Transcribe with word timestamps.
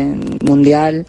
mundial. 0.00 1.06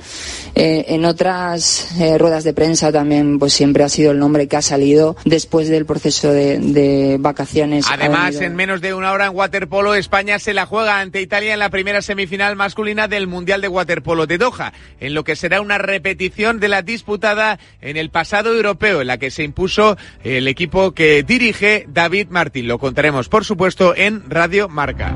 Eh, 0.55 0.85
en 0.89 1.05
otras 1.05 1.99
eh, 1.99 2.17
ruedas 2.17 2.43
de 2.43 2.53
prensa 2.53 2.91
también 2.91 3.39
pues 3.39 3.53
siempre 3.53 3.83
ha 3.83 3.89
sido 3.89 4.11
el 4.11 4.19
nombre 4.19 4.47
que 4.47 4.55
ha 4.55 4.61
salido 4.61 5.15
después 5.25 5.67
del 5.67 5.85
proceso 5.85 6.31
de, 6.31 7.17
vacaciones. 7.19 7.85
Además, 7.89 8.35
en 8.35 8.55
menos 8.55 8.81
de 8.81 8.93
una 8.93 9.11
hora 9.11 9.27
en 9.27 9.35
waterpolo, 9.35 9.95
España 9.95 10.39
se 10.39 10.53
la 10.53 10.65
juega 10.65 10.99
ante 10.99 11.21
Italia 11.21 11.53
en 11.53 11.59
la 11.59 11.69
primera 11.69 12.01
semifinal 12.01 12.55
masculina 12.55 13.07
del 13.07 13.27
Mundial 13.27 13.61
de 13.61 13.67
Waterpolo 13.67 14.27
de 14.27 14.37
Doha, 14.37 14.73
en 14.99 15.13
lo 15.13 15.23
que 15.23 15.35
será 15.35 15.61
una 15.61 15.77
repetición 15.77 16.59
de 16.59 16.67
la 16.67 16.81
disputada 16.81 17.59
en 17.81 17.97
el 17.97 18.09
pasado 18.09 18.53
europeo, 18.53 19.01
en 19.01 19.07
la 19.07 19.17
que 19.17 19.31
se 19.31 19.43
impuso 19.43 19.97
el 20.23 20.47
equipo 20.47 20.91
que 20.91 21.23
dirige 21.23 21.85
David 21.87 22.27
Martín. 22.29 22.67
Lo 22.67 22.77
contaremos, 22.77 23.29
por 23.29 23.45
supuesto, 23.45 23.95
en 23.95 24.29
Radio 24.29 24.69
Marca. 24.69 25.15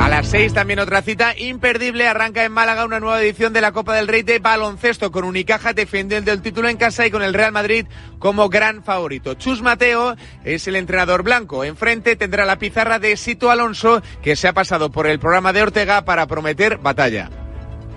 A 0.00 0.08
las 0.08 0.28
seis 0.28 0.54
también 0.54 0.78
otra 0.78 1.02
cita 1.02 1.32
imperdible. 1.36 2.06
Arranca 2.06 2.44
en 2.44 2.52
Málaga 2.52 2.84
una 2.84 3.00
nueva 3.00 3.20
edición 3.20 3.52
de 3.52 3.60
la 3.60 3.72
Copa 3.72 3.94
del 3.94 4.06
Rey 4.06 4.22
de 4.22 4.38
baloncesto 4.38 5.10
con 5.10 5.24
Unicaja 5.24 5.72
defendiendo 5.72 6.30
el 6.30 6.42
título 6.42 6.68
en 6.68 6.76
casa 6.76 7.06
y 7.06 7.10
con 7.10 7.22
el 7.22 7.34
Real 7.34 7.50
Madrid 7.50 7.86
como 8.18 8.48
gran 8.48 8.82
favorito. 8.84 9.34
Chus 9.34 9.62
Mateo 9.62 10.14
es 10.44 10.68
el 10.68 10.76
entrenador 10.76 11.24
blanco. 11.24 11.64
Enfrente 11.64 12.14
tendrá 12.14 12.44
la 12.44 12.58
pizarra 12.58 12.98
de 12.98 13.16
Sito 13.16 13.50
Alonso 13.50 14.00
que 14.22 14.36
se 14.36 14.46
ha 14.46 14.52
pasado 14.52 14.90
por 14.90 15.06
el 15.06 15.18
programa 15.18 15.52
de 15.52 15.62
Ortega 15.62 16.04
para 16.04 16.26
prometer 16.26 16.78
batalla. 16.78 17.30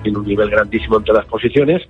Tiene 0.02 0.18
un 0.18 0.26
nivel 0.26 0.50
grandísimo 0.50 0.98
en 0.98 1.04
todas 1.04 1.24
las 1.24 1.32
posiciones, 1.32 1.82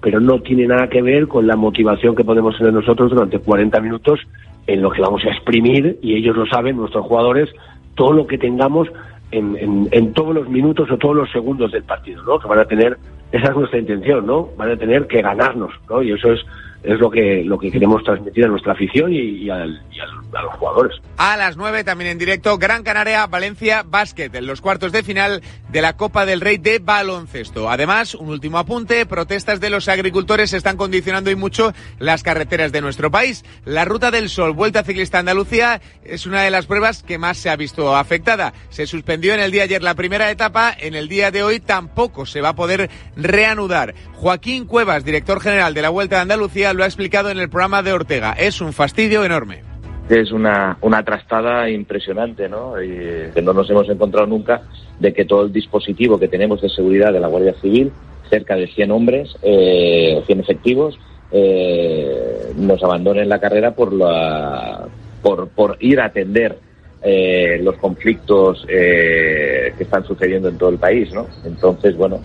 pero 0.00 0.18
no 0.18 0.40
tiene 0.40 0.66
nada 0.66 0.88
que 0.88 1.02
ver 1.02 1.28
con 1.28 1.46
la 1.46 1.56
motivación 1.56 2.16
que 2.16 2.24
podemos 2.24 2.56
tener 2.56 2.72
nosotros 2.72 3.10
durante 3.10 3.38
40 3.38 3.80
minutos 3.80 4.18
en 4.66 4.82
lo 4.82 4.90
que 4.90 5.02
vamos 5.02 5.22
a 5.24 5.30
exprimir 5.30 5.98
y 6.02 6.14
ellos 6.14 6.36
lo 6.36 6.46
saben, 6.46 6.76
nuestros 6.76 7.06
jugadores, 7.06 7.48
todo 7.94 8.12
lo 8.12 8.26
que 8.26 8.38
tengamos 8.38 8.88
en, 9.30 9.88
en, 9.90 10.12
todos 10.12 10.34
los 10.34 10.48
minutos 10.48 10.90
o 10.90 10.96
todos 10.96 11.16
los 11.16 11.30
segundos 11.30 11.72
del 11.72 11.82
partido, 11.82 12.22
¿no? 12.22 12.38
Que 12.38 12.48
van 12.48 12.60
a 12.60 12.64
tener, 12.64 12.98
esa 13.32 13.48
es 13.48 13.56
nuestra 13.56 13.78
intención, 13.78 14.26
¿no? 14.26 14.48
Van 14.56 14.70
a 14.70 14.76
tener 14.76 15.06
que 15.06 15.20
ganarnos, 15.20 15.72
¿no? 15.88 16.02
Y 16.02 16.12
eso 16.12 16.32
es 16.32 16.40
es 16.82 16.98
lo 17.00 17.10
que, 17.10 17.42
lo 17.44 17.58
que 17.58 17.70
queremos 17.70 18.02
transmitir 18.04 18.44
a 18.44 18.48
nuestra 18.48 18.72
afición 18.72 19.12
y, 19.12 19.50
a 19.50 19.66
los 19.66 20.54
jugadores. 20.58 20.96
A 21.16 21.36
las 21.36 21.56
9 21.56 21.82
también 21.84 22.10
en 22.10 22.18
directo, 22.18 22.56
Gran 22.58 22.82
Canaria, 22.82 23.26
Valencia 23.26 23.82
Basket, 23.84 24.30
en 24.32 24.46
los 24.46 24.60
cuartos 24.60 24.92
de 24.92 25.02
final 25.02 25.42
de 25.70 25.82
la 25.82 25.96
Copa 25.96 26.24
del 26.24 26.40
Rey 26.40 26.58
de 26.58 26.78
baloncesto. 26.78 27.68
Además, 27.68 28.14
un 28.14 28.28
último 28.28 28.58
apunte, 28.58 29.06
protestas 29.06 29.60
de 29.60 29.70
los 29.70 29.88
agricultores 29.88 30.52
están 30.52 30.76
condicionando 30.76 31.30
y 31.30 31.36
mucho 31.36 31.72
las 31.98 32.22
carreteras 32.22 32.70
de 32.70 32.80
nuestro 32.80 33.10
país. 33.10 33.44
La 33.64 33.84
Ruta 33.84 34.10
del 34.10 34.28
Sol, 34.28 34.52
Vuelta 34.52 34.84
Ciclista 34.84 35.18
Andalucía, 35.18 35.80
es 36.04 36.26
una 36.26 36.42
de 36.42 36.50
las 36.50 36.66
pruebas 36.66 37.02
que 37.02 37.18
más 37.18 37.38
se 37.38 37.50
ha 37.50 37.56
visto 37.56 37.96
afectada. 37.96 38.52
Se 38.68 38.86
suspendió 38.86 39.34
en 39.34 39.40
el 39.40 39.50
día 39.50 39.64
ayer 39.64 39.82
la 39.82 39.94
primera 39.94 40.30
etapa, 40.30 40.74
en 40.78 40.94
el 40.94 41.08
día 41.08 41.30
de 41.30 41.42
hoy 41.42 41.58
tampoco 41.58 42.26
se 42.26 42.40
va 42.40 42.50
a 42.50 42.56
poder 42.56 42.88
reanudar. 43.16 43.94
Joaquín 44.14 44.66
Cuevas, 44.66 45.04
director 45.04 45.40
general 45.40 45.74
de 45.74 45.82
la 45.82 45.88
Vuelta 45.90 46.16
de 46.16 46.22
Andalucía, 46.22 46.67
lo 46.72 46.84
ha 46.84 46.86
explicado 46.86 47.30
en 47.30 47.38
el 47.38 47.48
programa 47.48 47.82
de 47.82 47.92
Ortega. 47.92 48.32
Es 48.32 48.60
un 48.60 48.72
fastidio 48.72 49.24
enorme. 49.24 49.62
Es 50.08 50.32
una, 50.32 50.78
una 50.80 51.04
trastada 51.04 51.68
impresionante, 51.68 52.48
¿no? 52.48 52.74
Que 52.76 53.42
no 53.42 53.52
nos 53.52 53.68
hemos 53.68 53.88
encontrado 53.90 54.26
nunca 54.26 54.62
de 54.98 55.12
que 55.12 55.24
todo 55.24 55.44
el 55.44 55.52
dispositivo 55.52 56.18
que 56.18 56.28
tenemos 56.28 56.62
de 56.62 56.70
seguridad 56.70 57.12
de 57.12 57.20
la 57.20 57.28
Guardia 57.28 57.54
Civil, 57.60 57.92
cerca 58.30 58.56
de 58.56 58.66
100 58.68 58.90
hombres, 58.90 59.36
eh, 59.42 60.22
100 60.26 60.40
efectivos, 60.40 60.98
eh, 61.30 62.52
nos 62.56 62.82
abandonen 62.82 63.28
la 63.28 63.38
carrera 63.38 63.72
por, 63.72 63.92
la, 63.92 64.86
por, 65.22 65.48
por 65.48 65.76
ir 65.80 66.00
a 66.00 66.06
atender 66.06 66.58
eh, 67.02 67.60
los 67.62 67.76
conflictos 67.76 68.64
eh, 68.68 69.72
que 69.76 69.84
están 69.84 70.04
sucediendo 70.04 70.48
en 70.48 70.56
todo 70.56 70.70
el 70.70 70.78
país, 70.78 71.12
¿no? 71.12 71.26
Entonces, 71.44 71.96
bueno, 71.96 72.20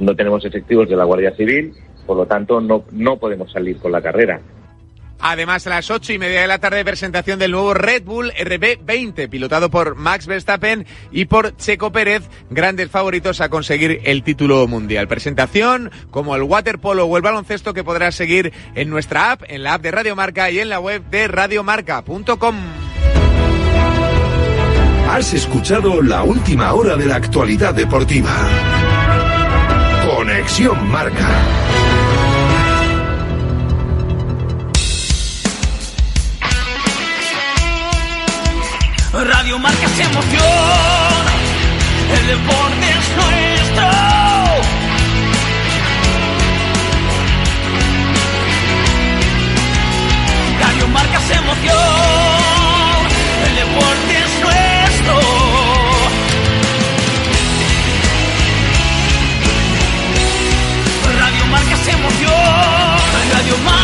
no 0.00 0.16
tenemos 0.16 0.44
efectivos 0.44 0.88
de 0.88 0.96
la 0.96 1.04
Guardia 1.04 1.34
Civil, 1.34 1.72
por 2.06 2.16
lo 2.16 2.26
tanto 2.26 2.60
no, 2.60 2.84
no 2.92 3.18
podemos 3.18 3.50
salir 3.52 3.78
con 3.78 3.92
la 3.92 4.02
carrera. 4.02 4.40
Además, 5.20 5.66
a 5.66 5.70
las 5.70 5.90
ocho 5.90 6.12
y 6.12 6.18
media 6.18 6.42
de 6.42 6.46
la 6.46 6.58
tarde, 6.58 6.84
presentación 6.84 7.38
del 7.38 7.52
nuevo 7.52 7.72
Red 7.72 8.04
Bull 8.04 8.32
RB20, 8.32 9.28
pilotado 9.30 9.70
por 9.70 9.94
Max 9.94 10.26
Verstappen 10.26 10.86
y 11.10 11.24
por 11.24 11.56
Checo 11.56 11.92
Pérez, 11.92 12.28
grandes 12.50 12.90
favoritos 12.90 13.40
a 13.40 13.48
conseguir 13.48 14.00
el 14.04 14.22
título 14.22 14.66
mundial. 14.66 15.08
Presentación 15.08 15.90
como 16.10 16.36
el 16.36 16.42
waterpolo 16.42 17.06
o 17.06 17.16
el 17.16 17.22
baloncesto 17.22 17.72
que 17.72 17.84
podrás 17.84 18.14
seguir 18.14 18.52
en 18.74 18.90
nuestra 18.90 19.32
app, 19.32 19.42
en 19.48 19.62
la 19.62 19.74
app 19.74 19.82
de 19.82 19.92
Radio 19.92 20.14
Marca 20.14 20.50
y 20.50 20.58
en 20.58 20.68
la 20.68 20.78
web 20.78 21.02
de 21.08 21.26
radiomarca.com. 21.26 22.56
Has 25.08 25.32
escuchado 25.32 26.02
la 26.02 26.22
última 26.22 26.74
hora 26.74 26.96
de 26.96 27.06
la 27.06 27.16
actualidad 27.16 27.72
deportiva. 27.72 28.32
Conexión 30.06 30.90
Marca. 30.90 31.28
Radio 39.54 39.62
Marca 39.68 39.88
se 39.88 40.02
emoción. 40.02 40.42
El 42.10 42.26
deporte 42.26 42.88
es 42.90 43.08
nuestro. 43.14 43.86
Radio 50.58 50.88
Marca 50.88 51.20
se 51.20 51.34
emoción. 51.34 51.76
El 53.46 53.54
deporte 53.54 54.12
es 54.24 54.40
nuestro. 54.42 55.20
Radio 63.32 63.58
Marca. 63.58 63.83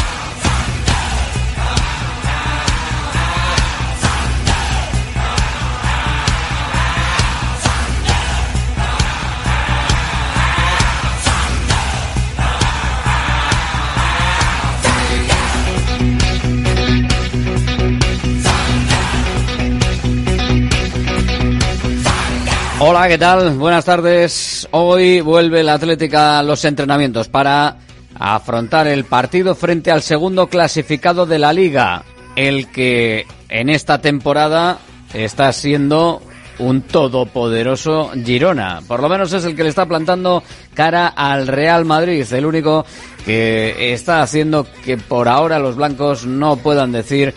Hola, 22.93 23.07
¿qué 23.07 23.17
tal? 23.17 23.51
Buenas 23.51 23.85
tardes. 23.85 24.67
Hoy 24.71 25.21
vuelve 25.21 25.63
la 25.63 25.75
Atlética 25.75 26.39
a 26.39 26.43
los 26.43 26.65
entrenamientos 26.65 27.29
para 27.29 27.77
afrontar 28.15 28.85
el 28.85 29.05
partido 29.05 29.55
frente 29.55 29.91
al 29.91 30.01
segundo 30.01 30.47
clasificado 30.47 31.25
de 31.25 31.39
la 31.39 31.53
liga, 31.53 32.03
el 32.35 32.69
que 32.69 33.25
en 33.47 33.69
esta 33.69 34.01
temporada 34.01 34.79
está 35.13 35.53
siendo 35.53 36.21
un 36.59 36.81
todopoderoso 36.81 38.11
Girona. 38.25 38.81
Por 38.85 39.01
lo 39.01 39.07
menos 39.07 39.31
es 39.31 39.45
el 39.45 39.55
que 39.55 39.63
le 39.63 39.69
está 39.69 39.85
plantando 39.85 40.43
cara 40.73 41.07
al 41.07 41.47
Real 41.47 41.85
Madrid, 41.85 42.25
el 42.33 42.45
único 42.45 42.85
que 43.23 43.93
está 43.93 44.21
haciendo 44.21 44.67
que 44.83 44.97
por 44.97 45.29
ahora 45.29 45.59
los 45.59 45.77
blancos 45.77 46.25
no 46.25 46.57
puedan 46.57 46.91
decir 46.91 47.33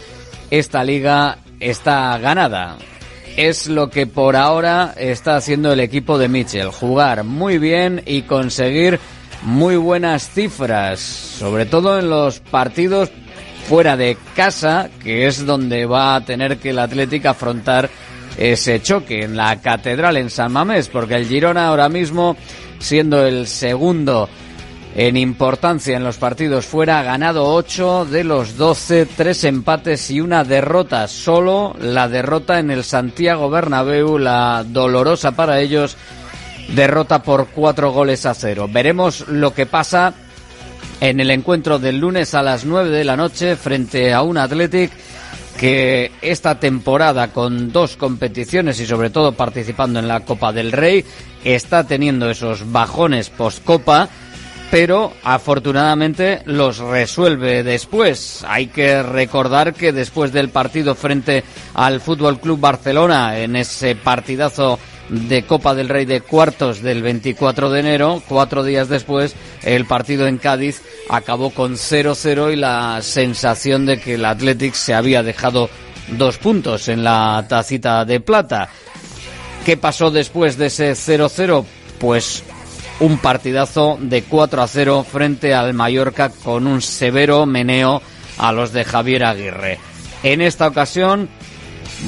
esta 0.51 0.83
liga 0.83 1.39
está 1.61 2.19
ganada 2.19 2.77
es 3.37 3.67
lo 3.67 3.91
que 3.91 4.07
por 4.07 4.37
ahora 4.37 4.95
está 4.97 5.37
haciendo 5.37 5.73
el 5.73 5.81
equipo 5.81 6.19
de 6.19 6.29
Mitchell. 6.29 6.69
Jugar 6.69 7.25
muy 7.25 7.59
bien 7.59 8.03
y 8.07 8.23
conseguir 8.23 9.01
muy 9.43 9.77
buenas 9.77 10.31
cifras, 10.31 11.01
sobre 11.01 11.67
todo 11.67 11.99
en 11.99 12.09
los 12.09 12.41
partidos 12.41 13.11
fuera 13.69 13.97
de 13.97 14.17
casa, 14.35 14.91
que 15.03 15.27
es 15.27 15.45
donde 15.45 15.87
va 15.87 16.17
a 16.17 16.25
tener 16.25 16.59
que 16.59 16.71
el 16.71 16.79
Atlético 16.79 17.29
afrontar 17.29 17.91
ese 18.37 18.81
choque 18.83 19.23
en 19.23 19.37
la 19.37 19.61
Catedral 19.61 20.17
en 20.17 20.31
San 20.31 20.53
Mamés, 20.53 20.89
porque 20.89 21.15
el 21.15 21.27
Girona 21.27 21.69
ahora 21.69 21.89
mismo 21.89 22.37
siendo 22.79 23.27
el 23.27 23.47
segundo 23.47 24.29
en 24.97 25.17
importancia 25.17 25.97
en 25.97 26.05
los 26.05 26.19
partidos 26.19 26.67
fuera, 26.67 27.01
ha 27.01 27.03
ganado 27.03 27.53
8 27.53 28.07
de 28.07 28.23
los 28.23 28.57
12, 28.57 29.07
tres 29.07 29.43
empates 29.43 30.11
y 30.11 30.21
una 30.21 30.45
derrota. 30.45 31.09
Solo 31.09 31.75
la 31.81 32.09
derrota 32.09 32.61
en 32.61 32.71
el 32.71 32.85
Santiago 32.85 33.51
Bernabéu, 33.51 34.19
la 34.19 34.65
dolorosa 34.65 35.33
para 35.33 35.61
ellos, 35.61 35.97
derrota 36.69 37.23
por 37.23 37.49
cuatro 37.49 37.91
goles 37.91 38.25
a 38.25 38.35
cero. 38.35 38.69
Veremos 38.71 39.27
lo 39.29 39.53
que 39.53 39.67
pasa 39.67 40.15
en 41.01 41.19
el 41.19 41.33
encuentro 41.33 41.81
del 41.81 41.99
lunes 41.99 42.35
a 42.35 42.43
las 42.43 42.65
9 42.65 42.91
de 42.91 43.05
la 43.05 43.17
noche 43.17 43.57
frente 43.57 44.13
a 44.13 44.23
un 44.23 44.39
Athletic 44.39 44.93
que 45.59 46.13
esta 46.23 46.59
temporada 46.59 47.29
con 47.33 47.73
dos 47.73 47.97
competiciones 47.97 48.81
y 48.81 48.87
sobre 48.87 49.11
todo 49.11 49.33
participando 49.33 49.99
en 49.99 50.09
la 50.09 50.21
Copa 50.21 50.53
del 50.53 50.73
Rey 50.73 51.05
está 51.45 51.85
teniendo 51.85 52.31
esos 52.31 52.71
bajones 52.71 53.31
post-Copa 53.31 54.09
pero 54.75 55.13
afortunadamente 55.23 56.43
los 56.47 56.79
resuelve 56.79 57.63
después. 57.63 58.45
Hay 58.49 58.67
que 58.67 59.05
recordar 59.05 59.73
que 59.73 59.93
después 59.93 60.33
del 60.33 60.49
partido 60.49 60.97
frente 60.97 61.45
al 61.75 62.01
Fútbol 62.01 62.41
Club 62.41 62.59
Barcelona 62.59 63.39
en 63.39 63.55
ese 63.55 63.95
partidazo 63.95 64.81
de 65.09 65.45
Copa 65.45 65.77
del 65.77 65.89
Rey 65.89 66.07
de 66.07 66.23
cuartos 66.23 66.83
del 66.83 67.05
24 67.05 67.71
de 67.71 67.79
enero, 67.79 68.21
cuatro 68.27 68.65
días 68.65 68.89
después, 68.89 69.37
el 69.63 69.85
partido 69.85 70.27
en 70.27 70.39
Cádiz 70.39 70.83
acabó 71.09 71.51
con 71.51 71.75
0-0 71.75 72.53
y 72.53 72.57
la 72.57 73.01
sensación 73.01 73.87
de 73.87 74.01
que 74.01 74.15
el 74.15 74.25
Athletic 74.25 74.75
se 74.75 74.93
había 74.93 75.23
dejado 75.23 75.71
dos 76.19 76.39
puntos 76.39 76.89
en 76.89 77.05
la 77.05 77.47
tacita 77.49 78.05
de 78.05 78.19
plata. 78.19 78.71
¿Qué 79.65 79.77
pasó 79.77 80.11
después 80.11 80.59
de 80.59 80.67
ese 80.67 80.95
0-0? 80.95 81.65
Pues 82.01 82.43
un 83.01 83.19
partidazo 83.19 83.99
de 84.01 84.23
4 84.23 84.63
a 84.63 84.69
0 84.69 85.07
frente 85.11 85.55
al 85.55 85.75
Mallorca 85.75 86.31
con 86.31 86.67
un 86.67 86.81
severo 86.81 87.47
meneo 87.47 88.01
a 88.39 88.53
los 88.53 88.73
de 88.73 88.85
Javier 88.85 89.25
Aguirre. 89.25 89.79
En 90.23 90.41
esta 90.41 90.67
ocasión, 90.67 91.29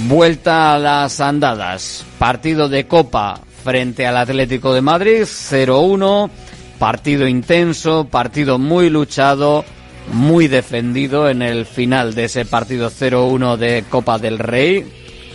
vuelta 0.09 0.75
a 0.75 0.79
las 0.79 1.21
andadas. 1.21 2.05
Partido 2.19 2.69
de 2.69 2.87
Copa 2.87 3.41
frente 3.65 4.07
al 4.07 4.17
Atlético 4.17 4.73
de 4.73 4.81
Madrid, 4.81 5.23
0-1. 5.23 6.31
Partido 6.79 7.27
intenso, 7.27 8.07
partido 8.11 8.59
muy 8.59 8.91
luchado, 8.91 9.65
muy 10.13 10.47
defendido 10.47 11.29
en 11.29 11.43
el 11.43 11.67
final 11.67 12.15
de 12.15 12.25
ese 12.25 12.45
partido 12.45 12.91
0-1 12.91 13.57
de 13.57 13.85
Copa 13.89 14.19
del 14.19 14.39
Rey, 14.39 14.87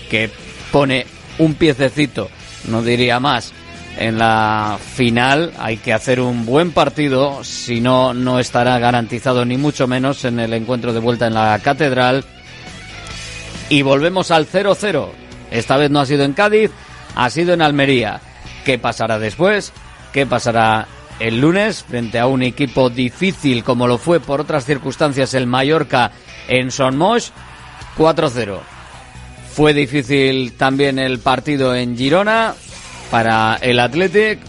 que 0.10 0.30
pone 0.72 1.08
un 1.40 1.56
piececito, 1.56 2.30
no 2.70 2.84
diría 2.84 3.20
más, 3.20 3.54
en 3.98 4.18
la 4.18 4.78
final 4.96 5.52
hay 5.60 5.78
que 5.78 5.94
hacer 5.94 6.20
un 6.20 6.46
buen 6.46 6.72
partido, 6.72 7.44
si 7.44 7.82
no, 7.82 8.14
no 8.14 8.40
estará 8.40 8.80
garantizado 8.80 9.46
ni 9.46 9.58
mucho 9.58 9.88
menos 9.88 10.26
en 10.26 10.40
el 10.40 10.54
encuentro 10.54 10.94
de 10.94 11.00
vuelta 11.00 11.28
en 11.28 11.34
la 11.34 11.60
catedral. 11.60 12.24
Y 13.70 13.82
volvemos 13.84 14.32
al 14.32 14.48
0-0. 14.48 15.10
Esta 15.52 15.78
vez 15.78 15.92
no 15.92 16.00
ha 16.00 16.06
sido 16.06 16.24
en 16.24 16.34
Cádiz, 16.34 16.72
ha 17.16 17.30
sido 17.30 17.54
en 17.54 17.62
Almería. 17.62 18.22
¿Qué 18.66 18.80
pasará 18.80 19.20
después? 19.20 19.72
¿Qué 20.14 20.26
pasará 20.26 20.88
el 21.20 21.40
lunes 21.40 21.84
frente 21.84 22.20
a 22.20 22.28
un 22.28 22.42
equipo 22.42 22.90
difícil 22.90 23.64
como 23.64 23.88
lo 23.88 23.98
fue 23.98 24.20
por 24.20 24.42
otras 24.42 24.66
circunstancias 24.66 25.34
el 25.34 25.48
Mallorca 25.48 26.12
en 26.48 26.72
Son 26.72 26.98
Moix? 26.98 27.32
4-0. 27.98 28.60
Fue 29.54 29.74
difícil 29.74 30.54
también 30.54 30.98
el 30.98 31.20
partido 31.20 31.76
en 31.76 31.98
Girona, 31.98 32.56
para 33.12 33.60
el 33.62 33.80
Athletic, 33.80 34.40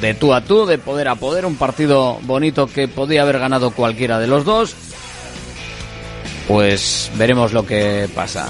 de 0.00 0.14
tú 0.14 0.32
a 0.32 0.40
tú, 0.40 0.64
de 0.64 0.78
poder 0.78 1.08
a 1.08 1.16
poder, 1.16 1.44
un 1.44 1.56
partido 1.56 2.18
bonito 2.22 2.66
que 2.66 2.88
podía 2.88 3.22
haber 3.22 3.38
ganado 3.38 3.72
cualquiera 3.72 4.18
de 4.18 4.28
los 4.28 4.44
dos. 4.44 4.74
Pues 6.48 7.10
veremos 7.16 7.52
lo 7.52 7.66
que 7.66 8.08
pasa. 8.14 8.48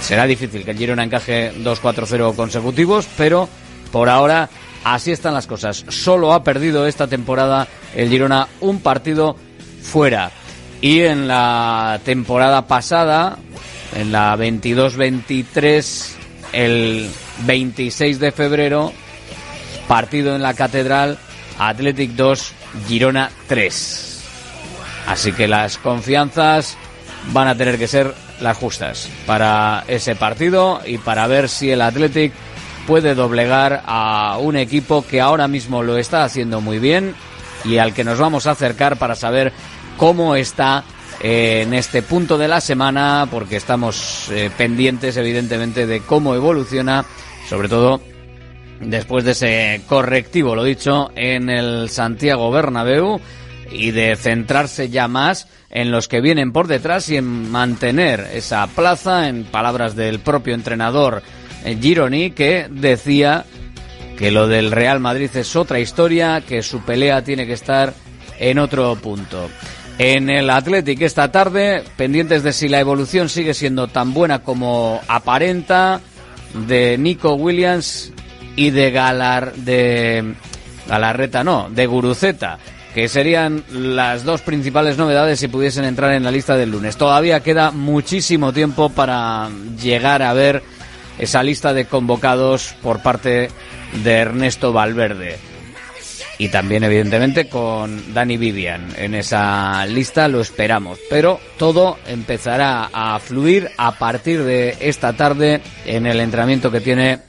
Será 0.00 0.26
difícil 0.26 0.64
que 0.64 0.70
el 0.70 0.78
Girona 0.78 1.04
encaje 1.04 1.52
2-4-0 1.62 2.34
consecutivos, 2.36 3.08
pero 3.16 3.48
por 3.90 4.08
ahora 4.08 4.48
así 4.84 5.10
están 5.10 5.34
las 5.34 5.46
cosas. 5.46 5.84
Solo 5.88 6.32
ha 6.32 6.44
perdido 6.44 6.86
esta 6.86 7.06
temporada 7.08 7.66
el 7.94 8.08
Girona 8.08 8.48
un 8.60 8.80
partido 8.80 9.36
fuera. 9.82 10.30
Y 10.80 11.00
en 11.00 11.26
la 11.26 12.00
temporada 12.04 12.66
pasada, 12.68 13.36
en 13.96 14.12
la 14.12 14.36
22-23, 14.36 16.06
el 16.52 17.10
26 17.46 18.20
de 18.20 18.32
febrero, 18.32 18.92
Partido 19.88 20.36
en 20.36 20.42
la 20.42 20.54
Catedral, 20.54 21.18
Athletic 21.58 22.12
2, 22.12 22.52
Girona 22.86 23.30
3. 23.48 24.24
Así 25.06 25.32
que 25.32 25.48
las 25.48 25.78
confianzas 25.78 26.76
van 27.32 27.48
a 27.48 27.56
tener 27.56 27.78
que 27.78 27.88
ser 27.88 28.14
las 28.40 28.56
justas 28.56 29.08
para 29.26 29.84
ese 29.88 30.14
partido 30.14 30.80
y 30.86 30.98
para 30.98 31.26
ver 31.26 31.48
si 31.48 31.70
el 31.70 31.82
Athletic 31.82 32.32
puede 32.86 33.14
doblegar 33.14 33.82
a 33.86 34.38
un 34.38 34.56
equipo 34.56 35.04
que 35.06 35.20
ahora 35.20 35.48
mismo 35.48 35.82
lo 35.82 35.96
está 35.96 36.24
haciendo 36.24 36.60
muy 36.60 36.78
bien 36.78 37.14
y 37.64 37.78
al 37.78 37.92
que 37.92 38.04
nos 38.04 38.18
vamos 38.18 38.46
a 38.46 38.52
acercar 38.52 38.96
para 38.96 39.14
saber 39.14 39.52
cómo 39.96 40.36
está 40.36 40.84
en 41.20 41.74
este 41.74 42.02
punto 42.02 42.38
de 42.38 42.48
la 42.48 42.60
semana, 42.60 43.26
porque 43.30 43.56
estamos 43.56 44.28
eh, 44.30 44.50
pendientes 44.56 45.16
evidentemente 45.16 45.86
de 45.86 46.00
cómo 46.00 46.34
evoluciona, 46.34 47.04
sobre 47.48 47.68
todo 47.68 48.00
después 48.80 49.24
de 49.24 49.32
ese 49.32 49.82
correctivo, 49.86 50.54
lo 50.54 50.64
dicho, 50.64 51.10
en 51.16 51.50
el 51.50 51.88
Santiago 51.90 52.50
Bernabéu 52.50 53.20
y 53.70 53.90
de 53.90 54.16
centrarse 54.16 54.88
ya 54.88 55.08
más 55.08 55.48
en 55.70 55.90
los 55.90 56.08
que 56.08 56.20
vienen 56.20 56.52
por 56.52 56.66
detrás 56.66 57.08
y 57.10 57.16
en 57.16 57.50
mantener 57.50 58.26
esa 58.32 58.66
plaza, 58.66 59.28
en 59.28 59.44
palabras 59.44 59.94
del 59.94 60.20
propio 60.20 60.54
entrenador 60.54 61.22
eh, 61.64 61.76
Gironi, 61.80 62.30
que 62.30 62.68
decía 62.70 63.44
que 64.16 64.30
lo 64.30 64.48
del 64.48 64.70
Real 64.72 65.00
Madrid 65.00 65.30
es 65.34 65.54
otra 65.54 65.80
historia, 65.80 66.40
que 66.40 66.62
su 66.62 66.80
pelea 66.80 67.22
tiene 67.22 67.46
que 67.46 67.52
estar 67.52 67.92
en 68.38 68.58
otro 68.58 68.96
punto. 68.96 69.48
En 69.98 70.30
el 70.30 70.48
Athletic 70.48 71.02
esta 71.02 71.30
tarde, 71.30 71.82
pendientes 71.96 72.42
de 72.42 72.52
si 72.52 72.68
la 72.68 72.80
evolución 72.80 73.28
sigue 73.28 73.52
siendo 73.52 73.88
tan 73.88 74.14
buena 74.14 74.40
como 74.40 75.00
aparenta, 75.08 76.00
de 76.66 76.96
Nico 76.98 77.34
Williams 77.34 78.12
y 78.58 78.70
de 78.70 78.90
Galar 78.90 79.54
de 79.54 80.34
Galarreta 80.88 81.44
no, 81.44 81.68
de 81.70 81.86
Guruceta, 81.86 82.58
que 82.92 83.08
serían 83.08 83.62
las 83.70 84.24
dos 84.24 84.40
principales 84.40 84.98
novedades 84.98 85.38
si 85.38 85.46
pudiesen 85.46 85.84
entrar 85.84 86.12
en 86.12 86.24
la 86.24 86.32
lista 86.32 86.56
del 86.56 86.72
lunes. 86.72 86.96
Todavía 86.96 87.40
queda 87.40 87.70
muchísimo 87.70 88.52
tiempo 88.52 88.88
para 88.88 89.48
llegar 89.80 90.22
a 90.22 90.32
ver 90.32 90.64
esa 91.20 91.44
lista 91.44 91.72
de 91.72 91.84
convocados 91.84 92.74
por 92.82 93.00
parte 93.00 93.48
de 94.02 94.12
Ernesto 94.12 94.72
Valverde. 94.72 95.38
Y 96.38 96.48
también, 96.48 96.82
evidentemente, 96.82 97.48
con 97.48 98.12
Dani 98.14 98.36
Vivian. 98.36 98.88
En 98.96 99.14
esa 99.14 99.84
lista 99.86 100.28
lo 100.28 100.40
esperamos. 100.40 100.98
Pero 101.10 101.40
todo 101.58 101.98
empezará 102.06 102.90
a 102.92 103.18
fluir 103.18 103.70
a 103.76 103.98
partir 103.98 104.44
de 104.44 104.76
esta 104.80 105.12
tarde 105.14 105.60
en 105.84 106.06
el 106.06 106.20
entrenamiento 106.20 106.70
que 106.70 106.80
tiene 106.80 107.27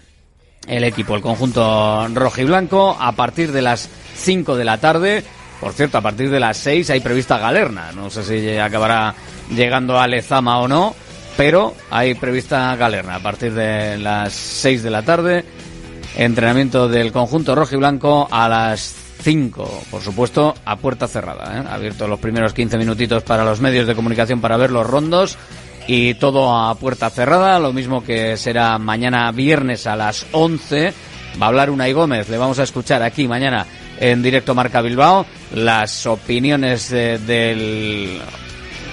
el 0.70 0.84
equipo, 0.84 1.16
el 1.16 1.22
conjunto 1.22 2.08
rojo 2.14 2.42
y 2.42 2.46
blanco, 2.46 2.96
a 3.00 3.12
partir 3.14 3.52
de 3.52 3.62
las 3.62 3.90
5 4.16 4.56
de 4.56 4.66
la 4.66 4.78
tarde. 4.78 5.24
Por 5.60 5.74
cierto, 5.74 5.98
a 5.98 6.02
partir 6.02 6.30
de 6.30 6.40
las 6.40 6.58
6 6.58 6.90
hay 6.92 7.00
prevista 7.02 7.38
Galerna. 7.38 7.92
No 7.92 8.10
sé 8.10 8.24
si 8.24 8.58
acabará 8.58 9.14
llegando 9.50 10.00
a 10.00 10.08
Lezama 10.08 10.60
o 10.60 10.68
no, 10.68 10.96
pero 11.36 11.74
hay 11.90 12.14
prevista 12.14 12.76
Galerna 12.76 13.16
a 13.16 13.20
partir 13.20 13.54
de 13.54 13.98
las 13.98 14.32
6 14.34 14.84
de 14.84 14.90
la 14.90 15.02
tarde. 15.02 15.44
Entrenamiento 16.16 16.88
del 16.88 17.12
conjunto 17.12 17.56
rojo 17.56 17.76
y 17.76 17.78
blanco 17.78 18.28
a 18.32 18.48
las 18.48 18.96
5, 19.22 19.84
por 19.92 20.02
supuesto, 20.02 20.56
a 20.66 20.78
puerta 20.78 21.08
cerrada. 21.08 21.60
¿eh? 21.60 21.64
Abierto 21.70 22.08
los 22.08 22.20
primeros 22.20 22.54
15 22.54 22.78
minutitos 22.78 23.24
para 23.24 23.44
los 23.44 23.60
medios 23.60 23.86
de 23.88 23.96
comunicación 23.96 24.40
para 24.40 24.58
ver 24.58 24.72
los 24.72 24.88
rondos 24.88 25.38
y 25.88 26.14
todo 26.16 26.56
a 26.56 26.76
puerta 26.76 27.10
cerrada, 27.10 27.60
lo 27.60 27.74
mismo 27.74 28.04
que 28.04 28.38
será 28.38 28.78
mañana 28.78 29.32
viernes 29.32 29.88
a 29.88 29.96
las 29.96 30.26
11. 30.32 30.94
Va 31.42 31.46
a 31.46 31.50
hablar 31.50 31.70
Unai 31.70 31.94
Gómez, 31.94 32.30
le 32.30 32.38
vamos 32.38 32.60
a 32.60 32.64
escuchar 32.64 33.02
aquí 33.04 33.28
mañana 33.28 33.66
en 34.00 34.22
directo 34.22 34.56
Marca 34.56 34.82
Bilbao 34.82 35.26
las 35.54 36.06
opiniones 36.06 36.90
del 36.90 38.20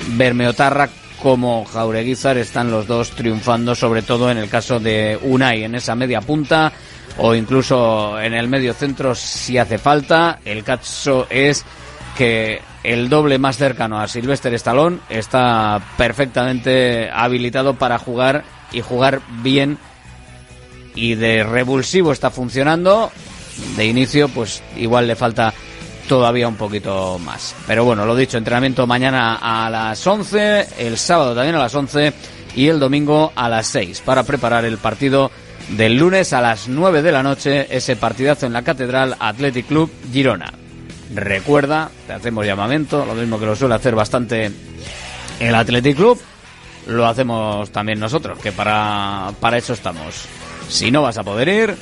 Bermeotarra 0.08 0.88
como 1.22 1.64
Jaureguizar 1.64 2.36
están 2.38 2.70
los 2.70 2.86
dos 2.86 3.10
triunfando, 3.10 3.74
sobre 3.74 4.02
todo 4.02 4.30
en 4.30 4.38
el 4.38 4.48
caso 4.48 4.78
de 4.78 5.18
Unai 5.22 5.64
en 5.64 5.74
esa 5.74 5.94
media 5.94 6.20
punta 6.20 6.72
o 7.18 7.34
incluso 7.34 8.20
en 8.20 8.34
el 8.34 8.48
medio 8.48 8.74
centro 8.74 9.14
si 9.14 9.58
hace 9.58 9.78
falta. 9.78 10.40
El 10.44 10.62
caso 10.62 11.26
es 11.30 11.64
que 12.16 12.60
el 12.86 13.08
doble 13.08 13.38
más 13.38 13.56
cercano 13.56 14.00
a 14.00 14.06
Sylvester 14.06 14.54
Stallone 14.54 15.00
está 15.08 15.80
perfectamente 15.98 17.10
habilitado 17.12 17.74
para 17.74 17.98
jugar 17.98 18.44
y 18.70 18.80
jugar 18.80 19.20
bien 19.42 19.76
y 20.94 21.16
de 21.16 21.42
revulsivo 21.42 22.12
está 22.12 22.30
funcionando 22.30 23.10
de 23.76 23.86
inicio, 23.86 24.28
pues 24.28 24.62
igual 24.76 25.08
le 25.08 25.16
falta 25.16 25.52
todavía 26.08 26.46
un 26.46 26.54
poquito 26.54 27.18
más. 27.18 27.56
Pero 27.66 27.84
bueno, 27.84 28.06
lo 28.06 28.14
dicho, 28.14 28.38
entrenamiento 28.38 28.86
mañana 28.86 29.38
a 29.42 29.68
las 29.68 30.06
11, 30.06 30.68
el 30.78 30.96
sábado 30.96 31.34
también 31.34 31.56
a 31.56 31.60
las 31.60 31.74
11 31.74 32.12
y 32.54 32.68
el 32.68 32.78
domingo 32.78 33.32
a 33.34 33.48
las 33.48 33.66
6 33.66 34.02
para 34.02 34.22
preparar 34.22 34.64
el 34.64 34.78
partido 34.78 35.32
del 35.70 35.96
lunes 35.96 36.32
a 36.32 36.40
las 36.40 36.68
9 36.68 37.02
de 37.02 37.12
la 37.12 37.24
noche, 37.24 37.66
ese 37.68 37.96
partidazo 37.96 38.46
en 38.46 38.52
la 38.52 38.62
Catedral 38.62 39.16
Athletic 39.18 39.66
Club 39.66 39.90
Girona. 40.12 40.52
Recuerda, 41.14 41.90
te 42.06 42.12
hacemos 42.12 42.44
llamamiento, 42.44 43.04
lo 43.04 43.14
mismo 43.14 43.38
que 43.38 43.46
lo 43.46 43.56
suele 43.56 43.74
hacer 43.74 43.94
bastante 43.94 44.50
el 45.40 45.54
Athletic 45.54 45.96
Club, 45.96 46.20
lo 46.86 47.06
hacemos 47.06 47.70
también 47.70 48.00
nosotros, 48.00 48.38
que 48.38 48.52
para, 48.52 49.32
para 49.40 49.58
eso 49.58 49.72
estamos. 49.72 50.24
Si 50.68 50.90
no 50.90 51.02
vas 51.02 51.18
a 51.18 51.22
poder 51.22 51.48
ir, 51.48 51.76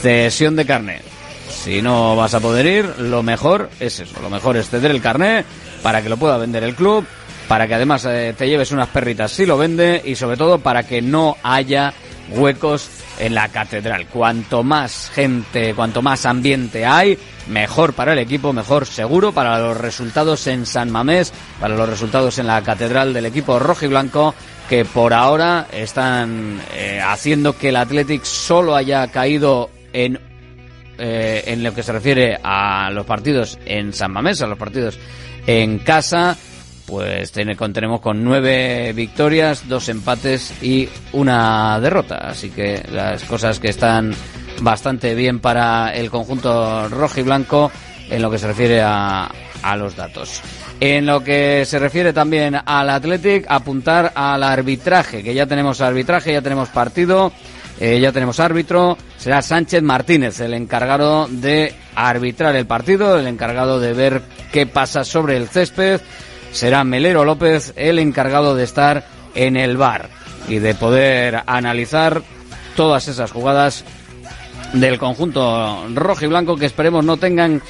cesión 0.00 0.56
de 0.56 0.64
carnet. 0.64 1.02
Si 1.50 1.82
no 1.82 2.14
vas 2.14 2.34
a 2.34 2.40
poder 2.40 2.66
ir, 2.66 2.98
lo 2.98 3.22
mejor 3.22 3.70
es 3.80 4.00
eso. 4.00 4.20
Lo 4.22 4.30
mejor 4.30 4.56
es 4.56 4.68
ceder 4.68 4.90
el 4.90 5.02
carnet 5.02 5.44
para 5.82 6.02
que 6.02 6.08
lo 6.08 6.16
pueda 6.16 6.38
vender 6.38 6.62
el 6.62 6.74
club, 6.74 7.04
para 7.48 7.66
que 7.66 7.74
además 7.74 8.04
eh, 8.04 8.34
te 8.36 8.48
lleves 8.48 8.70
unas 8.70 8.88
perritas 8.88 9.32
si 9.32 9.46
lo 9.46 9.56
vende 9.56 10.00
y 10.04 10.14
sobre 10.14 10.36
todo 10.36 10.58
para 10.58 10.84
que 10.84 11.02
no 11.02 11.36
haya 11.42 11.92
huecos 12.30 12.88
en 13.18 13.34
la 13.34 13.48
catedral. 13.48 14.06
Cuanto 14.06 14.62
más 14.62 15.10
gente, 15.10 15.74
cuanto 15.74 16.02
más 16.02 16.26
ambiente 16.26 16.86
hay, 16.86 17.18
mejor 17.48 17.92
para 17.92 18.12
el 18.12 18.18
equipo, 18.18 18.52
mejor 18.52 18.86
seguro 18.86 19.32
para 19.32 19.58
los 19.58 19.76
resultados 19.76 20.46
en 20.46 20.66
San 20.66 20.90
Mamés, 20.90 21.32
para 21.60 21.76
los 21.76 21.88
resultados 21.88 22.38
en 22.38 22.46
la 22.46 22.62
catedral 22.62 23.12
del 23.12 23.26
equipo 23.26 23.58
rojo 23.58 23.84
y 23.84 23.88
blanco 23.88 24.34
que 24.68 24.84
por 24.84 25.14
ahora 25.14 25.66
están 25.72 26.60
eh, 26.74 27.00
haciendo 27.04 27.56
que 27.56 27.70
el 27.70 27.76
Athletic 27.76 28.22
solo 28.24 28.76
haya 28.76 29.06
caído 29.08 29.70
en 29.92 30.20
eh, 31.00 31.44
en 31.46 31.62
lo 31.62 31.72
que 31.72 31.84
se 31.84 31.92
refiere 31.92 32.40
a 32.42 32.90
los 32.90 33.06
partidos 33.06 33.56
en 33.64 33.92
San 33.92 34.10
Mamés, 34.10 34.42
a 34.42 34.48
los 34.48 34.58
partidos 34.58 34.98
en 35.46 35.78
casa, 35.78 36.36
pues 36.88 37.32
tenemos 37.32 38.00
con 38.00 38.24
nueve 38.24 38.92
victorias, 38.94 39.68
dos 39.68 39.90
empates 39.90 40.54
y 40.62 40.88
una 41.12 41.78
derrota. 41.80 42.16
Así 42.16 42.48
que 42.48 42.82
las 42.90 43.22
cosas 43.24 43.60
que 43.60 43.68
están 43.68 44.14
bastante 44.62 45.14
bien 45.14 45.38
para 45.38 45.94
el 45.94 46.10
conjunto 46.10 46.88
rojo 46.88 47.20
y 47.20 47.22
blanco 47.22 47.70
en 48.08 48.22
lo 48.22 48.30
que 48.30 48.38
se 48.38 48.46
refiere 48.46 48.80
a, 48.80 49.30
a 49.62 49.76
los 49.76 49.94
datos. 49.94 50.40
En 50.80 51.04
lo 51.04 51.22
que 51.22 51.64
se 51.66 51.78
refiere 51.78 52.14
también 52.14 52.56
al 52.64 52.88
Athletic, 52.88 53.44
apuntar 53.48 54.12
al 54.14 54.42
arbitraje, 54.42 55.22
que 55.22 55.34
ya 55.34 55.46
tenemos 55.46 55.82
arbitraje, 55.82 56.32
ya 56.32 56.42
tenemos 56.42 56.70
partido. 56.70 57.32
Eh, 57.80 58.00
ya 58.00 58.10
tenemos 58.10 58.40
árbitro, 58.40 58.98
será 59.18 59.40
Sánchez 59.40 59.84
Martínez, 59.84 60.40
el 60.40 60.52
encargado 60.54 61.28
de 61.28 61.72
arbitrar 61.94 62.56
el 62.56 62.66
partido, 62.66 63.16
el 63.16 63.28
encargado 63.28 63.78
de 63.78 63.92
ver 63.92 64.22
qué 64.50 64.66
pasa 64.66 65.04
sobre 65.04 65.36
el 65.36 65.46
césped. 65.46 66.00
Será 66.52 66.84
Melero 66.84 67.24
López 67.24 67.72
el 67.76 67.98
encargado 67.98 68.54
de 68.54 68.64
estar 68.64 69.06
en 69.34 69.56
el 69.56 69.76
bar 69.76 70.10
y 70.48 70.58
de 70.58 70.74
poder 70.74 71.42
analizar 71.46 72.22
todas 72.74 73.08
esas 73.08 73.30
jugadas 73.32 73.84
del 74.72 74.98
conjunto 74.98 75.86
rojo 75.94 76.24
y 76.24 76.28
blanco 76.28 76.56
que 76.56 76.66
esperemos 76.66 77.04
no 77.04 77.16
tengan 77.16 77.62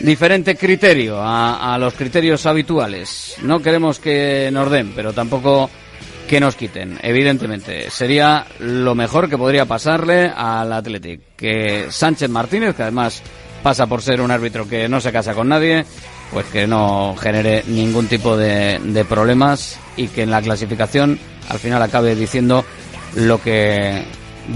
diferente 0.00 0.56
criterio 0.56 1.18
a, 1.20 1.76
los 1.78 1.94
criterios 1.94 2.46
habituales. 2.46 3.36
No 3.42 3.60
queremos 3.60 3.98
que 3.98 4.50
nos 4.52 4.70
den, 4.70 4.92
pero 4.94 5.12
tampoco 5.12 5.70
que 6.28 6.40
nos 6.40 6.56
quiten, 6.56 6.98
evidentemente. 7.02 7.90
Sería 7.90 8.46
lo 8.58 8.94
mejor 8.94 9.28
que 9.30 9.38
podría 9.38 9.64
pasarle 9.64 10.30
al 10.34 10.72
Athletic. 10.72 11.20
Que 11.36 11.86
Sánchez 11.90 12.28
Martínez, 12.28 12.74
que 12.74 12.82
además 12.82 13.22
pasa 13.62 13.86
por 13.86 14.02
ser 14.02 14.20
un 14.20 14.30
árbitro 14.30 14.68
que 14.68 14.88
no 14.88 15.00
se 15.00 15.12
casa 15.12 15.34
con 15.34 15.48
nadie, 15.48 15.84
pues 16.32 16.46
que 16.46 16.66
no 16.66 17.14
genere 17.16 17.64
ningún 17.66 18.06
tipo 18.06 18.36
de, 18.36 19.04
problemas 19.08 19.78
y 19.96 20.08
que 20.08 20.22
en 20.22 20.30
la 20.30 20.42
clasificación 20.42 21.18
al 21.48 21.58
final 21.58 21.82
acabe 21.82 22.14
diciendo 22.14 22.64
lo 23.14 23.40
que 23.40 24.04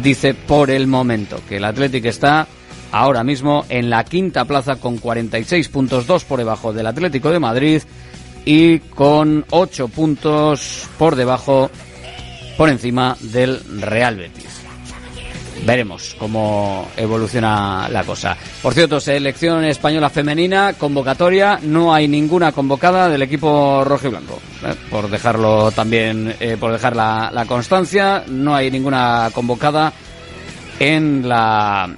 dice 0.02 0.34
por 0.34 0.70
el 0.70 0.86
momento, 0.86 1.40
que 1.48 1.56
el 1.56 1.64
Athletic 1.64 2.04
está 2.06 2.46
ahora 2.92 3.22
mismo 3.22 3.64
en 3.68 3.88
la 3.88 4.04
quinta 4.04 4.44
plaza 4.44 4.76
con 4.76 4.98
46 4.98 5.68
puntos, 5.68 6.06
dos 6.06 6.24
por 6.24 6.38
debajo 6.38 6.72
del 6.72 6.86
Atlético 6.86 7.30
de 7.30 7.38
Madrid 7.38 7.82
y 8.44 8.78
con 8.80 9.44
8 9.50 9.88
puntos 9.88 10.88
por 10.98 11.14
debajo, 11.14 11.70
por 12.56 12.68
encima 12.68 13.16
del 13.20 13.60
Real 13.80 14.16
Betis. 14.16 14.50
Veremos 15.64 16.16
cómo 16.18 16.88
evoluciona 16.96 17.88
la 17.90 18.02
cosa. 18.04 18.36
Por 18.62 18.72
cierto, 18.72 18.98
selección 18.98 19.64
española 19.64 20.08
femenina, 20.08 20.72
convocatoria, 20.72 21.58
no 21.62 21.92
hay 21.92 22.08
ninguna 22.08 22.52
convocada 22.52 23.08
del 23.08 23.22
equipo 23.22 23.84
rojo 23.84 24.06
y 24.06 24.10
blanco. 24.10 24.40
Eh, 24.64 24.74
por 24.90 25.10
dejarlo 25.10 25.70
también, 25.70 26.34
eh, 26.40 26.56
por 26.58 26.72
dejar 26.72 26.96
la, 26.96 27.44
constancia, 27.46 28.24
no 28.28 28.54
hay 28.54 28.70
ninguna 28.70 29.30
convocada 29.34 29.92
en 30.78 31.28
la 31.28 31.88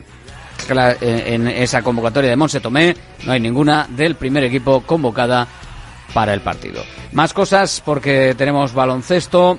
en 1.00 1.48
esa 1.48 1.82
convocatoria 1.82 2.30
de 2.30 2.36
Monse 2.36 2.60
Tomé, 2.60 2.94
no 3.26 3.32
hay 3.32 3.40
ninguna 3.40 3.86
del 3.90 4.14
primer 4.14 4.44
equipo 4.44 4.82
convocada 4.82 5.46
para 6.14 6.34
el 6.34 6.40
partido. 6.40 6.82
Más 7.12 7.32
cosas 7.32 7.82
porque 7.84 8.34
tenemos 8.36 8.72
baloncesto 8.72 9.58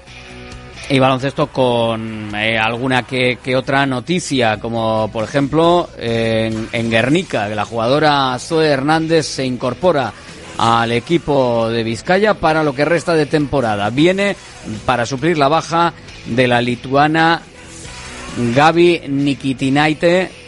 y 0.90 1.00
baloncesto 1.00 1.48
con 1.48 2.34
eh, 2.36 2.58
alguna 2.58 3.04
que, 3.04 3.38
otra 3.56 3.86
noticia, 3.86 4.60
como 4.60 5.10
por 5.12 5.24
ejemplo 5.24 5.90
en, 5.98 6.68
en 6.72 6.90
Guernica, 6.90 7.48
que 7.48 7.56
la 7.56 7.66
jugadora 7.66 8.38
Zoe 8.40 8.68
Hernández 8.68 9.26
se 9.26 9.46
incorpora 9.46 10.14
al 10.58 10.92
equipo 10.92 11.70
de 11.70 11.84
Vizcaya 11.84 12.36
para 12.36 12.64
lo 12.64 12.76
que 12.76 12.86
resta 12.86 13.14
de 13.14 13.26
temporada. 13.26 13.90
Viene 13.90 14.36
para 14.86 15.06
suplir 15.06 15.38
la 15.38 15.48
baja 15.48 15.94
de 16.26 16.48
la 16.48 16.62
lituana 16.62 17.42
Gaby 18.56 19.04
Nikitinaite 19.08 20.44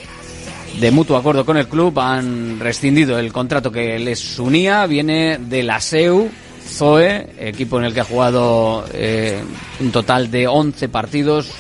de 0.79 0.91
mutuo 0.91 1.15
acuerdo 1.15 1.45
con 1.45 1.55
el 1.55 1.67
club 1.67 1.97
han 1.99 2.59
rescindido 2.59 3.17
el 3.17 3.31
contrato 3.31 3.71
que 3.71 3.97
les 3.97 4.37
unía. 4.39 4.85
Viene 4.85 5.37
de 5.39 5.63
la 5.63 5.79
SEU, 5.79 6.29
Zoe, 6.67 7.27
equipo 7.39 7.79
en 7.79 7.85
el 7.85 7.93
que 7.93 8.01
ha 8.01 8.05
jugado 8.05 8.85
eh, 8.93 9.41
un 9.79 9.91
total 9.91 10.29
de 10.31 10.47
11 10.47 10.89
partidos 10.89 11.51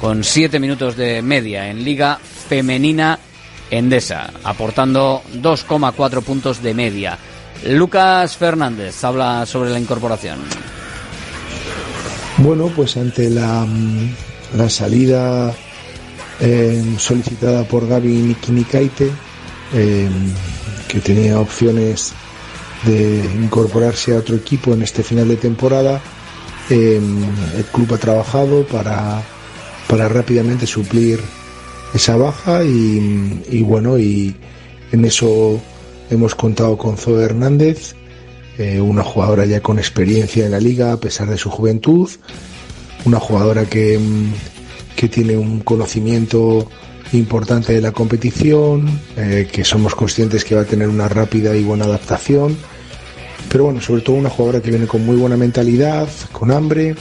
con 0.00 0.24
7 0.24 0.58
minutos 0.58 0.96
de 0.96 1.20
media 1.22 1.68
en 1.68 1.84
Liga 1.84 2.18
Femenina 2.48 3.18
Endesa, 3.70 4.30
aportando 4.42 5.22
2,4 5.34 6.22
puntos 6.22 6.62
de 6.62 6.74
media. 6.74 7.18
Lucas 7.66 8.36
Fernández 8.36 9.04
habla 9.04 9.44
sobre 9.46 9.70
la 9.70 9.78
incorporación. 9.78 10.38
Bueno, 12.38 12.72
pues 12.74 12.96
ante 12.96 13.28
la, 13.28 13.66
la 14.56 14.70
salida 14.70 15.54
eh, 16.40 16.82
solicitada 16.96 17.64
por 17.64 17.86
Gaby 17.86 18.08
Nikinikaite, 18.08 19.10
eh, 19.74 20.08
que 20.88 21.00
tenía 21.00 21.38
opciones 21.38 22.14
de 22.84 23.24
incorporarse 23.36 24.14
a 24.14 24.18
otro 24.18 24.36
equipo 24.36 24.72
en 24.72 24.82
este 24.82 25.02
final 25.02 25.28
de 25.28 25.36
temporada. 25.36 26.00
Eh, 26.68 27.00
el 27.56 27.64
club 27.64 27.94
ha 27.94 27.98
trabajado 27.98 28.64
para, 28.66 29.22
para 29.88 30.08
rápidamente 30.08 30.66
suplir 30.66 31.20
esa 31.94 32.16
baja 32.16 32.62
y, 32.64 33.62
bueno, 33.62 33.98
y 33.98 34.34
en 34.92 35.04
eso 35.04 35.60
hemos 36.10 36.34
contado 36.34 36.76
con 36.78 36.96
Zoe 36.96 37.24
Hernández, 37.24 37.94
eh, 38.58 38.80
una 38.80 39.02
jugadora 39.02 39.46
ya 39.46 39.60
con 39.60 39.78
experiencia 39.78 40.44
en 40.44 40.52
la 40.52 40.60
liga 40.60 40.92
a 40.92 41.00
pesar 41.00 41.28
de 41.28 41.38
su 41.38 41.50
juventud, 41.50 42.08
una 43.04 43.18
jugadora 43.18 43.64
que, 43.64 43.98
que 44.94 45.08
tiene 45.08 45.36
un 45.36 45.60
conocimiento 45.60 46.68
importante 47.12 47.72
de 47.72 47.80
la 47.80 47.92
competición, 47.92 49.00
eh, 49.16 49.48
que 49.50 49.64
somos 49.64 49.94
conscientes 49.94 50.44
que 50.44 50.54
va 50.54 50.62
a 50.62 50.66
tener 50.66 50.88
una 50.88 51.08
rápida 51.08 51.56
y 51.56 51.64
buena 51.64 51.86
adaptación, 51.86 52.56
pero 53.50 53.64
bueno, 53.64 53.80
sobre 53.80 54.02
todo 54.02 54.16
una 54.16 54.30
jugadora 54.30 54.62
que 54.62 54.70
viene 54.70 54.86
con 54.86 55.04
muy 55.04 55.16
buena 55.16 55.36
mentalidad, 55.36 56.08
con 56.30 56.52
hambre, 56.52 56.94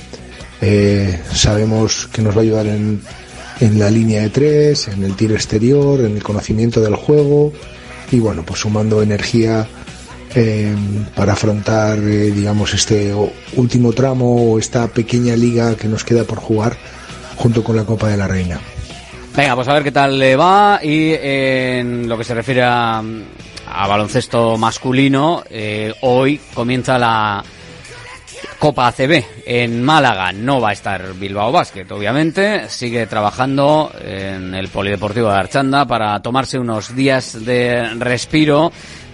eh, 0.62 1.22
sabemos 1.32 2.10
que 2.12 2.24
nos 2.24 2.36
va 2.36 2.40
a 2.40 2.44
ayudar 2.44 2.66
en, 2.66 3.02
en 3.60 3.80
la 3.80 3.92
línea 3.92 4.24
de 4.24 4.30
tres, 4.30 4.88
en 4.88 5.04
el 5.04 5.16
tiro 5.16 5.36
exterior, 5.36 6.02
en 6.02 6.16
el 6.16 6.24
conocimiento 6.24 6.82
del 6.82 6.96
juego 6.96 7.54
y 8.12 8.20
bueno, 8.20 8.44
pues 8.44 8.62
sumando 8.62 9.02
energía 9.04 9.68
eh, 10.36 10.76
para 11.16 11.34
afrontar, 11.34 12.00
eh, 12.00 12.32
digamos, 12.32 12.74
este 12.74 13.14
último 13.56 13.94
tramo 13.94 14.54
o 14.54 14.60
esta 14.60 14.88
pequeña 14.88 15.36
liga 15.36 15.76
que 15.76 15.88
nos 15.88 16.04
queda 16.04 16.24
por 16.24 16.40
jugar 16.40 16.76
junto 17.36 17.64
con 17.64 17.76
la 17.76 17.84
Copa 17.84 18.10
de 18.10 18.18
la 18.18 18.28
Reina. 18.28 18.60
Venga, 19.36 19.56
pues 19.56 19.68
a 19.68 19.74
ver 19.74 19.84
qué 19.84 19.92
tal 19.92 20.18
le 20.18 20.36
va 20.36 20.80
y 20.84 21.14
en 21.14 22.10
lo 22.10 22.18
que 22.18 22.24
se 22.24 22.34
refiere 22.34 22.64
a, 22.64 23.04
a 23.72 23.88
baloncesto 23.88 24.58
masculino, 24.58 25.44
eh, 25.50 25.94
hoy 26.02 26.40
comienza 26.54 26.98
la 26.98 27.44
Copa 28.58 28.88
ACB 28.88 29.24
en 29.46 29.82
Málaga. 29.82 30.32
No 30.34 30.60
va 30.60 30.70
a 30.70 30.74
estar 30.74 31.14
Bilbao 31.14 31.52
Basket, 31.52 31.90
obviamente. 31.92 32.68
Sigue 32.70 33.08
trabajando 33.08 33.92
en 34.02 34.54
el 34.54 34.68
Polideportivo 34.68 35.30
de 35.30 35.38
Archanda 35.38 35.86
para 35.86 36.22
tomarse 36.22 36.60
unos 36.60 36.94
días 36.94 37.46
de 37.46 37.88
respiro. 37.96 38.72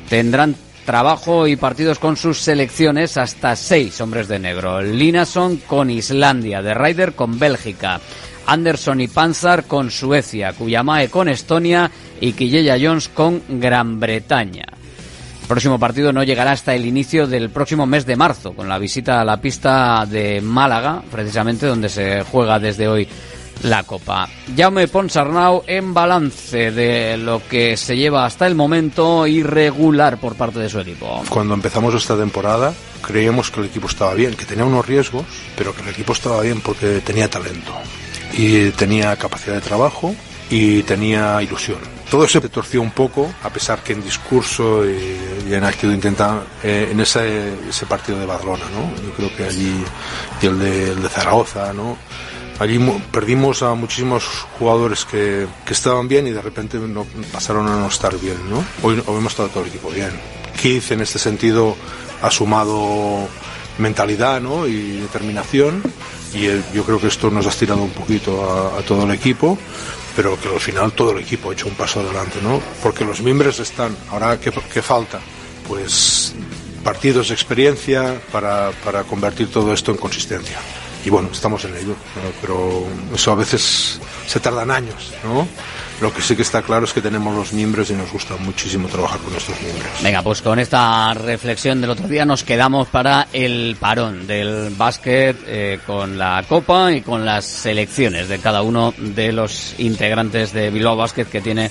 Tendrán 0.09 0.55
trabajo 0.85 1.47
y 1.47 1.55
partidos 1.55 1.99
con 1.99 2.15
sus 2.15 2.39
selecciones 2.39 3.17
hasta 3.17 3.55
seis 3.55 3.99
hombres 3.99 4.27
de 4.27 4.39
negro. 4.39 4.81
Linason 4.81 5.57
con 5.57 5.89
Islandia, 5.89 6.61
De 6.61 6.73
Ryder 6.73 7.13
con 7.13 7.39
Bélgica, 7.39 7.99
Anderson 8.45 9.01
y 9.01 9.07
Panzar 9.07 9.65
con 9.65 9.89
Suecia, 9.89 10.53
Kuyamae 10.53 11.09
con 11.09 11.27
Estonia 11.27 11.89
y 12.21 12.33
Quilleya 12.33 12.77
Jones 12.79 13.09
con 13.09 13.41
Gran 13.49 13.99
Bretaña. 13.99 14.65
El 15.41 15.47
próximo 15.47 15.79
partido 15.79 16.11
no 16.11 16.23
llegará 16.23 16.51
hasta 16.51 16.73
el 16.73 16.85
inicio 16.85 17.27
del 17.27 17.49
próximo 17.49 17.85
mes 17.85 18.05
de 18.05 18.15
marzo, 18.15 18.53
con 18.53 18.67
la 18.67 18.79
visita 18.79 19.21
a 19.21 19.25
la 19.25 19.41
pista 19.41 20.05
de 20.05 20.41
Málaga, 20.41 21.03
precisamente 21.11 21.67
donde 21.67 21.89
se 21.89 22.23
juega 22.23 22.57
desde 22.57 22.87
hoy 22.87 23.07
la 23.65 23.83
Copa. 23.83 24.29
Jaume 24.55 24.87
Ponsarnau 24.87 25.63
en 25.67 25.93
balance 25.93 26.71
de 26.71 27.17
lo 27.17 27.41
que 27.47 27.75
se 27.77 27.97
lleva 27.97 28.25
hasta 28.25 28.47
el 28.47 28.55
momento 28.55 29.25
irregular 29.27 30.17
por 30.19 30.35
parte 30.35 30.59
de 30.59 30.69
su 30.69 30.79
equipo. 30.79 31.23
Cuando 31.29 31.53
empezamos 31.53 31.93
esta 31.95 32.15
temporada 32.15 32.73
creíamos 33.01 33.51
que 33.51 33.59
el 33.59 33.67
equipo 33.67 33.87
estaba 33.87 34.13
bien, 34.13 34.35
que 34.35 34.45
tenía 34.45 34.65
unos 34.65 34.85
riesgos, 34.85 35.25
pero 35.55 35.75
que 35.75 35.81
el 35.81 35.89
equipo 35.89 36.13
estaba 36.13 36.41
bien 36.41 36.61
porque 36.61 37.01
tenía 37.01 37.29
talento 37.29 37.71
y 38.33 38.69
tenía 38.71 39.15
capacidad 39.15 39.55
de 39.55 39.61
trabajo 39.61 40.15
y 40.49 40.83
tenía 40.83 41.41
ilusión. 41.41 41.79
Todo 42.09 42.27
se 42.27 42.39
torció 42.41 42.81
un 42.81 42.91
poco, 42.91 43.33
a 43.43 43.49
pesar 43.49 43.81
que 43.83 43.93
en 43.93 44.03
discurso 44.03 44.85
y, 44.87 45.51
en 45.51 45.63
actitud 45.63 45.91
intentan 45.91 46.41
eh, 46.63 46.89
en 46.91 46.99
ese, 46.99 47.53
ese, 47.67 47.85
partido 47.87 48.19
de 48.19 48.27
Badalona, 48.27 48.65
¿no? 48.65 49.03
Yo 49.03 49.11
creo 49.15 49.35
que 49.35 49.43
allí, 49.43 49.83
y 50.41 50.45
el 50.45 50.59
de, 50.59 50.91
el 50.91 51.01
de 51.01 51.09
Zaragoza, 51.09 51.73
¿no? 51.73 51.97
Allí 52.57 52.79
perdimos 53.11 53.61
a 53.63 53.73
muchísimos 53.73 54.23
jugadores 54.57 55.03
que, 55.03 55.45
que, 55.65 55.73
estaban 55.73 56.07
bien 56.07 56.25
y 56.27 56.31
de 56.31 56.41
repente 56.41 56.77
no, 56.77 57.05
pasaron 57.31 57.67
a 57.67 57.75
no 57.75 57.87
estar 57.87 58.17
bien, 58.17 58.37
¿no? 58.49 58.63
Hoy, 58.81 59.03
hemos 59.07 59.33
estado 59.33 59.49
todo 59.49 59.63
el 59.63 59.69
equipo 59.69 59.89
bien. 59.89 60.11
Keith 60.61 60.91
en 60.91 61.01
este 61.01 61.19
sentido 61.19 61.75
ha 62.21 62.31
sumado 62.31 63.27
mentalidad 63.77 64.39
¿no? 64.41 64.67
y 64.67 65.01
determinación 65.01 65.83
y 66.33 66.45
yo 66.73 66.83
creo 66.85 66.99
que 66.99 67.07
esto 67.07 67.29
nos 67.29 67.45
ha 67.45 67.49
estirado 67.49 67.81
un 67.81 67.91
poquito 67.91 68.49
a, 68.49 68.79
a, 68.79 68.81
todo 68.83 69.03
el 69.03 69.11
equipo 69.11 69.57
pero 70.15 70.39
que 70.39 70.47
al 70.47 70.61
final 70.61 70.93
todo 70.93 71.11
el 71.11 71.19
equipo 71.19 71.49
ha 71.49 71.53
hecho 71.53 71.67
un 71.67 71.75
paso 71.75 71.99
adelante 71.99 72.39
¿no? 72.41 72.61
porque 72.81 73.03
los 73.03 73.21
miembros 73.21 73.59
están 73.59 73.95
ahora 74.11 74.39
¿qué, 74.39 74.51
qué 74.73 74.81
falta? 74.81 75.19
pues 75.67 76.33
partidos 76.85 77.27
de 77.27 77.33
experiencia 77.33 78.21
para, 78.31 78.71
para 78.83 79.03
convertir 79.03 79.51
todo 79.51 79.73
esto 79.73 79.91
en 79.91 79.97
consistencia 79.97 80.57
y 81.05 81.09
bueno, 81.11 81.29
estamos 81.31 81.63
en 81.65 81.77
ello, 81.77 81.95
pero 82.41 82.83
eso 83.13 83.31
a 83.31 83.35
veces 83.35 83.99
se 84.25 84.39
tardan 84.39 84.71
años, 84.71 85.13
¿no? 85.23 85.47
Lo 86.01 86.11
que 86.11 86.21
sí 86.21 86.35
que 86.35 86.41
está 86.41 86.61
claro 86.61 86.85
es 86.85 86.93
que 86.93 87.01
tenemos 87.01 87.33
los 87.35 87.53
miembros 87.53 87.89
y 87.91 87.93
nos 87.93 88.11
gusta 88.11 88.35
muchísimo 88.37 88.87
trabajar 88.87 89.19
con 89.19 89.31
nuestros 89.31 89.61
miembros. 89.61 89.87
Venga, 90.01 90.23
pues 90.23 90.41
con 90.41 90.59
esta 90.59 91.13
reflexión 91.13 91.79
del 91.79 91.91
otro 91.91 92.07
día 92.07 92.25
nos 92.25 92.43
quedamos 92.43 92.87
para 92.87 93.27
el 93.31 93.77
parón 93.79 94.27
del 94.27 94.71
básquet 94.71 95.37
eh, 95.45 95.79
con 95.85 96.17
la 96.17 96.43
Copa 96.49 96.91
y 96.91 97.01
con 97.01 97.23
las 97.23 97.45
selecciones 97.45 98.27
de 98.27 98.39
cada 98.39 98.63
uno 98.63 98.93
de 98.97 99.31
los 99.31 99.75
integrantes 99.77 100.51
de 100.51 100.69
Bilbao 100.71 100.97
Basket 100.97 101.25
que 101.25 101.39
tiene 101.39 101.69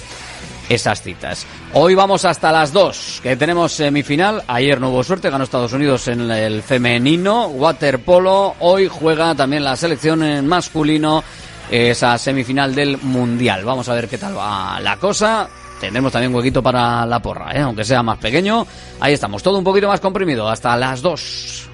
esas 0.69 1.03
citas. 1.03 1.47
Hoy 1.73 1.95
vamos 1.95 2.25
hasta 2.25 2.53
las 2.53 2.73
2, 2.73 3.21
que 3.23 3.37
tenemos 3.37 3.73
semifinal. 3.73 4.43
Ayer 4.47 4.81
no 4.81 4.91
hubo 4.91 5.05
suerte, 5.05 5.31
ganó 5.31 5.45
Estados 5.45 5.73
Unidos 5.73 6.09
en 6.09 6.31
el 6.31 6.63
femenino, 6.63 7.47
waterpolo. 7.47 8.55
Hoy 8.61 8.89
juega 8.89 9.35
también 9.35 9.65
la 9.65 9.77
selección 9.77 10.23
en 10.23 10.47
masculino, 10.47 11.23
esa 11.71 12.17
semifinal 12.19 12.75
del 12.75 12.99
Mundial. 12.99 13.65
Vamos 13.65 13.89
a 13.89 13.95
ver 13.95 14.09
qué 14.09 14.19
tal 14.19 14.37
va 14.37 14.81
la 14.81 14.97
cosa. 14.97 15.49
Tendremos 15.81 16.13
también 16.13 16.31
un 16.31 16.37
huequito 16.37 16.63
para 16.63 17.05
la 17.05 17.21
porra, 17.21 17.53
¿eh? 17.53 17.61
aunque 17.61 17.85
sea 17.85 18.03
más 18.03 18.19
pequeño. 18.19 18.67
Ahí 19.01 19.13
estamos, 19.13 19.43
todo 19.43 19.59
un 19.59 19.65
poquito 19.65 19.89
más 19.89 20.01
comprimido, 20.01 20.49
hasta 20.49 20.77
las 20.77 21.03
2. 21.03 21.74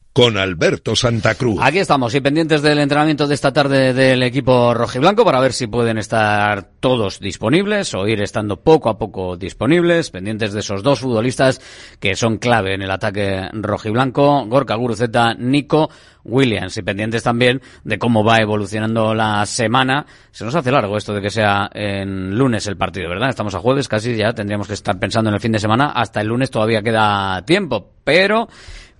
con 0.13 0.37
Alberto 0.37 0.95
Santa 0.95 1.35
Cruz. 1.35 1.59
Aquí 1.61 1.79
estamos 1.79 2.13
y 2.15 2.19
pendientes 2.19 2.61
del 2.61 2.79
entrenamiento 2.79 3.27
de 3.27 3.35
esta 3.35 3.53
tarde 3.53 3.93
del 3.93 4.23
equipo 4.23 4.73
rojiblanco 4.73 5.23
para 5.23 5.39
ver 5.39 5.53
si 5.53 5.67
pueden 5.67 5.97
estar 5.97 6.63
todos 6.81 7.19
disponibles 7.19 7.93
o 7.93 8.05
ir 8.07 8.21
estando 8.21 8.57
poco 8.61 8.89
a 8.89 8.97
poco 8.97 9.37
disponibles, 9.37 10.11
pendientes 10.11 10.51
de 10.51 10.59
esos 10.59 10.83
dos 10.83 10.99
futbolistas 10.99 11.61
que 11.99 12.15
son 12.15 12.39
clave 12.39 12.73
en 12.73 12.81
el 12.81 12.91
ataque 12.91 13.47
rojiblanco, 13.53 14.45
Gorka 14.47 14.75
Guruceta, 14.75 15.33
Nico 15.33 15.89
Williams 16.25 16.75
y 16.75 16.81
pendientes 16.81 17.23
también 17.23 17.61
de 17.85 17.97
cómo 17.97 18.23
va 18.23 18.39
evolucionando 18.39 19.13
la 19.13 19.45
semana. 19.45 20.05
Se 20.31 20.43
nos 20.43 20.55
hace 20.55 20.71
largo 20.71 20.97
esto 20.97 21.13
de 21.13 21.21
que 21.21 21.29
sea 21.29 21.69
en 21.73 22.37
lunes 22.37 22.67
el 22.67 22.75
partido, 22.75 23.07
¿verdad? 23.07 23.29
Estamos 23.29 23.55
a 23.55 23.59
jueves, 23.59 23.87
casi 23.87 24.15
ya 24.17 24.33
tendríamos 24.33 24.67
que 24.67 24.73
estar 24.73 24.99
pensando 24.99 25.29
en 25.29 25.35
el 25.35 25.41
fin 25.41 25.53
de 25.53 25.59
semana. 25.59 25.91
Hasta 25.91 26.19
el 26.19 26.27
lunes 26.27 26.51
todavía 26.51 26.81
queda 26.81 27.43
tiempo, 27.45 27.93
pero 28.03 28.49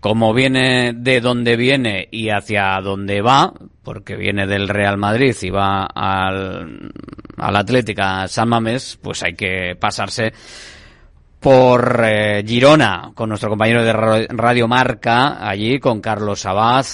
como 0.02 0.34
viene 0.34 0.94
de 0.94 1.22
donde 1.22 1.56
viene 1.56 2.10
y 2.12 2.30
hacia 2.30 2.82
dónde 2.82 3.22
va, 3.22 3.54
porque 3.84 4.16
viene 4.16 4.48
del 4.48 4.68
Real 4.68 4.98
Madrid 4.98 5.36
y 5.42 5.50
va 5.52 5.86
al, 5.86 6.92
al 7.38 7.56
Atlética 7.56 8.28
San 8.28 8.50
Mamés, 8.50 9.00
pues 9.02 9.22
hay 9.22 9.36
que 9.36 9.78
pasarse 9.80 10.34
por 11.40 12.04
eh, 12.04 12.44
Girona 12.46 13.12
con 13.14 13.30
nuestro 13.30 13.50
compañero 13.50 13.84
de 13.84 13.94
Radio 13.94 14.68
Marca, 14.68 15.48
allí 15.48 15.80
con 15.80 16.02
Carlos 16.02 16.48
Abad. 16.48 16.86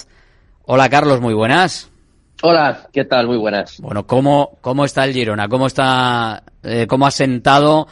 Hola 0.65 0.89
Carlos, 0.89 1.21
muy 1.21 1.33
buenas. 1.33 1.89
Hola, 2.41 2.87
¿qué 2.91 3.05
tal? 3.05 3.27
Muy 3.27 3.37
buenas. 3.37 3.79
Bueno, 3.79 4.05
¿cómo, 4.05 4.57
cómo 4.59 4.83
está 4.83 5.05
el 5.05 5.13
Girona? 5.13 5.47
¿Cómo 5.47 5.67
está, 5.67 6.43
eh, 6.61 6.85
cómo 6.87 7.07
ha 7.07 7.11
sentado, 7.11 7.87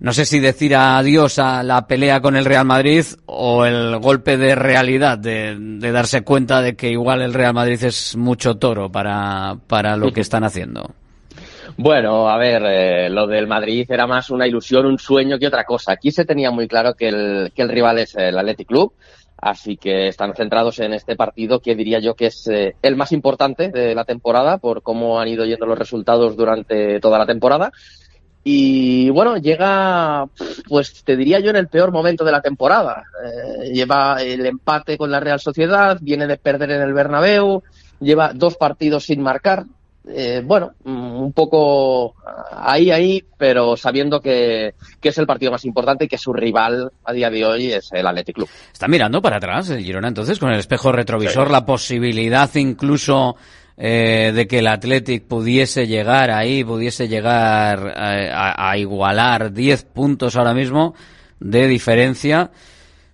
no 0.00 0.14
sé 0.14 0.24
si 0.24 0.40
decir 0.40 0.74
adiós 0.74 1.38
a 1.38 1.62
la 1.62 1.86
pelea 1.86 2.20
con 2.20 2.34
el 2.34 2.46
Real 2.46 2.64
Madrid 2.64 3.04
o 3.26 3.66
el 3.66 3.98
golpe 3.98 4.38
de 4.38 4.54
realidad 4.54 5.18
de, 5.18 5.56
de 5.58 5.92
darse 5.92 6.22
cuenta 6.22 6.62
de 6.62 6.74
que 6.74 6.90
igual 6.90 7.20
el 7.20 7.34
Real 7.34 7.52
Madrid 7.52 7.84
es 7.84 8.16
mucho 8.16 8.56
toro 8.56 8.90
para, 8.90 9.56
para 9.66 9.96
lo 9.96 10.10
que 10.10 10.20
están 10.22 10.44
haciendo? 10.44 10.94
Bueno, 11.76 12.28
a 12.28 12.36
ver, 12.38 12.62
eh, 12.66 13.10
lo 13.10 13.26
del 13.26 13.46
Madrid 13.46 13.86
era 13.90 14.06
más 14.06 14.30
una 14.30 14.46
ilusión, 14.46 14.86
un 14.86 14.98
sueño 14.98 15.38
que 15.38 15.46
otra 15.46 15.64
cosa. 15.64 15.92
Aquí 15.92 16.10
se 16.10 16.24
tenía 16.24 16.50
muy 16.50 16.66
claro 16.66 16.94
que 16.94 17.08
el, 17.08 17.52
que 17.54 17.62
el 17.62 17.68
rival 17.68 17.98
es 17.98 18.14
el 18.16 18.38
Athletic 18.38 18.68
Club, 18.68 18.92
así 19.36 19.76
que 19.76 20.08
están 20.08 20.34
centrados 20.34 20.78
en 20.80 20.94
este 20.94 21.14
partido 21.14 21.60
que 21.60 21.74
diría 21.74 21.98
yo 21.98 22.14
que 22.14 22.26
es 22.26 22.46
eh, 22.48 22.74
el 22.82 22.96
más 22.96 23.12
importante 23.12 23.68
de 23.68 23.94
la 23.94 24.04
temporada 24.04 24.58
por 24.58 24.82
cómo 24.82 25.20
han 25.20 25.28
ido 25.28 25.44
yendo 25.44 25.66
los 25.66 25.78
resultados 25.78 26.36
durante 26.36 27.00
toda 27.00 27.18
la 27.18 27.26
temporada. 27.26 27.70
Y 28.42 29.10
bueno, 29.10 29.36
llega, 29.36 30.26
pues 30.68 31.04
te 31.04 31.16
diría 31.16 31.40
yo, 31.40 31.50
en 31.50 31.56
el 31.56 31.68
peor 31.68 31.92
momento 31.92 32.24
de 32.24 32.32
la 32.32 32.40
temporada. 32.40 33.04
Eh, 33.22 33.72
lleva 33.72 34.22
el 34.22 34.46
empate 34.46 34.96
con 34.96 35.10
la 35.10 35.20
Real 35.20 35.40
Sociedad, 35.40 35.98
viene 36.00 36.26
de 36.26 36.38
perder 36.38 36.70
en 36.70 36.82
el 36.82 36.94
Bernabéu, 36.94 37.62
lleva 38.00 38.32
dos 38.32 38.56
partidos 38.56 39.04
sin 39.04 39.20
marcar, 39.20 39.66
eh, 40.08 40.42
bueno, 40.44 40.72
mm, 40.84 41.22
un 41.22 41.32
poco 41.32 42.14
ahí, 42.52 42.90
ahí, 42.90 43.22
pero 43.36 43.76
sabiendo 43.76 44.20
que, 44.20 44.74
es 45.02 45.18
el 45.18 45.26
partido 45.26 45.52
más 45.52 45.64
importante 45.64 46.06
y 46.06 46.08
que 46.08 46.16
su 46.16 46.32
rival 46.32 46.90
a 47.04 47.12
día 47.12 47.30
de 47.30 47.44
hoy 47.44 47.72
es 47.72 47.90
el 47.92 48.06
Athletic 48.06 48.36
Club. 48.36 48.48
Está 48.72 48.88
mirando 48.88 49.20
para 49.20 49.36
atrás 49.36 49.68
el 49.70 49.84
Girona 49.84 50.08
entonces 50.08 50.38
con 50.38 50.50
el 50.50 50.58
espejo 50.58 50.90
retrovisor, 50.90 51.50
la 51.50 51.66
posibilidad 51.66 52.52
incluso 52.54 53.36
eh, 53.82 54.32
de 54.34 54.46
que 54.46 54.58
el 54.58 54.66
Athletic 54.66 55.24
pudiese 55.24 55.86
llegar 55.86 56.30
ahí, 56.30 56.62
pudiese 56.62 57.08
llegar 57.08 57.94
eh, 57.96 58.30
a, 58.32 58.76
igualar 58.76 59.52
10 59.52 59.84
puntos 59.84 60.36
ahora 60.36 60.52
mismo 60.52 60.94
de 61.38 61.66
diferencia. 61.66 62.50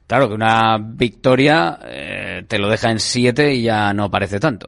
Claro 0.08 0.28
que 0.28 0.34
una 0.34 0.78
victoria 0.78 1.78
te 2.46 2.58
lo 2.58 2.68
deja 2.68 2.90
en 2.90 3.00
7 3.00 3.54
y 3.54 3.62
ya 3.62 3.92
no 3.92 4.10
parece 4.10 4.38
tanto. 4.38 4.66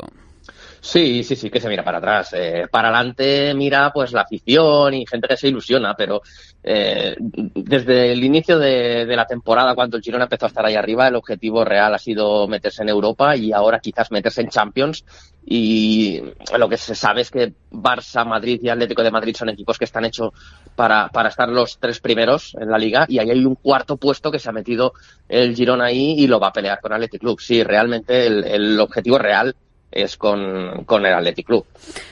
Sí, 0.81 1.25
sí, 1.25 1.37
sí, 1.37 1.51
que 1.51 1.61
se 1.61 1.69
mira 1.69 1.83
para 1.83 1.99
atrás. 1.99 2.33
Eh, 2.35 2.67
para 2.71 2.89
adelante 2.89 3.53
mira 3.55 3.91
pues 3.93 4.13
la 4.13 4.23
afición 4.23 4.95
y 4.95 5.07
gente 5.07 5.29
que 5.29 5.37
se 5.37 5.49
ilusiona, 5.49 5.95
pero 5.95 6.23
eh, 6.63 7.17
desde 7.19 8.13
el 8.13 8.23
inicio 8.23 8.59
de, 8.59 9.05
la 9.07 9.27
temporada, 9.27 9.75
cuando 9.75 9.97
el 9.97 10.03
Girona 10.03 10.25
empezó 10.25 10.47
a 10.47 10.49
estar 10.49 10.65
ahí 10.65 10.77
arriba, 10.77 11.09
el 11.09 11.17
objetivo 11.17 11.65
real 11.65 11.95
ha 11.95 11.99
sido 11.99 12.47
meterse 12.47 12.83
en 12.83 12.91
Europa 12.91 13.37
y 13.37 13.53
ahora 13.53 13.81
quizás 13.81 14.11
meterse 14.11 14.43
en 14.43 14.49
Champions. 14.49 15.05
Y 15.51 16.21
lo 16.59 16.69
que 16.69 16.77
se 16.77 16.95
sabe 16.95 17.23
es 17.23 17.31
que 17.31 17.55
Barça, 17.73 18.25
Madrid 18.27 18.61
y 18.63 18.69
Atlético 18.69 19.03
de 19.03 19.11
Madrid 19.11 19.35
son 19.35 19.49
equipos 19.49 19.79
que 19.79 19.87
están 19.87 20.05
hechos 20.05 20.33
para, 20.77 21.11
estar 21.27 21.49
los 21.49 21.79
tres 21.79 22.01
primeros 22.01 22.55
en 22.61 22.71
la 22.71 22.77
liga 22.77 23.07
y 23.09 23.19
ahí 23.19 23.31
hay 23.31 23.45
un 23.45 23.55
cuarto 23.55 23.97
puesto 23.97 24.31
que 24.31 24.39
se 24.39 24.51
ha 24.51 24.53
metido 24.53 24.93
el 25.27 25.57
Girona 25.57 25.87
ahí 25.87 26.17
y 26.19 26.27
lo 26.27 26.39
va 26.39 26.49
a 26.49 26.53
pelear 26.53 26.81
con 26.81 26.93
Athletic 26.93 27.23
Club. 27.23 27.41
Sí, 27.41 27.65
realmente 27.65 28.27
el 28.27 28.79
objetivo 28.79 29.19
real 29.19 29.57
es 29.91 30.17
con, 30.17 30.85
con 30.85 31.05
el 31.07 31.15
Athletic 31.15 31.47
Club. 31.47 31.65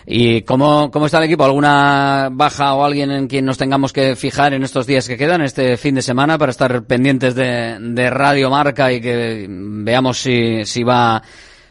¿Y 0.06 0.42
cómo, 0.42 0.90
cómo 0.90 1.06
está 1.06 1.18
el 1.18 1.24
equipo? 1.24 1.44
¿Alguna 1.44 2.28
baja 2.32 2.74
o 2.74 2.84
alguien 2.84 3.10
en 3.10 3.26
quien 3.26 3.44
nos 3.44 3.58
tengamos 3.58 3.92
que 3.92 4.16
fijar 4.16 4.54
en 4.54 4.62
estos 4.62 4.86
días 4.86 5.06
que 5.06 5.16
quedan, 5.16 5.42
este 5.42 5.76
fin 5.76 5.94
de 5.94 6.02
semana, 6.02 6.38
para 6.38 6.50
estar 6.50 6.84
pendientes 6.84 7.34
de, 7.34 7.78
de 7.80 8.10
Radio 8.10 8.50
Marca 8.50 8.92
y 8.92 9.00
que 9.00 9.46
veamos 9.48 10.18
si, 10.18 10.64
si 10.64 10.82
va 10.82 11.22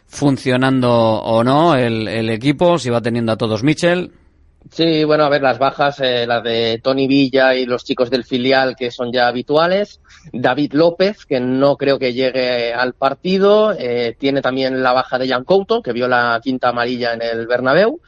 funcionando 0.06 0.92
o 0.92 1.44
no 1.44 1.76
el, 1.76 2.08
el 2.08 2.30
equipo, 2.30 2.78
si 2.78 2.90
va 2.90 3.02
teniendo 3.02 3.32
a 3.32 3.38
todos 3.38 3.64
Mitchell? 3.64 4.12
Sí, 4.72 5.04
bueno, 5.04 5.26
a 5.26 5.30
ver, 5.30 5.44
las 5.44 5.60
bajas, 5.60 6.00
eh, 6.00 6.26
las 6.26 6.44
de 6.44 6.80
Tony 6.84 7.08
Villa 7.08 7.54
y 7.54 7.66
los 7.66 7.84
chicos 7.84 8.10
del 8.10 8.24
filial 8.24 8.76
que 8.76 8.90
son 8.90 9.12
ya 9.12 9.28
habituales. 9.28 10.02
David 10.34 10.74
López, 10.74 11.26
que 11.26 11.40
no 11.40 11.78
creo 11.78 12.00
que 12.00 12.14
llegue 12.14 12.74
al 12.74 12.94
partido. 12.94 13.74
Eh, 13.78 14.16
tiene 14.18 14.42
también 14.42 14.82
la 14.82 14.92
baja 14.92 15.20
de 15.20 15.28
Jan 15.28 15.44
Couto, 15.44 15.84
que 15.84 15.94
vio 15.94 16.08
la 16.08 16.40
quinta 16.44 16.70
amarilla 16.70 17.14
en 17.14 17.22
el 17.22 17.46
Bernabéu. 17.46 18.02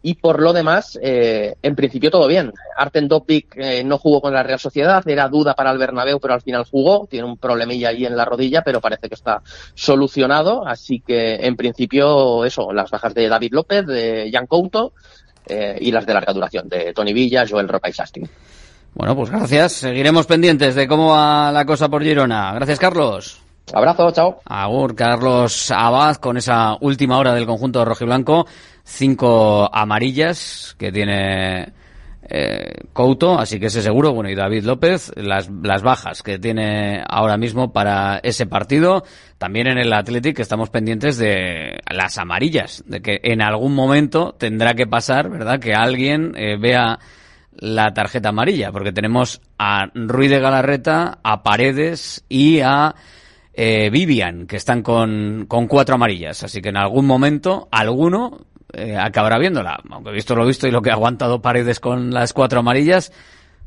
Y 0.00 0.14
por 0.14 0.40
lo 0.40 0.52
demás, 0.52 0.98
eh, 1.02 1.56
en 1.60 1.76
principio 1.76 2.10
todo 2.10 2.26
bien. 2.26 2.52
Arten 2.76 3.08
Dopic 3.08 3.56
eh, 3.56 3.82
no 3.84 3.98
jugó 3.98 4.22
con 4.22 4.32
la 4.32 4.44
Real 4.44 4.60
Sociedad, 4.60 5.06
era 5.06 5.28
duda 5.28 5.54
para 5.54 5.72
el 5.72 5.78
Bernabéu, 5.78 6.20
pero 6.20 6.34
al 6.34 6.40
final 6.40 6.64
jugó. 6.64 7.06
Tiene 7.10 7.26
un 7.26 7.36
problemilla 7.36 7.90
ahí 7.90 8.06
en 8.06 8.16
la 8.16 8.24
rodilla, 8.24 8.62
pero 8.62 8.80
parece 8.80 9.08
que 9.08 9.14
está 9.14 9.42
solucionado. 9.74 10.66
Así 10.66 11.00
que 11.00 11.34
en 11.34 11.56
principio, 11.56 12.44
eso, 12.44 12.72
las 12.72 12.90
bajas 12.90 13.12
de 13.12 13.28
David 13.28 13.52
López, 13.52 13.86
de 13.86 14.30
Jan 14.32 14.46
Couto 14.46 14.94
eh, 15.48 15.76
y 15.80 15.90
las 15.90 16.06
de 16.06 16.14
larga 16.14 16.32
duración, 16.32 16.68
de 16.68 16.92
Tony 16.92 17.12
Villa, 17.12 17.44
Joel 17.48 17.68
Roca 17.68 17.88
y 17.88 17.92
Sastin. 17.92 18.28
Bueno, 18.94 19.14
pues 19.14 19.30
gracias. 19.30 19.72
Seguiremos 19.72 20.26
pendientes 20.26 20.74
de 20.74 20.88
cómo 20.88 21.10
va 21.12 21.52
la 21.52 21.64
cosa 21.64 21.88
por 21.88 22.02
Girona. 22.02 22.52
Gracias, 22.54 22.78
Carlos. 22.78 23.40
Abrazo, 23.72 24.10
chao. 24.12 24.40
Agur, 24.44 24.94
Carlos 24.94 25.70
Abad, 25.70 26.16
con 26.16 26.36
esa 26.36 26.76
última 26.80 27.18
hora 27.18 27.34
del 27.34 27.46
conjunto 27.46 27.84
rojiblanco. 27.84 28.46
Cinco 28.82 29.68
amarillas 29.72 30.74
que 30.78 30.90
tiene 30.90 31.72
eh, 32.28 32.74
Couto, 32.92 33.38
así 33.38 33.58
que 33.58 33.66
ese 33.66 33.80
seguro. 33.82 34.12
Bueno, 34.12 34.30
y 34.30 34.34
David 34.34 34.64
López, 34.64 35.12
las, 35.16 35.50
las 35.62 35.82
bajas 35.82 36.22
que 36.22 36.38
tiene 36.38 37.02
ahora 37.08 37.36
mismo 37.38 37.72
para 37.72 38.18
ese 38.18 38.46
partido. 38.46 39.04
También 39.38 39.68
en 39.68 39.78
el 39.78 39.92
Athletic 39.92 40.38
estamos 40.40 40.68
pendientes 40.68 41.16
de 41.16 41.78
las 41.90 42.18
amarillas, 42.18 42.84
de 42.86 43.00
que 43.00 43.20
en 43.22 43.40
algún 43.40 43.74
momento 43.74 44.34
tendrá 44.38 44.74
que 44.74 44.86
pasar, 44.86 45.30
¿verdad? 45.30 45.58
Que 45.58 45.74
alguien 45.74 46.34
eh, 46.36 46.56
vea 46.58 46.98
la 47.52 47.92
tarjeta 47.94 48.28
amarilla, 48.28 48.72
porque 48.72 48.92
tenemos 48.92 49.40
a 49.58 49.90
Ruiz 49.94 50.30
de 50.30 50.40
Galarreta, 50.40 51.18
a 51.22 51.42
Paredes 51.42 52.24
y 52.28 52.60
a 52.60 52.94
eh, 53.54 53.90
Vivian, 53.90 54.46
que 54.46 54.56
están 54.56 54.82
con, 54.82 55.46
con 55.48 55.66
cuatro 55.66 55.94
amarillas. 55.94 56.44
Así 56.44 56.60
que 56.60 56.68
en 56.68 56.76
algún 56.76 57.06
momento, 57.06 57.68
alguno 57.72 58.46
eh, 58.72 58.96
acabará 58.96 59.38
viéndola. 59.38 59.80
Aunque 59.90 60.10
visto 60.10 60.34
lo 60.34 60.46
visto 60.46 60.66
y 60.66 60.70
lo 60.70 60.82
que 60.82 60.90
ha 60.90 60.94
aguantado 60.94 61.42
Paredes 61.42 61.80
con 61.80 62.12
las 62.12 62.32
cuatro 62.32 62.60
amarillas, 62.60 63.12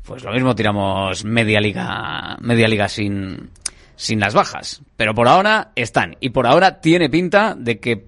pues 0.04 0.24
lo 0.24 0.32
mismo 0.32 0.54
tiramos 0.54 1.24
media 1.24 1.60
liga, 1.60 2.36
media 2.40 2.68
liga 2.68 2.88
sin, 2.88 3.50
sin 3.96 4.20
las 4.20 4.34
bajas. 4.34 4.82
Pero 4.96 5.14
por 5.14 5.28
ahora 5.28 5.72
están. 5.74 6.16
Y 6.20 6.30
por 6.30 6.46
ahora 6.46 6.80
tiene 6.80 7.10
pinta 7.10 7.54
de 7.56 7.78
que 7.80 8.04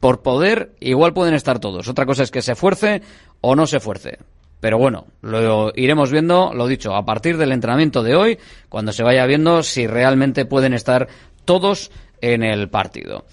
por 0.00 0.22
poder 0.22 0.74
igual 0.80 1.12
pueden 1.12 1.34
estar 1.34 1.58
todos. 1.58 1.88
Otra 1.88 2.06
cosa 2.06 2.22
es 2.22 2.30
que 2.30 2.42
se 2.42 2.54
fuerce 2.54 3.02
o 3.40 3.56
no 3.56 3.66
se 3.66 3.80
fuerce. 3.80 4.18
Pero 4.60 4.78
bueno, 4.78 5.06
lo 5.22 5.72
iremos 5.76 6.10
viendo, 6.10 6.52
lo 6.52 6.66
dicho, 6.66 6.94
a 6.94 7.04
partir 7.04 7.36
del 7.36 7.52
entrenamiento 7.52 8.02
de 8.02 8.16
hoy, 8.16 8.38
cuando 8.68 8.92
se 8.92 9.04
vaya 9.04 9.24
viendo 9.26 9.62
si 9.62 9.86
realmente 9.86 10.46
pueden 10.46 10.74
estar 10.74 11.08
todos 11.44 11.92
en 12.20 12.42
el 12.42 12.68
partido. 12.68 13.24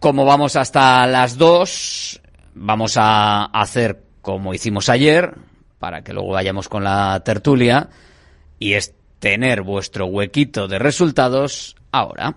Como 0.00 0.24
vamos 0.24 0.54
hasta 0.54 1.06
las 1.08 1.36
dos, 1.38 2.20
vamos 2.54 2.96
a 2.96 3.46
hacer 3.46 4.00
como 4.22 4.54
hicimos 4.54 4.88
ayer, 4.88 5.34
para 5.80 6.02
que 6.02 6.12
luego 6.12 6.30
vayamos 6.30 6.68
con 6.68 6.84
la 6.84 7.20
tertulia, 7.24 7.88
y 8.60 8.74
es 8.74 8.94
tener 9.18 9.62
vuestro 9.62 10.06
huequito 10.06 10.68
de 10.68 10.78
resultados 10.78 11.74
ahora. 11.90 12.36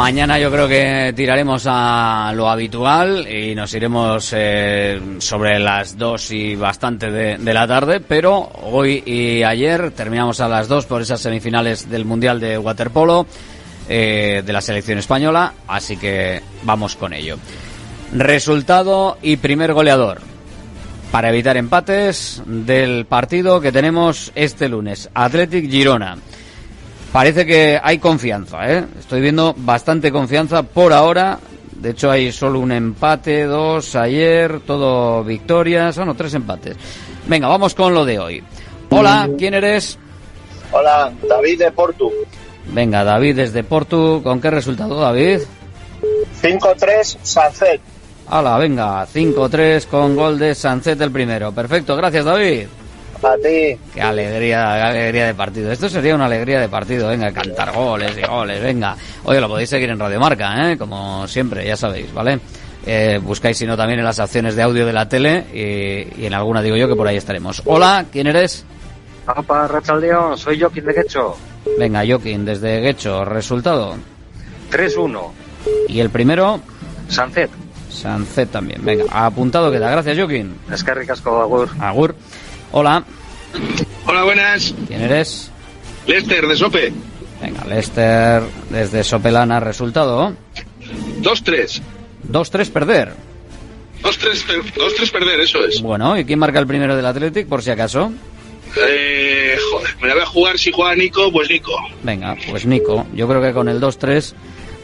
Mañana 0.00 0.38
yo 0.38 0.50
creo 0.50 0.66
que 0.66 1.12
tiraremos 1.14 1.64
a 1.66 2.32
lo 2.34 2.48
habitual 2.48 3.28
y 3.30 3.54
nos 3.54 3.74
iremos 3.74 4.32
eh, 4.36 5.00
sobre 5.18 5.58
las 5.58 5.98
2 5.98 6.30
y 6.30 6.56
bastante 6.56 7.10
de, 7.10 7.54
la 7.54 7.66
tarde, 7.66 8.00
pero 8.00 8.50
hoy 8.62 9.02
y 9.04 9.42
ayer 9.42 9.90
terminamos 9.90 10.40
a 10.40 10.48
las 10.48 10.68
2 10.68 10.86
por 10.86 11.02
esas 11.02 11.20
semifinales 11.20 11.90
del 11.90 12.04
Mundial 12.04 12.40
de 12.40 12.56
Waterpolo 12.56 13.26
eh, 13.88 14.42
de 14.44 14.52
la 14.52 14.60
selección 14.60 14.98
española, 14.98 15.52
así 15.68 15.96
que 15.96 16.40
vamos 16.62 16.96
con 16.96 17.12
ello. 17.12 17.36
Resultado 18.12 19.18
y 19.22 19.36
primer 19.36 19.72
goleador 19.72 20.20
para 21.10 21.30
evitar 21.30 21.56
empates 21.56 22.42
del 22.46 23.04
partido 23.06 23.60
que 23.60 23.72
tenemos 23.72 24.32
este 24.34 24.68
lunes. 24.68 25.10
Athletic 25.14 25.68
Girona. 25.70 26.16
Parece 27.12 27.44
que 27.44 27.80
hay 27.82 27.98
confianza, 27.98 28.70
¿eh? 28.72 28.84
Estoy 28.98 29.20
viendo 29.20 29.54
bastante 29.56 30.12
confianza 30.12 30.62
por 30.62 30.92
ahora. 30.92 31.38
De 31.72 31.90
hecho, 31.90 32.10
hay 32.10 32.30
solo 32.30 32.60
un 32.60 32.70
empate, 32.72 33.44
dos 33.44 33.96
ayer, 33.96 34.60
todo 34.60 35.24
victorias, 35.24 35.96
bueno, 35.96 36.14
tres 36.14 36.34
empates. 36.34 36.76
Venga, 37.26 37.48
vamos 37.48 37.74
con 37.74 37.92
lo 37.94 38.04
de 38.04 38.18
hoy. 38.18 38.42
Hola, 38.90 39.28
¿quién 39.38 39.54
eres? 39.54 39.98
Hola, 40.72 41.12
David 41.28 41.58
de 41.58 41.72
Portu. 41.72 42.12
Venga, 42.72 43.02
David 43.02 43.36
desde 43.36 43.64
Portu. 43.64 44.20
¿Con 44.22 44.40
qué 44.40 44.50
resultado, 44.50 45.00
David? 45.00 45.40
5-3, 46.42 47.18
Sancet. 47.22 47.80
Hala, 48.30 48.58
venga, 48.58 49.04
5-3 49.06 49.86
con 49.86 50.14
gol 50.14 50.38
de 50.38 50.54
Sancet 50.54 51.00
el 51.00 51.10
primero. 51.10 51.50
Perfecto, 51.50 51.96
gracias, 51.96 52.24
David. 52.24 52.66
A 53.22 53.34
ti. 53.36 53.76
Qué 53.92 54.00
alegría, 54.00 54.72
qué 54.76 54.82
alegría 54.82 55.26
de 55.26 55.34
partido. 55.34 55.72
Esto 55.72 55.88
sería 55.88 56.14
una 56.14 56.26
alegría 56.26 56.60
de 56.60 56.68
partido. 56.68 57.08
Venga, 57.08 57.32
cantar 57.32 57.74
goles 57.74 58.16
y 58.16 58.26
goles, 58.26 58.62
venga. 58.62 58.96
Oye, 59.24 59.40
lo 59.40 59.48
podéis 59.48 59.68
seguir 59.68 59.90
en 59.90 59.98
Radio 59.98 60.20
Marca, 60.20 60.70
¿eh? 60.70 60.78
Como 60.78 61.26
siempre, 61.26 61.66
ya 61.66 61.76
sabéis, 61.76 62.14
¿vale? 62.14 62.38
Eh, 62.86 63.18
buscáis, 63.22 63.58
si 63.58 63.66
no, 63.66 63.76
también 63.76 63.98
en 63.98 64.04
las 64.06 64.20
opciones 64.20 64.54
de 64.54 64.62
audio 64.62 64.86
de 64.86 64.92
la 64.92 65.08
tele 65.08 65.44
y, 65.52 66.22
y 66.22 66.26
en 66.26 66.32
alguna 66.32 66.62
digo 66.62 66.76
yo 66.76 66.88
que 66.88 66.94
por 66.94 67.08
ahí 67.08 67.16
estaremos. 67.16 67.60
Hola, 67.66 68.06
¿quién 68.10 68.28
eres? 68.28 68.64
Apa, 69.26 69.66
Rachaldeón, 69.66 70.38
soy 70.38 70.58
Joaquín 70.58 70.86
de 70.86 70.94
Quecho. 70.94 71.36
Venga, 71.78 72.04
Joaquín, 72.06 72.44
desde 72.44 72.80
Guecho. 72.80 73.24
¿Resultado? 73.24 73.96
3-1. 74.70 75.20
¿Y 75.88 76.00
el 76.00 76.10
primero? 76.10 76.60
Sancet. 77.08 77.50
Sancet 77.90 78.50
también. 78.50 78.84
Venga, 78.84 79.04
apuntado 79.10 79.70
queda. 79.70 79.90
Gracias, 79.90 80.16
Joaquín. 80.16 80.54
Es 80.72 80.82
que 80.84 80.94
ricasco, 80.94 81.40
Agur. 81.40 81.68
Agur. 81.80 82.14
Hola. 82.72 83.04
Hola, 84.06 84.24
buenas. 84.24 84.74
¿Quién 84.86 85.02
eres? 85.02 85.50
Lester, 86.06 86.46
de 86.46 86.56
Sope. 86.56 86.92
Venga, 87.42 87.64
Lester 87.64 88.42
desde 88.70 89.02
Sopelana. 89.04 89.60
¿Resultado? 89.60 90.34
2-3. 91.20 91.80
2-3 92.30 92.70
perder. 92.70 93.12
2-3 94.02 94.46
per- 94.46 94.62
2-3 94.74 95.10
perder, 95.10 95.40
eso 95.40 95.64
es. 95.64 95.82
Bueno, 95.82 96.18
¿y 96.18 96.24
quién 96.24 96.38
marca 96.38 96.58
el 96.58 96.66
primero 96.66 96.96
del 96.96 97.04
Athletic, 97.06 97.46
por 97.48 97.62
si 97.62 97.70
acaso? 97.70 98.12
Eh, 98.76 99.56
joder, 99.72 99.96
me 100.00 100.08
la 100.08 100.14
voy 100.14 100.22
a 100.22 100.26
jugar 100.26 100.58
si 100.58 100.70
juega 100.72 100.94
Nico, 100.94 101.30
pues 101.32 101.50
Nico. 101.50 101.72
Venga, 102.02 102.36
pues 102.48 102.64
Nico. 102.66 103.06
Yo 103.14 103.26
creo 103.28 103.42
que 103.42 103.52
con 103.52 103.68
el 103.68 103.80
2-3 103.80 104.32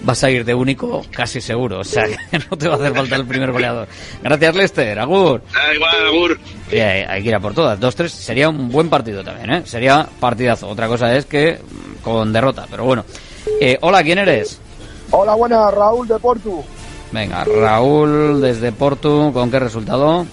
vas 0.03 0.23
a 0.25 0.31
ir 0.31 0.45
de 0.45 0.55
único 0.55 1.03
casi 1.11 1.41
seguro. 1.41 1.81
O 1.81 1.85
sea, 1.85 2.05
que 2.31 2.39
no 2.39 2.57
te 2.57 2.69
va 2.69 2.75
a 2.75 2.79
hacer 2.79 2.95
falta 2.95 3.17
el 3.17 3.27
primer 3.27 3.53
goleador. 3.53 3.89
Gracias, 4.23 4.55
Lester. 4.55 4.99
Agur. 4.99 5.43
Da 5.53 5.75
igual, 5.75 6.07
Agur. 6.07 6.41
Sí, 6.71 6.79
hay, 6.79 7.03
hay 7.03 7.23
que 7.23 7.29
ir 7.29 7.35
a 7.35 7.41
por 7.41 7.55
todas. 7.55 7.79
2-3 7.79 8.09
sería 8.09 8.49
un 8.49 8.69
buen 8.71 8.89
partido 8.89 9.23
también, 9.23 9.51
¿eh? 9.51 9.63
Sería 9.65 10.07
partidazo. 10.21 10.69
Otra 10.69 10.89
cosa 10.89 11.15
es 11.17 11.27
que 11.27 11.61
mm, 11.61 12.03
con 12.03 12.33
derrota, 12.33 12.67
pero 12.71 12.85
bueno. 12.85 13.05
Eh, 13.61 13.79
hola, 13.81 14.03
¿quién 14.03 14.19
eres? 14.19 14.61
Hola, 15.11 15.35
buenas, 15.35 15.73
Raúl 15.73 16.09
de 16.09 16.19
Portu. 16.19 16.65
Venga, 17.13 17.45
Raúl 17.45 18.41
desde 18.41 18.73
Portu. 18.73 19.33
¿Con 19.33 19.51
qué 19.51 19.59
resultado? 19.61 20.27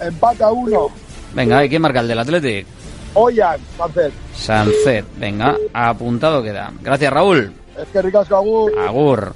Empate 0.00 0.42
a 0.42 0.50
uno. 0.50 0.88
Venga, 1.34 1.64
¿y 1.64 1.68
quién 1.68 1.82
marca 1.82 2.00
el 2.00 2.08
del 2.08 2.18
Athletic? 2.18 2.66
Oyan, 3.14 3.58
Sancet. 3.78 4.12
Sancet. 4.34 5.04
Venga, 5.16 5.56
apuntado 5.72 6.42
queda. 6.42 6.72
Gracias, 6.82 7.12
Raúl. 7.12 7.52
Es 7.82 7.88
que 7.92 8.02
ricasco, 8.02 8.36
Agur. 8.36 8.72
Agur. 8.78 9.34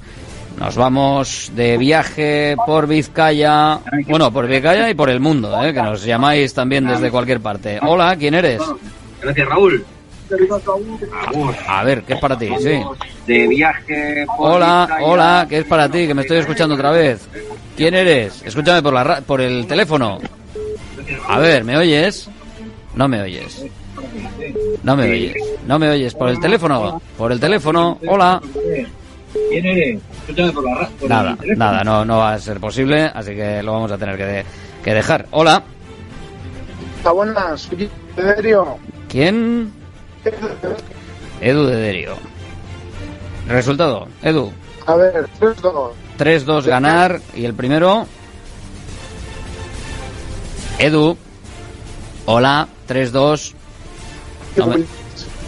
Nos 0.59 0.75
vamos 0.75 1.51
de 1.55 1.77
viaje 1.77 2.55
por 2.65 2.85
Vizcaya. 2.87 3.79
Bueno, 4.07 4.31
por 4.31 4.47
Vizcaya 4.47 4.89
y 4.89 4.93
por 4.93 5.09
el 5.09 5.19
mundo, 5.19 5.63
¿eh? 5.63 5.73
que 5.73 5.81
nos 5.81 6.03
llamáis 6.03 6.53
también 6.53 6.85
desde 6.87 7.09
cualquier 7.09 7.39
parte. 7.39 7.79
Hola, 7.81 8.15
¿quién 8.17 8.33
eres? 8.33 8.61
Gracias, 9.21 9.47
Raúl. 9.47 9.85
A 11.67 11.83
ver, 11.83 12.03
¿qué 12.03 12.13
es 12.13 12.19
para 12.19 12.37
ti? 12.37 12.49
Sí. 12.59 12.81
De 13.27 13.47
viaje 13.47 14.25
por 14.37 14.51
Hola, 14.53 14.85
Vizcaya. 14.87 15.05
hola, 15.07 15.45
¿qué 15.49 15.57
es 15.59 15.65
para 15.65 15.89
ti? 15.89 16.07
Que 16.07 16.13
me 16.13 16.21
estoy 16.21 16.37
escuchando 16.39 16.75
otra 16.75 16.91
vez. 16.91 17.27
¿Quién 17.75 17.93
eres? 17.93 18.41
Escúchame 18.45 18.81
por, 18.81 18.93
la 18.93 19.03
ra- 19.03 19.21
por 19.21 19.41
el 19.41 19.65
teléfono. 19.67 20.19
A 21.27 21.39
ver, 21.39 21.63
¿me 21.63 21.77
oyes? 21.77 22.29
No 22.95 23.07
me 23.07 23.21
oyes. 23.21 23.63
No 24.83 24.95
me 24.95 25.03
oyes. 25.11 25.35
No 25.67 25.77
me 25.79 25.89
oyes. 25.89 26.13
Por 26.15 26.29
el 26.29 26.39
teléfono. 26.39 27.01
Por 27.17 27.31
el 27.31 27.39
teléfono. 27.39 27.99
Hola. 28.07 28.41
¿Quién 29.49 29.65
eres? 29.65 30.01
Por 30.27 30.63
la 30.63 30.87
por 30.99 31.09
Nada, 31.09 31.37
nada, 31.55 31.83
no, 31.83 32.03
no 32.05 32.17
va 32.17 32.33
a 32.33 32.39
ser 32.39 32.59
posible, 32.59 33.03
así 33.13 33.33
que 33.35 33.63
lo 33.63 33.73
vamos 33.73 33.91
a 33.91 33.97
tener 33.97 34.17
que, 34.17 34.25
de- 34.25 34.45
que 34.83 34.93
dejar. 34.93 35.25
Hola. 35.31 35.63
Hola, 37.03 37.11
buenas. 37.13 37.61
soy 37.61 37.89
Derio. 38.15 38.77
¿Quién? 39.07 39.71
Edu 41.41 41.65
de 41.65 41.75
Derio. 41.77 42.15
Resultado, 43.47 44.07
Edu. 44.21 44.51
A 44.85 44.95
ver, 44.95 45.27
3-2. 45.39 45.91
3-2 46.17 46.65
ganar 46.65 47.19
y 47.35 47.45
el 47.45 47.53
primero. 47.53 48.05
Edu. 50.79 51.17
Hola, 52.25 52.67
3-2. 52.87 53.53
No 54.55 54.67
me- 54.67 54.85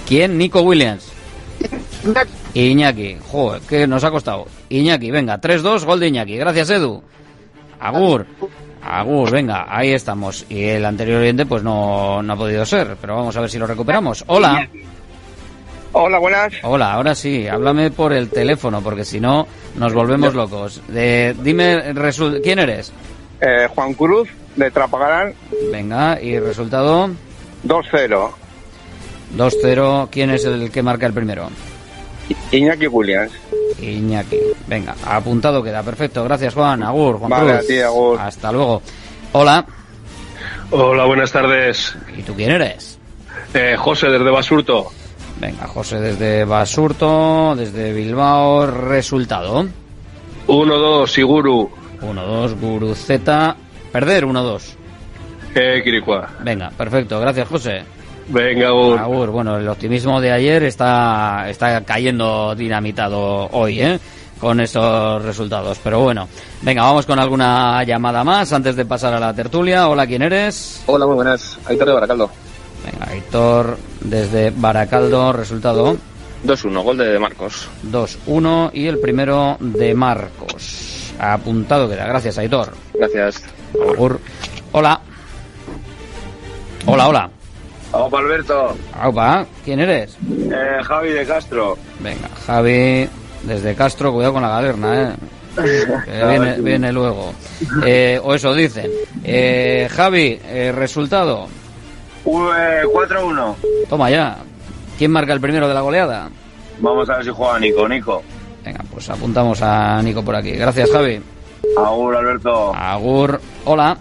¿Quién? 0.07 0.37
Nico 0.37 0.61
Williams. 0.61 1.11
Iñaki. 2.53 3.17
Joder, 3.31 3.61
que 3.61 3.87
nos 3.87 4.03
ha 4.03 4.11
costado. 4.11 4.45
Iñaki, 4.69 5.11
venga, 5.11 5.39
3-2, 5.39 5.85
gol 5.85 5.99
de 5.99 6.07
Iñaki. 6.09 6.35
Gracias, 6.37 6.69
Edu. 6.69 7.01
Agur. 7.79 8.25
Agur, 8.85 9.31
venga, 9.31 9.65
ahí 9.69 9.93
estamos. 9.93 10.45
Y 10.49 10.63
el 10.65 10.85
anterior 10.85 11.21
oyente, 11.21 11.45
pues 11.45 11.63
no, 11.63 12.21
no 12.21 12.33
ha 12.33 12.35
podido 12.35 12.65
ser, 12.65 12.97
pero 12.99 13.15
vamos 13.15 13.35
a 13.37 13.41
ver 13.41 13.49
si 13.49 13.57
lo 13.57 13.65
recuperamos. 13.65 14.23
Hola. 14.27 14.67
Hola, 15.93 16.17
buenas. 16.19 16.53
Hola, 16.63 16.93
ahora 16.93 17.13
sí, 17.15 17.47
háblame 17.47 17.91
por 17.91 18.13
el 18.13 18.29
teléfono, 18.29 18.81
porque 18.81 19.05
si 19.05 19.19
no 19.19 19.47
nos 19.75 19.93
volvemos 19.93 20.33
locos. 20.33 20.81
De, 20.87 21.35
dime, 21.41 21.93
resu- 21.93 22.41
¿quién 22.43 22.59
eres? 22.59 22.91
Eh, 23.39 23.67
Juan 23.73 23.93
Cruz, 23.93 24.27
de 24.55 24.71
Trapagarán, 24.71 25.33
Venga, 25.71 26.19
y 26.21 26.39
resultado 26.39 27.09
2-0. 27.65 28.31
2-0. 29.37 30.07
¿Quién 30.11 30.29
es 30.31 30.45
el 30.45 30.71
que 30.71 30.81
marca 30.83 31.05
el 31.05 31.13
primero? 31.13 31.49
Iñaki 32.51 32.87
Williams. 32.87 33.31
Iñaki. 33.81 34.37
Venga, 34.67 34.95
apuntado 35.05 35.61
queda. 35.63 35.83
Perfecto, 35.83 36.23
gracias 36.23 36.53
Juan. 36.53 36.83
Agur, 36.83 37.17
Juan 37.19 37.29
Vale, 37.29 37.51
Cruz. 37.53 37.63
a 37.63 37.67
ti, 37.67 37.79
agur. 37.79 38.19
Hasta 38.19 38.51
luego. 38.51 38.81
Hola. 39.33 39.65
Hola, 40.71 41.05
buenas 41.05 41.31
tardes. 41.31 41.95
¿Y 42.17 42.21
tú 42.23 42.33
quién 42.35 42.51
eres? 42.51 42.97
Eh, 43.53 43.75
José, 43.77 44.07
desde 44.09 44.29
Basurto. 44.31 44.87
Venga, 45.39 45.67
José 45.67 45.99
desde 45.99 46.45
Basurto, 46.45 47.55
desde 47.55 47.91
Bilbao. 47.93 48.65
Resultado. 48.67 49.65
1-2, 50.47 51.07
Siguru. 51.07 51.69
1-2, 52.01 52.59
Guru 52.59 52.95
Z. 52.95 53.55
Perder 53.91 54.25
1-2. 54.25 54.61
Eh, 55.55 55.81
Quiricua. 55.83 56.29
Venga, 56.41 56.71
perfecto. 56.71 57.19
Gracias, 57.19 57.47
José. 57.47 57.83
Venga, 58.27 58.67
Agur. 58.69 58.99
Agur, 58.99 59.29
bueno, 59.31 59.57
el 59.57 59.67
optimismo 59.67 60.21
de 60.21 60.31
ayer 60.31 60.63
está, 60.63 61.49
está 61.49 61.81
cayendo 61.83 62.55
dinamitado 62.55 63.49
hoy, 63.51 63.81
¿eh? 63.81 63.99
Con 64.39 64.59
estos 64.59 65.23
resultados. 65.23 65.79
Pero 65.83 66.01
bueno, 66.01 66.27
venga, 66.61 66.83
vamos 66.83 67.05
con 67.05 67.19
alguna 67.19 67.83
llamada 67.83 68.23
más 68.23 68.51
antes 68.51 68.75
de 68.75 68.85
pasar 68.85 69.13
a 69.13 69.19
la 69.19 69.33
tertulia. 69.33 69.87
Hola, 69.87 70.05
¿quién 70.07 70.21
eres? 70.21 70.83
Hola, 70.85 71.05
muy 71.05 71.15
buenas. 71.15 71.57
Aitor 71.65 71.87
de 71.87 71.93
Baracaldo. 71.93 72.29
Venga, 72.85 73.11
Aitor 73.11 73.77
desde 74.01 74.51
Baracaldo, 74.51 75.31
resultado 75.31 75.95
2-1, 76.45 76.83
gol 76.83 76.97
de 76.97 77.19
Marcos. 77.19 77.69
2-1 77.89 78.71
y 78.73 78.87
el 78.87 78.99
primero 78.99 79.57
de 79.59 79.93
Marcos. 79.93 81.13
Apuntado 81.19 81.89
queda. 81.89 82.05
Gracias, 82.05 82.37
Aitor. 82.37 82.73
Gracias. 82.93 83.43
Agur. 83.93 84.19
Hola. 84.73 84.99
Hola, 86.85 87.07
hola. 87.07 87.29
Opa, 87.93 88.19
Alberto. 88.19 88.75
Aupa, 88.99 89.45
¿quién 89.63 89.79
eres? 89.79 90.17
Eh, 90.51 90.79
Javi 90.83 91.11
de 91.11 91.25
Castro. 91.25 91.77
Venga, 91.99 92.27
Javi, 92.47 93.07
desde 93.43 93.75
Castro, 93.75 94.11
cuidado 94.11 94.33
con 94.33 94.41
la 94.41 94.49
galerna, 94.49 95.03
¿eh? 95.03 95.15
Que 95.55 96.25
viene, 96.27 96.55
viene 96.59 96.91
luego. 96.91 97.33
Eh, 97.85 98.19
o 98.23 98.33
eso 98.33 98.53
dicen. 98.55 98.89
Eh, 99.23 99.87
Javi, 99.91 100.39
eh, 100.43 100.71
resultado. 100.75 101.47
Eh, 102.25 102.81
4-1. 102.91 103.55
Toma 103.87 104.09
ya. 104.09 104.37
¿Quién 104.97 105.11
marca 105.11 105.33
el 105.33 105.41
primero 105.41 105.67
de 105.67 105.73
la 105.75 105.81
goleada? 105.81 106.29
Vamos 106.79 107.07
a 107.09 107.17
ver 107.17 107.25
si 107.25 107.29
juega 107.29 107.59
Nico. 107.59 107.87
Nico. 107.87 108.23
Venga, 108.65 108.83
pues 108.91 109.07
apuntamos 109.09 109.61
a 109.61 110.01
Nico 110.01 110.23
por 110.23 110.35
aquí. 110.35 110.51
Gracias, 110.53 110.89
Javi. 110.89 111.21
Agur, 111.77 112.15
Alberto. 112.15 112.73
Agur. 112.73 113.39
Hola. 113.65 113.95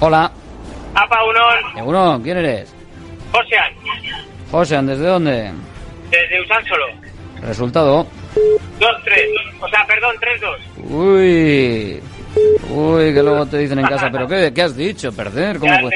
Hola. 0.00 0.30
Apa 0.96 1.22
Unón, 1.24 1.78
Eguno, 1.78 2.20
¿quién 2.22 2.38
eres? 2.38 2.74
Josean, 3.30 3.72
José, 4.50 4.80
¿desde 4.82 5.06
dónde? 5.06 5.52
desde 6.10 6.40
Usánsolo. 6.40 6.86
Resultado. 7.42 8.06
2-3, 8.80 8.86
o 9.60 9.68
sea, 9.68 9.86
perdón, 9.86 10.16
3-2. 10.16 10.90
Uy. 10.90 12.02
Uy, 12.70 13.14
que 13.14 13.22
luego 13.22 13.44
te 13.46 13.58
dicen 13.58 13.78
en 13.78 13.86
casa, 13.86 14.08
pero 14.10 14.26
¿qué, 14.26 14.52
qué 14.54 14.62
has 14.62 14.74
dicho? 14.74 15.12
¿Perder? 15.12 15.58
¿Cómo 15.58 15.72
digo. 15.76 15.90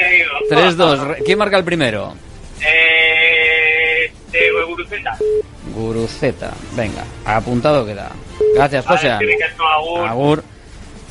3-2. 0.51 1.25
¿Quién 1.25 1.39
marca 1.39 1.57
el 1.57 1.65
primero? 1.65 2.13
Eh, 2.61 4.13
de 4.31 4.51
Guruceta. 4.67 5.17
Guruceta. 5.75 6.51
Venga, 6.73 7.05
apuntado 7.25 7.87
queda. 7.87 8.11
Gracias, 8.55 8.85
José. 8.85 9.11
Agur. 10.07 10.43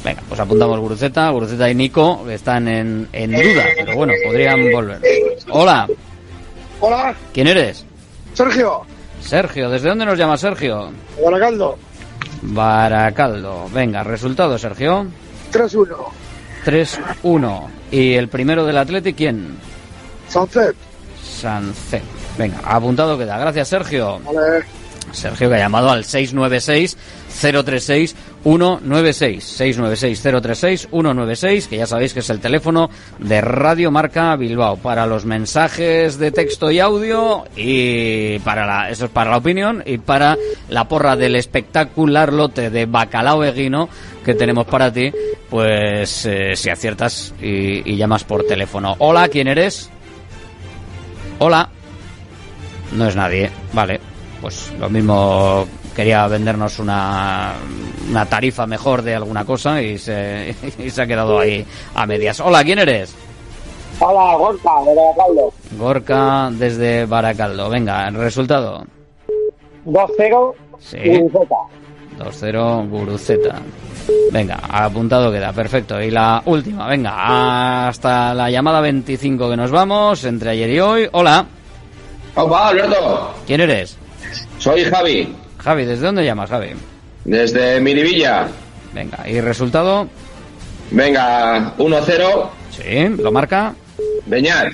Venga, 0.04 0.22
pues 0.28 0.40
apuntamos 0.40 0.80
Guruceta. 0.80 1.30
Guruceta 1.30 1.70
y 1.70 1.76
Nico 1.76 2.26
están 2.30 2.68
en, 2.68 3.08
en 3.12 3.32
duda, 3.32 3.66
pero 3.78 3.96
bueno, 3.96 4.14
podrían 4.26 4.72
volver. 4.72 5.02
Hola, 5.52 5.88
Hola, 6.82 7.14
¿quién 7.34 7.48
eres? 7.48 7.86
Sergio, 8.34 8.84
Sergio, 9.22 9.70
¿desde 9.70 9.90
dónde 9.90 10.06
nos 10.06 10.18
llama 10.18 10.38
Sergio? 10.38 10.92
Guaracaldo, 11.18 11.78
Baracaldo. 12.42 13.68
Venga, 13.74 14.04
resultado, 14.04 14.58
Sergio. 14.58 15.08
3-1. 15.52 15.88
3-1. 16.66 17.68
¿Y 17.92 18.14
el 18.14 18.30
primero 18.30 18.66
del 18.66 18.78
Atleti 18.78 19.14
quién? 19.14 19.58
Sunset. 20.30 20.76
Sancet. 21.22 22.04
Venga, 22.38 22.60
apuntado 22.64 23.18
queda. 23.18 23.38
Gracias, 23.38 23.68
Sergio. 23.68 24.20
Vale. 24.20 24.64
Sergio 25.12 25.50
que 25.50 25.56
ha 25.56 25.60
llamado 25.60 25.90
al 25.90 26.06
696 26.06 26.98
036 27.66 28.16
196 28.44 29.44
696 29.44 30.22
036 30.22 30.88
196 30.90 31.68
que 31.68 31.78
ya 31.78 31.86
sabéis 31.86 32.14
que 32.14 32.20
es 32.20 32.30
el 32.30 32.40
teléfono 32.40 32.90
de 33.20 33.42
Radio 33.42 33.92
Marca 33.92 34.36
Bilbao 34.36 34.78
para 34.78 35.06
los 35.06 35.26
mensajes 35.26 36.18
de 36.18 36.32
texto 36.32 36.72
y 36.72 36.80
audio 36.80 37.46
y 37.56 38.40
para 38.40 38.66
la 38.66 38.90
eso 38.90 39.06
es 39.06 39.12
para 39.12 39.32
la 39.32 39.38
opinión 39.38 39.84
y 39.86 39.98
para 39.98 40.38
la 40.70 40.88
porra 40.88 41.16
del 41.16 41.36
espectacular 41.36 42.32
lote 42.34 42.70
de 42.70 42.86
bacalao 42.86 43.44
eguino 43.44 43.90
que 44.24 44.34
tenemos 44.34 44.66
para 44.68 44.92
ti 44.92 45.12
pues 45.50 46.26
eh, 46.26 46.56
si 46.56 46.70
aciertas 46.70 47.34
y, 47.42 47.92
y 47.92 47.98
llamas 47.98 48.24
por 48.24 48.46
teléfono. 48.46 48.96
Hola 49.00 49.28
quién 49.28 49.48
eres 49.48 49.90
hola. 51.40 51.70
No 52.92 53.08
es 53.08 53.16
nadie 53.16 53.50
vale. 53.74 54.00
Pues 54.42 54.72
lo 54.80 54.90
mismo 54.90 55.68
quería 55.96 56.28
vendernos 56.28 56.80
una, 56.80 57.54
una 58.10 58.26
tarifa 58.26 58.66
mejor 58.66 59.02
de 59.02 59.16
alguna 59.16 59.46
cosa 59.46 59.82
y 59.82 59.98
se, 59.98 60.56
y 60.80 60.90
se 60.90 61.02
ha 61.02 61.08
quedado 61.08 61.40
ahí 61.40 61.66
a 61.96 62.06
medias. 62.06 62.40
Hola, 62.40 62.64
¿quién 62.64 62.80
eres? 62.80 63.16
Hola, 64.00 64.36
Gorka, 64.38 64.70
de 64.86 64.94
Guaracaldo. 64.94 65.54
Gorka 65.78 66.50
desde 66.54 67.06
Baracaldo. 67.06 67.70
Venga, 67.70 68.08
el 68.08 68.16
resultado. 68.16 68.86
2-0. 69.86 70.54
Sí. 70.80 70.98
Guruceta. 70.98 71.56
2-0 72.18 72.90
Guruceta. 72.90 73.62
Venga, 74.32 74.60
apuntado 74.70 75.32
queda, 75.32 75.52
perfecto. 75.54 76.02
Y 76.02 76.12
la 76.12 76.42
última, 76.46 76.88
venga, 76.88 77.88
hasta 77.88 78.34
la 78.34 78.50
llamada 78.50 78.82
25 78.82 79.50
que 79.50 79.58
nos 79.58 79.72
vamos, 79.72 80.24
entre 80.24 80.52
ayer 80.52 80.70
y 80.70 80.80
hoy. 80.80 81.10
Hola, 81.12 81.46
Opa, 82.36 82.70
Alberto. 82.70 83.34
¿quién 83.46 83.62
eres? 83.62 83.98
Soy 84.60 84.84
Javi, 84.86 85.36
Javi, 85.64 85.86
¿desde 85.86 86.06
dónde 86.06 86.26
llamas, 86.26 86.50
Javi? 86.50 86.70
desde 87.26 87.80
Miribilla. 87.80 88.48
Venga, 88.94 89.30
¿y 89.30 89.40
resultado? 89.40 90.08
Venga, 90.92 91.76
1-0. 91.78 92.50
Sí, 92.72 93.22
lo 93.22 93.32
marca 93.32 93.74
Beñat. 94.26 94.74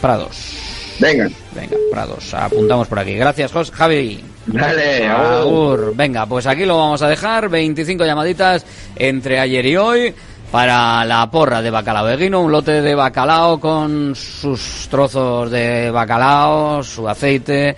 Prados. 0.00 0.58
Venga. 1.00 1.28
Venga, 1.54 1.76
Prados, 1.90 2.34
apuntamos 2.34 2.86
por 2.86 2.98
aquí. 2.98 3.14
Gracias, 3.14 3.50
Jos 3.52 3.70
Javi. 3.70 4.22
Dale, 4.46 5.06
Agur. 5.08 5.92
Venga, 5.96 6.26
pues 6.26 6.46
aquí 6.46 6.64
lo 6.64 6.76
vamos 6.76 7.02
a 7.02 7.08
dejar. 7.08 7.48
25 7.48 8.04
llamaditas 8.04 8.64
entre 8.96 9.40
ayer 9.40 9.66
y 9.66 9.76
hoy 9.76 10.14
para 10.50 11.04
la 11.04 11.28
porra 11.30 11.62
de 11.62 11.70
bacalao 11.70 12.08
eguino. 12.08 12.42
Un 12.42 12.52
lote 12.52 12.82
de 12.82 12.94
bacalao 12.94 13.58
con 13.58 14.14
sus 14.14 14.88
trozos 14.90 15.50
de 15.50 15.90
bacalao, 15.90 16.82
su 16.82 17.08
aceite, 17.08 17.76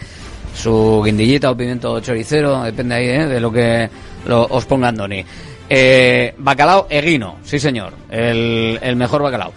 su 0.54 1.02
guindillita 1.04 1.50
o 1.50 1.56
pimiento 1.56 2.00
choricero. 2.00 2.62
Depende 2.62 2.94
ahí 2.94 3.08
¿eh? 3.08 3.26
de 3.26 3.40
lo 3.40 3.52
que 3.52 3.88
os 4.28 4.64
ponga 4.64 4.88
Andoni. 4.88 5.24
Eh, 5.68 6.34
bacalao 6.38 6.86
eguino, 6.88 7.36
sí 7.44 7.58
señor. 7.58 7.92
El, 8.10 8.78
el 8.80 8.96
mejor 8.96 9.22
bacalao. 9.22 9.52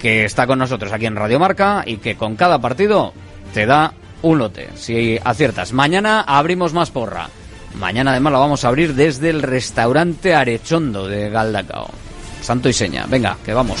Que 0.00 0.24
está 0.24 0.46
con 0.46 0.58
nosotros 0.58 0.92
aquí 0.92 1.06
en 1.06 1.16
Radio 1.16 1.38
Marca 1.38 1.82
y 1.86 1.96
que 1.96 2.16
con 2.16 2.36
cada 2.36 2.58
partido 2.58 3.12
te 3.54 3.66
da 3.66 3.94
un 4.22 4.38
lote. 4.38 4.68
Si 4.74 5.18
aciertas. 5.22 5.72
Mañana 5.72 6.20
abrimos 6.22 6.72
más 6.72 6.90
porra. 6.90 7.28
Mañana 7.78 8.12
además 8.12 8.32
la 8.32 8.38
vamos 8.38 8.64
a 8.64 8.68
abrir 8.68 8.94
desde 8.94 9.30
el 9.30 9.42
restaurante 9.42 10.34
Arechondo 10.34 11.08
de 11.08 11.30
Galdacao. 11.30 11.88
Santo 12.40 12.68
y 12.68 12.72
seña. 12.72 13.06
Venga, 13.08 13.36
que 13.44 13.54
vamos. 13.54 13.80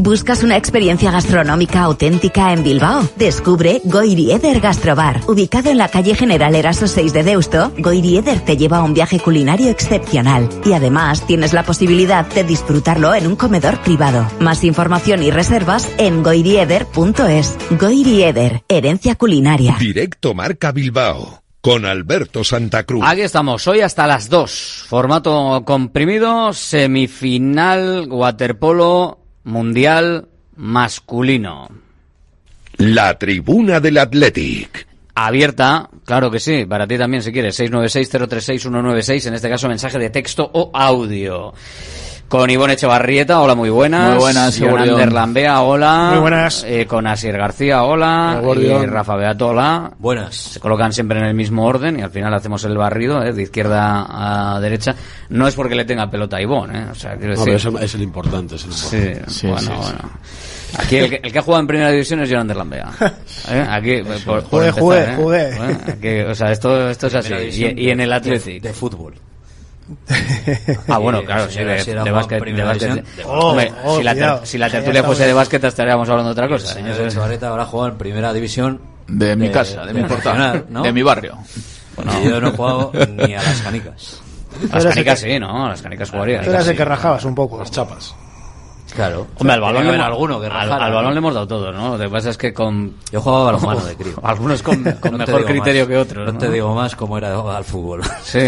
¿Buscas 0.00 0.42
una 0.42 0.56
experiencia 0.56 1.10
gastronómica 1.10 1.82
auténtica 1.82 2.52
en 2.52 2.64
Bilbao? 2.64 3.08
Descubre 3.16 3.80
Goirieder 3.84 4.60
Gastrobar. 4.60 5.20
Ubicado 5.28 5.70
en 5.70 5.78
la 5.78 5.88
calle 5.88 6.14
General 6.14 6.54
Eraso 6.54 6.88
6 6.88 7.12
de 7.12 7.22
Deusto, 7.22 7.72
Goirieder 7.78 8.40
te 8.40 8.56
lleva 8.56 8.78
a 8.78 8.82
un 8.82 8.92
viaje 8.92 9.20
culinario 9.20 9.70
excepcional 9.70 10.48
y 10.64 10.72
además 10.72 11.24
tienes 11.26 11.52
la 11.52 11.62
posibilidad 11.62 12.26
de 12.26 12.44
disfrutarlo 12.44 13.14
en 13.14 13.26
un 13.26 13.36
comedor 13.36 13.80
privado. 13.82 14.26
Más 14.40 14.64
información 14.64 15.22
y 15.22 15.30
reservas 15.30 15.88
en 15.98 16.22
goirieder.es. 16.22 17.56
Goirieder, 17.78 18.62
herencia 18.68 19.14
culinaria. 19.14 19.76
Directo 19.78 20.34
Marca 20.34 20.72
Bilbao. 20.72 21.40
Con 21.60 21.86
Alberto 21.86 22.44
Santa 22.44 22.82
Cruz. 22.82 23.02
Aquí 23.06 23.22
estamos, 23.22 23.66
hoy 23.68 23.80
hasta 23.80 24.06
las 24.06 24.28
2. 24.28 24.84
Formato 24.86 25.62
comprimido, 25.64 26.52
semifinal, 26.52 28.06
waterpolo, 28.10 29.23
mundial, 29.44 30.28
masculino. 30.56 31.68
La 32.76 33.18
tribuna 33.18 33.80
del 33.80 33.98
Athletic. 33.98 34.88
Abierta, 35.14 35.88
claro 36.04 36.28
que 36.28 36.40
sí, 36.40 36.66
para 36.66 36.88
ti 36.88 36.98
también 36.98 37.22
si 37.22 37.30
quieres, 37.32 37.58
696-036-196, 37.60 39.28
en 39.28 39.34
este 39.34 39.48
caso 39.48 39.68
mensaje 39.68 39.98
de 39.98 40.10
texto 40.10 40.50
o 40.52 40.70
audio. 40.74 41.54
Con 42.28 42.50
Ivonne 42.50 42.72
Echevarrieta, 42.72 43.40
hola, 43.40 43.54
muy 43.54 43.70
buenas. 43.70 44.10
Muy 44.10 44.18
buenas, 44.18 44.58
Eguardión. 44.60 45.14
Lambea, 45.14 45.60
hola. 45.62 46.08
Muy 46.12 46.20
buenas. 46.20 46.64
Eh, 46.66 46.84
con 46.86 47.06
Asier 47.06 47.36
García, 47.36 47.84
hola. 47.84 48.42
Y 48.56 48.86
Rafa 48.86 49.14
Beato, 49.14 49.48
hola. 49.48 49.92
Buenas. 49.98 50.34
Se 50.34 50.58
colocan 50.58 50.92
siempre 50.92 51.18
en 51.20 51.26
el 51.26 51.34
mismo 51.34 51.64
orden 51.64 51.98
y 52.00 52.02
al 52.02 52.10
final 52.10 52.34
hacemos 52.34 52.64
el 52.64 52.76
barrido, 52.76 53.22
eh, 53.22 53.32
de 53.32 53.42
izquierda 53.42 54.54
a 54.56 54.58
derecha. 54.58 54.96
No 55.28 55.46
es 55.46 55.54
porque 55.54 55.76
le 55.76 55.84
tenga 55.84 56.10
pelota 56.10 56.38
a 56.38 56.42
Ivonne, 56.42 56.76
eh. 56.80 56.86
O 56.90 56.94
sea, 56.96 57.12
quiero 57.16 57.34
No, 57.34 57.44
decir... 57.44 57.44
pero 57.44 57.56
eso 57.56 57.78
es 57.78 57.94
el 57.94 58.02
importante. 58.02 58.56
Es 58.56 58.64
el 58.64 58.72
Sí, 58.72 58.96
importante. 58.96 59.30
Sí, 59.30 59.46
bueno, 59.46 59.60
sí, 59.60 59.66
sí. 59.66 59.72
bueno. 59.92 60.10
Aquí 60.76 60.96
el 60.96 61.10
que, 61.10 61.20
el 61.22 61.32
que 61.32 61.38
ha 61.38 61.42
jugado 61.42 61.60
en 61.60 61.66
primera 61.68 61.90
división 61.90 62.20
es 62.20 62.28
Jonander 62.30 62.56
Lambea. 62.56 62.90
¿Eh? 63.50 63.66
Aquí, 63.70 64.02
por, 64.02 64.42
por 64.42 64.42
Jugué, 64.44 64.68
empezar, 64.70 64.82
jugué, 64.82 64.98
¿eh? 65.04 65.14
jugué. 65.16 65.54
Bueno, 65.58 65.78
aquí, 65.86 66.20
o 66.30 66.34
sea, 66.34 66.50
esto, 66.50 66.88
esto 66.90 67.06
es 67.06 67.14
así. 67.14 67.32
Y, 67.62 67.82
y 67.86 67.90
en 67.90 68.00
el 68.00 68.08
de- 68.08 68.14
Athletic. 68.16 68.60
de 68.62 68.72
fútbol. 68.72 69.14
Ah, 70.88 70.98
bueno, 70.98 71.20
Sí, 71.20 71.26
claro, 71.26 71.44
la 71.44 71.50
sí, 71.50 71.58
de, 71.64 71.78
sí 71.80 71.92
básquet. 72.10 72.42
De 72.44 73.24
Hombre, 73.26 73.72
Oh, 73.84 73.96
si, 73.98 74.02
la 74.02 74.14
ter- 74.14 74.46
si 74.46 74.58
la 74.58 74.70
tertulia 74.70 75.02
fuese 75.02 75.26
de 75.26 75.32
básquet 75.32 75.62
estaríamos 75.64 76.08
hablando 76.08 76.30
de 76.30 76.32
otra 76.32 76.48
cosa. 76.48 76.72
El 76.78 76.86
¿eh? 76.86 76.94
señor 76.94 77.08
Echevarrieta 77.08 77.48
habrá 77.48 77.66
jugado 77.66 77.90
en 77.92 77.98
primera 77.98 78.32
división 78.32 78.80
De 79.06 79.36
mi 79.36 79.50
casa, 79.50 79.84
de 79.84 79.92
mi 79.94 80.02
portal, 80.04 80.64
¿no? 80.70 80.82
de 80.82 80.92
mi 80.92 81.02
barrio. 81.02 81.36
Y 82.22 82.28
yo 82.28 82.40
no 82.40 82.48
he 82.48 82.52
jugado 82.52 82.92
ni 83.12 83.34
a 83.34 83.42
las 83.42 83.60
canicas. 83.60 84.20
Las 84.72 84.84
canicas 84.86 85.22
que- 85.22 85.32
sí, 85.34 85.38
¿no? 85.38 85.68
Las 85.68 85.82
canicas 85.82 86.10
jugaría. 86.10 86.40
Tú 86.42 86.50
eras 86.50 86.66
el 86.68 86.76
que 86.76 86.84
rajabas 86.84 87.24
un 87.24 87.34
poco. 87.34 87.58
Las 87.58 87.70
chapas. 87.70 88.14
Claro. 88.94 89.26
Hombre, 89.38 89.54
al 89.54 89.60
balón, 89.60 89.86
le 89.86 89.96
alguno 89.96 90.40
que 90.40 90.46
al, 90.46 90.52
rajara, 90.52 90.84
al 90.84 90.90
¿no? 90.90 90.96
balón 90.96 91.12
le 91.14 91.18
hemos 91.18 91.34
dado 91.34 91.46
todo, 91.48 91.72
¿no? 91.72 91.96
Lo 91.96 92.04
que 92.04 92.08
pasa 92.10 92.30
es 92.30 92.38
que 92.38 92.54
con... 92.54 92.94
Yo 93.10 93.20
jugaba 93.20 93.44
balonmano 93.46 93.84
de 93.84 93.96
crío. 93.96 94.14
Algunos 94.22 94.62
con, 94.62 94.82
con 95.00 95.12
No 95.12 95.18
mejor 95.18 95.44
criterio 95.44 95.82
más. 95.82 95.88
que 95.88 95.96
otros. 95.96 96.32
No 96.32 96.38
te 96.38 96.50
digo 96.50 96.74
más 96.74 96.94
cómo 96.94 97.18
era 97.18 97.36
al 97.56 97.64
fútbol. 97.64 98.02
Sí, 98.22 98.38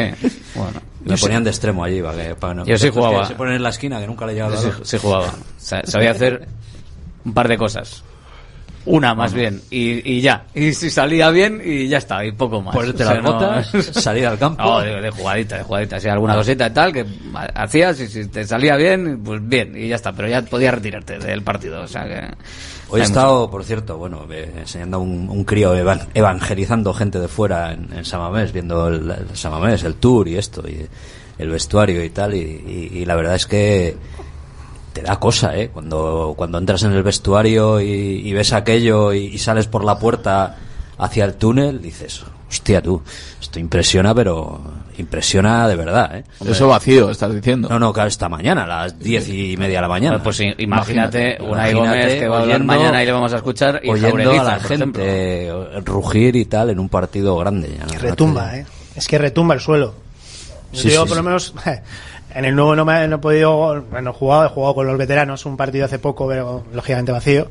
bueno. 0.54 0.80
Me 1.04 1.16
ponían 1.16 1.44
de 1.44 1.50
extremo 1.50 1.84
allí. 1.84 2.00
Para 2.02 2.16
que, 2.28 2.34
para 2.34 2.54
no- 2.54 2.64
Yo 2.64 2.76
sí 2.78 2.90
jugaba. 2.90 3.22
que 3.22 3.26
Se 3.28 3.34
ponen 3.34 3.54
en 3.54 3.62
la 3.62 3.68
esquina 3.70 4.00
que 4.00 4.06
nunca 4.06 4.26
le 4.26 4.34
llegaba 4.34 4.56
sí, 4.56 4.68
sí 4.82 4.98
jugaba. 4.98 5.26
Sa- 5.56 5.82
Sabía 5.84 6.10
hacer 6.12 6.48
un 7.24 7.32
par 7.34 7.46
de 7.48 7.56
cosas. 7.58 8.02
Una 8.86 9.14
más 9.14 9.32
bien. 9.34 9.60
Y, 9.70 10.08
y 10.10 10.20
ya. 10.20 10.44
Y 10.54 10.72
si 10.72 10.90
salía 10.90 11.30
bien 11.30 11.60
y 11.64 11.88
ya 11.88 11.98
está. 11.98 12.24
Y 12.24 12.32
poco 12.32 12.62
más. 12.62 12.74
Ponerte 12.74 13.02
O 13.02 13.06
sea, 13.06 13.14
las 13.16 13.24
no- 13.24 13.32
botas, 13.34 13.70
salir 13.92 14.26
al 14.26 14.38
campo. 14.38 14.62
No, 14.62 14.80
de, 14.80 15.00
de 15.00 15.10
jugadita, 15.10 15.58
de 15.58 15.62
jugadita. 15.64 16.00
Si 16.00 16.08
alguna 16.08 16.34
cosita 16.36 16.68
y 16.68 16.70
tal 16.70 16.92
que 16.92 17.04
hacías 17.54 18.00
y 18.00 18.06
si 18.08 18.26
te 18.28 18.44
salía 18.46 18.76
bien, 18.76 19.22
pues 19.24 19.40
bien. 19.46 19.76
Y 19.76 19.88
ya 19.88 19.96
está. 19.96 20.12
Pero 20.12 20.28
ya 20.28 20.42
podías 20.42 20.74
retirarte 20.74 21.18
del 21.18 21.42
partido. 21.42 21.82
O 21.82 21.88
sea 21.88 22.04
que... 22.04 22.34
Hoy 22.88 23.00
he 23.00 23.04
estado, 23.04 23.50
por 23.50 23.64
cierto, 23.64 23.98
bueno, 23.98 24.24
enseñando 24.30 24.98
a 24.98 25.00
un, 25.00 25.28
un 25.28 25.42
crío 25.44 25.74
evan- 25.74 26.06
evangelizando 26.14 26.94
gente 26.94 27.18
de 27.18 27.26
fuera 27.26 27.72
en, 27.72 27.88
en 27.92 28.04
Samamés, 28.04 28.52
viendo 28.52 28.86
el, 28.86 29.10
el 29.10 29.36
Samamés, 29.36 29.82
el 29.82 29.96
tour 29.96 30.28
y 30.28 30.36
esto, 30.36 30.62
y 30.68 30.86
el 31.38 31.50
vestuario 31.50 32.04
y 32.04 32.10
tal, 32.10 32.34
y, 32.34 32.38
y- 32.92 32.98
y 32.98 33.04
la 33.04 33.16
verdad 33.16 33.34
es 33.34 33.46
que 33.46 33.96
te 34.96 35.02
da 35.02 35.20
cosa, 35.20 35.54
¿eh? 35.56 35.68
Cuando, 35.70 36.32
cuando 36.38 36.56
entras 36.56 36.82
en 36.84 36.92
el 36.92 37.02
vestuario 37.02 37.80
y, 37.82 37.86
y 38.24 38.32
ves 38.32 38.54
aquello 38.54 39.12
y, 39.12 39.26
y 39.26 39.36
sales 39.38 39.66
por 39.66 39.84
la 39.84 39.98
puerta 39.98 40.56
hacia 40.96 41.26
el 41.26 41.34
túnel, 41.34 41.82
dices, 41.82 42.22
hostia 42.48 42.80
tú, 42.80 43.02
esto 43.38 43.58
impresiona, 43.58 44.14
pero 44.14 44.58
impresiona 44.96 45.68
de 45.68 45.76
verdad, 45.76 46.16
¿eh? 46.16 46.24
Eso 46.46 46.68
vacío, 46.68 47.10
estás 47.10 47.34
diciendo. 47.34 47.68
No, 47.68 47.78
no, 47.78 47.92
claro, 47.92 48.08
esta 48.08 48.30
mañana, 48.30 48.64
a 48.64 48.66
las 48.66 48.98
diez 48.98 49.28
y 49.28 49.54
media 49.58 49.76
de 49.76 49.82
la 49.82 49.88
mañana. 49.88 50.22
Pues 50.22 50.36
sí, 50.38 50.54
imagínate, 50.56 51.36
Imagínate 51.38 51.74
Gómez 51.74 52.14
que 52.18 52.28
va 52.28 52.38
a 52.38 52.40
hablar 52.40 52.64
mañana 52.64 53.02
y 53.02 53.06
le 53.06 53.12
vamos 53.12 53.32
a 53.34 53.36
escuchar 53.36 53.80
y 53.84 53.90
oyendo 53.90 54.30
a 54.40 54.44
la 54.44 54.60
gente 54.60 55.52
rugir 55.84 56.36
y 56.36 56.46
tal 56.46 56.70
en 56.70 56.78
un 56.78 56.88
partido 56.88 57.36
grande. 57.36 57.76
ya, 57.78 57.86
te- 57.86 57.98
Retumba, 57.98 58.56
¿eh? 58.56 58.64
Es 58.94 59.06
que 59.06 59.18
retumba 59.18 59.52
el 59.54 59.60
suelo. 59.60 59.92
Sí, 60.72 60.88
Yo, 60.90 61.02
sí, 61.02 61.08
por 61.08 61.16
lo 61.18 61.22
sí. 61.22 61.22
menos, 61.22 61.54
en 62.36 62.44
el 62.44 62.54
nuevo 62.54 62.76
no, 62.76 62.84
me, 62.84 63.08
no 63.08 63.16
he 63.16 63.18
podido. 63.18 63.82
Bueno, 63.90 64.10
he 64.10 64.12
jugado, 64.12 64.44
he 64.46 64.48
jugado 64.48 64.74
con 64.74 64.86
los 64.86 64.96
veteranos, 64.98 65.46
un 65.46 65.56
partido 65.56 65.84
hace 65.86 65.98
poco, 65.98 66.28
pero 66.28 66.64
lógicamente 66.72 67.12
vacío. 67.12 67.48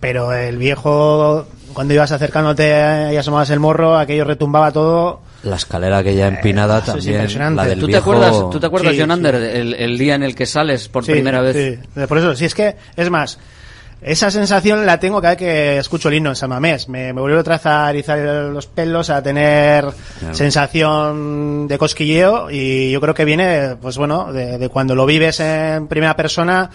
Pero 0.00 0.32
el 0.32 0.56
viejo, 0.58 1.46
cuando 1.74 1.94
ibas 1.94 2.10
acercándote 2.10 3.10
y 3.12 3.16
asomabas 3.16 3.50
el 3.50 3.60
morro, 3.60 3.96
aquello 3.96 4.24
retumbaba 4.24 4.72
todo. 4.72 5.20
La 5.44 5.56
escalera 5.56 6.02
que 6.02 6.14
ya 6.14 6.28
empinada 6.28 6.78
es 6.78 6.84
también. 6.86 7.14
impresionante. 7.14 7.56
La 7.56 7.64
del 7.68 7.78
¿Tú 7.80 7.86
te 7.86 7.92
viejo- 7.92 8.12
acuerdas, 8.12 8.50
¿tú 8.50 8.58
te 8.60 8.66
acuerdas 8.66 8.92
Sí, 8.94 9.00
Jonander, 9.00 9.34
el, 9.36 9.74
el 9.74 9.98
día 9.98 10.14
en 10.16 10.22
el 10.24 10.34
que 10.34 10.46
sales 10.46 10.88
por 10.88 11.04
Sí, 11.04 11.12
primera 11.12 11.40
vez? 11.40 11.78
sí. 11.94 12.00
Por 12.06 12.18
eso, 12.18 12.34
si 12.34 12.44
es 12.46 12.54
que, 12.54 12.76
es 12.96 13.10
más, 13.10 13.38
esa 14.04 14.30
sensación 14.30 14.84
la 14.84 14.98
tengo 14.98 15.20
cada 15.20 15.34
vez 15.34 15.38
que 15.38 15.78
escucho 15.78 16.08
el 16.08 16.14
himno 16.16 16.30
en 16.30 16.36
San 16.36 16.50
Mamés. 16.50 16.88
Me, 16.88 17.12
me 17.12 17.20
otra 17.20 17.56
vez 17.56 17.66
a 17.66 17.88
erizar 17.90 18.18
los 18.18 18.66
pelos, 18.66 19.10
a 19.10 19.22
tener 19.22 19.86
Claro. 20.18 20.34
sensación 20.34 21.68
de 21.68 21.78
cosquilleo 21.78 22.50
y 22.50 22.90
yo 22.90 23.00
creo 23.00 23.14
que 23.14 23.24
viene, 23.24 23.76
pues 23.80 23.98
bueno, 23.98 24.32
de, 24.32 24.58
de 24.58 24.68
cuando 24.68 24.94
lo 24.94 25.06
vives 25.06 25.40
en 25.40 25.86
primera 25.88 26.16
persona, 26.16 26.70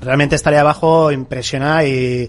realmente 0.00 0.36
estar 0.36 0.52
ahí 0.52 0.58
abajo 0.58 1.12
impresiona 1.12 1.84
y, 1.84 2.28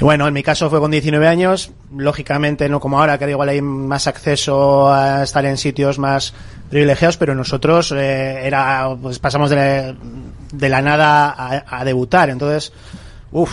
y 0.00 0.04
bueno, 0.04 0.26
en 0.26 0.34
mi 0.34 0.42
caso 0.42 0.68
fue 0.70 0.80
con 0.80 0.90
19 0.90 1.26
años, 1.28 1.70
lógicamente 1.96 2.68
no 2.68 2.80
como 2.80 3.00
ahora, 3.00 3.18
que 3.18 3.28
igual 3.30 3.48
hay 3.50 3.62
más 3.62 4.06
acceso 4.06 4.92
a 4.92 5.22
estar 5.22 5.44
en 5.44 5.56
sitios 5.56 5.98
más 5.98 6.34
privilegiados, 6.70 7.16
pero 7.16 7.34
nosotros 7.34 7.92
eh, 7.92 8.46
era 8.46 8.88
pues 9.00 9.18
pasamos 9.18 9.50
de, 9.50 9.94
de 10.52 10.68
la 10.68 10.80
nada 10.82 11.30
a, 11.30 11.80
a 11.80 11.84
debutar, 11.84 12.30
entonces, 12.30 12.72
uff, 13.32 13.52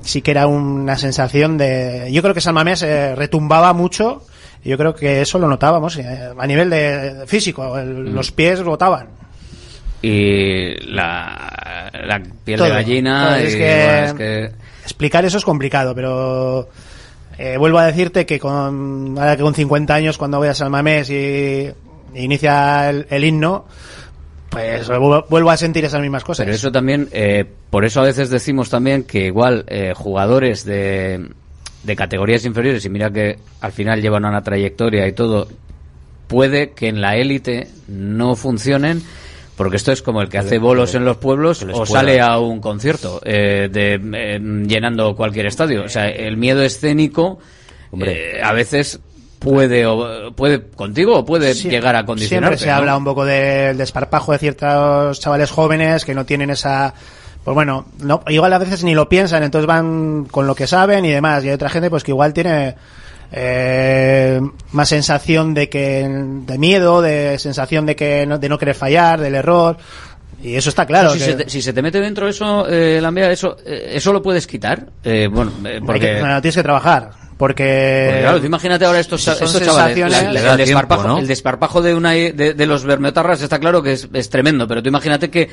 sí 0.00 0.22
que 0.22 0.30
era 0.32 0.46
una 0.46 0.96
sensación 0.96 1.56
de, 1.58 2.08
yo 2.12 2.22
creo 2.22 2.34
que 2.34 2.40
San 2.40 2.54
Mamés 2.54 2.82
eh, 2.82 3.14
retumbaba 3.14 3.72
mucho, 3.72 4.24
yo 4.64 4.76
creo 4.76 4.94
que 4.94 5.20
eso 5.22 5.38
lo 5.38 5.48
notábamos 5.48 5.96
eh, 5.98 6.30
a 6.36 6.46
nivel 6.46 6.68
de 6.70 7.24
físico, 7.26 7.78
el- 7.78 8.10
Mm. 8.10 8.14
los 8.14 8.32
pies 8.32 8.60
rotaban. 8.60 9.06
Y 10.00 10.74
la, 10.92 11.90
la 12.06 12.22
piel 12.44 12.58
Todo, 12.58 12.68
de 12.68 12.74
gallina. 12.74 13.38
y, 13.40 13.46
es 13.46 13.56
que- 13.56 13.84
bueno, 13.84 14.06
es 14.06 14.12
que- 14.14 14.68
Explicar 14.84 15.24
eso 15.26 15.36
es 15.38 15.44
complicado, 15.44 15.94
pero 15.94 16.68
eh, 17.36 17.56
vuelvo 17.58 17.78
a 17.78 17.84
decirte 17.86 18.24
que 18.24 18.38
con, 18.38 19.16
ahora 19.18 19.36
que 19.36 19.42
con 19.42 19.54
50 19.54 19.94
años, 19.94 20.16
cuando 20.16 20.38
voy 20.38 20.48
a 20.48 20.54
San 20.54 20.70
Mamés 20.70 21.10
y, 21.10 21.68
y 22.14 22.20
inicia 22.22 22.88
el, 22.88 23.06
el 23.10 23.24
himno, 23.24 23.66
pues 24.50 24.88
vuelvo, 24.88 25.50
a 25.50 25.56
sentir 25.56 25.84
esas 25.84 26.00
mismas 26.00 26.24
cosas. 26.24 26.44
Pero 26.44 26.54
eso 26.54 26.72
también, 26.72 27.08
eh, 27.12 27.44
por 27.70 27.84
eso 27.84 28.00
a 28.00 28.04
veces 28.04 28.30
decimos 28.30 28.70
también 28.70 29.04
que 29.04 29.26
igual 29.26 29.64
eh, 29.68 29.92
jugadores 29.94 30.64
de, 30.64 31.28
de 31.82 31.96
categorías 31.96 32.44
inferiores, 32.44 32.84
y 32.84 32.88
mira 32.90 33.10
que 33.10 33.38
al 33.60 33.72
final 33.72 34.00
llevan 34.00 34.24
una 34.24 34.42
trayectoria 34.42 35.06
y 35.06 35.12
todo, 35.12 35.48
puede 36.28 36.70
que 36.70 36.88
en 36.88 37.00
la 37.00 37.16
élite 37.16 37.68
no 37.88 38.36
funcionen. 38.36 39.02
Porque 39.56 39.76
esto 39.76 39.90
es 39.90 40.02
como 40.02 40.22
el 40.22 40.28
que 40.28 40.38
hace 40.38 40.58
bolos 40.58 40.94
en 40.94 41.04
los 41.04 41.16
pueblos 41.16 41.66
o 41.72 41.84
sale 41.84 42.20
a 42.20 42.38
un 42.38 42.60
concierto 42.60 43.20
eh, 43.24 43.68
de, 43.68 44.00
eh, 44.14 44.38
llenando 44.38 45.16
cualquier 45.16 45.46
estadio. 45.46 45.82
O 45.82 45.88
sea, 45.88 46.08
el 46.08 46.36
miedo 46.36 46.62
escénico 46.62 47.40
Hombre. 47.90 48.36
eh, 48.36 48.40
a 48.40 48.52
veces 48.52 49.00
puede 49.38 49.86
o, 49.86 50.32
puede 50.32 50.62
contigo 50.62 51.18
o 51.18 51.24
puede 51.24 51.54
llegar 51.54 51.96
a 51.96 52.04
condicionar. 52.04 52.50
Siempre 52.50 52.64
se 52.64 52.70
habla 52.70 52.96
un 52.96 53.04
poco 53.04 53.24
del 53.24 53.76
desparpajo 53.78 54.32
de 54.32 54.38
ciertos 54.38 55.20
chavales 55.20 55.50
jóvenes 55.50 56.04
que 56.04 56.14
no 56.14 56.24
tienen 56.24 56.50
esa 56.50 56.94
pues 57.44 57.54
bueno, 57.54 57.86
no, 58.00 58.22
igual 58.28 58.52
a 58.52 58.58
veces 58.58 58.84
ni 58.84 58.94
lo 58.94 59.08
piensan, 59.08 59.42
entonces 59.42 59.66
van 59.66 60.26
con 60.30 60.46
lo 60.46 60.54
que 60.54 60.66
saben 60.66 61.04
y 61.06 61.10
demás. 61.10 61.42
Y 61.44 61.48
hay 61.48 61.54
otra 61.54 61.70
gente 61.70 61.88
pues 61.88 62.04
que 62.04 62.10
igual 62.10 62.34
tiene 62.34 62.74
eh, 63.32 64.40
más 64.72 64.88
sensación 64.88 65.54
de 65.54 65.68
que 65.68 66.06
de 66.46 66.58
miedo, 66.58 67.00
de 67.00 67.38
sensación 67.38 67.86
de 67.86 67.96
que 67.96 68.26
no, 68.26 68.38
de 68.38 68.48
no 68.48 68.58
querer 68.58 68.74
fallar, 68.74 69.20
del 69.20 69.34
error. 69.34 69.76
Y 70.42 70.56
eso 70.56 70.68
está 70.68 70.84
claro. 70.86 71.10
si, 71.10 71.18
que- 71.18 71.24
se 71.24 71.34
te, 71.34 71.50
si 71.50 71.62
se 71.62 71.72
te 71.72 71.80
mete 71.82 72.00
dentro 72.00 72.28
eso, 72.28 72.66
eh, 72.68 73.00
Lambea, 73.00 73.30
eso, 73.30 73.56
eh, 73.64 73.92
eso 73.94 74.12
lo 74.12 74.22
puedes 74.22 74.46
quitar. 74.46 74.86
Eh, 75.02 75.28
bueno, 75.30 75.50
eh, 75.64 75.80
porque, 75.84 76.00
que- 76.00 76.20
bueno, 76.20 76.40
tienes 76.42 76.56
que 76.56 76.62
trabajar. 76.62 77.10
Porque, 77.38 78.06
porque, 78.08 78.20
claro, 78.22 78.40
tú 78.40 78.46
imagínate 78.46 78.84
ahora 78.84 78.98
estos, 79.00 79.26
estos 79.26 79.62
chavales. 79.62 79.96
la- 80.10 80.52
el, 80.52 80.56
desparpajo, 80.58 81.02
tiempo, 81.02 81.16
¿no? 81.16 81.18
el 81.20 81.26
desparpajo 81.28 81.80
de, 81.80 81.94
una, 81.94 82.10
de, 82.10 82.32
de 82.32 82.66
los 82.66 82.84
bermeotarras 82.84 83.40
está 83.40 83.58
claro 83.60 83.80
que 83.82 83.92
es, 83.92 84.08
es 84.12 84.28
tremendo, 84.28 84.66
pero 84.66 84.82
tú 84.82 84.88
imagínate 84.88 85.30
que, 85.30 85.48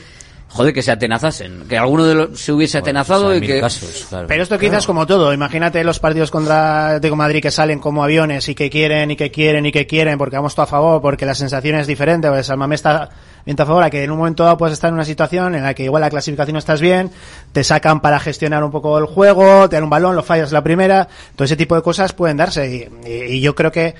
joder, 0.50 0.74
que 0.74 0.82
se 0.82 0.92
atenazasen, 0.92 1.66
que 1.68 1.78
alguno 1.78 2.06
de 2.06 2.16
los 2.16 2.40
se 2.40 2.52
hubiese 2.54 2.78
atenazado 2.78 3.30
hay 3.30 3.40
y 3.40 3.42
que. 3.48 3.60
casos, 3.60 4.06
claro. 4.10 4.28
Pero 4.28 4.44
esto 4.44 4.58
quizás 4.58 4.86
como 4.86 5.06
todo. 5.06 5.34
Imagínate 5.34 5.84
los 5.84 6.00
partidos 6.00 6.32
contra 6.32 6.88
Atlético 6.88 7.16
Madrid 7.16 7.42
que 7.42 7.52
salen 7.52 7.80
como 7.80 8.04
aviones 8.04 8.48
y 8.50 8.56
que 8.56 8.70
quieren 8.70 9.12
y 9.12 9.16
que 9.16 9.32
quieren 9.32 9.66
y 9.66 9.72
que 9.72 9.86
quieren 9.86 10.18
porque 10.18 10.38
vamos 10.38 10.56
todo 10.56 10.64
a 10.64 10.68
favor, 10.68 11.02
porque 11.02 11.26
la 11.26 11.36
sensación 11.36 11.76
es 11.76 11.88
diferente, 11.88 12.28
porque 12.28 12.44
San 12.44 12.58
Mamés 12.60 12.80
está 12.80 13.10
bien 13.46 13.62
a 13.62 13.66
favor, 13.66 13.84
a 13.84 13.90
que 13.92 14.04
en 14.04 14.10
un 14.12 14.18
momento 14.18 14.44
dado 14.44 14.58
puedes 14.58 14.74
estar 14.74 14.88
en 14.88 14.96
una 14.96 15.06
situación 15.06 15.54
en 15.56 15.62
la 15.64 15.74
que 15.76 15.84
igual 15.84 16.02
la 16.02 16.10
clasificación 16.10 16.54
no 16.54 16.60
estás 16.60 16.82
bien, 16.82 17.12
te 17.52 17.64
sacan 17.64 18.00
para 18.00 18.20
gestionar 18.20 18.64
un 18.64 18.72
poco 18.72 18.98
el 18.98 19.06
juego, 19.06 19.70
te 19.70 19.76
dan 19.76 19.84
un 19.84 19.90
balón, 19.92 20.16
lo 20.16 20.24
fallas 20.24 20.52
la 20.52 20.64
primera, 20.64 21.08
todo 21.36 21.46
ese 21.46 21.56
tipo 21.56 21.76
de 21.76 21.84
cosas 21.84 22.14
pueden 22.14 22.38
darse 22.38 22.68
y, 22.68 23.08
y- 23.08 23.24
y 23.36 23.42
yo 23.42 23.54
creo 23.54 23.72
que 23.72 23.94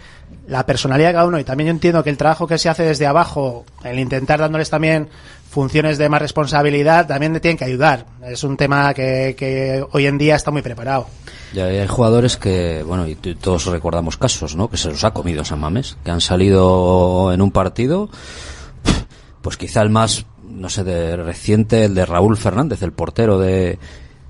la 0.48 0.66
personalidad 0.66 1.10
de 1.10 1.14
cada 1.14 1.28
uno 1.28 1.38
y 1.40 1.44
también 1.44 1.68
yo 1.68 1.72
entiendo 1.72 2.04
que 2.04 2.10
el 2.10 2.18
trabajo 2.18 2.48
que 2.48 2.58
se 2.58 2.70
hace 2.70 2.82
desde 2.84 3.06
abajo, 3.06 3.66
el 3.84 4.00
intentar 4.00 4.40
dándoles 4.40 4.72
también 4.72 5.10
funciones 5.56 5.98
de 5.98 6.10
más 6.10 6.22
responsabilidad, 6.22 7.08
también 7.08 7.32
le 7.32 7.40
tienen 7.40 7.58
que 7.58 7.64
ayudar. 7.64 8.06
Es 8.28 8.44
un 8.44 8.58
tema 8.58 8.94
que, 8.94 9.86
hoy 9.94 10.06
en 10.06 10.18
día 10.18 10.36
está 10.36 10.52
muy 10.52 10.62
preparado. 10.62 11.08
Ya 11.54 11.68
hay 11.68 11.88
jugadores 11.88 12.36
que, 12.36 12.84
bueno, 12.84 13.08
y 13.08 13.16
todos 13.16 13.66
recordamos 13.68 14.18
casos, 14.18 14.58
¿no? 14.58 14.70
Que 14.70 14.76
se 14.76 14.90
los 14.90 15.02
ha 15.06 15.12
comido 15.12 15.46
San 15.46 15.62
Mamés, 15.62 15.96
que 16.04 16.12
han 16.12 16.20
salido 16.20 17.32
en 17.34 17.42
un 17.42 17.52
partido, 17.52 18.10
pues 19.42 19.56
quizá 19.56 19.82
el 19.82 19.90
más, 19.90 20.26
no 20.44 20.68
sé, 20.68 20.84
de 20.84 21.16
reciente, 21.16 21.86
el 21.86 21.96
de 21.96 22.06
Raúl 22.06 22.36
Fernández, 22.36 22.82
el 22.82 22.92
portero 22.92 23.40
de 23.40 23.80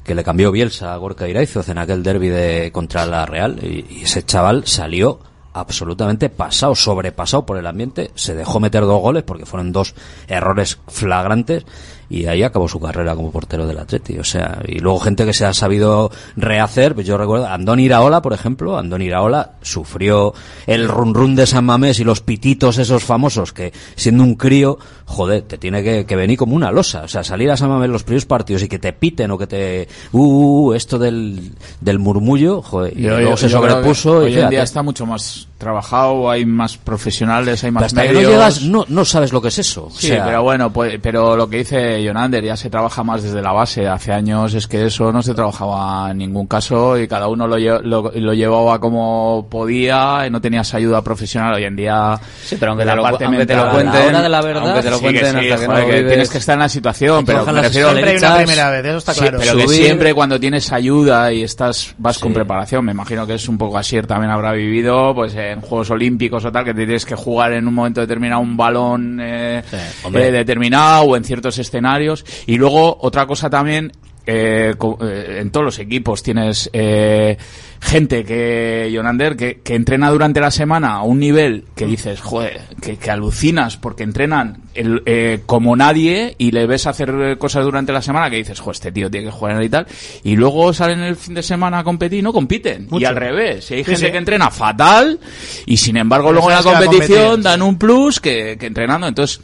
que 0.04 0.14
le 0.14 0.24
cambió 0.24 0.52
Bielsa 0.52 0.94
a 0.94 0.98
Gorka 0.98 1.28
Iraizoz 1.28 1.70
en 1.70 1.80
aquel 1.80 2.04
derby 2.04 2.28
de 2.28 2.70
contra 2.72 3.08
la 3.08 3.26
Real 3.26 3.58
y, 3.64 3.84
y 3.90 4.04
ese 4.04 4.22
chaval 4.22 4.68
salió 4.68 5.20
absolutamente 5.56 6.30
pasado, 6.30 6.76
sobrepasado 6.76 7.46
por 7.46 7.58
el 7.58 7.66
ambiente, 7.66 8.12
se 8.14 8.36
dejó 8.36 8.60
meter 8.60 8.82
dos 8.82 9.02
goles 9.02 9.24
porque 9.24 9.46
fueron 9.46 9.72
dos 9.72 9.96
errores 10.28 10.80
flagrantes 10.88 11.66
y 12.10 12.26
ahí 12.28 12.44
acabó 12.44 12.68
su 12.68 12.80
carrera 12.80 13.16
como 13.16 13.32
portero 13.32 13.66
del 13.68 13.80
Atleti, 13.80 14.18
o 14.20 14.24
sea, 14.24 14.62
y 14.68 14.80
luego 14.80 15.00
gente 15.00 15.26
que 15.26 15.34
se 15.34 15.46
ha 15.46 15.54
sabido 15.54 16.12
rehacer, 16.36 16.94
pues 16.96 17.08
yo 17.08 17.18
recuerdo, 17.18 17.48
Andón 17.48 17.80
Iraola, 17.80 18.22
por 18.22 18.34
ejemplo, 18.34 18.78
Andón 18.78 19.02
Iraola 19.02 19.54
sufrió 19.62 20.34
el 20.68 20.88
run 20.88 21.14
run 21.14 21.36
de 21.36 21.46
San 21.48 21.66
Mamés 21.66 22.00
y 22.00 22.04
los 22.04 22.22
pititos 22.22 22.78
esos 22.78 23.04
famosos 23.04 23.54
que 23.54 23.74
siendo 23.96 24.24
un 24.24 24.36
crío, 24.36 24.78
joder, 25.06 25.44
te 25.44 25.58
tiene 25.58 25.84
que, 25.84 26.06
que 26.06 26.16
venir 26.16 26.38
como 26.38 26.56
una 26.56 26.72
losa, 26.72 27.04
o 27.04 27.08
sea, 27.08 27.24
salir 27.24 27.50
a 27.52 27.58
San 27.58 27.70
Mamés 27.70 27.90
los 27.90 28.04
primeros 28.04 28.26
partidos 28.26 28.64
y 28.64 28.68
que 28.68 28.80
te 28.80 28.94
piten 28.94 29.32
o 29.32 29.38
que 29.38 29.48
te, 29.48 29.88
uh, 30.12 30.68
uh, 30.70 30.74
esto 30.74 31.00
del, 31.00 31.52
del 31.82 32.00
murmullo, 32.00 32.62
joder, 32.62 32.98
y 32.98 33.04
Yo- 33.04 33.10
luego 33.12 33.32
yo- 33.32 33.38
se 33.38 33.50
yo 33.50 33.60
creo 33.62 33.68
que 33.68 33.72
sobrepuso 33.94 34.28
y 34.28 34.36
Hoy 34.36 34.40
en 34.42 34.50
día 34.50 34.64
está 34.64 34.82
mucho 34.84 35.06
más 35.06 35.48
trabajado, 35.58 36.30
hay 36.30 36.46
más 36.46 36.78
profesionales, 36.78 37.64
hay 37.64 37.72
más 37.72 37.86
hasta 37.86 38.02
que 38.04 38.10
no 38.10 38.14
medios. 38.16 38.32
llegas, 38.32 38.62
no, 38.64 38.86
no 38.90 39.06
sabes 39.06 39.32
lo 39.32 39.42
que 39.42 39.48
es 39.48 39.60
eso. 39.60 39.86
O 39.86 39.90
Sí, 39.90 40.08
sea, 40.08 40.26
pero 40.26 40.44
bueno, 40.44 40.72
pues, 40.72 41.00
pero 41.02 41.36
lo 41.38 41.50
que 41.50 41.58
dice 41.60 42.04
Jonander, 42.06 42.44
ya 42.44 42.58
se 42.58 42.70
trabaja 42.70 43.04
más 43.04 43.24
desde 43.24 43.42
la 43.42 43.52
base. 43.52 43.88
Hace 43.88 44.12
años 44.12 44.54
es 44.54 44.68
que 44.68 44.86
eso 44.86 45.12
no 45.12 45.22
se 45.24 45.34
trabajaba 45.34 46.12
en 46.12 46.18
ningún 46.18 46.48
caso 46.48 46.98
y 47.00 47.08
cada 47.08 47.28
uno 47.28 47.48
lo, 47.48 47.58
lo, 47.58 48.12
lo 48.14 48.34
llevaba 48.34 48.80
como 48.80 49.48
podía 49.50 50.26
y 50.28 50.30
no 50.30 50.42
tenías 50.42 50.74
ayuda 50.74 51.02
profesional. 51.02 51.54
Hoy 51.56 51.64
en 51.64 51.76
día. 51.76 52.20
Sí, 52.44 52.58
pero 52.60 52.72
aunque 52.72 52.86
la 52.86 52.92
te 52.92 52.96
lo- 52.98 53.04
parte 53.04 53.26
aunque 53.26 53.46
te 53.46 53.56
lo 53.56 53.64
mental- 53.66 53.76
cuenten- 54.04 54.22
de 54.24 54.30
la 54.30 54.42
verdad, 54.42 54.64
aunque 54.66 54.82
te 54.84 54.90
lo 54.90 54.98
Sí, 54.98 55.04
que 55.06 55.12
cuenten 55.12 55.42
sí, 55.42 55.52
hasta 55.52 55.60
que 55.62 55.66
joder, 55.66 55.70
no 55.84 55.86
que 55.90 55.96
vives- 55.98 56.08
tienes 56.10 56.30
que 56.30 56.38
estar 56.38 56.54
en 56.54 56.60
la 56.60 56.70
situación, 56.70 57.26
pero 57.26 57.46
me 57.46 57.62
refiero 57.62 57.90
Siempre 57.92 58.12
hay 58.12 58.18
una 58.18 58.36
primera 58.38 58.70
vez, 58.72 58.86
eso 58.86 58.98
está 58.98 59.14
Sí, 59.14 59.20
claro. 59.22 59.38
pero 59.40 59.58
que 59.58 59.64
Subir- 59.66 59.76
siempre 59.86 60.14
cuando 60.14 60.40
tienes 60.40 60.72
ayuda 60.72 61.32
y 61.32 61.44
estás 61.44 61.96
vas 61.98 62.20
con 62.20 62.34
preparación, 62.34 62.84
me 62.86 62.92
imagino 62.92 63.26
que 63.26 63.36
es 63.36 63.48
un 63.48 63.58
poco 63.58 63.78
así, 63.78 64.02
también 64.02 64.32
habrá 64.32 64.52
vivido 64.52 65.14
pues 65.16 65.34
en 65.52 65.62
Juegos 65.62 65.90
Olímpicos 65.92 66.46
o 66.46 66.52
tal, 66.52 66.66
que 66.66 66.74
te 66.74 66.86
tienes 66.86 67.06
que 67.06 67.16
jugar 67.16 67.54
en 67.54 67.68
un 67.68 67.74
momento 67.74 68.02
determinado 68.02 68.42
un 68.42 68.58
balón 68.58 69.20
eh, 69.22 69.64
eh, 69.72 70.32
determinado 70.32 71.04
o 71.04 71.18
en 71.18 71.24
ciertos 71.24 71.58
escenarios. 71.58 72.26
Y 72.46 72.58
luego 72.58 72.98
otra 73.02 73.26
cosa 73.26 73.50
también 73.50 73.92
eh, 74.28 74.74
eh, 75.02 75.38
en 75.42 75.52
todos 75.52 75.66
los 75.66 75.80
equipos 75.80 76.24
tienes 76.24 76.70
eh, 76.74 77.38
gente 77.82 78.24
que, 78.24 78.92
Jonander, 78.94 79.36
que, 79.36 79.60
que 79.62 79.76
entrena 79.76 80.10
durante 80.10 80.40
la 80.40 80.52
semana 80.52 80.96
a 80.96 81.04
un 81.04 81.20
nivel 81.20 81.66
que 81.76 81.86
dices, 81.86 82.20
joder, 82.22 82.62
que, 82.82 82.98
que 82.98 83.12
alucinas 83.12 83.78
porque 83.78 84.04
entrenan 84.04 84.64
el- 84.74 85.04
eh, 85.06 85.42
como 85.46 85.76
nadie 85.76 86.36
y 86.38 86.52
le 86.52 86.66
ves 86.66 86.88
hacer 86.88 87.14
eh, 87.22 87.38
cosas 87.38 87.64
durante 87.64 87.92
la 87.94 88.02
semana 88.02 88.30
que 88.30 88.38
dices, 88.38 88.60
joder, 88.60 88.76
este 88.76 88.92
tío 88.92 89.12
tiene 89.12 89.28
que 89.28 89.32
jugar 89.32 89.62
y 89.64 89.70
tal. 89.70 89.86
Y 90.24 90.36
luego 90.36 90.74
salen 90.74 91.00
el 91.02 91.16
fin 91.16 91.36
de 91.36 91.44
semana 91.44 91.80
a 91.80 91.84
competir 91.84 92.20
y 92.20 92.22
no 92.24 92.34
compiten. 92.34 92.88
Y 92.92 93.06
al 93.06 93.16
revés, 93.16 93.70
hay 93.72 93.80
Sí, 93.84 93.92
gente 93.92 94.06
sí. 94.08 94.12
que 94.12 94.18
entrena 94.18 94.50
fatal 94.50 95.20
y 95.66 95.78
sin 95.78 95.98
embargo 95.98 96.30
Pero 96.30 96.42
luego 96.42 96.50
en 96.52 96.56
la 96.56 96.64
competición 96.64 97.42
dan 97.44 97.62
un 97.62 97.78
plus 97.78 98.20
que, 98.20 98.58
que 98.60 98.66
entrenando. 98.66 99.08
Entonces, 99.08 99.40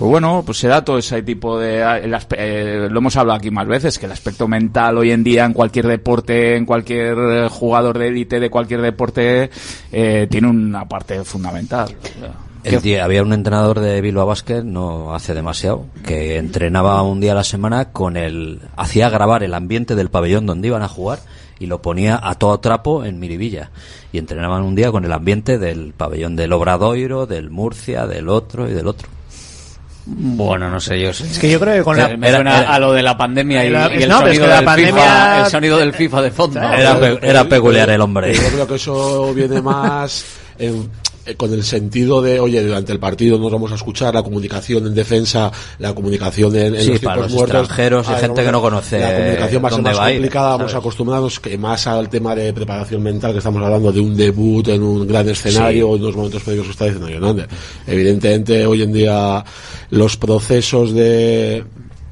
pues 0.00 0.10
bueno, 0.10 0.42
pues 0.46 0.56
se 0.56 0.66
da 0.66 0.82
todo 0.82 0.96
ese 0.96 1.22
tipo 1.22 1.58
de... 1.58 1.82
eh, 2.38 2.88
lo 2.90 2.98
hemos 3.00 3.16
hablado 3.18 3.36
aquí 3.36 3.50
más 3.50 3.66
veces, 3.66 3.98
que 3.98 4.06
el 4.06 4.12
aspecto 4.12 4.48
mental 4.48 4.96
hoy 4.96 5.10
en 5.10 5.22
día 5.22 5.44
en 5.44 5.52
cualquier 5.52 5.86
deporte, 5.86 6.56
en 6.56 6.64
cualquier 6.64 7.18
eh, 7.18 7.48
jugador 7.50 7.98
de 7.98 8.08
élite 8.08 8.40
de 8.40 8.48
cualquier 8.48 8.80
deporte, 8.80 9.50
eh, 9.92 10.26
tiene 10.30 10.48
una 10.48 10.88
parte 10.88 11.22
fundamental. 11.22 11.94
El 12.64 12.80
día- 12.80 13.04
había 13.04 13.22
un 13.22 13.34
entrenador 13.34 13.80
de 13.80 14.00
Bilbao 14.00 14.24
Basket, 14.24 14.62
no 14.64 15.14
hace 15.14 15.34
demasiado, 15.34 15.84
que 16.06 16.38
entrenaba 16.38 17.02
un 17.02 17.20
día 17.20 17.32
a 17.32 17.34
la 17.34 17.44
semana 17.44 17.92
con 17.92 18.16
el, 18.16 18.62
hacía 18.76 19.10
grabar 19.10 19.42
el 19.42 19.52
ambiente 19.52 19.94
del 19.96 20.08
pabellón 20.08 20.46
donde 20.46 20.68
iban 20.68 20.80
a 20.82 20.88
jugar 20.88 21.18
y 21.58 21.66
lo 21.66 21.82
ponía 21.82 22.18
a 22.22 22.36
todo 22.36 22.58
trapo 22.60 23.04
en 23.04 23.20
Miribilla. 23.20 23.70
Y 24.12 24.18
entrenaban 24.18 24.62
un 24.62 24.74
día 24.74 24.90
con 24.90 25.04
el 25.04 25.12
ambiente 25.12 25.58
del 25.58 25.92
pabellón 25.92 26.36
del 26.36 26.54
Obradoiro, 26.54 27.26
del 27.26 27.50
Murcia, 27.50 28.06
del 28.06 28.30
otro 28.30 28.66
y 28.66 28.72
del 28.72 28.86
otro. 28.86 29.08
Bueno, 30.06 30.70
no 30.70 30.80
sé 30.80 31.00
yo. 31.00 31.10
Es 31.10 31.38
que 31.38 31.50
yo 31.50 31.60
creo 31.60 31.74
que 31.76 31.82
con 31.82 31.96
la- 31.96 32.08
me 32.16 32.30
suena 32.32 32.60
era- 32.60 32.74
a 32.74 32.78
lo 32.78 32.92
de 32.92 33.02
la 33.02 33.16
pandemia 33.16 33.64
y, 33.64 33.68
Era- 33.68 33.90
y 33.94 34.02
el, 34.02 34.08
no, 34.08 34.18
pero 34.20 34.30
es 34.32 34.36
sonido 34.38 34.44
que 34.44 34.48
la 34.48 34.56
del 34.56 34.64
pandemia- 34.64 35.02
FIFA, 35.02 35.44
el 35.44 35.50
sonido 35.50 35.78
del 35.78 35.92
FIFA 35.94 36.22
de 36.22 36.30
fondo. 36.30 36.60
Era 36.60 36.98
era 37.22 37.44
peculiar 37.44 37.90
el 37.90 38.00
hombre. 38.00 38.34
Yo 38.34 38.42
creo 38.48 38.66
que 38.66 38.74
eso 38.76 39.32
viene 39.34 39.60
más 39.62 40.24
en- 40.58 40.74
eh, 40.74 40.82
con 41.36 41.52
el 41.52 41.62
sentido 41.62 42.22
de, 42.22 42.40
oye, 42.40 42.62
durante 42.64 42.92
el 42.92 42.98
partido 42.98 43.38
nos 43.38 43.52
vamos 43.52 43.70
a 43.72 43.74
escuchar 43.76 44.14
la 44.14 44.22
comunicación 44.22 44.86
en 44.86 44.94
defensa, 44.94 45.52
la 45.78 45.94
comunicación 45.94 46.54
en, 46.56 46.74
en 46.74 46.80
Sí, 46.82 46.90
los 46.92 47.00
para 47.00 47.20
los 47.22 47.32
muertos. 47.32 47.60
extranjeros 47.60 48.06
y 48.08 48.12
Ah, 48.12 48.18
gente 48.18 48.42
que 48.44 48.52
no 48.52 48.60
conoce 48.60 48.98
La 48.98 49.16
comunicación 49.16 49.64
va 49.64 49.68
a 49.68 49.72
ser 49.72 49.82
más 49.82 49.98
va 49.98 50.04
a 50.06 50.10
ir, 50.10 50.16
complicada, 50.18 50.56
vamos 50.56 50.74
acostumbrados 50.74 51.40
que 51.40 51.56
más 51.58 51.86
al 51.86 52.08
tema 52.08 52.34
de 52.34 52.52
preparación 52.52 53.02
mental, 53.02 53.32
que 53.32 53.38
estamos 53.38 53.62
hablando 53.62 53.92
de 53.92 54.00
un 54.00 54.16
debut 54.16 54.66
en 54.68 54.82
un 54.82 55.06
gran 55.06 55.28
escenario, 55.28 55.88
Sí. 55.88 55.94
en 55.96 56.02
unos 56.02 56.16
momentos 56.16 56.42
previos 56.42 56.66
que 56.66 56.72
está 56.72 56.84
diciendo 56.86 57.08
Jonander. 57.08 57.48
Evidentemente, 57.86 58.66
hoy 58.66 58.82
en 58.82 58.92
día 58.92 59.44
los 59.90 60.16
procesos 60.16 60.92
de 60.92 61.64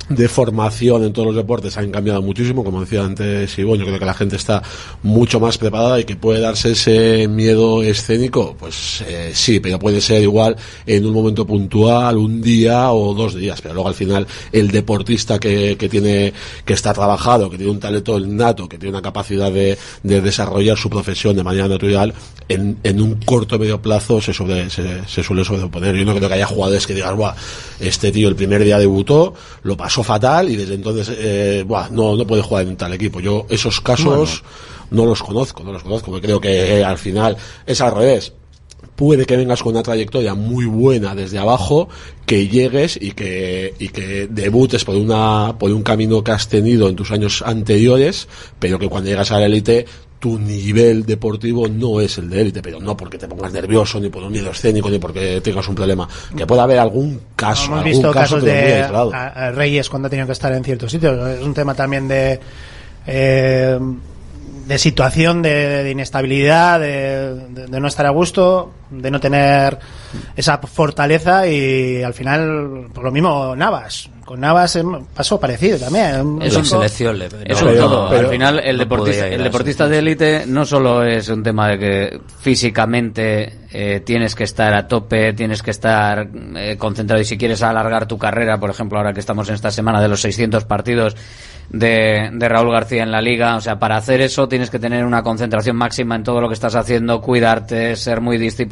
de 0.08 0.28
formación 0.28 1.04
en 1.04 1.12
todos 1.12 1.26
los 1.26 1.36
deportes 1.36 1.76
han 1.76 1.90
cambiado 1.90 2.22
muchísimo, 2.22 2.64
como 2.64 2.80
decía 2.80 3.04
antes 3.04 3.58
Ivonne, 3.58 3.80
yo 3.80 3.86
creo 3.86 3.98
que 3.98 4.04
la 4.04 4.14
gente 4.14 4.36
está 4.36 4.62
mucho 5.02 5.38
más 5.38 5.58
preparada 5.58 6.00
y 6.00 6.04
que 6.04 6.16
puede 6.16 6.40
darse 6.40 6.72
ese 6.72 7.28
miedo 7.28 7.82
escénico, 7.82 8.56
pues 8.58 9.04
eh, 9.06 9.32
sí, 9.34 9.60
pero 9.60 9.78
puede 9.78 10.00
ser 10.00 10.22
igual 10.22 10.56
en 10.86 11.04
un 11.04 11.12
momento 11.12 11.46
puntual, 11.46 12.16
un 12.16 12.40
día 12.40 12.90
o 12.92 13.12
dos 13.14 13.34
días, 13.34 13.60
pero 13.60 13.74
luego 13.74 13.88
al 13.88 13.94
final 13.94 14.26
el 14.52 14.70
deportista 14.70 15.38
que, 15.38 15.76
que 15.76 15.88
tiene, 15.88 16.32
que 16.64 16.72
está 16.72 16.94
trabajado, 16.94 17.50
que 17.50 17.58
tiene 17.58 17.72
un 17.72 17.80
talento 17.80 18.18
innato, 18.18 18.68
que 18.68 18.78
tiene 18.78 18.94
una 18.94 19.02
capacidad 19.02 19.52
de, 19.52 19.76
de 20.02 20.20
desarrollar 20.20 20.76
su 20.78 20.88
profesión 20.88 21.36
de 21.36 21.44
manera 21.44 21.68
natural, 21.68 22.14
en, 22.48 22.78
en 22.82 23.02
un 23.02 23.16
corto 23.16 23.58
medio 23.58 23.82
plazo 23.82 24.22
se, 24.22 24.32
sobre, 24.32 24.70
se, 24.70 25.06
se 25.06 25.22
suele 25.22 25.44
sobreponer. 25.44 25.94
Yo 25.94 26.04
no 26.06 26.14
creo 26.14 26.28
que 26.28 26.34
haya 26.34 26.46
jugadores 26.46 26.86
que 26.86 26.94
digan, 26.94 27.16
Buah, 27.16 27.34
este 27.78 28.10
tío 28.10 28.28
el 28.28 28.36
primer 28.36 28.64
día 28.64 28.78
debutó, 28.78 29.34
lo 29.62 29.76
pasó 29.76 29.97
fatal 30.02 30.48
y 30.50 30.56
desde 30.56 30.74
entonces 30.74 31.10
eh, 31.18 31.64
buah, 31.66 31.90
no, 31.90 32.16
no 32.16 32.26
puede 32.26 32.42
jugar 32.42 32.66
en 32.66 32.76
tal 32.76 32.92
equipo. 32.92 33.20
Yo 33.20 33.46
esos 33.48 33.80
casos 33.80 34.42
no 34.90 35.06
los 35.06 35.22
conozco, 35.22 35.62
no 35.64 35.72
los 35.72 35.82
conozco, 35.82 36.10
porque 36.10 36.26
creo 36.26 36.40
que 36.40 36.78
eh, 36.78 36.84
al 36.84 36.98
final 36.98 37.36
es 37.66 37.80
al 37.80 37.94
revés 37.94 38.32
puede 38.98 39.26
que 39.26 39.36
vengas 39.36 39.62
con 39.62 39.74
una 39.74 39.82
trayectoria 39.84 40.34
muy 40.34 40.64
buena 40.64 41.14
desde 41.14 41.38
abajo, 41.38 41.88
que 42.26 42.48
llegues 42.48 42.98
y 43.00 43.12
que, 43.12 43.72
y 43.78 43.90
que 43.90 44.26
debutes 44.26 44.84
por 44.84 44.96
una, 44.96 45.54
por 45.56 45.70
un 45.70 45.84
camino 45.84 46.24
que 46.24 46.32
has 46.32 46.48
tenido 46.48 46.88
en 46.88 46.96
tus 46.96 47.12
años 47.12 47.44
anteriores, 47.46 48.26
pero 48.58 48.76
que 48.76 48.88
cuando 48.88 49.08
llegas 49.08 49.30
a 49.30 49.38
la 49.38 49.46
élite, 49.46 49.86
tu 50.18 50.38
nivel 50.38 51.06
deportivo 51.06 51.68
no 51.68 52.00
es 52.00 52.18
el 52.18 52.28
de 52.28 52.40
élite, 52.40 52.60
pero 52.62 52.80
no 52.80 52.96
porque 52.96 53.18
te 53.18 53.28
pongas 53.28 53.52
nervioso, 53.52 54.00
ni 54.00 54.08
por 54.08 54.22
un 54.24 54.32
miedo 54.32 54.50
escénico, 54.50 54.90
ni 54.90 54.98
porque 54.98 55.40
tengas 55.40 55.68
un 55.68 55.74
problema. 55.76 56.08
Que 56.36 56.46
pueda 56.46 56.64
haber 56.64 56.78
algún 56.80 57.20
caso, 57.36 57.66
Hemos 57.66 57.78
algún 57.78 57.92
visto 57.92 58.10
caso 58.12 58.34
casos 58.36 58.44
de 58.44 58.82
aislado. 58.82 59.12
a- 59.14 59.26
a 59.28 59.50
Reyes 59.52 59.88
cuando 59.88 60.06
ha 60.06 60.10
tenido 60.10 60.26
que 60.26 60.32
estar 60.32 60.52
en 60.52 60.64
ciertos 60.64 60.90
sitios. 60.90 61.28
Es 61.38 61.42
un 61.44 61.54
tema 61.54 61.74
también 61.74 62.08
de 62.08 62.40
eh, 63.06 63.78
de 64.66 64.78
situación, 64.78 65.40
de, 65.40 65.82
de 65.84 65.90
inestabilidad, 65.92 66.78
de, 66.80 67.34
de- 67.50 67.66
de 67.68 67.80
no 67.80 67.88
estar 67.88 68.04
a 68.04 68.10
gusto, 68.10 68.70
de 68.90 69.10
no 69.10 69.20
tener 69.20 69.78
esa 70.36 70.58
fortaleza 70.58 71.46
y 71.46 72.02
al 72.02 72.14
final, 72.14 72.86
por 72.92 73.04
lo 73.04 73.10
mismo, 73.10 73.54
Navas. 73.56 74.08
Con 74.24 74.40
Navas 74.40 74.76
em, 74.76 75.04
pasó 75.14 75.40
parecido 75.40 75.78
también. 75.78 76.38
Es 76.42 76.54
un- 76.54 76.64
selección 76.64 77.18
le- 77.18 77.26
Es 77.44 77.60
no, 77.62 77.68
un 77.68 77.72
pero- 77.74 77.84
todo. 77.88 78.08
pero- 78.10 78.20
Al 78.28 78.32
final, 78.32 78.60
el 78.62 78.76
no 78.76 78.82
deportista, 78.84 79.26
el 79.26 79.42
deportista 79.42 79.88
de 79.88 79.98
élite 79.98 80.44
no 80.46 80.66
solo 80.66 81.02
es 81.02 81.28
un 81.30 81.42
tema 81.42 81.68
de 81.68 81.78
que 81.78 82.20
físicamente 82.38 83.54
eh, 83.72 84.00
tienes 84.04 84.34
que 84.34 84.44
estar 84.44 84.72
a 84.74 84.86
tope, 84.86 85.32
tienes 85.34 85.62
que 85.62 85.70
estar 85.70 86.28
eh, 86.56 86.76
concentrado 86.78 87.20
y 87.20 87.24
si 87.24 87.36
quieres 87.38 87.62
alargar 87.62 88.06
tu 88.06 88.16
carrera, 88.18 88.58
por 88.58 88.70
ejemplo, 88.70 88.98
ahora 88.98 89.12
que 89.12 89.20
estamos 89.20 89.48
en 89.48 89.54
esta 89.56 89.70
semana 89.70 90.00
de 90.00 90.08
los 90.08 90.20
600 90.20 90.64
partidos 90.64 91.16
de, 91.70 92.30
de 92.32 92.48
Raúl 92.48 92.72
García 92.72 93.02
en 93.02 93.10
la 93.10 93.20
liga, 93.20 93.56
o 93.56 93.60
sea, 93.60 93.78
para 93.78 93.96
hacer 93.98 94.22
eso 94.22 94.48
tienes 94.48 94.70
que 94.70 94.78
tener 94.78 95.04
una 95.04 95.22
concentración 95.22 95.76
máxima 95.76 96.16
en 96.16 96.22
todo 96.22 96.40
lo 96.40 96.48
que 96.48 96.54
estás 96.54 96.74
haciendo, 96.76 97.20
cuidarte, 97.20 97.94
ser 97.96 98.22
muy 98.22 98.38
disciplinado 98.38 98.68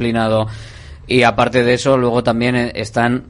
y 1.07 1.23
aparte 1.23 1.63
de 1.63 1.73
eso, 1.73 1.97
luego 1.97 2.23
también 2.23 2.55
eh, 2.55 2.71
están 2.75 3.25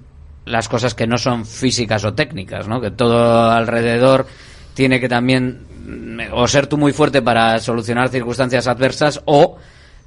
las 0.45 0.67
cosas 0.69 0.95
que 0.95 1.07
no 1.07 1.17
son 1.17 1.45
físicas 1.45 2.03
o 2.05 2.13
técnicas, 2.13 2.67
¿no? 2.67 2.82
Que 2.82 2.91
todo 2.91 3.51
alrededor 3.51 4.25
tiene 4.73 4.99
que 4.99 5.09
también 5.09 5.65
mm, 5.86 6.34
o 6.34 6.47
ser 6.47 6.67
tú 6.67 6.78
muy 6.78 6.93
fuerte 6.93 7.21
para 7.21 7.59
solucionar 7.59 8.09
circunstancias 8.09 8.67
adversas 8.67 9.21
o 9.25 9.57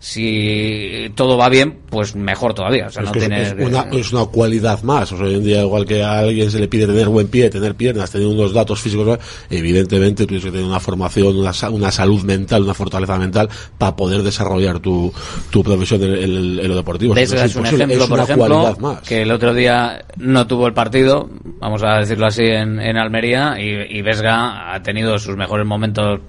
si 0.02 1.12
todo 1.14 1.36
va 1.36 1.48
bien, 1.50 1.78
pues 1.90 2.16
mejor 2.16 2.54
todavía. 2.54 2.86
O 2.86 2.90
sea, 2.90 3.02
es, 3.02 3.10
no 3.28 3.36
es- 3.36 3.52
es 3.52 3.66
una, 3.66 3.82
es 4.00 4.12
una 4.12 4.24
cualidad 4.26 4.82
más. 4.82 5.12
O 5.12 5.16
sea, 5.18 5.26
hoy 5.26 5.34
en 5.34 5.44
día, 5.44 5.60
igual 5.60 5.84
que 5.84 6.02
a 6.02 6.20
alguien 6.20 6.50
se 6.50 6.58
le 6.58 6.68
pide 6.68 6.86
tener 6.86 7.08
buen 7.08 7.28
pie, 7.28 7.50
tener 7.50 7.74
piernas, 7.74 8.10
tener 8.10 8.26
unos 8.26 8.52
datos 8.54 8.80
físicos, 8.80 9.18
evidentemente 9.50 10.26
tienes 10.26 10.44
que 10.44 10.50
tener 10.50 10.64
una 10.66 10.80
formación, 10.80 11.36
una, 11.36 11.52
una 11.70 11.90
salud 11.92 12.22
mental, 12.22 12.62
una 12.62 12.72
fortaleza 12.74 13.18
mental 13.18 13.48
para 13.76 13.94
poder 13.94 14.22
desarrollar 14.22 14.80
tu, 14.80 15.12
tu 15.50 15.62
profesión 15.62 16.02
en, 16.02 16.14
en- 16.14 16.58
en 16.60 16.68
lo 16.68 16.74
deportivo. 16.76 17.14
Si 17.14 17.20
no 17.20 17.20
Vesga 17.20 17.44
es 17.44 17.56
un 17.56 17.66
ejemplo, 17.66 18.02
es 18.04 18.08
por 18.08 18.18
ejemplo, 18.20 18.46
cualidad 18.48 18.78
más. 18.78 19.00
que 19.02 19.22
el 19.22 19.30
otro 19.30 19.52
día 19.52 20.02
no 20.16 20.46
tuvo 20.46 20.66
el 20.66 20.72
partido, 20.72 21.28
vamos 21.60 21.82
a 21.82 21.98
decirlo 21.98 22.26
así, 22.26 22.44
en, 22.44 22.80
en 22.80 22.96
Almería, 22.96 23.56
y, 23.60 23.98
y 23.98 24.02
Vesga 24.02 24.72
ha 24.74 24.82
tenido 24.82 25.18
sus 25.18 25.36
mejores 25.36 25.66
momentos 25.66 26.20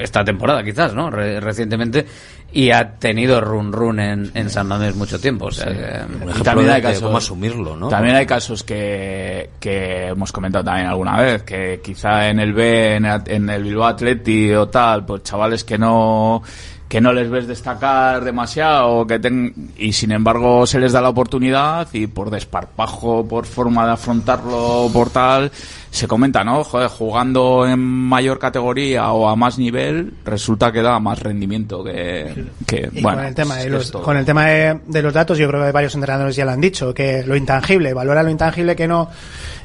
esta 0.00 0.24
temporada, 0.24 0.64
quizás, 0.64 0.94
¿no? 0.94 1.10
Re- 1.10 1.40
recientemente, 1.40 2.06
y 2.52 2.70
ha 2.70 2.96
tenido 2.98 3.40
run 3.40 3.72
run 3.72 3.98
en, 4.00 4.30
en 4.34 4.50
San 4.50 4.66
Mamés 4.68 4.94
mucho 4.94 5.18
tiempo. 5.20 5.46
O 5.46 5.50
sea, 5.50 5.66
que- 5.66 6.38
Y 6.38 6.42
también 6.42 6.70
hay 6.70 6.82
casos, 6.82 7.02
cómo 7.02 7.18
asumirlo, 7.18 7.76
¿no? 7.76 7.88
También 7.88 8.14
hay 8.16 8.26
casos 8.26 8.62
que, 8.62 9.50
que 9.58 10.08
hemos 10.08 10.30
comentado 10.32 10.64
también 10.64 10.86
alguna 10.88 11.16
vez, 11.18 11.42
que 11.44 11.80
quizá 11.82 12.28
en 12.28 12.40
el 12.40 12.52
B, 12.52 12.96
en, 12.96 13.06
el- 13.06 13.22
en 13.26 13.48
el 13.50 13.62
Bilbao 13.62 13.86
Atleti 13.86 14.52
o 14.52 14.68
tal, 14.68 15.04
pues 15.06 15.22
chavales 15.22 15.64
que 15.64 15.78
no 15.78 16.42
que 16.88 17.00
no 17.00 17.10
les 17.14 17.30
ves 17.30 17.46
destacar 17.48 18.22
demasiado 18.22 19.06
que 19.06 19.18
ten- 19.18 19.72
y 19.78 19.94
sin 19.94 20.12
embargo 20.12 20.66
se 20.66 20.78
les 20.78 20.92
da 20.92 21.00
la 21.00 21.08
oportunidad 21.08 21.88
y 21.94 22.06
por 22.06 22.28
desparpajo, 22.28 23.26
por 23.26 23.46
forma 23.46 23.86
de 23.86 23.92
afrontarlo, 23.92 24.90
por 24.92 25.08
tal, 25.08 25.50
se 25.92 26.08
comenta, 26.08 26.42
¿no? 26.42 26.64
Joder, 26.64 26.88
jugando 26.88 27.66
en 27.68 27.78
mayor 27.78 28.38
categoría 28.38 29.12
o 29.12 29.28
a 29.28 29.36
más 29.36 29.58
nivel, 29.58 30.14
resulta 30.24 30.72
que 30.72 30.80
da 30.80 30.98
más 30.98 31.18
rendimiento 31.18 31.84
que, 31.84 32.46
que 32.66 32.88
Y 32.90 33.02
bueno, 33.02 33.18
con 33.18 33.26
el 33.26 33.34
tema, 33.34 33.56
de 33.56 33.68
los, 33.68 33.92
con 33.92 34.16
el 34.16 34.24
tema 34.24 34.46
de, 34.46 34.80
de 34.86 35.02
los 35.02 35.12
datos, 35.12 35.36
yo 35.36 35.46
creo 35.48 35.62
que 35.62 35.70
varios 35.70 35.94
entrenadores 35.94 36.34
ya 36.34 36.46
lo 36.46 36.52
han 36.52 36.62
dicho, 36.62 36.94
que 36.94 37.24
lo 37.26 37.36
intangible, 37.36 37.92
valora 37.92 38.22
lo 38.22 38.30
intangible 38.30 38.74
que 38.74 38.88
no, 38.88 39.10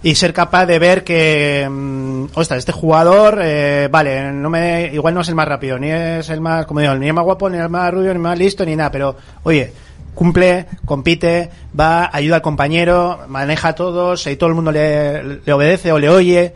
y 0.03 0.15
ser 0.15 0.33
capaz 0.33 0.65
de 0.65 0.79
ver 0.79 1.05
que, 1.05 1.65
mm, 1.69 2.25
ostras, 2.33 2.59
este 2.59 2.73
jugador, 2.73 3.39
eh, 3.41 3.87
vale, 3.89 4.29
no 4.33 4.49
me, 4.49 4.91
igual 4.93 5.13
no 5.13 5.21
es 5.21 5.29
el 5.29 5.35
más 5.35 5.47
rápido, 5.47 5.79
ni 5.79 5.91
es 5.91 6.29
el 6.29 6.41
más, 6.41 6.65
como 6.65 6.81
digo, 6.81 6.93
ni 6.95 7.07
el 7.07 7.13
más 7.13 7.23
guapo, 7.23 7.49
ni 7.49 7.57
el 7.57 7.69
más 7.69 7.89
rubio, 7.93 8.07
ni 8.07 8.17
el 8.17 8.19
más 8.19 8.37
listo, 8.37 8.65
ni 8.65 8.75
nada, 8.75 8.91
pero, 8.91 9.15
oye, 9.43 9.71
cumple, 10.17 10.65
compite, 10.83 11.51
va, 11.79 12.09
ayuda 12.11 12.37
al 12.37 12.41
compañero, 12.41 13.19
maneja 13.27 13.69
a 13.69 13.75
todos, 13.75 14.25
y 14.25 14.35
todo 14.35 14.49
el 14.49 14.55
mundo 14.55 14.71
le, 14.71 15.41
le 15.45 15.53
obedece 15.53 15.91
o 15.91 15.99
le 15.99 16.09
oye, 16.09 16.55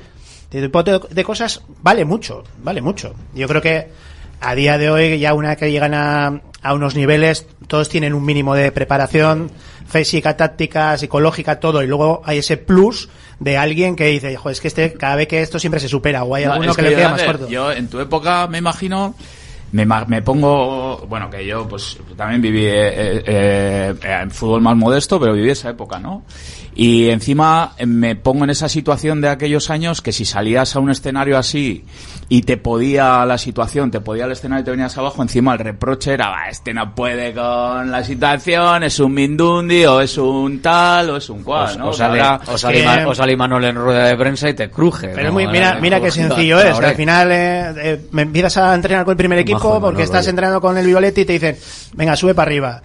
de 0.49 0.61
tipo 0.63 0.81
de, 0.81 1.23
cosas 1.23 1.61
vale 1.83 2.03
mucho, 2.03 2.43
vale 2.63 2.81
mucho. 2.81 3.13
Yo 3.35 3.47
creo 3.47 3.61
que 3.61 3.89
a 4.41 4.55
día 4.55 4.79
de 4.79 4.89
hoy, 4.89 5.19
ya 5.19 5.35
una 5.35 5.55
que 5.55 5.71
llegan 5.71 5.93
a, 5.93 6.41
a 6.63 6.73
unos 6.73 6.95
niveles, 6.95 7.45
todos 7.67 7.87
tienen 7.87 8.15
un 8.15 8.25
mínimo 8.25 8.55
de 8.55 8.71
preparación 8.71 9.51
física, 9.87 10.35
táctica, 10.35 10.97
psicológica, 10.97 11.59
todo, 11.59 11.83
y 11.83 11.87
luego 11.87 12.23
hay 12.25 12.39
ese 12.39 12.57
plus 12.57 13.09
de 13.39 13.57
alguien 13.59 13.95
que 13.95 14.07
dice, 14.07 14.35
joder, 14.37 14.53
es 14.53 14.61
que 14.61 14.69
este, 14.69 14.93
cada 14.93 15.15
vez 15.15 15.27
que 15.27 15.43
esto 15.43 15.59
siempre 15.59 15.79
se 15.79 15.87
supera, 15.87 16.23
o 16.23 16.33
hay 16.33 16.45
No, 16.45 16.53
alguno 16.53 16.71
es 16.71 16.77
que, 16.77 16.81
le 16.81 16.95
queda 16.95 17.09
más 17.09 17.21
corto. 17.21 17.47
Yo 17.47 17.71
en 17.71 17.89
tu 17.89 17.99
época 17.99 18.47
me 18.47 18.57
imagino, 18.57 19.13
me, 19.71 19.85
ma- 19.85 20.05
me 20.05 20.21
pongo, 20.21 21.05
bueno, 21.07 21.29
que 21.29 21.45
yo 21.45 21.67
pues 21.67 21.97
también 22.17 22.41
viví 22.41 22.65
eh, 22.65 22.73
eh, 23.25 23.95
eh, 24.03 24.19
en 24.21 24.31
fútbol 24.31 24.61
más 24.61 24.75
modesto, 24.75 25.19
pero 25.19 25.33
viví 25.33 25.49
esa 25.49 25.69
época, 25.69 25.99
¿no? 25.99 26.23
Y 26.73 27.09
encima 27.09 27.73
eh, 27.77 27.85
me 27.85 28.15
pongo 28.15 28.43
en 28.45 28.49
esa 28.49 28.69
situación 28.69 29.19
de 29.21 29.29
aquellos 29.29 29.69
años 29.69 30.01
que 30.01 30.11
si 30.11 30.23
salías 30.25 30.75
a 30.75 30.79
un 30.79 30.89
escenario 30.89 31.37
así 31.37 31.85
y 32.29 32.43
te 32.43 32.55
podía 32.55 33.25
la 33.25 33.37
situación, 33.37 33.91
te 33.91 33.99
podía 33.99 34.23
el 34.23 34.31
escenario 34.31 34.61
y 34.61 34.65
te 34.65 34.71
venías 34.71 34.97
abajo, 34.97 35.21
encima 35.21 35.51
el 35.53 35.59
reproche 35.59 36.13
era, 36.13 36.29
"Va, 36.29 36.47
este 36.49 36.73
no 36.73 36.95
puede 36.95 37.33
con 37.33 37.91
la 37.91 38.03
situación, 38.05 38.83
es 38.83 38.99
un 39.01 39.13
mindundi, 39.13 39.85
o 39.85 39.99
es 39.99 40.17
un 40.17 40.61
tal, 40.61 41.09
o 41.09 41.17
es 41.17 41.29
un 41.29 41.43
cual, 41.43 41.77
¿no? 41.77 41.91
sale- 41.91 42.21
Ahora- 42.21 42.41
os 42.47 42.61
sale 42.61 43.15
sale 43.15 43.35
Manuel 43.37 43.65
en 43.65 43.75
rueda 43.75 44.05
de 44.07 44.15
prensa 44.15 44.47
y 44.49 44.53
te 44.53 44.69
cruje. 44.69 45.09
Pero 45.09 45.27
¿no? 45.27 45.33
muy- 45.33 45.47
mira, 45.47 45.77
mira 45.81 45.99
qué 45.99 46.09
sencillo 46.09 46.59
es. 46.61 46.79
que 46.79 46.85
al 46.85 46.95
final 46.95 47.31
eh, 47.33 47.73
eh, 47.83 48.01
me 48.11 48.21
empiezas 48.21 48.55
a 48.57 48.73
entrenar 48.73 49.03
con 49.03 49.11
el 49.11 49.17
primer 49.17 49.39
equipo 49.39 49.59
Porque 49.81 50.03
estás 50.03 50.21
oye. 50.25 50.29
entrenando 50.31 50.59
con 50.61 50.77
el 50.77 50.85
Violetti 50.85 51.21
y 51.21 51.25
te 51.25 51.33
dicen, 51.33 51.57
venga, 51.93 52.15
sube 52.15 52.33
para 52.33 52.47
arriba. 52.49 52.81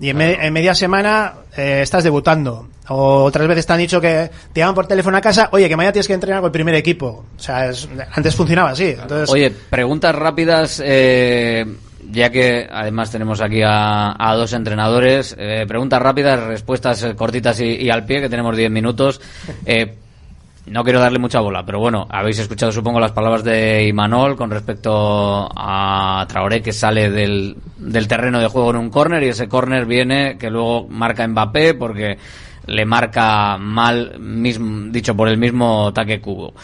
Y 0.00 0.10
en, 0.10 0.16
me- 0.16 0.46
en 0.46 0.52
media 0.52 0.74
semana 0.74 1.34
eh, 1.56 1.80
estás 1.82 2.04
debutando. 2.04 2.68
O 2.90 3.24
otras 3.24 3.46
veces 3.48 3.66
te 3.66 3.72
han 3.72 3.78
dicho 3.80 4.00
que 4.00 4.30
te 4.52 4.60
llaman 4.60 4.74
por 4.74 4.86
teléfono 4.86 5.16
a 5.16 5.20
casa, 5.20 5.48
oye, 5.52 5.68
que 5.68 5.76
mañana 5.76 5.92
tienes 5.92 6.06
que 6.06 6.14
entrenar 6.14 6.40
con 6.40 6.46
el 6.48 6.52
primer 6.52 6.74
equipo. 6.74 7.24
O 7.36 7.40
sea, 7.40 7.68
es- 7.68 7.88
antes 8.12 8.34
funcionaba 8.34 8.70
así. 8.70 8.96
Entonces, 9.00 9.28
Oye, 9.28 9.50
preguntas 9.50 10.14
rápidas, 10.14 10.80
eh, 10.84 11.66
ya 12.10 12.30
que 12.30 12.66
además 12.70 13.10
tenemos 13.10 13.40
aquí 13.42 13.60
a, 13.62 14.14
a 14.18 14.34
dos 14.36 14.52
entrenadores. 14.52 15.34
Eh, 15.38 15.64
preguntas 15.68 16.00
rápidas, 16.00 16.40
respuestas 16.44 17.04
cortitas 17.16 17.60
y, 17.60 17.64
y 17.76 17.90
al 17.90 18.04
pie, 18.06 18.20
que 18.22 18.28
tenemos 18.30 18.56
10 18.56 18.70
minutos. 18.70 19.20
Eh, 19.66 19.96
no 20.70 20.84
quiero 20.84 21.00
darle 21.00 21.18
mucha 21.18 21.40
bola, 21.40 21.64
pero 21.64 21.80
bueno, 21.80 22.06
habéis 22.10 22.38
escuchado 22.38 22.72
supongo 22.72 23.00
las 23.00 23.12
palabras 23.12 23.44
de 23.44 23.86
Imanol 23.86 24.36
con 24.36 24.50
respecto 24.50 25.48
a 25.54 26.24
Traoré 26.28 26.62
que 26.62 26.72
sale 26.72 27.10
del, 27.10 27.56
del 27.76 28.08
terreno 28.08 28.40
de 28.40 28.48
juego 28.48 28.70
en 28.70 28.76
un 28.76 28.90
córner 28.90 29.22
y 29.22 29.28
ese 29.28 29.48
córner 29.48 29.86
viene 29.86 30.36
que 30.38 30.50
luego 30.50 30.86
marca 30.88 31.26
Mbappé 31.26 31.74
porque 31.74 32.18
le 32.66 32.84
marca 32.84 33.56
mal, 33.58 34.18
mismo, 34.20 34.90
dicho 34.90 35.16
por 35.16 35.28
el 35.28 35.38
mismo 35.38 35.92
Taque 35.92 36.20
Cubo. 36.20 36.54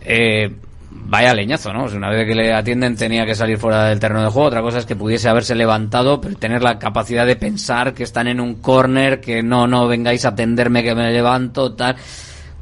Eh, 0.00 0.50
vaya 0.90 1.34
leñazo, 1.34 1.72
¿no? 1.72 1.84
O 1.84 1.94
una 1.94 2.10
vez 2.10 2.26
que 2.26 2.34
le 2.34 2.52
atienden 2.52 2.96
tenía 2.96 3.26
que 3.26 3.34
salir 3.34 3.58
fuera 3.58 3.84
del 3.84 4.00
terreno 4.00 4.22
de 4.22 4.30
juego. 4.30 4.48
Otra 4.48 4.62
cosa 4.62 4.78
es 4.78 4.86
que 4.86 4.96
pudiese 4.96 5.28
haberse 5.28 5.54
levantado, 5.54 6.20
pero 6.20 6.36
tener 6.36 6.62
la 6.62 6.78
capacidad 6.78 7.26
de 7.26 7.36
pensar 7.36 7.94
que 7.94 8.02
están 8.02 8.26
en 8.26 8.40
un 8.40 8.56
córner, 8.56 9.20
que 9.20 9.42
no, 9.42 9.66
no 9.66 9.86
vengáis 9.86 10.24
a 10.24 10.28
atenderme 10.28 10.82
que 10.82 10.94
me 10.94 11.12
levanto, 11.12 11.74
tal. 11.74 11.96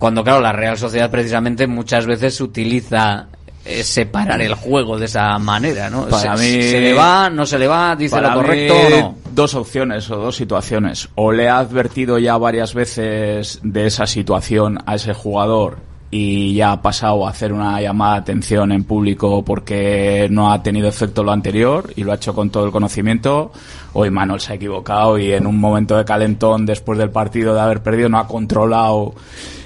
Cuando, 0.04 0.22
claro, 0.22 0.42
la 0.42 0.52
Real 0.52 0.76
Sociedad 0.76 1.10
precisamente 1.10 1.66
muchas 1.66 2.04
veces 2.04 2.38
utiliza 2.42 3.28
eh, 3.64 3.82
separar 3.82 4.42
el 4.42 4.52
juego 4.52 4.98
de 4.98 5.06
esa 5.06 5.38
manera, 5.38 5.88
¿no? 5.88 6.04
Para 6.08 6.36
se, 6.36 6.42
mí- 6.58 6.62
se 6.62 6.78
le 6.78 6.92
va, 6.92 7.30
no 7.30 7.46
se 7.46 7.58
le 7.58 7.66
va, 7.66 7.96
dice 7.96 8.20
lo 8.20 8.34
correcto 8.34 8.74
mí, 8.74 8.80
o 8.92 9.00
no. 9.00 9.14
Dos 9.32 9.54
opciones 9.54 10.10
o 10.10 10.16
dos 10.16 10.36
situaciones. 10.36 11.08
O 11.14 11.32
le 11.32 11.48
ha 11.48 11.56
advertido 11.56 12.18
ya 12.18 12.36
varias 12.36 12.74
veces 12.74 13.60
de 13.62 13.86
esa 13.86 14.06
situación 14.06 14.78
a 14.84 14.96
ese 14.96 15.14
jugador 15.14 15.78
y 16.10 16.54
ya 16.54 16.72
ha 16.72 16.82
pasado 16.82 17.26
a 17.26 17.30
hacer 17.30 17.54
una 17.54 17.80
llamada 17.80 18.16
de 18.16 18.20
atención 18.20 18.72
en 18.72 18.84
público 18.84 19.42
porque 19.42 20.28
no 20.30 20.52
ha 20.52 20.62
tenido 20.62 20.86
efecto 20.86 21.22
lo 21.24 21.32
anterior 21.32 21.90
y 21.96 22.04
lo 22.04 22.12
ha 22.12 22.16
hecho 22.16 22.34
con 22.34 22.50
todo 22.50 22.66
el 22.66 22.72
conocimiento. 22.72 23.52
O 23.94 24.04
Manuel 24.10 24.40
se 24.42 24.52
ha 24.52 24.56
equivocado 24.56 25.18
y 25.18 25.32
en 25.32 25.46
un 25.46 25.58
momento 25.58 25.96
de 25.96 26.04
calentón 26.04 26.66
después 26.66 26.98
del 26.98 27.08
partido 27.08 27.54
de 27.54 27.60
haber 27.62 27.82
perdido 27.82 28.10
no 28.10 28.18
ha 28.18 28.28
controlado 28.28 29.14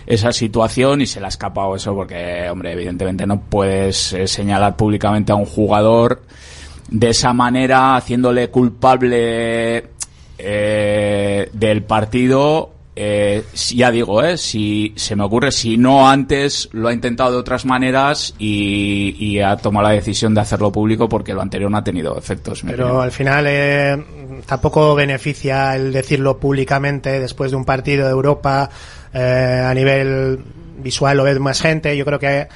esa 0.08 0.32
situación 0.32 1.02
y 1.02 1.06
se 1.06 1.20
le 1.20 1.26
ha 1.26 1.28
escapado 1.28 1.76
eso 1.76 1.94
porque, 1.94 2.48
hombre, 2.50 2.72
evidentemente 2.72 3.26
no 3.26 3.42
puedes 3.42 4.14
eh, 4.14 4.26
señalar 4.26 4.74
públicamente 4.74 5.32
a 5.32 5.34
un 5.34 5.44
jugador 5.44 6.22
de 6.88 7.10
esa 7.10 7.34
manera, 7.34 7.94
haciéndole 7.94 8.48
culpable 8.48 9.84
eh, 10.38 11.50
del 11.52 11.82
partido. 11.82 12.70
eh, 13.00 13.44
ya 13.76 13.92
digo, 13.92 14.22
eh, 14.24 14.36
si 14.36 14.92
se 14.96 15.14
me 15.14 15.22
ocurre, 15.22 15.52
si 15.52 15.76
no 15.76 16.08
antes 16.08 16.68
lo 16.72 16.88
ha 16.88 16.92
intentado 16.92 17.30
de 17.30 17.36
otras 17.36 17.64
maneras 17.64 18.34
y, 18.40 19.14
y 19.20 19.38
ha 19.38 19.56
tomado 19.56 19.86
la 19.86 19.92
decisión 19.94 20.34
de 20.34 20.40
hacerlo 20.40 20.72
público 20.72 21.08
porque 21.08 21.32
lo 21.32 21.40
anterior 21.40 21.70
no 21.70 21.76
ha 21.76 21.84
tenido 21.84 22.18
efectos. 22.18 22.62
Pero 22.66 22.86
opinión. 22.86 23.02
al 23.04 23.12
final 23.12 23.44
eh, 23.46 24.04
tampoco 24.46 24.96
beneficia 24.96 25.76
el 25.76 25.92
decirlo 25.92 26.38
públicamente 26.38 27.20
después 27.20 27.52
de 27.52 27.56
un 27.58 27.64
partido 27.64 28.06
de 28.06 28.10
Europa 28.12 28.68
eh, 29.12 29.64
a 29.66 29.72
nivel 29.74 30.38
visual 30.78 31.16
lo 31.16 31.24
ve 31.24 31.38
más 31.38 31.60
gente. 31.60 31.96
Yo 31.96 32.04
creo 32.04 32.18
que 32.18 32.48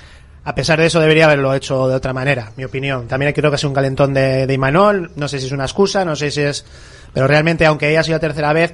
a 0.44 0.54
pesar 0.54 0.80
de 0.80 0.86
eso 0.86 1.00
debería 1.00 1.26
haberlo 1.26 1.54
hecho 1.54 1.88
de 1.88 1.94
otra 1.94 2.12
manera, 2.12 2.52
mi 2.56 2.64
opinión. 2.64 3.06
También 3.06 3.32
creo 3.32 3.50
que 3.50 3.56
es 3.56 3.64
un 3.64 3.72
calentón 3.72 4.12
de, 4.12 4.46
de 4.46 4.54
Imanol. 4.54 5.12
No 5.16 5.28
sé 5.28 5.38
si 5.38 5.46
es 5.46 5.52
una 5.52 5.64
excusa, 5.64 6.04
no 6.04 6.16
sé 6.16 6.30
si 6.30 6.40
es... 6.40 6.64
Pero 7.12 7.26
realmente, 7.26 7.66
aunque 7.66 7.86
haya 7.86 8.02
sido 8.02 8.16
la 8.16 8.20
tercera 8.20 8.52
vez, 8.52 8.72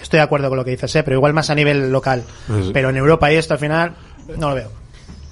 estoy 0.00 0.18
de 0.18 0.22
acuerdo 0.22 0.48
con 0.48 0.56
lo 0.56 0.64
que 0.64 0.70
dices, 0.70 0.94
¿eh? 0.96 1.02
pero 1.02 1.16
igual 1.16 1.34
más 1.34 1.50
a 1.50 1.54
nivel 1.54 1.90
local. 1.92 2.22
Sí. 2.46 2.70
Pero 2.72 2.90
en 2.90 2.96
Europa 2.96 3.30
y 3.32 3.36
esto 3.36 3.54
al 3.54 3.60
final 3.60 3.94
no 4.36 4.50
lo 4.50 4.54
veo. 4.54 4.70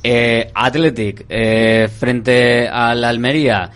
Eh, 0.02 0.50
Athletic, 0.54 1.24
eh, 1.28 1.88
frente 1.98 2.68
al 2.68 3.02
Almería, 3.02 3.70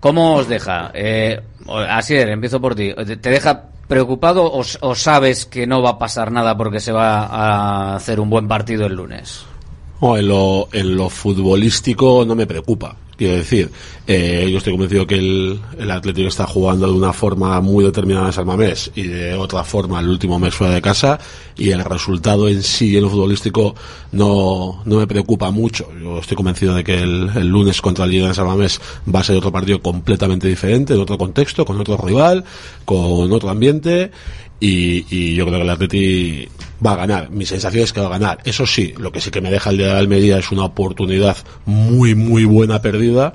¿cómo 0.00 0.34
os 0.36 0.48
deja? 0.48 0.90
Eh, 0.94 1.40
Asier, 1.88 2.28
empiezo 2.30 2.60
por 2.60 2.74
ti. 2.74 2.94
¿Te 2.94 3.16
te 3.16 3.30
deja 3.30 3.64
preocupado 3.88 4.52
o, 4.52 4.94
sabes 4.94 5.46
que 5.46 5.66
no 5.66 5.82
va 5.82 5.90
a 5.90 5.98
pasar 5.98 6.30
nada 6.30 6.56
porque 6.56 6.78
se 6.78 6.92
va 6.92 7.24
a 7.24 7.96
hacer 7.96 8.20
un 8.20 8.30
buen 8.30 8.46
partido 8.46 8.86
el 8.86 8.94
lunes? 8.94 9.44
No, 10.00 10.16
en, 10.16 10.28
lo, 10.28 10.68
en 10.72 10.94
lo 10.94 11.08
futbolístico 11.08 12.24
no 12.24 12.34
me 12.34 12.46
preocupa. 12.46 12.94
Quiero 13.18 13.34
decir, 13.34 13.68
eh, 14.06 14.48
yo 14.48 14.58
estoy 14.58 14.74
convencido 14.74 15.04
que 15.04 15.16
el, 15.16 15.60
el 15.76 15.90
Atlético 15.90 16.28
está 16.28 16.46
jugando 16.46 16.86
de 16.86 16.92
una 16.92 17.12
forma 17.12 17.60
muy 17.60 17.84
determinada 17.84 18.26
en 18.26 18.32
San 18.32 18.46
Mamés 18.46 18.92
y 18.94 19.08
de 19.08 19.34
otra 19.34 19.64
forma 19.64 19.98
el 19.98 20.08
último 20.08 20.38
mes 20.38 20.54
fuera 20.54 20.72
de 20.72 20.80
casa 20.80 21.18
y 21.56 21.70
el 21.70 21.84
resultado 21.84 22.46
en 22.46 22.62
sí 22.62 22.96
en 22.96 23.02
lo 23.02 23.10
futbolístico 23.10 23.74
no, 24.12 24.82
no 24.84 24.98
me 24.98 25.08
preocupa 25.08 25.50
mucho. 25.50 25.88
Yo 26.00 26.20
estoy 26.20 26.36
convencido 26.36 26.76
de 26.76 26.84
que 26.84 26.94
el, 26.94 27.28
el 27.34 27.48
lunes 27.48 27.80
contra 27.80 28.04
el 28.04 28.12
Girona 28.12 28.28
de 28.28 28.34
San 28.36 28.46
Mamés 28.46 28.80
va 29.12 29.18
a 29.18 29.24
ser 29.24 29.36
otro 29.36 29.50
partido 29.50 29.82
completamente 29.82 30.46
diferente, 30.46 30.94
en 30.94 31.00
otro 31.00 31.18
contexto, 31.18 31.64
con 31.64 31.80
otro 31.80 31.96
rival, 31.96 32.44
con 32.84 33.32
otro 33.32 33.50
ambiente 33.50 34.12
y, 34.60 35.06
y 35.14 35.34
yo 35.34 35.46
creo 35.46 35.58
que 35.58 35.64
el 35.64 35.70
Atleti 35.70 36.48
va 36.84 36.92
a 36.92 36.96
ganar. 36.96 37.30
Mi 37.30 37.46
sensación 37.46 37.84
es 37.84 37.92
que 37.92 38.00
va 38.00 38.06
a 38.06 38.18
ganar. 38.18 38.38
Eso 38.44 38.66
sí, 38.66 38.94
lo 38.98 39.12
que 39.12 39.20
sí 39.20 39.30
que 39.30 39.40
me 39.40 39.50
deja 39.50 39.70
el 39.70 39.78
día 39.78 39.88
de 39.88 39.98
Almería 39.98 40.38
es 40.38 40.50
una 40.50 40.64
oportunidad 40.64 41.36
muy, 41.66 42.14
muy 42.14 42.44
buena 42.44 42.80
perdida 42.80 43.34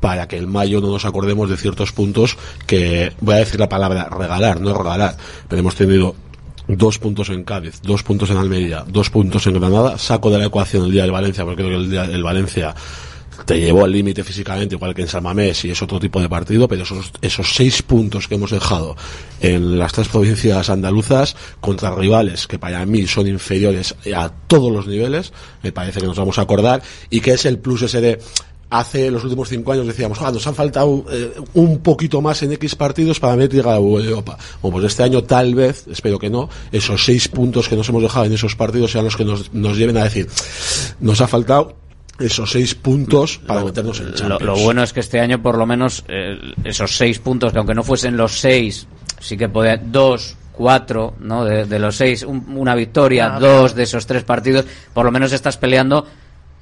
para 0.00 0.26
que 0.28 0.36
el 0.36 0.46
mayo 0.46 0.80
no 0.80 0.88
nos 0.88 1.04
acordemos 1.04 1.50
de 1.50 1.56
ciertos 1.56 1.92
puntos 1.92 2.36
que, 2.66 3.12
voy 3.20 3.34
a 3.34 3.38
decir 3.38 3.60
la 3.60 3.68
palabra 3.68 4.08
regalar, 4.08 4.60
no 4.60 4.74
regalar, 4.74 5.16
pero 5.46 5.60
hemos 5.60 5.76
tenido 5.76 6.14
dos 6.66 6.98
puntos 6.98 7.28
en 7.28 7.44
Cádiz, 7.44 7.82
dos 7.82 8.02
puntos 8.02 8.30
en 8.30 8.38
Almería, 8.38 8.84
dos 8.88 9.10
puntos 9.10 9.46
en 9.46 9.54
Granada, 9.54 9.98
saco 9.98 10.30
de 10.30 10.38
la 10.38 10.46
ecuación 10.46 10.86
el 10.86 10.92
día 10.92 11.02
del 11.02 11.12
Valencia, 11.12 11.44
porque 11.44 11.62
creo 11.62 11.78
que 11.78 11.84
el 11.84 11.90
día 11.90 12.06
del 12.06 12.22
Valencia 12.22 12.74
te 13.44 13.58
llevó 13.58 13.84
al 13.84 13.92
límite 13.92 14.24
físicamente, 14.24 14.74
igual 14.74 14.94
que 14.94 15.02
en 15.02 15.08
San 15.08 15.22
Mamés, 15.22 15.64
y 15.64 15.70
es 15.70 15.82
otro 15.82 15.98
tipo 15.98 16.20
de 16.20 16.28
partido, 16.28 16.68
pero 16.68 16.82
esos, 16.82 17.12
esos 17.20 17.54
seis 17.54 17.82
puntos 17.82 18.28
que 18.28 18.34
hemos 18.34 18.50
dejado 18.50 18.96
en 19.40 19.78
las 19.78 19.92
tres 19.92 20.08
provincias 20.08 20.70
andaluzas 20.70 21.36
contra 21.60 21.94
rivales 21.94 22.46
que 22.46 22.58
para 22.58 22.84
mí 22.86 23.06
son 23.06 23.26
inferiores 23.26 23.94
a 24.14 24.30
todos 24.46 24.72
los 24.72 24.86
niveles, 24.86 25.32
me 25.62 25.72
parece 25.72 26.00
que 26.00 26.06
nos 26.06 26.16
vamos 26.16 26.38
a 26.38 26.42
acordar, 26.42 26.82
y 27.08 27.20
que 27.20 27.32
es 27.32 27.44
el 27.44 27.58
plus 27.58 27.82
ese 27.82 28.00
de 28.00 28.20
hace 28.70 29.10
los 29.10 29.24
últimos 29.24 29.48
cinco 29.48 29.72
años 29.72 29.86
decíamos, 29.86 30.18
ah, 30.22 30.30
nos 30.30 30.46
han 30.46 30.54
faltado 30.54 31.04
eh, 31.10 31.32
un 31.54 31.80
poquito 31.80 32.20
más 32.20 32.42
en 32.42 32.52
X 32.52 32.76
partidos 32.76 33.18
para 33.18 33.36
meter 33.36 33.56
llegar 33.56 33.74
a 33.74 33.78
Europa. 33.78 34.38
Bueno, 34.62 34.76
pues 34.76 34.86
este 34.86 35.02
año 35.02 35.24
tal 35.24 35.54
vez, 35.54 35.86
espero 35.90 36.18
que 36.18 36.30
no, 36.30 36.48
esos 36.70 37.04
seis 37.04 37.28
puntos 37.28 37.68
que 37.68 37.76
nos 37.76 37.88
hemos 37.88 38.02
dejado 38.02 38.26
en 38.26 38.32
esos 38.32 38.54
partidos 38.54 38.92
sean 38.92 39.04
los 39.04 39.16
que 39.16 39.24
nos, 39.24 39.52
nos 39.52 39.76
lleven 39.76 39.96
a 39.96 40.04
decir, 40.04 40.28
nos 41.00 41.20
ha 41.20 41.26
faltado 41.26 41.74
esos 42.20 42.50
seis 42.52 42.74
puntos 42.74 43.38
para 43.46 43.64
meternos 43.64 43.98
en 44.00 44.06
Lo, 44.10 44.14
Champions. 44.14 44.42
lo 44.42 44.56
bueno 44.58 44.82
es 44.82 44.92
que 44.92 45.00
este 45.00 45.18
año, 45.20 45.42
por 45.42 45.56
lo 45.58 45.66
menos, 45.66 46.04
eh, 46.08 46.38
esos 46.64 46.96
seis 46.96 47.18
puntos, 47.18 47.52
que 47.52 47.58
aunque 47.58 47.74
no 47.74 47.82
fuesen 47.82 48.16
los 48.16 48.38
seis, 48.38 48.86
sí 49.18 49.36
que 49.36 49.48
podían. 49.48 49.90
Dos, 49.90 50.36
cuatro, 50.52 51.14
¿no? 51.20 51.44
De, 51.44 51.64
de 51.64 51.78
los 51.78 51.96
seis, 51.96 52.22
un- 52.22 52.44
una 52.56 52.74
victoria, 52.74 53.36
Ah, 53.36 53.40
dos 53.40 53.74
de 53.74 53.84
esos 53.84 54.06
tres 54.06 54.24
partidos, 54.24 54.66
por 54.92 55.04
lo 55.06 55.10
menos 55.10 55.32
estás 55.32 55.56
peleando 55.56 56.06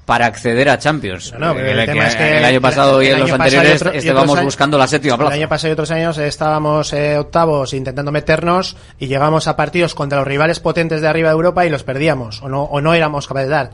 para 0.07 0.25
acceder 0.25 0.71
a 0.71 0.79
Champions. 0.79 1.35
No, 1.39 1.51
el, 1.53 1.79
el 1.81 1.85
tema 1.87 2.07
es 2.07 2.17
que 2.17 2.39
el 2.39 2.45
año 2.45 2.61
pasado 2.63 3.03
y 3.03 3.09
el 3.09 3.15
en 3.15 3.21
los 3.21 3.31
anteriores 3.33 3.83
otro- 3.83 3.93
estábamos 3.93 4.43
buscando 4.43 4.79
la 4.79 4.87
séptima 4.87 5.15
El 5.17 5.21
plaza. 5.21 5.35
año 5.35 5.49
pasado 5.51 5.69
y 5.69 5.73
otros 5.73 5.91
años 5.91 6.17
estábamos 6.17 6.93
eh, 6.95 7.19
octavos 7.19 7.75
intentando 7.75 8.11
meternos 8.11 8.75
y 8.99 9.09
llegamos 9.09 9.49
a 9.49 9.57
partidos 9.57 9.95
contra 9.95 10.19
los 10.21 10.27
rivales 10.29 10.61
potentes 10.61 11.03
de 11.03 11.09
arriba 11.09 11.29
de 11.29 11.35
Europa 11.35 11.67
y 11.67 11.69
los 11.71 11.83
perdíamos 11.83 12.41
o 12.43 12.49
no, 12.49 12.63
o 12.63 12.81
no 12.81 12.95
éramos 12.95 13.27
capaces 13.29 13.49
de 13.49 13.55
dar. 13.55 13.71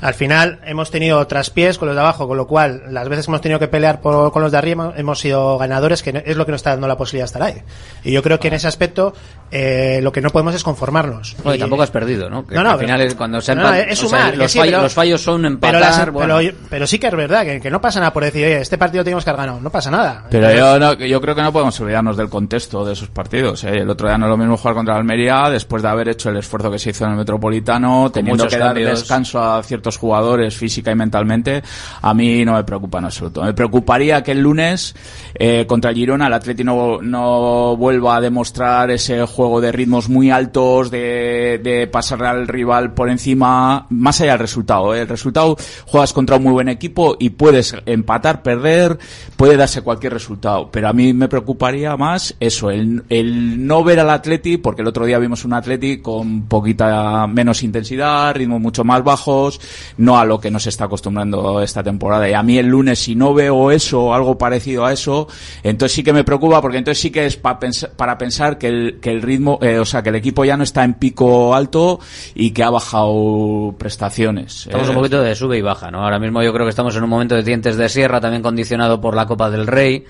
Al 0.00 0.14
final 0.14 0.60
hemos 0.64 0.90
tenido 0.90 1.26
traspiés 1.26 1.76
con 1.78 1.88
los 1.88 1.94
de 1.96 2.00
abajo, 2.00 2.28
con 2.28 2.36
lo 2.36 2.46
cual 2.46 2.82
las 2.90 3.08
veces 3.08 3.26
que 3.26 3.30
hemos 3.30 3.40
tenido 3.40 3.58
que 3.58 3.68
pelear 3.68 4.00
por- 4.00 4.32
con 4.32 4.42
los 4.42 4.52
de 4.52 4.58
arriba 4.58 4.92
hemos 4.96 5.18
sido 5.18 5.58
ganadores, 5.58 6.02
que 6.02 6.22
es 6.24 6.36
lo 6.36 6.46
que 6.46 6.52
nos 6.52 6.60
está 6.60 6.70
dando 6.70 6.86
la 6.86 6.96
posibilidad 6.96 7.24
de 7.24 7.26
estar 7.26 7.42
ahí. 7.42 7.62
Y 8.04 8.12
yo 8.12 8.22
creo 8.22 8.38
que 8.38 8.48
en 8.48 8.54
ese 8.54 8.68
aspecto 8.68 9.12
eh, 9.50 10.00
lo 10.02 10.12
que 10.12 10.20
no 10.20 10.28
podemos 10.30 10.54
es 10.54 10.62
conformarnos. 10.62 11.34
No, 11.42 11.52
y 11.54 11.56
Y- 11.56 11.58
tampoco 11.60 11.82
has 11.82 11.90
perdido, 11.90 12.28
¿no? 12.28 12.46
Que 12.46 12.54
No, 12.54 12.62
no, 12.62 12.70
al 12.72 12.76
pero- 12.76 12.86
final 12.88 13.00
es 13.00 13.14
cuando 13.14 13.40
se 13.40 13.54
no, 13.54 13.72
es 13.72 14.02
o 14.04 14.08
sea, 14.08 14.18
sumar, 14.20 14.36
los, 14.36 14.52
sí, 14.52 14.58
fallos, 14.58 14.72
pero- 14.72 14.82
los 14.82 14.92
fallos 14.94 15.20
son 15.22 15.58
pero, 15.60 15.78
las- 15.80 15.88
empatar. 15.94 16.10
bueno. 16.10 16.36
pero, 16.38 16.56
pero 16.68 16.86
sí 16.86 16.98
que 16.98 17.06
es 17.06 17.14
verdad 17.16 17.44
que, 17.44 17.60
que 17.60 17.70
no 17.70 17.80
pasa 17.80 17.98
nada 17.98 18.12
por 18.12 18.24
decir, 18.24 18.44
oye, 18.44 18.60
este 18.60 18.76
partido 18.76 19.02
tenemos 19.04 19.24
que 19.24 19.30
haber 19.30 19.40
ganado. 19.46 19.60
No 19.62 19.70
pasa 19.70 19.90
nada. 19.90 20.24
Pero 20.30 20.52
yo, 20.52 20.78
no- 20.78 20.92
yo 20.94 21.20
creo 21.20 21.34
que 21.34 21.42
no 21.42 21.52
podemos 21.52 21.80
olvidarnos 21.80 22.16
del 22.18 22.28
contexto 22.28 22.84
de 22.84 22.92
esos 22.92 23.08
partidos. 23.08 23.64
¿eh? 23.64 23.78
El 23.78 23.88
otro 23.88 24.06
día 24.06 24.18
no 24.18 24.26
es 24.26 24.30
lo 24.30 24.36
mismo 24.36 24.56
jugar 24.58 24.74
contra 24.74 24.96
Almería 24.96 25.48
después 25.48 25.82
de 25.82 25.88
haber 25.88 26.10
hecho 26.10 26.28
el 26.28 26.36
esfuerzo 26.36 26.70
que 26.70 26.78
se 26.78 26.90
hizo 26.90 27.04
en 27.06 27.12
el 27.12 27.16
Metropolitano, 27.16 28.10
teniendo 28.12 28.46
que 28.46 28.58
dar 28.58 28.74
descanso 28.74 29.42
a 29.42 29.62
ciertos 29.62 29.87
jugadores 29.96 30.56
física 30.56 30.90
y 30.90 30.94
mentalmente. 30.94 31.62
A 32.02 32.14
mí 32.14 32.44
no 32.44 32.54
me 32.54 32.64
preocupa 32.64 32.98
en 32.98 33.06
absoluto. 33.06 33.42
Me 33.42 33.54
preocuparía 33.54 34.22
que 34.22 34.32
el 34.32 34.40
lunes 34.40 34.94
eh, 35.34 35.64
contra 35.66 35.92
Girona 35.92 36.26
el 36.26 36.32
Atleti 36.32 36.64
no, 36.64 37.00
no 37.00 37.76
vuelva 37.76 38.16
a 38.16 38.20
demostrar 38.20 38.90
ese 38.90 39.24
juego 39.26 39.60
de 39.60 39.72
ritmos 39.72 40.08
muy 40.08 40.30
altos, 40.30 40.90
de, 40.90 41.60
de 41.62 41.86
pasarle 41.86 42.28
al 42.28 42.48
rival 42.48 42.92
por 42.92 43.08
encima, 43.08 43.86
más 43.90 44.20
allá 44.20 44.32
del 44.32 44.40
resultado. 44.40 44.94
¿eh? 44.94 45.02
El 45.02 45.08
resultado 45.08 45.56
juegas 45.86 46.12
contra 46.12 46.36
un 46.36 46.44
muy 46.44 46.52
buen 46.52 46.68
equipo 46.68 47.16
y 47.18 47.30
puedes 47.30 47.74
empatar, 47.86 48.42
perder, 48.42 48.98
puede 49.36 49.56
darse 49.56 49.82
cualquier 49.82 50.12
resultado. 50.12 50.70
Pero 50.70 50.88
a 50.88 50.92
mí 50.92 51.12
me 51.12 51.28
preocuparía 51.28 51.96
más 51.96 52.34
eso, 52.40 52.70
el, 52.70 53.04
el 53.08 53.66
no 53.66 53.84
ver 53.84 54.00
al 54.00 54.10
Atleti, 54.10 54.56
porque 54.56 54.82
el 54.82 54.88
otro 54.88 55.06
día 55.06 55.18
vimos 55.18 55.44
un 55.44 55.52
Atleti 55.52 55.98
con 55.98 56.42
poquita 56.42 57.26
menos 57.26 57.62
intensidad, 57.62 58.34
ritmos 58.34 58.60
mucho 58.60 58.84
más 58.84 59.02
bajos, 59.02 59.60
no 59.98 60.18
a 60.18 60.24
lo 60.24 60.40
que 60.40 60.50
nos 60.50 60.66
está 60.66 60.84
acostumbrando 60.84 61.60
esta 61.62 61.82
temporada. 61.82 62.28
Y 62.28 62.34
a 62.34 62.42
mí 62.42 62.58
el 62.58 62.66
lunes, 62.66 62.98
si 62.98 63.14
no 63.14 63.34
veo 63.34 63.70
eso, 63.70 64.14
algo 64.14 64.38
parecido 64.38 64.84
a 64.84 64.92
eso, 64.92 65.28
entonces 65.62 65.94
sí 65.94 66.02
que 66.02 66.12
me 66.12 66.24
preocupa, 66.24 66.60
porque 66.60 66.78
entonces 66.78 67.00
sí 67.00 67.10
que 67.10 67.26
es 67.26 67.36
pa 67.36 67.58
para 67.96 68.16
pensar 68.16 68.58
que 68.58 68.68
el, 68.68 68.98
que 69.00 69.10
el 69.10 69.22
ritmo, 69.22 69.58
eh, 69.62 69.78
o 69.78 69.84
sea, 69.84 70.02
que 70.02 70.10
el 70.10 70.14
equipo 70.16 70.44
ya 70.44 70.56
no 70.56 70.64
está 70.64 70.84
en 70.84 70.94
pico 70.94 71.54
alto 71.54 72.00
y 72.34 72.52
que 72.52 72.62
ha 72.62 72.70
bajado 72.70 73.74
prestaciones. 73.78 74.66
Estamos 74.66 74.86
Eh, 74.86 74.90
un 74.90 74.96
poquito 74.96 75.22
de 75.22 75.34
sube 75.34 75.58
y 75.58 75.62
baja, 75.62 75.90
¿no? 75.90 76.04
Ahora 76.04 76.18
mismo 76.18 76.42
yo 76.42 76.52
creo 76.52 76.66
que 76.66 76.70
estamos 76.70 76.94
en 76.96 77.02
un 77.02 77.10
momento 77.10 77.34
de 77.34 77.42
dientes 77.42 77.76
de 77.76 77.88
sierra, 77.88 78.20
también 78.20 78.42
condicionado 78.42 79.00
por 79.00 79.14
la 79.14 79.26
Copa 79.26 79.50
del 79.50 79.66
Rey. 79.66 80.04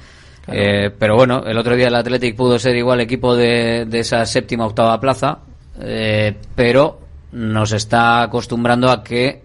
Eh, 0.51 0.91
pero 0.99 1.15
bueno, 1.15 1.43
el 1.45 1.59
otro 1.59 1.77
día 1.77 1.89
el 1.89 1.95
Athletic 1.95 2.35
pudo 2.35 2.59
ser 2.59 2.75
igual 2.75 3.01
equipo 3.01 3.37
de, 3.37 3.85
de 3.87 4.01
esa 4.01 4.25
séptima 4.25 4.65
octava 4.65 4.99
plaza, 4.99 5.41
eh, 5.79 6.35
pero 6.55 7.01
nos 7.33 7.73
está 7.73 8.23
acostumbrando 8.23 8.91
a 8.91 9.03
que 9.03 9.43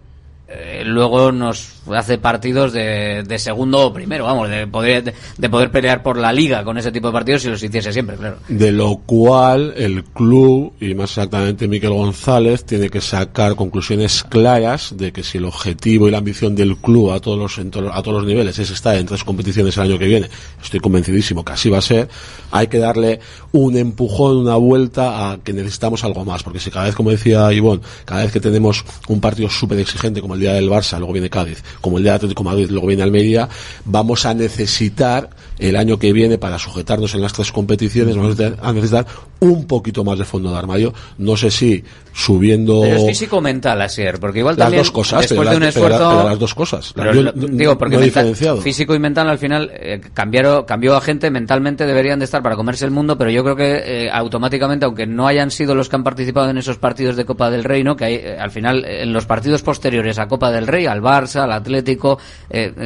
eh, 0.55 0.83
luego 0.85 1.31
nos 1.31 1.82
hace 1.95 2.17
partidos 2.17 2.71
de, 2.73 3.23
de 3.23 3.39
segundo 3.39 3.87
o 3.87 3.93
primero, 3.93 4.25
vamos, 4.25 4.49
de 4.49 4.67
poder, 4.67 5.03
de, 5.03 5.13
de 5.37 5.49
poder 5.49 5.71
pelear 5.71 6.01
por 6.03 6.17
la 6.17 6.31
liga 6.31 6.63
con 6.63 6.77
ese 6.77 6.91
tipo 6.91 7.07
de 7.07 7.13
partidos 7.13 7.41
si 7.41 7.49
los 7.49 7.61
hiciese 7.61 7.91
siempre, 7.91 8.15
claro. 8.15 8.37
De 8.47 8.71
lo 8.71 8.97
cual 8.97 9.73
el 9.77 10.03
club, 10.03 10.73
y 10.79 10.93
más 10.95 11.11
exactamente 11.11 11.67
Miquel 11.67 11.91
González, 11.91 12.63
tiene 12.65 12.89
que 12.89 13.01
sacar 13.01 13.55
conclusiones 13.55 14.23
claras 14.23 14.95
de 14.97 15.11
que 15.11 15.23
si 15.23 15.37
el 15.37 15.45
objetivo 15.45 16.07
y 16.07 16.11
la 16.11 16.19
ambición 16.19 16.55
del 16.55 16.77
club 16.77 17.11
a 17.11 17.19
todos 17.19 17.37
los, 17.37 17.57
en 17.57 17.71
to- 17.71 17.91
a 17.93 18.01
todos 18.01 18.17
los 18.19 18.25
niveles 18.27 18.57
es 18.59 18.69
estar 18.71 18.95
en 18.95 19.05
tres 19.05 19.23
competiciones 19.23 19.75
el 19.77 19.83
año 19.83 19.99
que 19.99 20.05
viene, 20.07 20.29
estoy 20.63 20.79
convencidísimo 20.79 21.43
que 21.43 21.53
así 21.53 21.69
va 21.69 21.79
a 21.79 21.81
ser, 21.81 22.07
hay 22.51 22.67
que 22.67 22.77
darle 22.79 23.19
un 23.51 23.75
empujón, 23.77 24.37
una 24.37 24.55
vuelta 24.55 25.31
a 25.31 25.37
que 25.39 25.53
necesitamos 25.53 26.03
algo 26.03 26.23
más, 26.25 26.43
porque 26.43 26.59
si 26.59 26.71
cada 26.71 26.85
vez, 26.85 26.95
como 26.95 27.09
decía 27.11 27.51
Ivonne, 27.51 27.81
cada 28.05 28.23
vez 28.23 28.31
que 28.31 28.39
tenemos 28.39 28.83
un 29.07 29.19
partido 29.21 29.49
súper 29.49 29.79
exigente 29.79 30.21
como 30.21 30.33
el 30.35 30.39
día 30.39 30.53
del 30.53 30.69
Barça, 30.69 30.97
luego 30.97 31.13
viene 31.13 31.29
Cádiz, 31.29 31.63
como 31.81 31.97
el 31.97 32.03
día 32.03 32.13
de 32.13 32.15
Atlético 32.17 32.43
de 32.43 32.49
Madrid, 32.49 32.69
luego 32.69 32.87
viene 32.87 33.03
Almería, 33.03 33.49
vamos 33.85 34.25
a 34.25 34.33
necesitar 34.33 35.29
el 35.69 35.75
año 35.77 35.97
que 35.97 36.11
viene 36.13 36.37
para 36.37 36.59
sujetarnos 36.59 37.13
en 37.15 37.21
las 37.21 37.33
tres 37.33 37.51
competiciones, 37.51 38.15
vamos 38.17 38.37
a 38.39 38.71
necesitar- 38.73 39.05
un 39.39 39.65
poquito 39.67 40.03
más 40.05 40.17
de 40.17 40.23
fondo 40.25 40.51
de 40.51 40.57
armario. 40.57 40.93
No 41.17 41.35
sé 41.35 41.51
si 41.51 41.83
subiendo 42.13 42.81
Pero 42.81 42.95
es 42.97 43.05
físico 43.07 43.37
o 43.37 43.41
mental, 43.41 43.81
Asier, 43.81 44.19
porque 44.19 44.39
igual 44.39 44.55
las 44.55 44.65
también 44.67 44.81
dos 44.83 44.91
cosas, 44.91 45.21
después 45.21 45.39
pero, 45.39 45.49
de 45.51 45.57
un 45.57 45.63
la- 45.63 45.71
pero 45.71 45.89
la- 45.89 45.95
esfuerzo 45.95 46.17
pero 46.17 46.29
las 46.29 46.39
dos 46.39 46.55
cosas. 46.55 46.93
Pero 46.95 47.13
Yo 47.13 47.31
digo 47.33 47.77
porque 47.77 47.95
no 47.95 48.01
he 48.01 48.05
mental- 48.05 48.23
diferenciado. 48.25 48.61
físico 48.61 48.95
y 48.95 48.99
mental 48.99 49.27
al 49.29 49.37
final 49.39 49.71
eh, 49.73 49.99
cambiaron 50.13 50.63
cambió 50.65 50.95
a 50.95 51.01
gente 51.01 51.29
mentalmente 51.31 51.85
deberían 51.85 52.19
de 52.19 52.25
estar 52.25 52.41
para 52.43 52.55
comerse 52.55 52.85
el 52.85 52.91
mundo 52.91 53.17
pero 53.17 53.31
yo 53.31 53.43
creo 53.43 53.55
que 53.55 54.05
eh, 54.05 54.09
automáticamente 54.11 54.85
aunque 54.85 55.07
no 55.07 55.27
hayan 55.27 55.49
sido 55.51 55.75
los 55.75 55.89
que 55.89 55.95
han 55.95 56.03
participado 56.03 56.49
en 56.49 56.57
esos 56.57 56.77
partidos 56.77 57.15
de 57.15 57.25
Copa 57.25 57.49
del 57.49 57.63
Rey 57.63 57.83
no 57.83 57.95
que 57.95 58.05
hay, 58.05 58.15
eh, 58.15 58.37
al 58.39 58.51
final 58.51 58.85
en 58.85 59.11
los 59.11 59.25
partidos 59.25 59.61
posteriores 59.63 60.19
a 60.19 60.27
Copa 60.27 60.51
del 60.51 60.67
Rey 60.67 60.85
al 60.85 61.01
Barça 61.01 61.41
al 61.41 61.51
Atlético 61.51 62.19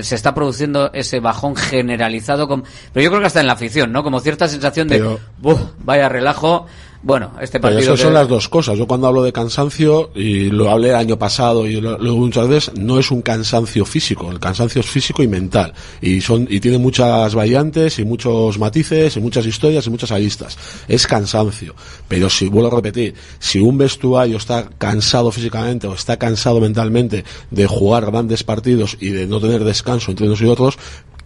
se 0.02 0.16
está 0.16 0.34
produciendo 0.34 0.90
ese 0.94 1.20
bajón 1.20 1.56
generalizado 1.56 2.48
con, 2.48 2.64
pero 2.94 3.04
yo 3.04 3.10
creo 3.10 3.22
que 3.22 3.28
hasta 3.28 3.42
en 3.42 3.48
la 3.48 3.54
afición 3.54 3.92
no 3.92 4.04
como 4.04 4.20
cierta 4.20 4.48
sensación 4.48 4.88
de 4.88 4.98
Pero- 4.98 5.20
"Buf, 5.40 5.60
vaya 5.80 6.10
relajo 6.10 6.66
bueno 7.04 7.32
este 7.40 7.60
Pero 7.60 7.74
partido 7.76 7.94
eso 7.94 8.04
son 8.04 8.12
que- 8.12 8.14
las 8.20 8.28
dos 8.28 8.50
cosas. 8.50 8.76
Yo 8.78 8.88
cuando 8.88 9.06
hablo 9.08 9.22
de 9.24 9.32
cansancio, 9.32 10.10
y 10.16 10.50
lo 10.50 10.72
hablé 10.72 10.90
el 10.90 10.96
año 10.96 11.18
pasado 11.18 11.68
y 11.68 11.80
lo, 11.80 11.98
lo 12.00 12.16
muchas 12.16 12.48
veces, 12.48 12.74
no 12.76 12.98
es 13.00 13.12
un 13.12 13.22
cansancio 13.22 13.86
físico. 13.86 14.32
El 14.32 14.40
cansancio 14.40 14.82
es 14.82 14.88
físico 14.88 15.22
y 15.22 15.28
mental. 15.28 15.74
Y 16.02 16.22
son 16.22 16.48
y 16.50 16.60
tiene 16.60 16.80
muchas 16.80 17.36
variantes 17.36 18.00
y 18.00 18.04
muchos 18.04 18.58
matices 18.58 19.16
y 19.16 19.20
muchas 19.22 19.46
historias 19.46 19.86
y 19.86 19.90
muchas 19.92 20.12
aristas. 20.12 20.58
Es 20.88 21.06
cansancio. 21.06 21.76
Pero 22.08 22.30
si, 22.32 22.48
vuelvo 22.48 22.70
a 22.70 22.76
repetir, 22.78 23.14
si 23.38 23.60
un 23.60 23.78
vestuario 23.78 24.38
está 24.38 24.68
cansado 24.78 25.32
físicamente 25.32 25.86
o 25.88 25.94
está 25.94 26.18
cansado 26.18 26.60
mentalmente 26.60 27.24
de 27.52 27.68
jugar 27.68 28.08
grandes 28.08 28.44
partidos 28.44 28.98
y 29.00 29.10
de 29.10 29.28
no 29.28 29.40
tener 29.40 29.64
descanso 29.64 30.10
entre 30.12 30.26
unos 30.26 30.42
y 30.42 30.46
otros, 30.46 30.78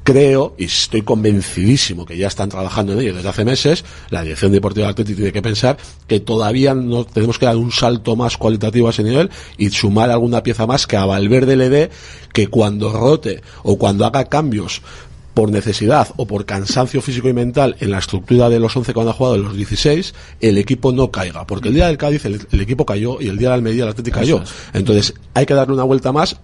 creo 0.03 0.55
y 0.57 0.65
estoy 0.65 1.01
convencidísimo 1.01 2.05
que 2.05 2.17
ya 2.17 2.27
están 2.27 2.49
trabajando 2.49 2.93
en 2.93 2.99
ello 2.99 3.15
desde 3.15 3.29
hace 3.29 3.45
meses, 3.45 3.85
la 4.09 4.23
dirección 4.23 4.51
deportiva 4.51 4.87
del 4.87 4.91
Atlético 4.93 5.17
tiene 5.17 5.31
que 5.31 5.41
pensar 5.41 5.77
que 6.07 6.19
todavía 6.19 6.73
no 6.73 7.05
tenemos 7.05 7.37
que 7.37 7.45
dar 7.45 7.57
un 7.57 7.71
salto 7.71 8.15
más 8.15 8.37
cualitativo 8.37 8.87
a 8.87 8.91
ese 8.91 9.03
nivel 9.03 9.29
y 9.57 9.69
sumar 9.69 10.09
alguna 10.09 10.43
pieza 10.43 10.65
más 10.65 10.87
que 10.87 10.97
a 10.97 11.05
Valverde 11.05 11.55
le 11.55 11.69
dé 11.69 11.89
que 12.33 12.47
cuando 12.47 12.91
rote 12.91 13.41
o 13.63 13.77
cuando 13.77 14.05
haga 14.05 14.25
cambios 14.25 14.81
por 15.33 15.49
necesidad 15.49 16.09
o 16.17 16.27
por 16.27 16.45
cansancio 16.45 17.01
físico 17.01 17.29
y 17.29 17.33
mental 17.33 17.77
en 17.79 17.91
la 17.91 17.99
estructura 17.99 18.49
de 18.49 18.59
los 18.59 18.75
11 18.75 18.93
cuando 18.93 19.11
ha 19.11 19.13
jugado 19.13 19.35
en 19.35 19.43
los 19.43 19.55
16, 19.55 20.13
el 20.41 20.57
equipo 20.57 20.91
no 20.91 21.09
caiga. 21.09 21.47
Porque 21.47 21.69
el 21.69 21.75
día 21.75 21.87
del 21.87 21.97
Cádiz 21.97 22.25
el, 22.25 22.45
el 22.51 22.61
equipo 22.61 22.85
cayó 22.85 23.21
y 23.21 23.29
el 23.29 23.37
día 23.37 23.49
del 23.49 23.59
Almería 23.59 23.83
el 23.83 23.89
Atlético 23.89 24.19
cayó. 24.19 24.43
Entonces 24.73 25.13
hay 25.33 25.45
que 25.45 25.53
darle 25.53 25.73
una 25.73 25.83
vuelta 25.83 26.11
más 26.11 26.37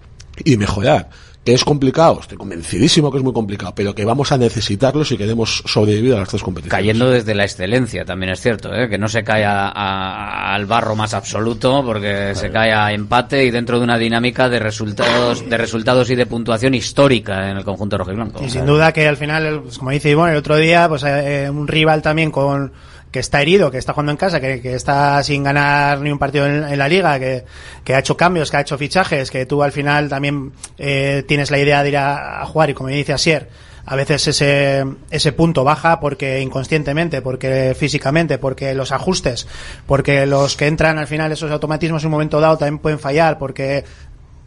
y 0.44 0.56
mejorar. 0.56 1.10
¿Que 1.48 1.54
es 1.54 1.64
complicado? 1.64 2.18
Estoy 2.20 2.36
convencidísimo 2.36 3.10
que 3.10 3.16
es 3.16 3.24
muy 3.24 3.32
complicado, 3.32 3.72
pero 3.74 3.94
que 3.94 4.04
vamos 4.04 4.30
a 4.32 4.36
necesitarlo 4.36 5.02
si 5.02 5.16
queremos 5.16 5.62
sobrevivir 5.64 6.12
a 6.12 6.18
las 6.18 6.28
tres 6.28 6.42
competiciones. 6.42 6.78
Cayendo 6.78 7.08
desde 7.10 7.34
la 7.34 7.44
excelencia, 7.44 8.04
también 8.04 8.32
es 8.32 8.40
cierto, 8.42 8.74
¿eh? 8.74 8.86
que 8.90 8.98
no 8.98 9.08
se 9.08 9.24
cae 9.24 9.46
a- 9.46 9.68
a- 9.68 10.54
al 10.54 10.66
barro 10.66 10.94
más 10.94 11.14
absoluto, 11.14 11.82
porque 11.82 12.32
se 12.34 12.50
cae 12.50 12.70
a 12.74 12.92
empate 12.92 13.46
y 13.46 13.50
dentro 13.50 13.78
de 13.78 13.84
una 13.84 13.96
dinámica 13.96 14.50
de 14.50 14.58
resultados, 14.58 15.48
de 15.48 15.56
resultados 15.56 16.10
y 16.10 16.16
de 16.16 16.26
puntuación 16.26 16.74
histórica 16.74 17.50
en 17.50 17.56
el 17.56 17.64
conjunto 17.64 17.96
rojiblanco. 17.96 18.44
Y 18.44 18.50
sin 18.50 18.66
duda 18.66 18.92
que 18.92 19.08
al 19.08 19.16
final, 19.16 19.62
pues, 19.62 19.78
como 19.78 19.90
dice 19.92 20.10
Ivonne, 20.10 20.32
el 20.32 20.38
otro 20.40 20.58
día, 20.58 20.86
pues 20.86 21.02
eh, 21.06 21.48
un 21.50 21.66
rival 21.66 22.02
también 22.02 22.30
con 22.30 22.72
que 23.10 23.20
está 23.20 23.40
herido, 23.40 23.70
que 23.70 23.78
está 23.78 23.92
jugando 23.92 24.12
en 24.12 24.18
casa, 24.18 24.40
que, 24.40 24.60
que 24.60 24.74
está 24.74 25.22
sin 25.22 25.42
ganar 25.44 26.00
ni 26.00 26.10
un 26.10 26.18
partido 26.18 26.46
en, 26.46 26.64
en 26.64 26.78
la 26.78 26.88
liga, 26.88 27.18
que, 27.18 27.44
que 27.84 27.94
ha 27.94 28.00
hecho 28.00 28.16
cambios, 28.16 28.50
que 28.50 28.56
ha 28.58 28.60
hecho 28.60 28.78
fichajes, 28.78 29.30
que 29.30 29.46
tú 29.46 29.62
al 29.62 29.72
final 29.72 30.08
también 30.08 30.52
eh, 30.76 31.24
tienes 31.26 31.50
la 31.50 31.58
idea 31.58 31.82
de 31.82 31.88
ir 31.88 31.96
a, 31.96 32.42
a 32.42 32.46
jugar 32.46 32.70
y 32.70 32.74
como 32.74 32.88
dice 32.88 33.12
Asier, 33.12 33.48
a 33.90 33.96
veces 33.96 34.28
ese, 34.28 34.84
ese 35.10 35.32
punto 35.32 35.64
baja 35.64 35.98
porque 35.98 36.42
inconscientemente, 36.42 37.22
porque 37.22 37.74
físicamente, 37.74 38.36
porque 38.36 38.74
los 38.74 38.92
ajustes, 38.92 39.48
porque 39.86 40.26
los 40.26 40.56
que 40.56 40.66
entran 40.66 40.98
al 40.98 41.06
final 41.06 41.32
esos 41.32 41.50
automatismos 41.50 42.02
en 42.02 42.08
un 42.08 42.12
momento 42.12 42.38
dado 42.38 42.58
también 42.58 42.80
pueden 42.80 42.98
fallar, 42.98 43.38
porque 43.38 43.84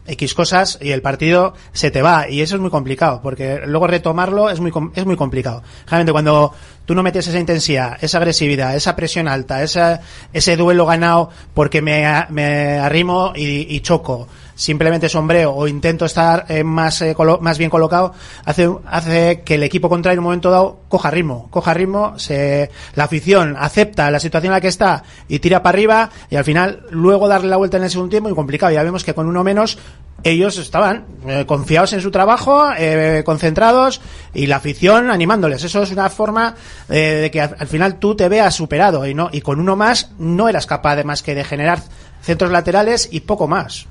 X 0.06 0.34
cosas 0.34 0.78
y 0.80 0.90
el 0.90 1.02
partido 1.02 1.54
se 1.72 1.90
te 1.90 2.02
va 2.02 2.28
y 2.28 2.40
eso 2.40 2.56
es 2.56 2.60
muy 2.60 2.70
complicado 2.70 3.20
porque 3.22 3.60
luego 3.66 3.86
retomarlo 3.86 4.50
es 4.50 4.60
muy 4.60 4.72
es 4.94 5.06
muy 5.06 5.16
complicado. 5.16 5.62
Realmente 5.86 6.12
cuando 6.12 6.52
tú 6.84 6.94
no 6.94 7.02
metes 7.02 7.26
esa 7.26 7.38
intensidad, 7.38 7.96
esa 8.02 8.18
agresividad, 8.18 8.74
esa 8.76 8.96
presión 8.96 9.28
alta, 9.28 9.62
esa, 9.62 10.00
ese 10.32 10.56
duelo 10.56 10.86
ganado 10.86 11.30
porque 11.54 11.82
me, 11.82 12.04
me 12.30 12.78
arrimo 12.78 13.32
y 13.34 13.80
choco, 13.80 14.28
simplemente 14.62 15.08
sombreo 15.08 15.52
o 15.52 15.66
intento 15.66 16.04
estar 16.04 16.44
eh, 16.48 16.62
más 16.62 17.02
eh, 17.02 17.14
colo- 17.16 17.40
más 17.40 17.58
bien 17.58 17.68
colocado, 17.70 18.14
hace 18.44 18.70
hace 18.86 19.42
que 19.44 19.56
el 19.56 19.62
equipo 19.64 19.88
contrario 19.88 20.14
en 20.14 20.18
un 20.20 20.24
momento 20.24 20.50
dado 20.50 20.80
coja 20.88 21.10
ritmo, 21.10 21.48
coja 21.50 21.74
ritmo, 21.74 22.18
se 22.18 22.70
la 22.94 23.04
afición 23.04 23.56
acepta 23.58 24.10
la 24.10 24.20
situación 24.20 24.50
en 24.52 24.54
la 24.54 24.60
que 24.60 24.68
está 24.68 25.02
y 25.28 25.40
tira 25.40 25.62
para 25.62 25.74
arriba 25.74 26.10
y 26.30 26.36
al 26.36 26.44
final 26.44 26.86
luego 26.90 27.26
darle 27.26 27.48
la 27.50 27.56
vuelta 27.56 27.76
en 27.76 27.82
el 27.84 27.90
segundo 27.90 28.10
tiempo 28.10 28.28
muy 28.28 28.36
complicado. 28.36 28.72
Ya 28.72 28.82
vemos 28.84 29.02
que 29.04 29.14
con 29.14 29.26
uno 29.26 29.42
menos 29.42 29.78
ellos 30.24 30.56
estaban 30.58 31.06
eh, 31.26 31.44
confiados 31.46 31.92
en 31.94 32.00
su 32.00 32.12
trabajo, 32.12 32.68
eh, 32.78 33.22
concentrados 33.26 34.00
y 34.32 34.46
la 34.46 34.56
afición 34.56 35.10
animándoles. 35.10 35.64
Eso 35.64 35.82
es 35.82 35.90
una 35.90 36.08
forma 36.08 36.54
de 36.88 37.28
que 37.32 37.40
al, 37.40 37.56
al 37.58 37.66
final 37.66 37.98
tú 37.98 38.14
te 38.14 38.28
veas 38.28 38.54
superado 38.54 39.04
y 39.06 39.14
no 39.14 39.28
y 39.32 39.40
con 39.40 39.58
uno 39.58 39.74
más 39.74 40.12
no 40.20 40.48
eras 40.48 40.66
capaz 40.66 40.94
de 40.94 41.02
más 41.04 41.22
que 41.24 41.34
de 41.34 41.42
generar 41.42 41.80
centros 42.22 42.52
laterales 42.52 43.08
y 43.10 43.20
poco 43.20 43.48
más. 43.48 43.86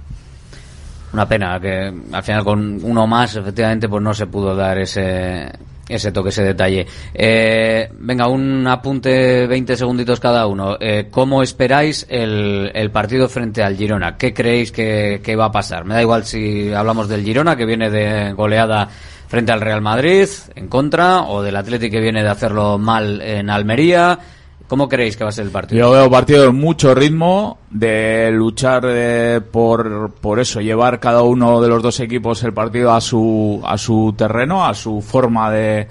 Una 1.14 1.28
pena 1.28 1.60
que 1.60 1.94
al 2.12 2.24
final 2.24 2.44
con 2.44 2.80
uno 2.84 3.06
más 3.06 3.36
efectivamente 3.36 3.90
pues 3.90 4.02
no 4.02 4.14
se 4.14 4.28
pudo 4.28 4.56
dar 4.56 4.78
ese 4.78 5.52
ese 5.96 6.12
toque, 6.12 6.30
ese 6.30 6.44
detalle. 6.44 6.88
Eh, 7.14 7.90
venga, 8.00 8.28
un 8.28 8.66
apunte 8.68 9.46
20 9.48 9.76
segunditos 9.76 10.20
cada 10.20 10.48
uno. 10.48 10.78
Eh, 10.80 11.08
¿Cómo 11.12 11.44
esperáis 11.44 12.06
el, 12.10 12.72
el 12.74 12.92
partido 12.92 13.28
frente 13.28 13.62
al 13.62 13.76
Girona? 13.76 14.18
¿Qué 14.18 14.34
creéis 14.34 14.72
que, 14.72 15.22
que 15.24 15.36
va 15.36 15.46
a 15.46 15.52
pasar? 15.52 15.84
Me 15.86 15.94
da 15.94 16.02
igual 16.02 16.26
si 16.26 16.72
hablamos 16.74 17.10
del 17.10 17.24
Girona, 17.24 17.56
que 17.56 17.66
viene 17.66 17.90
de 17.90 18.32
goleada 18.34 18.88
frente 19.28 19.52
al 19.52 19.62
Real 19.62 19.82
Madrid, 19.82 20.28
en 20.56 20.68
contra, 20.68 21.24
o 21.24 21.42
del 21.42 21.56
Atlético 21.56 21.92
que 21.94 22.02
viene 22.02 22.24
de 22.24 22.30
hacerlo 22.30 22.78
mal 22.78 23.22
en 23.22 23.50
Almería. 23.50 24.20
¿Cómo 24.72 24.88
creéis 24.88 25.18
que 25.18 25.26
va 25.26 25.32
a 25.32 25.34
ser 25.34 25.48
el 25.48 25.52
partido? 25.52 25.82
Yo 25.82 25.92
veo 25.92 26.10
partido 26.10 26.44
de 26.44 26.52
mucho 26.52 26.96
ritmo, 26.96 27.58
de 27.70 28.32
luchar 28.32 28.84
eh, 28.88 29.42
por, 29.52 30.14
por 30.14 30.40
eso, 30.40 30.62
llevar 30.62 31.02
cada 31.02 31.24
uno 31.24 31.60
de 31.60 31.68
los 31.68 31.84
dos 31.84 32.00
equipos 32.00 32.42
el 32.44 32.54
partido 32.54 32.94
a 32.94 33.02
su, 33.02 33.62
a 33.66 33.78
su 33.78 34.16
terreno, 34.18 34.66
a 34.66 34.74
su 34.74 35.02
forma 35.02 35.52
de, 35.52 35.90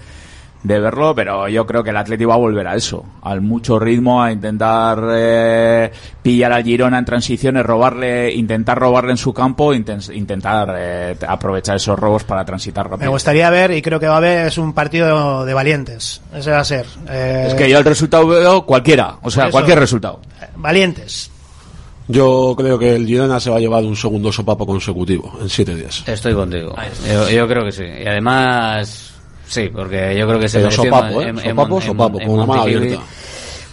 de 0.63 0.79
verlo, 0.79 1.15
pero 1.15 1.49
yo 1.49 1.65
creo 1.67 1.83
que 1.83 1.89
el 1.89 1.97
Atlético 1.97 2.29
va 2.29 2.35
a 2.35 2.39
volver 2.39 2.67
a 2.69 2.75
eso, 2.77 3.03
al 3.23 3.41
mucho 3.41 3.79
ritmo, 3.79 4.23
a 4.23 4.31
intentar 4.31 5.03
eh, 5.11 5.91
pillar 6.23 6.53
al 6.53 6.63
Girona 6.65 6.99
en 6.99 7.05
transiciones, 7.07 7.65
robarle, 7.65 8.31
intentar 8.35 8.79
robarle 8.79 9.13
en 9.13 9.17
su 9.17 9.33
campo, 9.33 9.73
inten- 9.73 10.15
intentar 10.15 10.75
eh, 10.79 11.17
aprovechar 11.27 11.77
esos 11.77 11.99
robos 11.99 12.25
para 12.25 12.45
transitar 12.45 12.85
Me 12.87 12.91
rápido. 12.91 13.11
gustaría 13.13 13.49
ver 13.49 13.71
y 13.71 13.81
creo 13.81 13.99
que 13.99 14.07
va 14.07 14.15
a 14.15 14.19
haber 14.19 14.49
es 14.49 14.59
un 14.59 14.75
partido 14.75 15.47
de 15.47 15.55
valientes. 15.55 16.21
Ese 16.35 16.51
va 16.51 16.61
a 16.61 16.65
ser. 16.65 16.85
Eh, 17.09 17.45
Es 17.49 17.55
que 17.55 17.71
yo 17.71 17.79
el 17.79 17.85
resultado 17.85 18.27
veo 18.27 18.67
cualquiera, 18.67 19.17
o 19.23 19.31
sea, 19.31 19.45
Eso. 19.45 19.53
cualquier 19.53 19.79
resultado. 19.79 20.21
Valientes. 20.57 21.31
Yo 22.09 22.55
creo 22.57 22.79
que 22.79 22.97
el 22.97 23.07
Girona 23.07 23.39
se 23.41 23.51
va 23.51 23.57
a 23.57 23.61
llevar 23.61 23.85
un 23.85 23.97
segundo 23.97 24.33
sopapo 24.33 24.67
consecutivo 24.67 25.39
en 25.41 25.49
siete 25.49 25.75
días. 25.75 26.03
Estoy 26.07 26.35
contigo. 26.35 26.75
Yo, 27.09 27.31
yo 27.31 27.49
creo 27.49 27.65
que 27.65 27.73
sí. 27.73 27.85
Y 27.85 28.07
además, 28.07 29.15
sí, 29.51 29.69
porque 29.69 30.17
yo 30.17 30.27
creo 30.27 30.41
que 30.41 30.49
se 30.49 30.71
sopapo, 30.71 31.21
en- 31.21 31.39
¿eh? 31.39 31.43
en- 31.45 31.51
Sopapo, 31.51 31.77
en- 31.77 31.83
sopapo, 31.83 32.21
en 32.21 32.27
con 32.29 32.47
mano 32.47 32.63
abierta. 32.63 33.03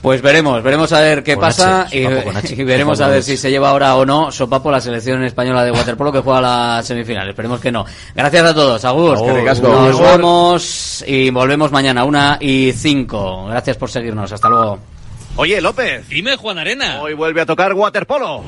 Pues 0.02 0.22
veremos, 0.22 0.62
veremos 0.62 0.94
a 0.94 1.00
ver 1.02 1.24
qué 1.24 1.34
Con 1.34 1.42
pasa 1.42 1.82
H, 1.82 1.98
y, 1.98 2.04
sopapo 2.04 2.24
con 2.26 2.38
H. 2.38 2.56
y 2.56 2.64
veremos 2.64 3.02
a 3.02 3.08
ver 3.08 3.24
si 3.24 3.36
se 3.36 3.50
lleva 3.50 3.72
ahora 3.72 3.96
o 3.96 4.06
no 4.06 4.32
Sopapo 4.32 4.70
la 4.72 4.80
selección 4.80 5.24
española 5.24 5.64
de 5.66 5.72
waterpolo 5.72 6.12
que 6.12 6.20
juega 6.20 6.40
la 6.40 6.84
semifinal. 6.84 7.28
Esperemos 7.28 7.60
que 7.60 7.72
no. 7.72 7.84
Gracias 8.16 8.46
a 8.46 8.54
todos, 8.54 8.86
asko. 8.86 9.16
Nos 9.16 10.00
vamos 10.00 11.04
y 11.08 11.30
volvemos 11.32 11.72
mañana, 11.72 12.04
una 12.06 12.38
y 12.40 12.74
cinco. 12.74 13.48
Gracias 13.48 13.76
por 13.78 13.90
seguirnos. 13.90 14.32
Hasta 14.32 14.50
luego. 14.50 14.80
Oye, 15.36 15.60
López. 15.62 16.08
Dime, 16.10 16.36
Juan 16.36 16.58
Arena. 16.60 17.02
Hoy 17.02 17.14
vuelve 17.14 17.42
a 17.42 17.46
tocar 17.46 17.74
waterpolo. 17.74 18.44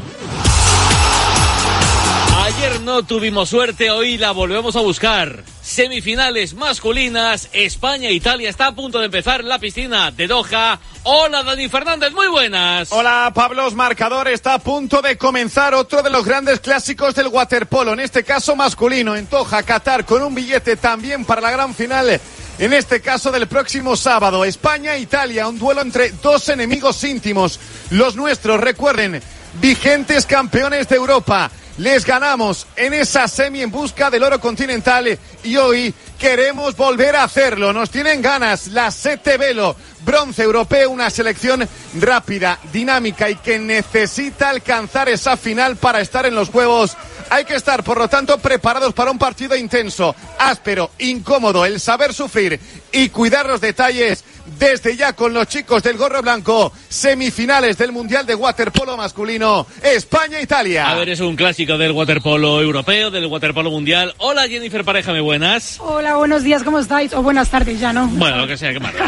Ayer 2.50 2.82
no 2.82 3.04
tuvimos 3.04 3.50
suerte, 3.50 3.92
hoy 3.92 4.18
la 4.18 4.32
volvemos 4.32 4.76
a 4.76 4.80
buscar. 4.80 5.44
Semifinales 5.62 6.56
masculinas, 6.56 7.48
España-Italia 7.54 8.50
está 8.50 8.66
a 8.68 8.76
punto 8.76 8.98
de 8.98 9.06
empezar 9.06 9.44
la 9.44 9.60
piscina 9.60 10.10
de 10.10 10.26
Doha. 10.26 10.80
Hola 11.04 11.44
Dani 11.44 11.70
Fernández, 11.70 12.12
muy 12.12 12.28
buenas. 12.28 12.92
Hola, 12.92 13.32
Pablos 13.36 13.76
Marcador 13.76 14.30
está 14.30 14.56
a 14.56 14.60
punto 14.60 15.00
de 15.04 15.16
comenzar 15.16 15.76
otro 15.76 16.02
de 16.02 16.10
los 16.10 16.26
grandes 16.26 16.60
clásicos 16.60 17.14
del 17.14 17.28
waterpolo, 17.28 17.94
en 17.94 18.00
este 18.00 18.24
caso 18.24 18.56
masculino, 18.56 19.16
en 19.16 19.28
Toja, 19.28 19.62
Qatar, 19.62 20.04
con 20.04 20.24
un 20.24 20.34
billete 20.34 20.76
también 20.76 21.26
para 21.26 21.42
la 21.42 21.52
gran 21.52 21.76
final, 21.76 22.20
en 22.58 22.74
este 22.74 23.00
caso 23.00 23.32
del 23.32 23.46
próximo 23.46 23.96
sábado. 23.96 24.44
España-Italia, 24.44 25.48
un 25.48 25.60
duelo 25.60 25.82
entre 25.82 26.10
dos 26.14 26.50
enemigos 26.50 27.04
íntimos, 27.04 27.60
los 27.92 28.16
nuestros, 28.16 28.60
recuerden, 28.60 29.22
vigentes 29.62 30.26
campeones 30.26 30.90
de 30.90 30.96
Europa. 30.96 31.52
Les 31.80 32.06
ganamos 32.06 32.68
en 32.76 32.94
esa 32.94 33.26
semi 33.30 33.62
en 33.62 33.72
busca 33.72 34.10
del 34.10 34.24
oro 34.24 34.38
continental 34.42 35.18
y 35.46 35.56
hoy 35.56 35.94
queremos 36.20 36.76
volver 36.76 37.16
a 37.16 37.24
hacerlo. 37.24 37.72
Nos 37.72 37.90
tienen 37.90 38.22
ganas 38.22 38.68
la 38.68 38.92
Sete 38.92 39.38
Velo, 39.38 39.78
bronce 40.10 40.42
europeo, 40.42 40.90
una 40.90 41.12
selección 41.12 41.70
rápida, 42.00 42.58
dinámica 42.74 43.30
y 43.30 43.36
que 43.36 43.60
necesita 43.60 44.50
alcanzar 44.50 45.08
esa 45.08 45.38
final 45.38 45.76
para 45.76 46.02
estar 46.02 46.26
en 46.26 46.34
los 46.34 46.50
juegos. 46.50 46.98
Hay 47.30 47.46
que 47.46 47.54
estar, 47.54 47.84
por 47.84 48.00
lo 48.00 48.08
tanto, 48.08 48.40
preparados 48.40 48.96
para 48.96 49.12
un 49.12 49.20
partido 49.20 49.56
intenso, 49.56 50.16
áspero, 50.40 50.90
incómodo, 50.98 51.64
el 51.64 51.80
saber 51.80 52.12
sufrir 52.12 52.60
y 52.92 53.10
cuidar 53.10 53.46
los 53.46 53.62
detalles 53.62 54.24
desde 54.58 54.96
ya 54.98 55.14
con 55.14 55.32
los 55.32 55.48
chicos 55.48 55.84
del 55.84 55.98
gorro 55.98 56.24
blanco, 56.24 56.72
semifinales 56.88 57.78
del 57.78 57.92
Mundial 57.92 58.26
de 58.26 58.34
Waterpolo 58.34 58.98
masculino, 58.98 59.68
España-Italia. 59.84 60.90
A 60.90 60.96
ver, 60.96 61.10
es 61.10 61.20
un 61.20 61.36
clásico 61.36 61.78
del 61.78 61.92
waterpolo 61.92 62.62
europeo, 62.62 63.12
del 63.12 63.28
waterpolo 63.28 63.70
mundial. 63.70 64.16
Hola 64.18 64.48
Jennifer 64.48 64.84
Pareja, 64.84 65.12
muy 65.12 65.22
buenas. 65.22 65.78
Hola, 65.80 66.16
buenos 66.16 66.44
días, 66.44 66.64
¿cómo 66.64 66.80
estáis? 66.80 67.14
O 67.14 67.22
buenas 67.22 67.50
tardes 67.50 67.80
ya, 67.80 67.94
¿no? 67.94 68.08
Bueno, 68.08 68.38
lo 68.38 68.48
que 68.48 68.58
sea, 68.58 68.74
qué 68.74 68.80
mal. 68.80 68.94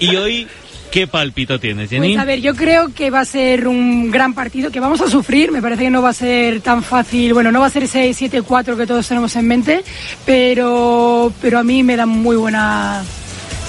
Y 0.00 0.16
hoy, 0.16 0.39
¿qué 0.90 1.06
palpito 1.06 1.58
tienes, 1.60 1.88
Jenny? 1.90 2.08
Pues 2.14 2.18
a 2.18 2.24
ver, 2.24 2.40
yo 2.40 2.54
creo 2.56 2.92
que 2.94 3.10
va 3.10 3.20
a 3.20 3.24
ser 3.24 3.68
un 3.68 4.10
gran 4.10 4.34
partido, 4.34 4.70
que 4.70 4.80
vamos 4.80 5.00
a 5.00 5.08
sufrir, 5.08 5.52
me 5.52 5.62
parece 5.62 5.84
que 5.84 5.90
no 5.90 6.02
va 6.02 6.10
a 6.10 6.14
ser 6.14 6.60
tan 6.60 6.82
fácil, 6.82 7.32
bueno, 7.34 7.52
no 7.52 7.60
va 7.60 7.66
a 7.66 7.70
ser 7.70 7.84
ese 7.84 8.10
7-4 8.10 8.76
que 8.76 8.86
todos 8.86 9.06
tenemos 9.06 9.34
en 9.36 9.46
mente, 9.46 9.82
pero, 10.26 11.32
pero 11.40 11.58
a 11.58 11.62
mí 11.62 11.82
me 11.82 11.96
dan 11.96 12.08
muy 12.08 12.36
buenas 12.36 13.06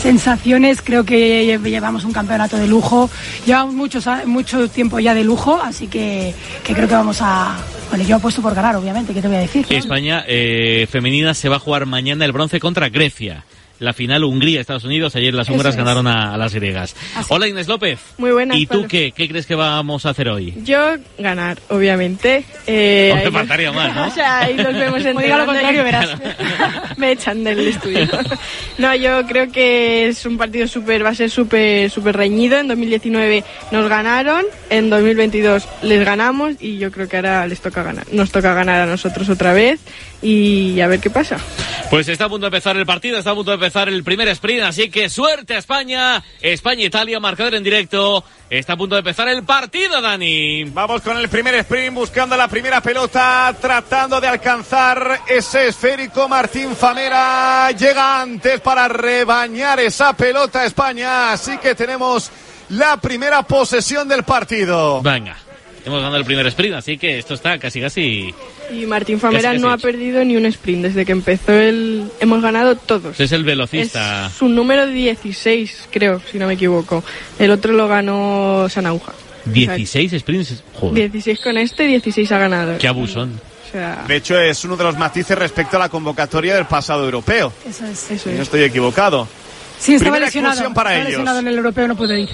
sensaciones, 0.02 0.82
creo 0.82 1.04
que 1.06 1.46
llevamos 1.46 2.06
un 2.06 2.12
campeonato 2.12 2.58
de 2.58 2.66
lujo, 2.68 3.10
llevamos 3.46 3.76
muchos, 3.76 4.08
a- 4.08 4.26
mucho 4.26 4.68
tiempo 4.68 5.00
ya 5.00 5.14
de 5.14 5.24
lujo, 5.24 5.62
así 5.62 5.88
que, 5.88 6.34
que 6.64 6.74
creo 6.74 6.88
que 6.88 6.96
vamos 6.96 7.20
a... 7.22 7.56
Bueno, 7.90 8.06
yo 8.06 8.16
apuesto 8.16 8.42
por 8.42 8.56
ganar, 8.56 8.76
obviamente, 8.78 9.14
¿qué 9.14 9.22
te 9.22 9.28
voy 9.28 9.38
a 9.38 9.42
decir? 9.42 9.66
España 9.70 10.24
eh, 10.28 10.88
femenina 10.90 11.34
se 11.34 11.50
va 11.50 11.58
a 11.58 11.60
jugar 11.60 11.86
mañana 11.86 12.26
el 12.26 12.32
bronce 12.32 12.60
contra 12.60 12.90
Grecia. 12.90 13.44
La 13.82 13.94
final 13.94 14.24
Hungría-Estados 14.24 14.84
Unidos. 14.84 15.16
Ayer 15.16 15.34
las 15.34 15.50
húngaras 15.50 15.76
ganaron 15.76 16.06
a, 16.08 16.34
a 16.34 16.38
las 16.38 16.54
griegas. 16.54 16.96
Hola 17.30 17.48
Inés 17.48 17.68
López. 17.68 18.00
Muy 18.20 18.32
buenas. 18.32 18.56
¿Y 18.58 18.68
tú 18.68 18.86
qué? 18.88 19.12
¿Qué 19.12 19.28
crees 19.28 19.48
que 19.48 19.56
vamos 19.56 20.06
a 20.06 20.12
hacer 20.12 20.30
hoy? 20.30 20.54
Yo 20.64 20.96
ganar, 21.18 21.58
obviamente. 21.70 22.46
Eh, 22.68 23.10
Hombre, 23.12 23.26
ahí- 23.28 23.32
faltaría 23.34 23.72
más, 23.72 23.96
¿no? 23.96 24.06
o 24.08 24.12
sea, 24.12 24.42
ahí 24.42 24.54
nos 24.54 24.74
vemos 24.74 25.02
Como 25.04 25.20
diga 25.20 25.38
lo 25.38 25.46
contrario, 25.48 25.84
verás. 25.84 26.10
Me 26.98 27.12
echan 27.12 27.44
del 27.44 27.68
estudio. 27.68 28.08
no, 28.78 28.94
yo 28.96 29.26
creo 29.26 29.52
que 29.52 30.08
es 30.08 30.26
un 30.28 30.38
partido 30.38 30.68
súper, 30.68 31.04
va 31.04 31.10
a 31.10 31.16
ser 31.16 31.32
súper, 31.32 31.90
súper 31.90 32.16
reñido. 32.16 32.60
En 32.60 32.68
2019 32.68 33.44
nos 33.72 33.90
ganaron, 33.90 34.46
en 34.70 34.92
2022 34.92 35.68
les 35.82 36.06
ganamos 36.06 36.54
y 36.60 36.78
yo 36.78 36.92
creo 36.92 37.10
que 37.10 37.16
ahora 37.16 37.48
les 37.48 37.60
toca 37.62 37.82
ganar. 37.82 38.06
Nos 38.12 38.32
toca 38.32 38.54
ganar 38.54 38.82
a 38.82 38.86
nosotros 38.86 39.28
otra 39.30 39.54
vez 39.54 39.80
y 40.22 40.80
a 40.82 40.88
ver 40.88 41.00
qué 41.00 41.10
pasa. 41.10 41.38
Pues 41.90 42.08
está 42.08 42.26
a 42.26 42.30
punto 42.30 42.46
de 42.46 42.50
empezar 42.50 42.78
el 42.78 42.86
partido, 42.86 43.18
está 43.18 43.32
a 43.32 43.36
punto 43.36 43.50
de 43.52 43.56
empezar 43.56 43.71
el 43.76 44.04
primer 44.04 44.28
sprint, 44.30 44.64
así 44.64 44.90
que 44.90 45.10
suerte 45.10 45.56
a 45.56 45.58
España. 45.58 46.24
España-Italia, 46.42 47.20
marcador 47.20 47.56
en 47.56 47.64
directo. 47.64 48.24
Está 48.50 48.74
a 48.74 48.78
punto 48.78 48.96
de 48.96 49.00
empezar 49.00 49.28
el 49.30 49.44
partido, 49.44 50.02
Dani. 50.02 50.66
Vamos 50.66 51.02
con 51.02 51.18
el 51.18 51.30
primer 51.30 51.56
sprint, 51.56 51.96
buscando 51.96 52.36
la 52.36 52.48
primera 52.48 52.82
pelota, 52.82 53.56
tratando 53.60 54.20
de 54.20 54.28
alcanzar 54.28 55.22
ese 55.28 55.70
esférico. 55.70 56.28
Martín 56.28 56.76
Famera 56.76 57.72
llega 57.72 58.22
antes 58.22 58.60
para 58.60 58.88
rebañar 58.88 59.80
esa 59.80 60.14
pelota 60.14 60.62
a 60.62 60.66
España. 60.66 61.32
Así 61.32 61.58
que 61.58 61.76
tenemos 61.76 62.30
la 62.70 62.98
primera 62.98 63.44
posesión 63.44 64.08
del 64.08 64.24
partido. 64.24 65.02
Venga, 65.02 65.38
hemos 65.86 66.00
ganado 66.00 66.18
el 66.18 66.26
primer 66.26 66.46
sprint, 66.48 66.76
así 66.76 66.98
que 66.98 67.18
esto 67.20 67.34
está 67.34 67.58
casi 67.60 67.82
casi... 67.82 68.34
Y 68.72 68.86
Martín 68.86 69.20
Famera 69.20 69.50
Casi, 69.50 69.56
casi 69.56 69.62
no 69.62 69.72
ha 69.72 69.78
perdido 69.78 70.24
ni 70.24 70.36
un 70.38 70.46
sprint 70.46 70.84
desde 70.84 71.06
que 71.06 71.12
empezó 71.12 71.54
el... 71.54 72.10
Hemos 72.20 72.42
ganado 72.42 72.76
todos. 72.76 73.20
Es 73.20 73.32
el 73.32 73.44
velocista. 73.44 74.28
Es 74.28 74.34
su 74.34 74.48
número 74.48 74.88
16, 74.88 75.90
creo, 75.92 76.22
si 76.32 76.38
no 76.40 76.48
me 76.48 76.54
equivoco. 76.54 77.04
El 77.40 77.52
otro 77.52 77.74
lo 77.74 77.88
ganó 77.88 78.68
Sanauja. 78.70 79.14
16 79.46 80.20
sprints. 80.20 80.64
Joder, 80.74 81.12
16 81.12 81.40
con 81.42 81.58
este, 81.58 81.88
16 81.88 82.32
ha 82.32 82.38
ganado. 82.38 82.78
qué 82.78 82.88
abusón. 82.88 83.40
O 83.68 83.72
sea, 83.72 84.04
De 84.08 84.18
hecho, 84.18 84.38
es 84.40 84.64
uno 84.66 84.76
de 84.76 84.84
los 84.84 84.98
matices 84.98 85.38
respecto 85.38 85.78
a 85.78 85.80
la 85.80 85.90
convocatoria 85.90 86.56
del 86.56 86.66
pasado 86.66 87.06
europeo. 87.06 87.54
Eso 87.68 87.86
es. 87.86 88.12
Eso 88.12 88.30
Si 88.30 88.36
no 88.36 88.44
estoy 88.44 88.64
equivocado. 88.64 89.28
Sí, 89.82 89.96
estaba 89.96 90.12
Primera 90.12 90.26
lesionado. 90.28 90.74
para 90.74 90.92
estaba 90.92 90.94
ellos. 90.94 91.08
lesionado 91.10 91.40
en 91.40 91.48
el 91.48 91.58
europeo, 91.58 91.88
no 91.88 91.96
puede 91.98 92.20
ir. 92.22 92.30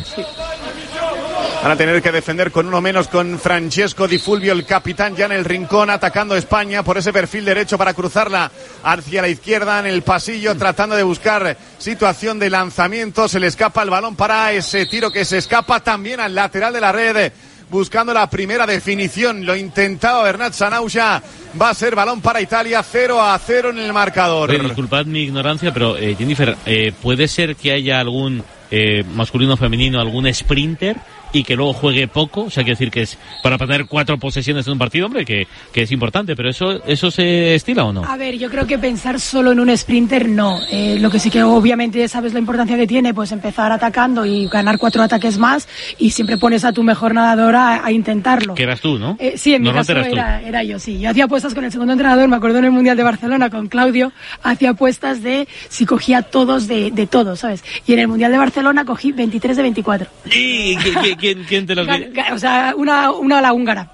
Van 1.63 1.71
a 1.71 1.75
tener 1.77 2.01
que 2.01 2.11
defender 2.11 2.51
con 2.51 2.67
uno 2.67 2.81
menos 2.81 3.07
con 3.07 3.39
Francesco 3.39 4.07
Di 4.07 4.19
Fulvio, 4.19 4.51
el 4.53 4.65
capitán 4.65 5.15
ya 5.15 5.25
en 5.25 5.31
el 5.31 5.45
rincón, 5.45 5.89
atacando 5.89 6.35
a 6.35 6.37
España 6.37 6.83
por 6.83 6.97
ese 6.97 7.11
perfil 7.13 7.45
derecho 7.45 7.77
para 7.77 7.93
cruzarla 7.93 8.51
hacia 8.83 9.21
la 9.21 9.27
izquierda 9.29 9.79
en 9.79 9.85
el 9.87 10.01
pasillo, 10.01 10.55
tratando 10.55 10.95
de 10.95 11.03
buscar 11.03 11.57
situación 11.77 12.37
de 12.37 12.49
lanzamiento. 12.49 13.27
Se 13.27 13.39
le 13.39 13.47
escapa 13.47 13.81
el 13.81 13.89
balón 13.89 14.15
para 14.15 14.51
ese 14.51 14.85
tiro 14.85 15.09
que 15.11 15.25
se 15.25 15.37
escapa 15.37 15.79
también 15.79 16.19
al 16.19 16.35
lateral 16.35 16.73
de 16.73 16.81
la 16.81 16.91
red. 16.91 17.31
Buscando 17.69 18.13
la 18.13 18.29
primera 18.29 18.65
definición, 18.65 19.45
lo 19.45 19.55
intentaba 19.55 20.23
Bernat 20.23 20.53
Sanauja. 20.53 21.21
Va 21.59 21.69
a 21.69 21.73
ser 21.73 21.95
balón 21.95 22.21
para 22.21 22.39
Italia, 22.39 22.81
0 22.81 23.21
a 23.21 23.37
0 23.37 23.71
en 23.71 23.79
el 23.79 23.91
marcador. 23.91 24.49
Oye, 24.49 24.59
disculpad 24.59 25.05
mi 25.05 25.23
ignorancia, 25.23 25.73
pero 25.73 25.97
eh, 25.97 26.15
Jennifer, 26.17 26.55
eh, 26.65 26.93
¿puede 27.01 27.27
ser 27.27 27.57
que 27.57 27.73
haya 27.73 27.99
algún 27.99 28.43
eh, 28.71 29.03
masculino 29.15 29.55
o 29.55 29.57
femenino, 29.57 29.99
algún 29.99 30.33
sprinter 30.33 30.97
y 31.33 31.43
que 31.43 31.55
luego 31.55 31.73
juegue 31.73 32.07
poco? 32.07 32.43
O 32.43 32.49
sea, 32.49 32.63
quiere 32.63 32.75
decir 32.75 32.91
que 32.91 33.01
es 33.01 33.17
para 33.43 33.57
tener 33.57 33.85
cuatro 33.85 34.17
posesiones 34.17 34.65
en 34.67 34.73
un 34.73 34.79
partido, 34.79 35.05
hombre, 35.07 35.25
que, 35.25 35.47
que 35.73 35.81
es 35.83 35.91
importante, 35.91 36.35
pero 36.35 36.49
eso, 36.49 36.81
¿eso 36.85 37.11
se 37.11 37.55
estila 37.55 37.85
o 37.85 37.93
no? 37.93 38.03
A 38.05 38.17
ver, 38.17 38.37
yo 38.37 38.49
creo 38.49 38.65
que 38.65 38.77
pensar 38.77 39.19
solo 39.19 39.51
en 39.51 39.59
un 39.59 39.75
sprinter 39.77 40.27
no. 40.29 40.59
Eh, 40.71 40.97
lo 40.99 41.09
que 41.09 41.19
sí 41.19 41.29
que 41.29 41.43
obviamente 41.43 42.07
sabes 42.07 42.33
la 42.33 42.39
importancia 42.39 42.77
que 42.77 42.87
tiene, 42.87 43.13
pues 43.13 43.31
empezar 43.31 43.71
atacando 43.71 44.25
y 44.25 44.47
ganar 44.47 44.77
cuatro 44.77 45.03
ataques 45.03 45.37
más 45.37 45.67
y 45.97 46.11
siempre 46.11 46.37
pones 46.37 46.63
a 46.65 46.71
tu 46.73 46.83
mejor 46.83 47.13
nadadora 47.13 47.75
a, 47.75 47.85
a 47.85 47.91
intentarlo. 47.91 48.53
Que 48.55 48.63
eras 48.63 48.81
tú, 48.81 48.97
¿no? 48.97 49.17
Eh, 49.19 49.33
sí, 49.37 49.53
en 49.53 49.61
mi 49.63 49.71
caso 49.71 49.91
eras 49.91 50.07
tú. 50.07 50.13
era, 50.15 50.41
era 50.41 50.63
yo, 50.63 50.79
sí. 50.79 50.99
Yo 50.99 51.09
hacía 51.09 51.25
apuestas 51.25 51.53
con 51.53 51.63
el 51.65 51.71
segundo 51.71 51.93
entrenador, 51.93 52.27
me 52.27 52.35
acuerdo 52.35 52.59
en 52.59 52.65
el 52.65 52.71
Mundial 52.71 52.97
de 52.97 53.03
Barcelona 53.03 53.49
con 53.49 53.67
Claudio, 53.67 54.11
hacía 54.43 54.71
apuestas 54.71 55.21
de 55.21 55.47
si 55.69 55.85
cogía 55.85 56.21
todos 56.21 56.67
de, 56.67 56.91
de 56.91 57.07
todos, 57.07 57.39
¿sabes? 57.41 57.63
Y 57.85 57.93
en 57.93 57.99
el 57.99 58.07
Mundial 58.07 58.31
de 58.31 58.37
Barcelona 58.37 58.85
cogí 58.85 59.11
23 59.11 59.57
de 59.57 59.63
24. 59.63 60.07
¿Y 60.25 60.75
qui- 60.77 60.93
qui- 60.95 61.16
quién, 61.17 61.43
quién 61.43 61.65
te 61.65 61.75
lo 61.75 61.83
ga- 61.85 62.33
O 62.33 62.39
sea, 62.39 62.73
una, 62.77 63.11
una 63.11 63.41
la 63.41 63.53
húngara. 63.53 63.87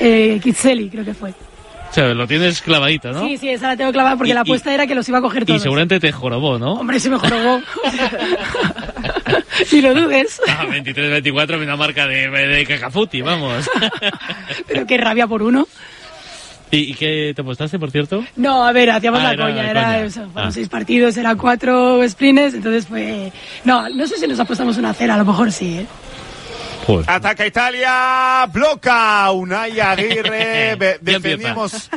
Eh, 0.00 0.38
Kitseli, 0.42 0.90
creo 0.90 1.04
que 1.04 1.14
fue. 1.14 1.30
O 1.30 1.92
sea, 1.96 2.08
lo 2.12 2.26
tienes 2.26 2.60
clavadito, 2.60 3.12
¿no? 3.12 3.20
Sí, 3.20 3.38
sí, 3.38 3.48
esa 3.48 3.68
la 3.68 3.76
tengo 3.76 3.92
clavada 3.92 4.16
porque 4.16 4.30
Y- 4.32 4.34
la 4.34 4.40
y- 4.40 4.42
apuesta 4.42 4.74
era 4.74 4.86
que 4.86 4.94
los 4.94 5.08
iba 5.08 5.18
a 5.18 5.22
coger 5.22 5.44
Y 5.44 5.46
todos. 5.46 5.62
seguramente 5.62 5.98
te 6.00 6.12
jorobó, 6.12 6.58
¿no? 6.58 6.74
Hombre, 6.74 7.00
se 7.00 7.08
me 7.08 7.16
jorobó. 7.16 7.60
si 9.66 9.80
lo 9.80 9.94
dudes. 9.94 10.40
Ah, 10.48 10.66
23-24, 10.68 11.62
una 11.62 11.76
marca 11.76 12.06
de, 12.06 12.28
de 12.28 12.66
cacafuti, 12.66 13.22
vamos. 13.22 13.68
Pero 14.68 14.86
qué 14.86 14.98
rabia 14.98 15.26
por 15.26 15.42
uno. 15.42 15.66
¿Y, 16.70 16.78
y 16.78 16.94
qué 16.94 17.32
te 17.34 17.42
apostaste, 17.42 17.78
por 17.78 17.92
cierto? 17.92 18.24
No, 18.34 18.66
a 18.66 18.72
ver, 18.72 18.90
hacíamos 18.90 19.20
Ah, 19.20 19.24
la 19.24 19.32
era 19.32 19.44
coña. 19.46 19.70
Era, 19.70 19.82
coña. 20.00 20.10
fueron 20.10 20.32
Ah. 20.48 20.50
seis 20.52 20.68
partidos, 20.68 21.16
eran 21.16 21.38
cuatro 21.38 22.06
sprints, 22.08 22.54
entonces 22.54 22.86
fue... 22.88 23.32
No, 23.64 23.88
no 23.88 24.06
sé 24.08 24.18
si 24.18 24.26
nos 24.26 24.40
apostamos 24.40 24.76
una 24.76 24.92
cera, 24.92 25.14
a 25.14 25.18
lo 25.18 25.24
mejor 25.24 25.52
sí, 25.52 25.78
¿eh? 25.78 25.86
Ataca 27.06 27.46
Italia, 27.46 28.46
bloca 28.52 29.30
Unai 29.32 29.80
Aguirre. 29.80 30.76
Defendíamos, 31.00 31.90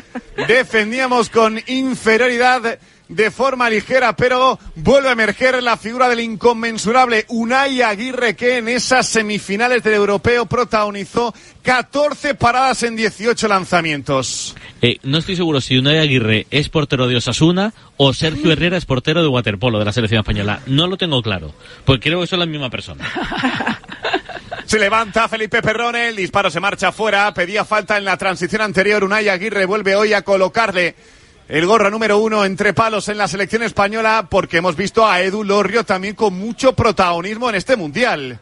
defendíamos 0.47 1.29
con 1.29 1.59
inferioridad 1.67 2.79
de 3.09 3.31
forma 3.31 3.69
ligera, 3.69 4.15
pero 4.15 4.59
vuelve 4.75 5.09
a 5.09 5.13
emerger 5.13 5.61
la 5.63 5.77
figura 5.77 6.07
del 6.07 6.19
inconmensurable 6.19 7.25
Unai 7.29 7.81
Aguirre 7.81 8.35
que 8.35 8.57
en 8.57 8.69
esas 8.69 9.07
semifinales 9.07 9.83
del 9.83 9.95
europeo 9.95 10.45
protagonizó 10.45 11.33
14 11.63 12.35
paradas 12.35 12.83
en 12.83 12.95
18 12.95 13.47
lanzamientos. 13.47 14.55
Eh, 14.81 14.97
no 15.03 15.17
estoy 15.17 15.35
seguro 15.35 15.59
si 15.59 15.77
Unai 15.77 15.97
Aguirre 15.97 16.45
es 16.51 16.69
portero 16.69 17.07
de 17.07 17.17
Osasuna 17.17 17.73
o 17.97 18.13
Sergio 18.13 18.51
Herrera 18.51 18.77
es 18.77 18.85
portero 18.85 19.21
de 19.21 19.27
waterpolo 19.27 19.79
de 19.79 19.85
la 19.85 19.91
selección 19.91 20.19
española. 20.19 20.61
No 20.67 20.87
lo 20.87 20.97
tengo 20.97 21.21
claro, 21.21 21.53
porque 21.85 22.09
creo 22.09 22.21
que 22.21 22.27
son 22.27 22.39
la 22.39 22.45
misma 22.45 22.69
persona. 22.69 23.05
Se 24.69 24.77
levanta 24.77 25.27
Felipe 25.27 25.63
Perrone, 25.63 26.09
el 26.09 26.15
disparo 26.15 26.51
se 26.51 26.59
marcha 26.59 26.91
fuera, 26.91 27.33
pedía 27.33 27.65
falta 27.65 27.97
en 27.97 28.05
la 28.05 28.17
transición 28.17 28.61
anterior, 28.61 29.03
Unai 29.03 29.27
Aguirre 29.27 29.65
vuelve 29.65 29.95
hoy 29.95 30.13
a 30.13 30.21
colocarle 30.21 30.93
el 31.47 31.65
gorro 31.65 31.89
número 31.89 32.19
uno 32.19 32.45
entre 32.45 32.71
palos 32.75 33.09
en 33.09 33.17
la 33.17 33.27
selección 33.27 33.63
española 33.63 34.27
porque 34.29 34.57
hemos 34.57 34.75
visto 34.75 35.07
a 35.07 35.21
Edu 35.21 35.43
Lorrio 35.43 35.85
también 35.85 36.13
con 36.13 36.37
mucho 36.37 36.73
protagonismo 36.73 37.49
en 37.49 37.55
este 37.55 37.77
mundial. 37.77 38.37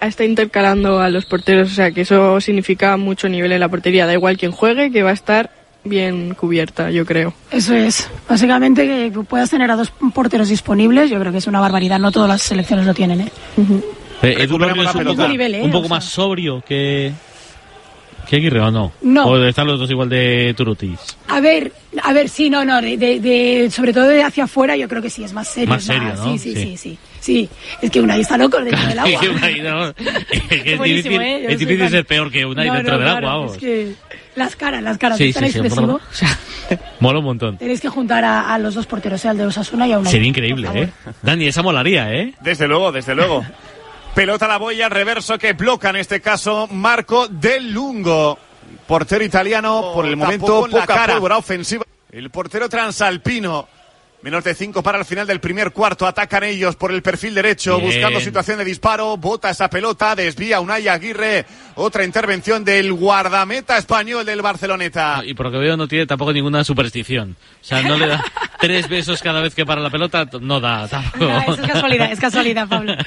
está 0.00 0.24
intercalando 0.24 1.00
a 1.00 1.10
los 1.10 1.26
porteros, 1.26 1.72
o 1.72 1.74
sea 1.74 1.90
que 1.90 2.02
eso 2.02 2.40
significa 2.40 2.96
mucho 2.96 3.28
nivel 3.28 3.50
en 3.50 3.58
la 3.58 3.68
portería. 3.68 4.06
Da 4.06 4.12
igual 4.12 4.38
quien 4.38 4.52
juegue, 4.52 4.92
que 4.92 5.02
va 5.02 5.10
a 5.10 5.14
estar 5.14 5.50
bien 5.82 6.34
cubierta, 6.34 6.92
yo 6.92 7.04
creo. 7.04 7.34
Eso 7.50 7.74
es. 7.74 8.08
Básicamente 8.28 8.86
que 8.86 9.10
puedas 9.28 9.50
tener 9.50 9.68
a 9.72 9.74
dos 9.74 9.90
porteros 10.14 10.48
disponibles, 10.48 11.10
yo 11.10 11.18
creo 11.18 11.32
que 11.32 11.38
es 11.38 11.48
una 11.48 11.58
barbaridad. 11.58 11.98
No 11.98 12.12
todas 12.12 12.28
las 12.28 12.42
selecciones 12.42 12.86
lo 12.86 12.94
tienen, 12.94 13.22
¿eh? 13.22 13.32
Eh, 13.58 14.03
Edu 14.32 14.58
Lorrio 14.58 14.82
es 14.82 14.84
la 14.86 14.92
un 14.92 14.98
pelota. 14.98 15.16
poco, 15.22 15.28
nivel, 15.28 15.54
¿eh? 15.54 15.62
un 15.62 15.70
poco 15.70 15.84
O 15.86 15.88
sea. 15.88 15.96
más 15.96 16.04
sobrio 16.04 16.62
que, 16.66 17.12
que 18.28 18.36
Aguirre, 18.36 18.60
¿o 18.60 18.70
no? 18.70 18.92
No. 19.02 19.26
O 19.26 19.44
están 19.44 19.66
los 19.66 19.78
dos 19.78 19.90
igual 19.90 20.08
de 20.08 20.54
turutis. 20.56 20.98
A 21.28 21.40
ver, 21.40 21.72
a 22.02 22.12
ver, 22.12 22.28
sí, 22.28 22.48
no, 22.50 22.64
no, 22.64 22.80
de, 22.80 22.96
de- 22.96 23.20
de- 23.20 23.70
sobre 23.70 23.92
todo 23.92 24.08
de 24.08 24.22
hacia 24.22 24.44
afuera 24.44 24.76
yo 24.76 24.88
creo 24.88 25.02
que 25.02 25.10
sí, 25.10 25.24
es 25.24 25.32
más 25.32 25.48
serio. 25.48 25.68
Más 25.70 25.82
es 25.82 25.86
serio, 25.86 26.14
¿no? 26.16 26.24
Sí, 26.24 26.38
sí, 26.38 26.54
Sí. 26.54 26.62
sí, 26.62 26.76
sí, 26.76 26.98
sí. 27.20 27.48
Es 27.82 27.90
que 27.90 28.00
una 28.00 28.16
está 28.16 28.36
loco 28.38 28.58
dentro 28.60 28.86
del 28.88 28.98
agua. 29.00 29.20
Unai, 29.36 29.60
no. 29.60 29.88
Es 30.50 30.80
difícil, 30.82 31.20
¿eh? 31.20 31.46
Es 31.52 31.58
difícil 31.58 31.88
ser 31.90 32.06
peor 32.06 32.30
que 32.30 32.44
Unai 32.46 32.68
No, 32.68 32.74
dentro 32.74 32.92
no, 32.94 32.98
del 33.00 33.08
claro, 33.08 33.26
agua, 33.28 33.38
vamos. 33.40 33.52
Es 33.54 33.58
que 33.58 33.92
las 34.36 34.56
caras, 34.56 34.82
las 34.82 34.98
caras, 34.98 35.16
Sí, 35.18 35.32
tan 35.32 35.44
mola, 35.86 35.98
mola 37.00 37.18
un 37.20 37.24
montón. 37.24 37.56
Tenéis 37.58 37.80
que 37.80 37.88
juntar 37.88 38.24
a, 38.24 38.52
a 38.54 38.58
los 38.58 38.74
dos 38.74 38.86
porteros, 38.86 39.20
sea 39.20 39.30
el 39.32 39.38
de 39.38 39.46
Osasuna 39.46 39.86
y 39.86 39.92
a 39.92 39.98
una. 39.98 40.10
Sería 40.10 40.28
increíble, 40.28 40.68
¿eh? 40.74 40.88
Dani, 41.22 41.46
esa 41.46 41.62
molaría, 41.62 42.12
¿eh? 42.12 42.32
Desde 42.40 42.66
luego, 42.66 42.90
desde 42.90 43.14
luego. 43.14 43.44
Pelota 44.14 44.44
a 44.44 44.48
la 44.48 44.58
boya, 44.58 44.88
reverso 44.88 45.36
que 45.38 45.54
bloca 45.54 45.90
en 45.90 45.96
este 45.96 46.20
caso 46.20 46.68
Marco 46.68 47.26
Del 47.26 47.72
Lungo. 47.72 48.38
Portero 48.86 49.24
italiano, 49.24 49.90
por 49.92 50.06
el 50.06 50.16
momento 50.16 50.66
poca 50.70 50.86
cara. 50.86 51.14
pólvora 51.14 51.36
ofensiva. 51.36 51.84
El 52.12 52.30
portero 52.30 52.68
transalpino. 52.68 53.66
Menos 54.24 54.42
de 54.42 54.54
cinco 54.54 54.82
para 54.82 54.96
el 54.98 55.04
final 55.04 55.26
del 55.26 55.38
primer 55.38 55.70
cuarto. 55.72 56.06
Atacan 56.06 56.44
ellos 56.44 56.76
por 56.76 56.90
el 56.90 57.02
perfil 57.02 57.34
derecho, 57.34 57.76
Bien. 57.76 57.90
buscando 57.90 58.20
situación 58.20 58.56
de 58.56 58.64
disparo. 58.64 59.18
Bota 59.18 59.50
esa 59.50 59.68
pelota, 59.68 60.16
desvía 60.16 60.60
Unai 60.60 60.88
Aguirre. 60.88 61.44
Otra 61.74 62.06
intervención 62.06 62.64
del 62.64 62.90
guardameta 62.94 63.76
español 63.76 64.24
del 64.24 64.40
Barceloneta. 64.40 65.20
Y 65.26 65.34
por 65.34 65.44
lo 65.46 65.52
que 65.52 65.58
veo 65.58 65.76
no 65.76 65.86
tiene 65.86 66.06
tampoco 66.06 66.32
ninguna 66.32 66.64
superstición. 66.64 67.36
O 67.60 67.64
sea, 67.64 67.82
no 67.82 67.98
le 67.98 68.06
da 68.06 68.24
tres 68.60 68.88
besos 68.88 69.20
cada 69.20 69.42
vez 69.42 69.54
que 69.54 69.66
para 69.66 69.82
la 69.82 69.90
pelota, 69.90 70.26
no 70.40 70.58
da 70.58 70.88
tampoco. 70.88 71.26
No, 71.26 71.40
es 71.54 71.60
casualidad, 71.60 72.10
es 72.10 72.18
casualidad, 72.18 72.66
Pablo. 72.66 72.94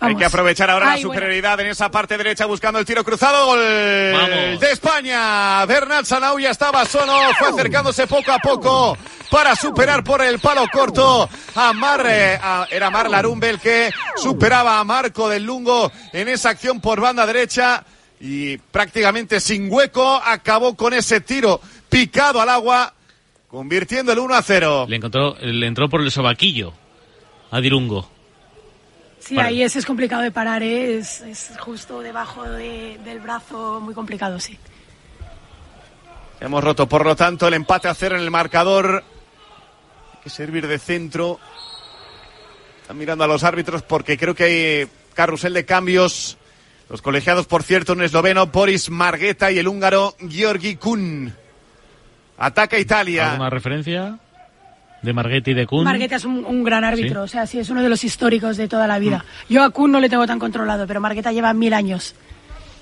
Hay 0.00 0.16
que 0.16 0.24
aprovechar 0.24 0.70
ahora 0.70 0.92
Ay, 0.92 1.00
la 1.02 1.06
bueno. 1.06 1.20
superioridad 1.20 1.60
en 1.60 1.66
esa 1.66 1.90
parte 1.90 2.16
derecha 2.16 2.46
buscando 2.46 2.78
el 2.78 2.86
tiro 2.86 3.04
cruzado. 3.04 3.46
Gol 3.46 3.58
de 3.60 4.70
España. 4.72 5.64
Bernat 5.66 6.06
Sanau 6.06 6.38
ya 6.38 6.50
estaba 6.50 6.84
solo, 6.86 7.12
fue 7.38 7.48
acercándose 7.48 8.06
poco 8.06 8.32
a 8.32 8.38
poco 8.38 8.96
para 9.30 9.54
superar 9.54 10.02
por 10.02 10.22
el 10.22 10.38
palo 10.38 10.64
corto 10.72 11.28
a 11.54 11.72
Mar, 11.72 12.04
eh, 12.08 12.38
a- 12.42 12.66
era 12.70 12.90
Mar 12.90 13.10
Larumbe 13.10 13.50
el 13.50 13.60
que 13.60 13.90
superaba 14.16 14.80
a 14.80 14.84
Marco 14.84 15.28
del 15.28 15.44
Lungo 15.44 15.92
en 16.12 16.28
esa 16.28 16.50
acción 16.50 16.80
por 16.80 17.00
banda 17.00 17.26
derecha 17.26 17.84
y 18.20 18.56
prácticamente 18.58 19.38
sin 19.40 19.70
hueco 19.72 20.14
acabó 20.24 20.74
con 20.76 20.92
ese 20.94 21.20
tiro 21.20 21.60
picado 21.88 22.40
al 22.40 22.48
agua, 22.48 22.92
convirtiendo 23.48 24.12
el 24.12 24.18
1 24.18 24.34
a 24.34 24.42
0. 24.42 24.86
Le, 24.88 24.96
encontró, 24.96 25.36
le 25.40 25.66
entró 25.66 25.88
por 25.88 26.00
el 26.00 26.10
sobaquillo 26.10 26.72
a 27.50 27.60
Dirungo. 27.60 28.08
Sí, 29.30 29.36
Vale. 29.36 29.48
ahí 29.50 29.62
ese 29.62 29.78
es 29.78 29.86
complicado 29.86 30.22
de 30.22 30.32
parar, 30.32 30.60
¿eh? 30.64 30.98
es, 30.98 31.20
es 31.20 31.52
justo 31.60 32.00
debajo 32.02 32.42
de- 32.42 32.98
del 33.04 33.20
brazo, 33.20 33.78
muy 33.80 33.94
complicado, 33.94 34.40
sí. 34.40 34.58
Hemos 36.40 36.64
roto, 36.64 36.88
por 36.88 37.04
lo 37.06 37.14
tanto, 37.14 37.46
el 37.46 37.54
empate 37.54 37.86
a 37.86 37.94
cero 37.94 38.16
en 38.16 38.22
el 38.22 38.30
marcador. 38.32 39.04
Hay 40.14 40.18
que 40.24 40.30
servir 40.30 40.66
de 40.66 40.80
centro. 40.80 41.38
Están 42.82 42.98
mirando 42.98 43.22
a 43.22 43.28
los 43.28 43.44
árbitros 43.44 43.82
porque 43.84 44.18
creo 44.18 44.34
que 44.34 44.42
hay 44.42 44.88
carrusel 45.14 45.52
de 45.54 45.64
cambios. 45.64 46.36
Los 46.88 47.00
colegiados, 47.00 47.46
por 47.46 47.62
cierto, 47.62 47.92
un 47.92 48.02
esloveno, 48.02 48.46
Boris 48.48 48.90
Margueta 48.90 49.52
y 49.52 49.60
el 49.60 49.68
húngaro 49.68 50.16
Georgi 50.28 50.74
Kun. 50.74 51.32
Ataca 52.36 52.80
Italia. 52.80 53.30
¿Alguna 53.30 53.48
referencia 53.50 54.18
de 55.02 55.12
Marghetti 55.12 55.52
y 55.52 55.54
de 55.54 55.66
Kun? 55.66 55.84
Margueta 55.84 56.16
es 56.16 56.24
un, 56.24 56.44
un 56.44 56.62
gran 56.64 56.84
árbitro, 56.84 57.22
Sí. 57.26 57.30
o 57.30 57.32
sea, 57.32 57.46
sí, 57.46 57.58
es 57.58 57.70
uno 57.70 57.82
de 57.82 57.88
los 57.88 58.04
históricos 58.04 58.56
de 58.56 58.68
toda 58.68 58.86
la 58.86 58.98
vida. 58.98 59.24
Yo 59.48 59.62
a 59.62 59.70
Kuhn 59.70 59.90
no 59.90 60.00
le 60.00 60.08
tengo 60.08 60.26
tan 60.26 60.38
controlado, 60.38 60.86
pero 60.86 61.00
Margueta 61.00 61.32
lleva 61.32 61.52
mil 61.54 61.72
años. 61.74 62.14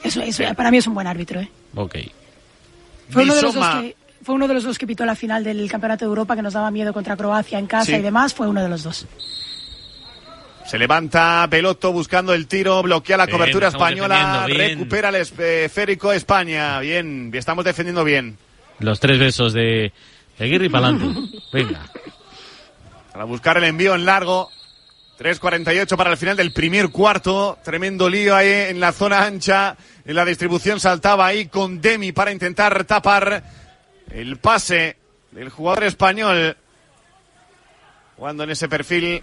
Eso, 0.02 0.20
eso 0.22 0.42
para 0.56 0.70
mí 0.70 0.78
es 0.78 0.86
un 0.86 0.94
buen 0.94 1.06
árbitro, 1.06 1.40
¿eh? 1.40 1.50
Ok. 1.74 1.96
Fue 3.10 3.22
uno, 3.24 3.34
de 3.34 3.42
los 3.42 3.54
dos 3.54 3.68
que, 3.80 3.96
fue 4.22 4.34
uno 4.34 4.46
de 4.48 4.54
los 4.54 4.64
dos 4.64 4.78
que 4.78 4.86
pitó 4.86 5.04
la 5.06 5.14
final 5.16 5.42
del 5.44 5.68
Campeonato 5.70 6.04
de 6.04 6.08
Europa 6.08 6.36
que 6.36 6.42
nos 6.42 6.52
daba 6.52 6.70
miedo 6.70 6.92
contra 6.92 7.16
Croacia 7.16 7.58
en 7.58 7.66
casa 7.66 7.86
Sí. 7.86 7.94
y 7.94 8.02
demás, 8.02 8.34
fue 8.34 8.46
uno 8.48 8.62
de 8.62 8.68
los 8.68 8.82
dos. 8.82 9.06
Se 10.66 10.78
levanta 10.78 11.46
Belotto 11.46 11.92
buscando 11.92 12.34
el 12.34 12.46
tiro, 12.46 12.82
bloquea 12.82 13.16
la 13.16 13.24
Bien, 13.24 13.38
cobertura 13.38 13.68
española, 13.68 14.44
recupera 14.46 15.08
el 15.08 15.14
esférico 15.16 16.12
España. 16.12 16.78
Bien, 16.80 17.30
estamos 17.32 17.64
defendiendo 17.64 18.04
bien. 18.04 18.36
Los 18.78 19.00
tres 19.00 19.18
besos 19.18 19.54
de 19.54 19.92
Aguirre 20.38 20.66
y 20.66 20.68
pa'lante. 20.68 21.38
Venga. 21.52 21.86
Para 23.12 23.24
buscar 23.24 23.56
el 23.56 23.64
envío 23.64 23.94
en 23.94 24.04
largo. 24.04 24.50
3.48 25.18 25.96
para 25.96 26.10
el 26.12 26.16
final 26.16 26.36
del 26.36 26.52
primer 26.52 26.90
cuarto. 26.90 27.58
Tremendo 27.64 28.08
lío 28.08 28.36
ahí 28.36 28.70
en 28.70 28.78
la 28.78 28.92
zona 28.92 29.24
ancha. 29.24 29.76
En 30.04 30.14
la 30.14 30.24
distribución 30.24 30.78
saltaba 30.78 31.26
ahí 31.26 31.46
con 31.46 31.80
Demi 31.80 32.12
para 32.12 32.30
intentar 32.30 32.84
tapar 32.84 33.42
el 34.10 34.36
pase 34.38 34.96
del 35.32 35.48
jugador 35.48 35.84
español. 35.84 36.56
Jugando 38.16 38.44
en 38.44 38.50
ese 38.50 38.68
perfil 38.68 39.22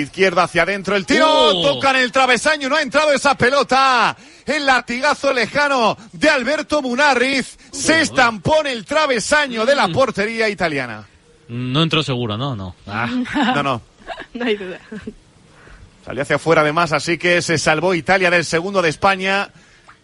izquierdo 0.00 0.40
hacia 0.40 0.62
adentro. 0.62 0.94
El 0.96 1.04
tiro 1.06 1.26
Oh. 1.28 1.62
toca 1.74 1.90
en 1.90 1.96
el 1.96 2.12
travesaño. 2.12 2.68
No 2.68 2.76
ha 2.76 2.82
entrado 2.82 3.12
esa 3.12 3.36
pelota. 3.36 4.16
El 4.44 4.64
latigazo 4.66 5.32
lejano 5.32 5.96
de 6.12 6.28
Alberto 6.28 6.82
Munarriz. 6.82 7.58
Se 7.72 8.00
estampó 8.02 8.60
en 8.60 8.68
el 8.68 8.84
travesaño 8.84 9.66
de 9.66 9.74
la 9.74 9.88
portería 9.88 10.48
italiana. 10.48 11.06
No 11.48 11.82
entró 11.82 12.02
seguro, 12.02 12.36
¿no? 12.36 12.54
No. 12.56 12.74
Ah. 12.86 13.08
No, 13.54 13.62
no. 13.62 13.82
No 14.34 14.44
hay 14.44 14.56
duda. 14.56 14.78
Salió 16.04 16.22
hacia 16.22 16.36
afuera 16.36 16.62
además, 16.62 16.92
así 16.92 17.18
que 17.18 17.42
se 17.42 17.58
salvó 17.58 17.92
Italia 17.94 18.30
del 18.30 18.44
segundo 18.44 18.80
de 18.80 18.88
España. 18.90 19.50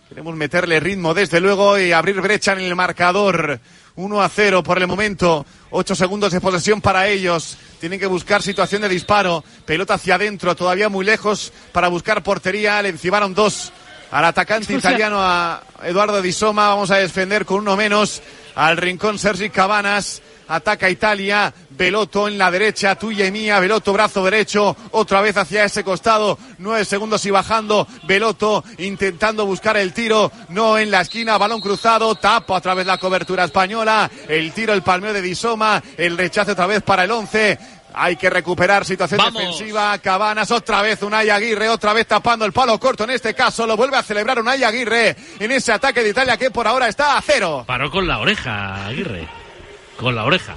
Queremos 0.08 0.34
meterle 0.34 0.80
ritmo 0.80 1.14
desde 1.14 1.40
luego 1.40 1.78
y 1.78 1.92
abrir 1.92 2.20
brecha 2.20 2.52
en 2.54 2.60
el 2.60 2.74
marcador. 2.74 3.60
1 3.96 4.22
a 4.22 4.28
0 4.28 4.62
por 4.62 4.78
el 4.78 4.86
momento. 4.86 5.44
8 5.70 5.94
segundos 5.94 6.32
de 6.32 6.40
posesión 6.40 6.80
para 6.80 7.08
ellos. 7.08 7.58
Tienen 7.80 7.98
que 7.98 8.06
buscar 8.06 8.42
situación 8.42 8.82
de 8.82 8.88
disparo. 8.88 9.44
Pelota 9.64 9.94
hacia 9.94 10.14
adentro, 10.14 10.54
todavía 10.56 10.88
muy 10.88 11.04
lejos 11.04 11.52
para 11.72 11.88
buscar 11.88 12.22
portería. 12.22 12.80
Le 12.82 12.90
encimaron 12.90 13.34
dos 13.34 13.72
al 14.10 14.24
atacante 14.24 14.64
Expulsión. 14.64 14.92
italiano 14.92 15.18
a 15.20 15.62
Eduardo 15.82 16.20
Di 16.22 16.32
Soma. 16.32 16.68
Vamos 16.68 16.90
a 16.90 16.96
defender 16.96 17.44
con 17.44 17.58
uno 17.58 17.76
menos 17.76 18.22
al 18.54 18.76
rincón 18.76 19.18
Sergi 19.18 19.50
Cabanas. 19.50 20.22
Ataca 20.52 20.90
Italia, 20.90 21.50
Veloto 21.70 22.28
en 22.28 22.36
la 22.36 22.50
derecha, 22.50 22.94
tuya 22.96 23.24
y 23.24 23.30
mía, 23.30 23.58
Veloto 23.58 23.90
brazo 23.94 24.22
derecho, 24.22 24.76
otra 24.90 25.22
vez 25.22 25.34
hacia 25.38 25.64
ese 25.64 25.82
costado, 25.82 26.38
nueve 26.58 26.84
segundos 26.84 27.24
y 27.24 27.30
bajando, 27.30 27.88
Veloto 28.02 28.62
intentando 28.76 29.46
buscar 29.46 29.78
el 29.78 29.94
tiro, 29.94 30.30
no 30.50 30.76
en 30.76 30.90
la 30.90 31.00
esquina, 31.00 31.38
balón 31.38 31.62
cruzado, 31.62 32.14
tapa 32.16 32.52
otra 32.52 32.74
vez 32.74 32.84
la 32.84 32.98
cobertura 32.98 33.44
española, 33.44 34.10
el 34.28 34.52
tiro, 34.52 34.74
el 34.74 34.82
palmeo 34.82 35.14
de 35.14 35.22
Disoma, 35.22 35.82
el 35.96 36.18
rechazo 36.18 36.52
otra 36.52 36.66
vez 36.66 36.82
para 36.82 37.04
el 37.04 37.10
once, 37.12 37.58
hay 37.94 38.16
que 38.16 38.28
recuperar 38.28 38.84
situación 38.84 39.16
Vamos. 39.16 39.40
defensiva, 39.40 39.96
Cabanas, 40.00 40.50
otra 40.50 40.82
vez 40.82 41.02
Unai 41.02 41.30
Aguirre, 41.30 41.70
otra 41.70 41.94
vez 41.94 42.06
tapando 42.06 42.44
el 42.44 42.52
palo 42.52 42.78
corto, 42.78 43.04
en 43.04 43.10
este 43.10 43.32
caso 43.32 43.66
lo 43.66 43.74
vuelve 43.74 43.96
a 43.96 44.02
celebrar 44.02 44.38
Unai 44.38 44.62
Aguirre 44.62 45.16
en 45.40 45.50
ese 45.50 45.72
ataque 45.72 46.02
de 46.02 46.10
Italia 46.10 46.36
que 46.36 46.50
por 46.50 46.68
ahora 46.68 46.88
está 46.88 47.16
a 47.16 47.22
cero. 47.22 47.64
Paró 47.66 47.90
con 47.90 48.06
la 48.06 48.18
oreja, 48.18 48.86
Aguirre. 48.86 49.41
Con 49.96 50.14
la 50.14 50.24
oreja. 50.24 50.54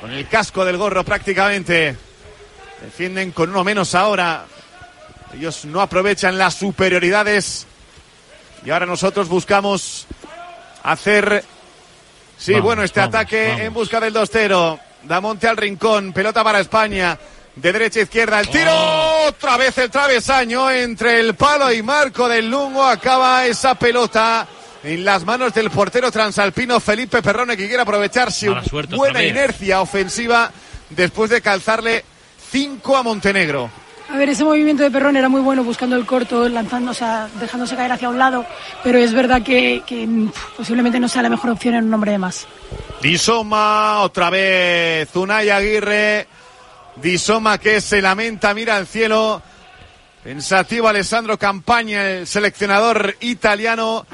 Con 0.00 0.12
el 0.12 0.26
casco 0.28 0.64
del 0.64 0.76
gorro 0.76 1.04
prácticamente. 1.04 1.96
Defienden 2.82 3.32
con 3.32 3.50
uno 3.50 3.64
menos 3.64 3.94
ahora. 3.94 4.44
Ellos 5.34 5.64
no 5.64 5.80
aprovechan 5.80 6.38
las 6.38 6.54
superioridades. 6.54 7.66
Y 8.64 8.70
ahora 8.70 8.86
nosotros 8.86 9.28
buscamos 9.28 10.06
hacer. 10.82 11.44
Sí, 12.38 12.52
Vamos, 12.52 12.64
bueno, 12.64 12.82
este 12.82 13.00
vamos, 13.00 13.14
ataque 13.14 13.46
vamos. 13.48 13.60
en 13.62 13.74
busca 13.74 14.00
del 14.00 14.14
2-0. 14.14 14.80
Damonte 15.04 15.48
al 15.48 15.56
rincón. 15.56 16.12
Pelota 16.12 16.42
para 16.44 16.60
España. 16.60 17.18
De 17.54 17.72
derecha 17.72 18.00
a 18.00 18.02
izquierda. 18.02 18.40
El 18.40 18.48
tiro. 18.48 18.72
Oh. 18.72 19.12
Otra 19.28 19.56
vez 19.56 19.76
el 19.78 19.90
travesaño 19.90 20.70
entre 20.70 21.18
el 21.18 21.34
palo 21.34 21.72
y 21.72 21.82
marco 21.82 22.28
del 22.28 22.48
Lungo. 22.48 22.84
Acaba 22.84 23.44
esa 23.46 23.74
pelota. 23.74 24.46
En 24.86 25.04
las 25.04 25.24
manos 25.24 25.52
del 25.52 25.68
portero 25.68 26.12
transalpino 26.12 26.78
Felipe 26.78 27.20
Perrone 27.20 27.56
que 27.56 27.66
quiere 27.66 27.82
aprovechar 27.82 28.30
su 28.30 28.54
buena 28.94 29.20
inercia 29.20 29.80
ofensiva 29.80 30.52
después 30.90 31.28
de 31.28 31.40
calzarle 31.40 32.04
5 32.52 32.96
a 32.96 33.02
Montenegro. 33.02 33.68
A 34.08 34.16
ver, 34.16 34.28
ese 34.28 34.44
movimiento 34.44 34.84
de 34.84 34.92
Perrón 34.92 35.16
era 35.16 35.28
muy 35.28 35.40
bueno 35.40 35.64
buscando 35.64 35.96
el 35.96 36.06
corto, 36.06 36.48
lanzando, 36.48 36.92
o 36.92 36.94
sea, 36.94 37.28
dejándose 37.40 37.74
caer 37.74 37.90
hacia 37.90 38.08
un 38.08 38.16
lado, 38.16 38.46
pero 38.84 38.98
es 38.98 39.12
verdad 39.12 39.42
que, 39.42 39.82
que, 39.84 40.06
pf, 40.06 40.56
posiblemente 40.56 41.00
no 41.00 41.08
sea 41.08 41.22
la 41.22 41.30
mejor 41.30 41.50
opción 41.50 41.74
en 41.74 41.86
un 41.86 41.94
hombre 41.94 42.12
de 42.12 42.18
más. 42.18 42.46
Disoma, 43.02 44.02
otra 44.02 44.30
vez 44.30 45.08
Unai 45.16 45.50
Aguirre. 45.50 46.28
Disoma 46.94 47.58
que 47.58 47.80
se 47.80 48.00
lamenta, 48.00 48.54
mira 48.54 48.76
al 48.76 48.86
cielo. 48.86 49.42
Pensativo 50.22 50.86
Alessandro 50.86 51.36
Campaña, 51.36 52.08
el 52.08 52.28
seleccionador 52.28 53.16
italiano. 53.18 54.06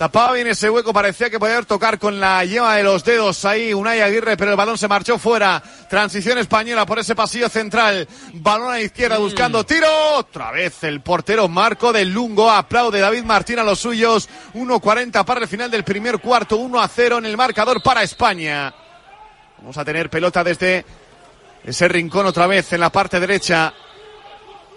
Tapaba 0.00 0.32
bien 0.32 0.46
ese 0.46 0.70
hueco, 0.70 0.94
parecía 0.94 1.28
que 1.28 1.38
podía 1.38 1.60
tocar 1.60 1.98
con 1.98 2.18
la 2.18 2.42
yema 2.42 2.74
de 2.74 2.82
los 2.82 3.04
dedos 3.04 3.44
ahí 3.44 3.74
Unai 3.74 4.00
Aguirre, 4.00 4.34
pero 4.34 4.50
el 4.50 4.56
balón 4.56 4.78
se 4.78 4.88
marchó 4.88 5.18
fuera. 5.18 5.62
Transición 5.90 6.38
española 6.38 6.86
por 6.86 6.98
ese 6.98 7.14
pasillo 7.14 7.50
central. 7.50 8.08
Balón 8.32 8.68
a 8.68 8.76
la 8.76 8.80
izquierda 8.80 9.18
buscando 9.18 9.62
tiro. 9.66 9.86
Otra 10.14 10.52
vez 10.52 10.84
el 10.84 11.02
portero 11.02 11.48
Marco 11.48 11.92
del 11.92 12.08
Lungo. 12.14 12.50
Aplaude 12.50 12.98
David 12.98 13.24
Martín 13.24 13.58
a 13.58 13.62
los 13.62 13.78
suyos. 13.78 14.26
1.40 14.54 15.22
para 15.22 15.40
el 15.40 15.48
final 15.48 15.70
del 15.70 15.84
primer 15.84 16.18
cuarto. 16.18 16.56
1 16.56 16.80
a 16.80 16.88
0 16.88 17.18
en 17.18 17.26
el 17.26 17.36
marcador 17.36 17.82
para 17.82 18.02
España. 18.02 18.74
Vamos 19.58 19.76
a 19.76 19.84
tener 19.84 20.08
pelota 20.08 20.42
desde 20.42 20.82
ese 21.62 21.88
rincón 21.88 22.24
otra 22.24 22.46
vez 22.46 22.72
en 22.72 22.80
la 22.80 22.88
parte 22.88 23.20
derecha. 23.20 23.74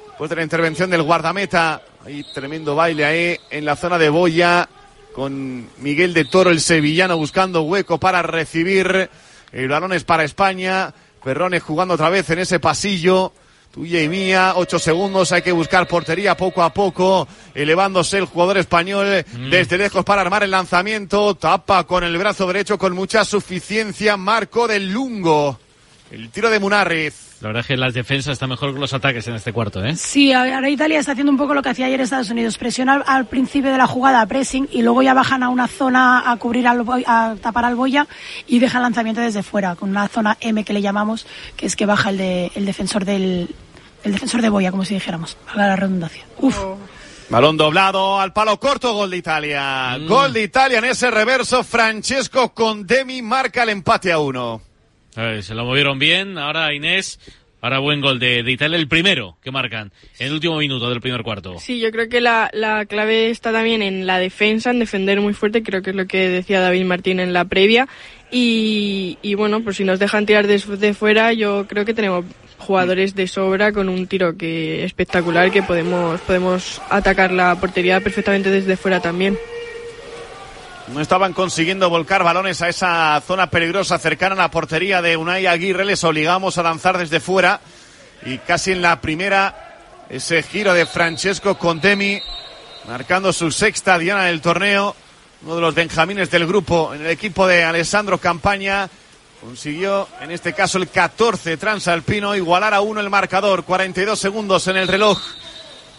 Después 0.06 0.30
de 0.30 0.36
la 0.36 0.44
intervención 0.44 0.90
del 0.90 1.04
guardameta. 1.04 1.82
Hay 2.06 2.26
tremendo 2.34 2.76
baile 2.76 3.06
ahí 3.06 3.38
en 3.50 3.64
la 3.64 3.78
zona 3.78 3.98
de 3.98 4.10
Boya. 4.10 4.68
Con 5.14 5.68
Miguel 5.80 6.14
de 6.14 6.26
Toro, 6.26 6.50
el 6.50 6.60
sevillano, 6.60 7.18
buscando 7.18 7.62
hueco 7.62 8.00
para 8.00 8.22
recibir. 8.24 9.10
El 9.52 9.68
balón 9.68 9.94
es 9.94 10.04
para 10.04 10.24
España. 10.24 10.94
Perrones 11.24 11.64
jugando 11.64 11.94
otra 11.94 12.10
vez 12.10 12.30
en 12.32 12.40
ese 12.40 12.60
pasillo. 12.60 13.32
Tuya 13.72 14.04
y 14.04 14.08
mía, 14.08 14.54
ocho 14.56 14.78
segundos, 14.78 15.32
hay 15.32 15.42
que 15.42 15.52
buscar 15.52 15.88
portería 15.88 16.38
poco 16.38 16.62
a 16.62 16.72
poco, 16.72 17.28
elevándose 17.56 18.20
el 18.20 18.26
jugador 18.26 18.60
español 18.60 19.26
desde 19.50 19.80
lejos 19.80 20.06
para 20.06 20.22
armar 20.22 20.44
el 20.44 20.52
lanzamiento, 20.52 21.34
tapa 21.34 21.84
con 21.86 22.04
el 22.04 22.16
brazo 22.20 22.46
derecho 22.46 22.78
con 22.78 22.94
mucha 22.94 23.26
suficiencia, 23.26 24.16
marco 24.16 24.68
del 24.68 24.92
Lungo. 24.92 25.58
El 26.14 26.30
tiro 26.30 26.52
de 26.52 26.60
Munarriz. 26.60 27.38
La 27.42 27.48
verdad 27.48 27.62
es 27.62 27.68
que 27.68 27.76
las 27.76 27.94
defensas 27.94 28.34
están 28.34 28.50
mejor 28.50 28.72
que 28.74 28.80
los 28.80 28.94
ataques 28.94 29.28
en 29.28 29.34
este 29.34 29.52
cuarto, 29.52 29.84
¿eh? 29.84 29.96
Sí, 29.96 30.32
ahora 30.32 30.70
Italia 30.70 31.00
está 31.00 31.14
haciendo 31.14 31.32
un 31.32 31.38
poco 31.40 31.56
lo 31.56 31.62
que 31.64 31.70
hacía 31.70 31.88
ayer 31.88 32.00
Estados 32.02 32.30
Unidos, 32.30 32.58
presionar 32.60 33.04
al 33.08 33.26
principio 33.26 33.72
de 33.72 33.80
la 33.80 33.88
jugada, 33.88 34.24
pressing, 34.28 34.70
y 34.72 34.84
luego 34.84 35.02
ya 35.02 35.16
bajan 35.16 35.42
a 35.42 35.50
una 35.50 35.68
zona 35.68 36.32
a 36.32 36.38
cubrir, 36.38 36.68
al, 36.68 36.84
Boy- 36.84 37.04
a 37.08 37.34
tapar 37.42 37.66
al 37.66 37.76
Boya 37.76 38.08
y 38.48 38.60
dejan 38.60 38.84
lanzamiento 38.84 39.22
desde 39.22 39.42
fuera, 39.42 39.76
con 39.76 39.90
una 39.90 40.08
zona 40.08 40.38
M 40.40 40.64
que 40.64 40.72
le 40.72 40.82
llamamos, 40.84 41.26
que 41.58 41.66
es 41.66 41.76
que 41.76 41.88
baja 41.88 42.12
el, 42.12 42.18
de, 42.18 42.52
el 42.56 42.66
defensor 42.66 43.04
del, 43.06 43.50
el 44.04 44.12
defensor 44.14 44.42
de 44.44 44.50
Boya, 44.50 44.70
como 44.70 44.86
si 44.86 44.94
dijéramos, 44.94 45.36
valga 45.48 45.68
la 45.68 45.76
redundancia. 45.76 46.24
Uf. 46.38 46.58
Balón 47.30 47.58
doblado 47.58 48.20
al 48.22 48.32
palo 48.34 48.60
corto, 48.60 48.94
gol 48.94 49.10
de 49.10 49.18
Italia. 49.18 49.98
Mm. 50.00 50.08
Gol 50.08 50.32
de 50.34 50.44
Italia 50.44 50.78
en 50.78 50.86
ese 50.86 51.10
reverso. 51.10 51.64
Francesco 51.64 52.54
Condemi 52.54 53.22
marca 53.24 53.64
el 53.64 53.70
empate 53.70 54.12
a 54.12 54.20
uno. 54.20 54.62
Eh, 55.18 55.42
se 55.42 55.54
lo 55.54 55.66
movieron 55.66 56.00
bien. 56.00 56.38
Ahora 56.38 56.74
Inés. 56.74 57.20
Ahora 57.64 57.80
buen 57.80 58.02
gol 58.02 58.20
de, 58.20 58.44
Italia, 58.46 58.78
el 58.78 58.90
primero 58.90 59.38
que 59.42 59.50
marcan 59.50 59.94
el 60.20 60.34
último 60.34 60.58
minuto 60.58 60.90
del 60.90 61.00
primer 61.00 61.24
cuarto. 61.24 61.60
Sí, 61.60 61.80
yo 61.80 61.92
creo 61.92 62.10
que 62.10 62.20
la, 62.20 62.50
la 62.52 62.86
clave 62.86 63.30
está 63.30 63.54
también 63.54 63.82
en 63.82 64.06
la 64.06 64.20
defensa, 64.20 64.72
en 64.72 64.80
defender 64.80 65.22
muy 65.22 65.34
fuerte, 65.34 65.64
creo 65.64 65.82
que 65.82 65.92
es 65.92 65.96
lo 65.96 66.06
que 66.06 66.28
decía 66.28 66.60
David 66.60 66.84
Martín 66.84 67.22
en 67.22 67.32
la 67.32 67.46
previa. 67.46 67.88
Y, 68.32 69.18
y 69.22 69.36
bueno, 69.36 69.64
pues 69.64 69.78
si 69.78 69.86
nos 69.86 69.98
dejan 69.98 70.26
tirar 70.26 70.46
de, 70.46 70.58
de 70.58 70.94
fuera, 70.94 71.32
yo 71.32 71.66
creo 71.66 71.86
que 71.86 71.94
tenemos 71.94 72.26
jugadores 72.58 73.16
de 73.16 73.28
sobra 73.28 73.72
con 73.72 73.88
un 73.88 74.08
tiro 74.08 74.36
que 74.36 74.84
espectacular 74.84 75.50
que 75.50 75.64
podemos 75.64 76.20
podemos 76.22 76.82
atacar 76.90 77.32
la 77.32 77.56
portería 77.62 78.02
perfectamente 78.02 78.50
desde 78.50 78.76
fuera 78.76 79.00
también. 79.00 79.38
No 80.88 81.00
estaban 81.00 81.34
consiguiendo 81.34 81.90
volcar 81.90 82.24
balones 82.24 82.62
a 82.62 82.68
esa 82.68 83.22
zona 83.26 83.50
peligrosa 83.50 83.98
cercana 84.00 84.34
a 84.36 84.38
la 84.38 84.52
portería 84.52 85.02
de 85.02 85.16
Unai 85.16 85.46
Aguirre. 85.46 85.86
Les 85.86 86.04
obligamos 86.04 86.58
a 86.58 86.64
lanzar 86.64 86.98
desde 86.98 87.22
fuera. 87.22 87.62
Y 88.26 88.38
casi 88.40 88.74
en 88.74 88.82
la 88.82 89.00
primera, 89.00 89.78
ese 90.10 90.44
giro 90.44 90.74
de 90.74 90.86
Francesco 90.86 91.58
Condemi, 91.58 92.22
marcando 92.88 93.32
su 93.32 93.50
sexta 93.50 93.98
diana 93.98 94.26
del 94.26 94.42
torneo. 94.42 94.96
Uno 95.44 95.56
de 95.56 95.62
los 95.62 95.74
benjamines 95.74 96.30
del 96.30 96.46
grupo 96.46 96.94
en 96.94 97.02
el 97.02 97.10
equipo 97.10 97.48
de 97.48 97.64
Alessandro 97.64 98.18
Campaña. 98.18 98.90
Consiguió, 99.42 100.08
en 100.22 100.32
este 100.32 100.54
caso, 100.54 100.78
el 100.78 100.90
14 100.90 101.58
transalpino, 101.58 102.36
igualar 102.36 102.74
a 102.74 102.82
uno 102.82 103.00
el 103.00 103.10
marcador. 103.10 103.64
42 103.64 104.20
segundos 104.20 104.68
en 104.68 104.78
el 104.78 104.88
reloj. 104.90 105.20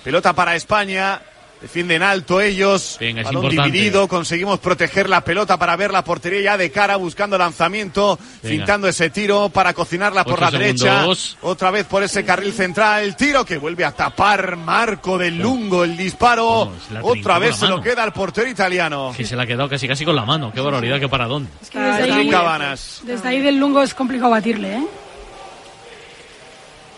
Pelota 0.02 0.34
para 0.34 0.54
España. 0.54 1.22
Defienden 1.64 2.02
alto 2.02 2.42
ellos. 2.42 2.98
Venga, 3.00 3.22
es 3.22 3.26
Balón 3.26 3.44
importante. 3.44 3.72
dividido. 3.72 4.06
Conseguimos 4.06 4.58
proteger 4.58 5.08
la 5.08 5.22
pelota 5.24 5.56
para 5.58 5.74
ver 5.76 5.92
la 5.92 6.04
portería 6.04 6.42
ya 6.42 6.56
de 6.58 6.70
cara, 6.70 6.96
buscando 6.96 7.38
lanzamiento, 7.38 8.18
Venga. 8.42 8.54
fintando 8.54 8.86
ese 8.86 9.08
tiro 9.08 9.48
para 9.48 9.72
cocinarla 9.72 10.24
por 10.24 10.34
Ocho 10.34 10.42
la 10.42 10.50
derecha. 10.50 11.06
Otra 11.40 11.70
vez 11.70 11.86
por 11.86 12.02
ese 12.02 12.22
carril 12.22 12.52
central. 12.52 13.04
El 13.04 13.16
tiro 13.16 13.46
que 13.46 13.56
vuelve 13.56 13.82
a 13.82 13.92
tapar 13.92 14.56
Marco 14.56 15.16
del 15.16 15.38
Lungo. 15.38 15.84
El 15.84 15.96
disparo. 15.96 16.70
Otra 17.00 17.38
vez 17.38 17.56
se 17.56 17.66
lo 17.66 17.80
queda 17.80 18.02
al 18.02 18.12
portero 18.12 18.46
italiano. 18.50 19.14
Que 19.16 19.24
se 19.24 19.34
la 19.34 19.44
ha 19.44 19.46
quedado 19.46 19.66
casi 19.70 19.88
casi 19.88 20.04
con 20.04 20.14
la 20.16 20.26
mano. 20.26 20.52
Qué 20.52 20.60
barbaridad, 20.60 21.00
qué 21.00 21.08
paradón. 21.08 21.48
Es 21.62 21.70
que 21.70 21.78
desde 21.78 22.12
ahí, 22.12 22.28
Cabanas. 22.28 23.00
desde 23.04 23.26
ahí 23.26 23.40
del 23.40 23.56
Lungo 23.56 23.82
es 23.82 23.94
complicado 23.94 24.32
batirle, 24.32 24.76
¿eh? 24.76 24.84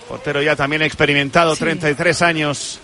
Portero 0.09 0.43
ya 0.43 0.57
también 0.57 0.83
experimentado, 0.83 1.55
33 1.55 2.23
años. 2.23 2.81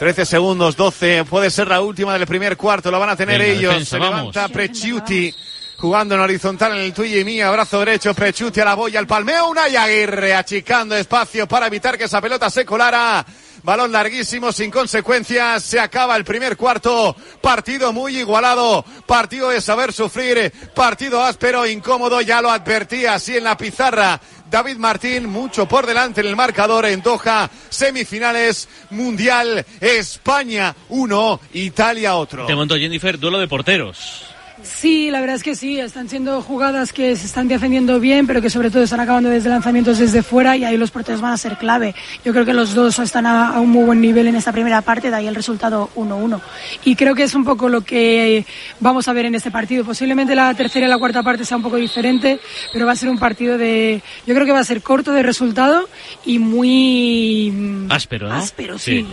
13 0.00 0.24
segundos, 0.24 0.76
12. 0.76 1.26
Puede 1.26 1.50
ser 1.50 1.68
la 1.68 1.82
última 1.82 2.14
del 2.16 2.26
primer 2.26 2.56
cuarto. 2.56 2.90
Lo 2.90 2.98
van 2.98 3.10
a 3.10 3.16
tener 3.16 3.38
Venga, 3.38 3.52
ellos. 3.52 3.70
defensa, 3.72 3.90
Se 3.90 3.98
vamos. 3.98 4.34
levanta 4.34 4.48
Prechiuti. 4.48 5.34
Jugando 5.76 6.14
en 6.14 6.22
horizontal 6.22 6.72
en 6.72 6.78
el 6.84 6.94
tuyo 6.94 7.18
y 7.18 7.24
mío. 7.24 7.52
Brazo 7.52 7.80
derecho. 7.80 8.14
Prechiuti 8.14 8.60
a 8.60 8.64
la 8.64 8.74
boya. 8.74 8.98
El 8.98 9.06
palmeo. 9.06 9.48
Unai 9.50 9.76
Aguirre 9.76 10.34
achicando 10.34 10.96
espacio 10.96 11.46
para 11.46 11.66
evitar 11.66 11.98
que 11.98 12.04
esa 12.04 12.18
pelota 12.18 12.48
se 12.48 12.64
colara. 12.64 13.22
Balón 13.62 13.92
larguísimo, 13.92 14.52
sin 14.52 14.70
consecuencias. 14.70 15.62
Se 15.62 15.78
acaba 15.78 16.16
el 16.16 16.24
primer 16.24 16.56
cuarto. 16.56 17.14
Partido 17.40 17.92
muy 17.92 18.18
igualado. 18.18 18.84
Partido 19.06 19.50
de 19.50 19.60
saber 19.60 19.92
sufrir. 19.92 20.52
Partido 20.74 21.22
áspero, 21.22 21.66
incómodo. 21.66 22.20
Ya 22.20 22.40
lo 22.40 22.50
advertía 22.50 23.14
así 23.14 23.36
en 23.36 23.44
la 23.44 23.56
pizarra. 23.56 24.20
David 24.50 24.76
Martín, 24.76 25.26
mucho 25.26 25.66
por 25.66 25.86
delante 25.86 26.20
en 26.20 26.26
el 26.26 26.36
marcador 26.36 26.84
en 26.86 27.02
Doha. 27.02 27.48
Semifinales, 27.68 28.68
Mundial, 28.90 29.64
España 29.80 30.74
1, 30.88 31.40
Italia 31.54 32.16
otro. 32.16 32.46
Te 32.46 32.78
Jennifer, 32.78 33.18
duelo 33.18 33.38
de 33.38 33.46
porteros. 33.46 34.29
Sí, 34.62 35.10
la 35.10 35.20
verdad 35.20 35.36
es 35.36 35.42
que 35.42 35.54
sí, 35.54 35.78
están 35.78 36.08
siendo 36.08 36.42
jugadas 36.42 36.92
que 36.92 37.16
se 37.16 37.26
están 37.26 37.48
defendiendo 37.48 38.00
bien, 38.00 38.26
pero 38.26 38.42
que 38.42 38.50
sobre 38.50 38.70
todo 38.70 38.82
están 38.82 39.00
acabando 39.00 39.28
desde 39.28 39.48
lanzamientos 39.48 39.98
desde 39.98 40.22
fuera 40.22 40.56
y 40.56 40.64
ahí 40.64 40.76
los 40.76 40.90
porteros 40.90 41.20
van 41.20 41.32
a 41.32 41.36
ser 41.36 41.56
clave. 41.56 41.94
Yo 42.24 42.32
creo 42.32 42.44
que 42.44 42.52
los 42.52 42.74
dos 42.74 42.98
están 42.98 43.26
a, 43.26 43.50
a 43.50 43.60
un 43.60 43.70
muy 43.70 43.84
buen 43.84 44.00
nivel 44.00 44.26
en 44.26 44.36
esta 44.36 44.52
primera 44.52 44.82
parte, 44.82 45.10
de 45.10 45.16
ahí 45.16 45.26
el 45.26 45.34
resultado 45.34 45.90
1-1. 45.96 46.40
Y 46.84 46.96
creo 46.96 47.14
que 47.14 47.24
es 47.24 47.34
un 47.34 47.44
poco 47.44 47.68
lo 47.68 47.82
que 47.82 48.44
vamos 48.80 49.08
a 49.08 49.12
ver 49.12 49.26
en 49.26 49.34
este 49.34 49.50
partido. 49.50 49.84
Posiblemente 49.84 50.34
la 50.34 50.52
tercera 50.54 50.86
y 50.86 50.88
la 50.88 50.98
cuarta 50.98 51.22
parte 51.22 51.44
sea 51.44 51.56
un 51.56 51.62
poco 51.62 51.76
diferente, 51.76 52.40
pero 52.72 52.86
va 52.86 52.92
a 52.92 52.96
ser 52.96 53.08
un 53.08 53.18
partido 53.18 53.58
de, 53.58 54.02
yo 54.26 54.34
creo 54.34 54.46
que 54.46 54.52
va 54.52 54.60
a 54.60 54.64
ser 54.64 54.82
corto 54.82 55.12
de 55.12 55.22
resultado 55.22 55.88
y 56.24 56.38
muy 56.38 57.50
mm, 57.50 57.92
Áspero, 57.92 58.28
¿no? 58.28 58.34
áspero, 58.34 58.78
sí. 58.78 59.06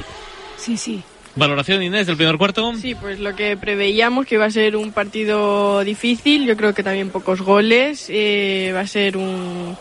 Sí, 0.57 0.77
sí. 0.77 1.03
Valoración, 1.37 1.83
Inés, 1.83 2.07
del 2.07 2.17
primer 2.17 2.37
cuarto. 2.37 2.73
Sí, 2.75 2.95
pues 2.95 3.19
lo 3.19 3.35
que 3.35 3.55
preveíamos 3.57 4.25
que 4.25 4.35
iba 4.35 4.45
a 4.45 4.51
ser 4.51 4.75
un 4.75 4.91
partido 4.91 5.83
difícil, 5.83 6.45
yo 6.45 6.57
creo 6.57 6.73
que 6.73 6.83
también 6.83 7.09
pocos 7.09 7.41
goles, 7.41 8.07
eh, 8.09 8.71
va 8.75 8.81
a 8.81 8.87
ser 8.87 9.17
un 9.17 9.77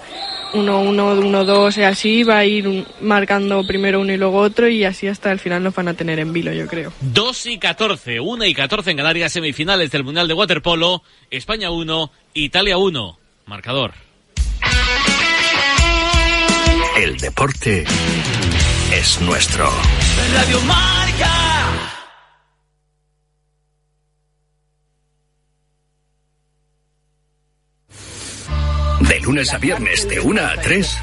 1-1, 0.53 1.19
1-2 1.19 1.79
y 1.79 1.83
así, 1.83 2.23
va 2.25 2.39
a 2.39 2.45
ir 2.45 2.69
un- 2.69 2.87
marcando 3.01 3.67
primero 3.67 4.01
uno 4.01 4.13
y 4.13 4.17
luego 4.17 4.39
otro 4.39 4.69
y 4.69 4.85
así 4.85 5.09
hasta 5.09 5.33
el 5.33 5.39
final 5.39 5.63
nos 5.63 5.75
van 5.75 5.89
a 5.89 5.95
tener 5.95 6.19
en 6.19 6.33
vilo, 6.33 6.53
yo 6.53 6.67
creo. 6.67 6.93
2 7.01 7.47
y 7.47 7.59
14, 7.59 8.21
1 8.21 8.45
y 8.45 8.55
14 8.55 8.91
en 8.91 8.97
Canarias, 8.99 9.33
semifinales 9.33 9.91
del 9.91 10.05
Mundial 10.05 10.29
de 10.29 10.35
Waterpolo. 10.35 11.03
España 11.31 11.71
1, 11.71 12.11
Italia 12.35 12.77
1. 12.79 13.19
Marcador. 13.47 13.93
El 16.97 17.17
deporte 17.19 17.85
es 18.93 19.21
nuestro. 19.21 19.71
Radio 20.35 20.61
Marca. 20.63 21.31
De 29.01 29.21
lunes 29.21 29.53
a 29.53 29.59
viernes 29.59 30.09
de 30.09 30.21
1 30.21 30.41
a 30.41 30.57
3, 30.61 30.99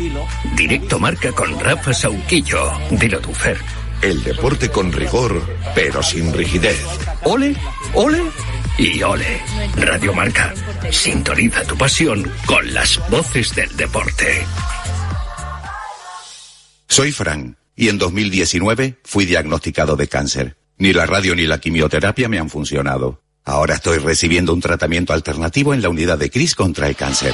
directo 0.56 1.00
marca 1.00 1.32
con 1.32 1.60
Rafa 1.60 1.94
Sauquillo. 1.94 2.72
Dilo 2.92 3.20
tu 3.20 3.34
Fer. 3.34 3.58
El 4.02 4.24
deporte 4.24 4.70
con 4.70 4.92
rigor, 4.92 5.42
pero 5.74 6.04
sin 6.04 6.34
rigidez. 6.34 6.80
Ole, 7.24 7.56
ole 7.94 8.22
y 8.78 9.02
ole. 9.02 9.42
Radio 9.78 10.14
Marca. 10.14 10.54
Sintoniza 10.92 11.64
tu 11.64 11.78
pasión 11.78 12.30
con 12.46 12.74
las 12.74 13.00
voces 13.10 13.56
del 13.56 13.76
deporte. 13.78 14.46
Soy 16.88 17.12
Fran 17.12 17.58
y 17.76 17.90
en 17.90 17.98
2019 17.98 19.00
fui 19.04 19.26
diagnosticado 19.26 19.96
de 19.96 20.08
cáncer. 20.08 20.58
Ni 20.78 20.94
la 20.94 21.06
radio 21.06 21.36
ni 21.36 21.46
la 21.46 21.60
quimioterapia 21.60 22.30
me 22.30 22.40
han 22.40 22.50
funcionado. 22.50 23.22
Ahora 23.46 23.76
estoy 23.76 23.98
recibiendo 23.98 24.54
un 24.54 24.62
tratamiento 24.62 25.14
alternativo 25.14 25.74
en 25.74 25.82
la 25.82 25.90
unidad 25.90 26.18
de 26.18 26.30
CRIS 26.30 26.56
contra 26.56 26.88
el 26.88 26.96
cáncer. 26.96 27.34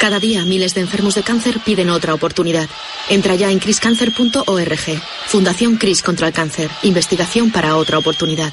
Cada 0.00 0.20
día 0.20 0.44
miles 0.44 0.74
de 0.74 0.82
enfermos 0.82 1.14
de 1.14 1.22
cáncer 1.22 1.60
piden 1.64 1.88
otra 1.88 2.14
oportunidad. 2.14 2.68
Entra 3.08 3.34
ya 3.36 3.50
en 3.50 3.58
criscancer.org. 3.58 5.02
Fundación 5.26 5.76
Cris 5.76 6.02
contra 6.02 6.26
el 6.26 6.32
cáncer. 6.32 6.70
Investigación 6.82 7.50
para 7.50 7.76
otra 7.76 7.98
oportunidad. 7.98 8.52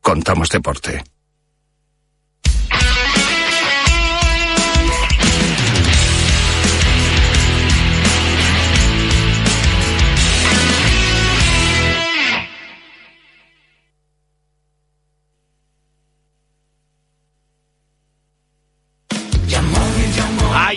contamos 0.00 0.48
deporte. 0.48 1.02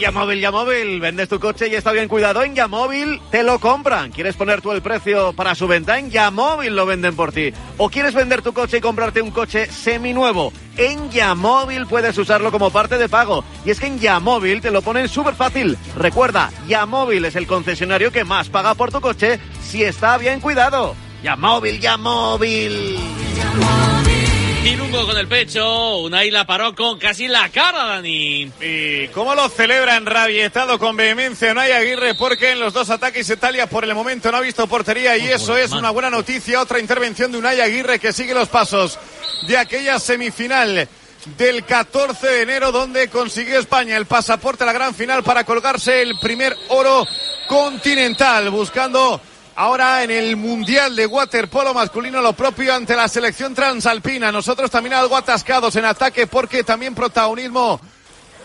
Yamóvil, 0.02 0.40
Yamóvil. 0.40 1.00
Vendes 1.00 1.30
tu 1.30 1.40
coche 1.40 1.68
y 1.68 1.76
está 1.76 1.92
bien 1.92 2.08
cuidado. 2.08 2.42
En 2.42 2.56
Yamóvil 2.56 3.22
te 3.30 3.44
lo 3.44 3.60
compran. 3.60 4.12
¿Quieres 4.12 4.36
poner 4.36 4.60
tú 4.60 4.72
el 4.72 4.82
precio 4.82 5.32
para 5.34 5.54
su 5.54 5.68
venta? 5.68 6.00
En 6.00 6.10
Yamóvil 6.10 6.76
lo 6.76 6.88
venden 6.88 7.16
por 7.16 7.32
ti. 7.32 7.54
¿O 7.78 7.88
quieres 7.88 8.16
vender 8.16 8.42
tu 8.42 8.52
coche 8.52 8.78
y 8.78 8.82
comprarte 8.82 9.22
un 9.22 9.30
coche 9.30 9.68
seminuevo? 9.68 10.52
En 10.76 11.12
Yamóvil 11.12 11.86
puedes 11.86 12.18
usarlo 12.18 12.52
como 12.52 12.72
parte 12.72 12.98
de 12.98 13.10
pago. 13.10 13.46
Y 13.64 13.70
es 13.70 13.80
que 13.80 13.86
en 13.86 14.00
Yamóvil 14.00 14.60
te 14.60 14.72
lo 14.72 14.82
ponen 14.82 15.08
súper 15.08 15.36
fácil. 15.36 15.78
Recuerda, 15.96 16.50
Yamóvil 16.68 17.24
es 17.26 17.36
el 17.36 17.46
concesionario 17.46 18.12
que 18.12 18.24
más 18.24 18.50
paga 18.50 18.74
por 18.74 18.92
tu 18.92 19.02
coche 19.02 19.40
si 19.62 19.84
está 19.84 20.18
bien 20.18 20.40
cuidado. 20.40 20.96
Yamóvil, 21.22 21.80
Yamóvil. 21.80 22.98
Con 24.92 25.18
el 25.18 25.28
pecho, 25.28 26.00
Unai 26.00 26.30
la 26.32 26.46
paró 26.46 26.76
con 26.76 27.00
casi 27.00 27.30
la 27.30 27.48
cara, 27.50 27.86
Dani. 27.86 28.52
Y 28.60 29.08
cómo 29.08 29.34
lo 29.34 29.48
celebra 29.48 29.96
enrabietado 29.96 30.78
con 30.78 30.98
vehemencia 30.98 31.54
Unai 31.54 31.72
Aguirre 31.72 32.14
porque 32.16 32.52
en 32.52 32.60
los 32.60 32.74
dos 32.74 32.90
ataques 32.90 33.30
Italia 33.30 33.68
por 33.68 33.86
el 33.86 33.96
momento 33.96 34.30
no 34.30 34.38
ha 34.38 34.42
visto 34.42 34.68
portería 34.68 35.16
y 35.16 35.28
eso 35.28 35.56
es 35.56 35.72
una 35.72 35.92
buena 35.92 36.10
noticia. 36.10 36.60
Otra 36.60 36.80
intervención 36.80 37.32
de 37.32 37.38
Unai 37.38 37.62
Aguirre 37.62 38.00
que 38.00 38.12
sigue 38.12 38.34
los 38.34 38.50
pasos 38.50 39.00
de 39.48 39.58
aquella 39.58 39.98
semifinal 39.98 40.90
del 41.38 41.64
14 41.64 42.28
de 42.28 42.42
enero 42.42 42.74
donde 42.74 43.08
consiguió 43.08 43.60
España 43.60 43.96
el 43.96 44.08
pasaporte 44.08 44.64
a 44.64 44.68
la 44.68 44.74
gran 44.74 44.94
final 44.94 45.24
para 45.24 45.46
colgarse 45.46 46.02
el 46.02 46.20
primer 46.20 46.58
oro 46.68 47.08
continental 47.48 48.50
buscando 48.50 49.22
Ahora 49.56 50.04
en 50.04 50.12
el 50.12 50.38
Mundial 50.38 50.96
de 50.96 51.06
Waterpolo 51.06 51.74
masculino 51.74 52.22
lo 52.22 52.32
propio 52.34 52.74
ante 52.74 52.96
la 52.96 53.10
selección 53.10 53.54
transalpina. 53.54 54.32
Nosotros 54.32 54.72
también 54.72 54.94
algo 54.94 55.18
atascados 55.18 55.76
en 55.76 55.84
ataque 55.84 56.26
porque 56.26 56.64
también 56.64 56.96
protagonismo 56.96 57.80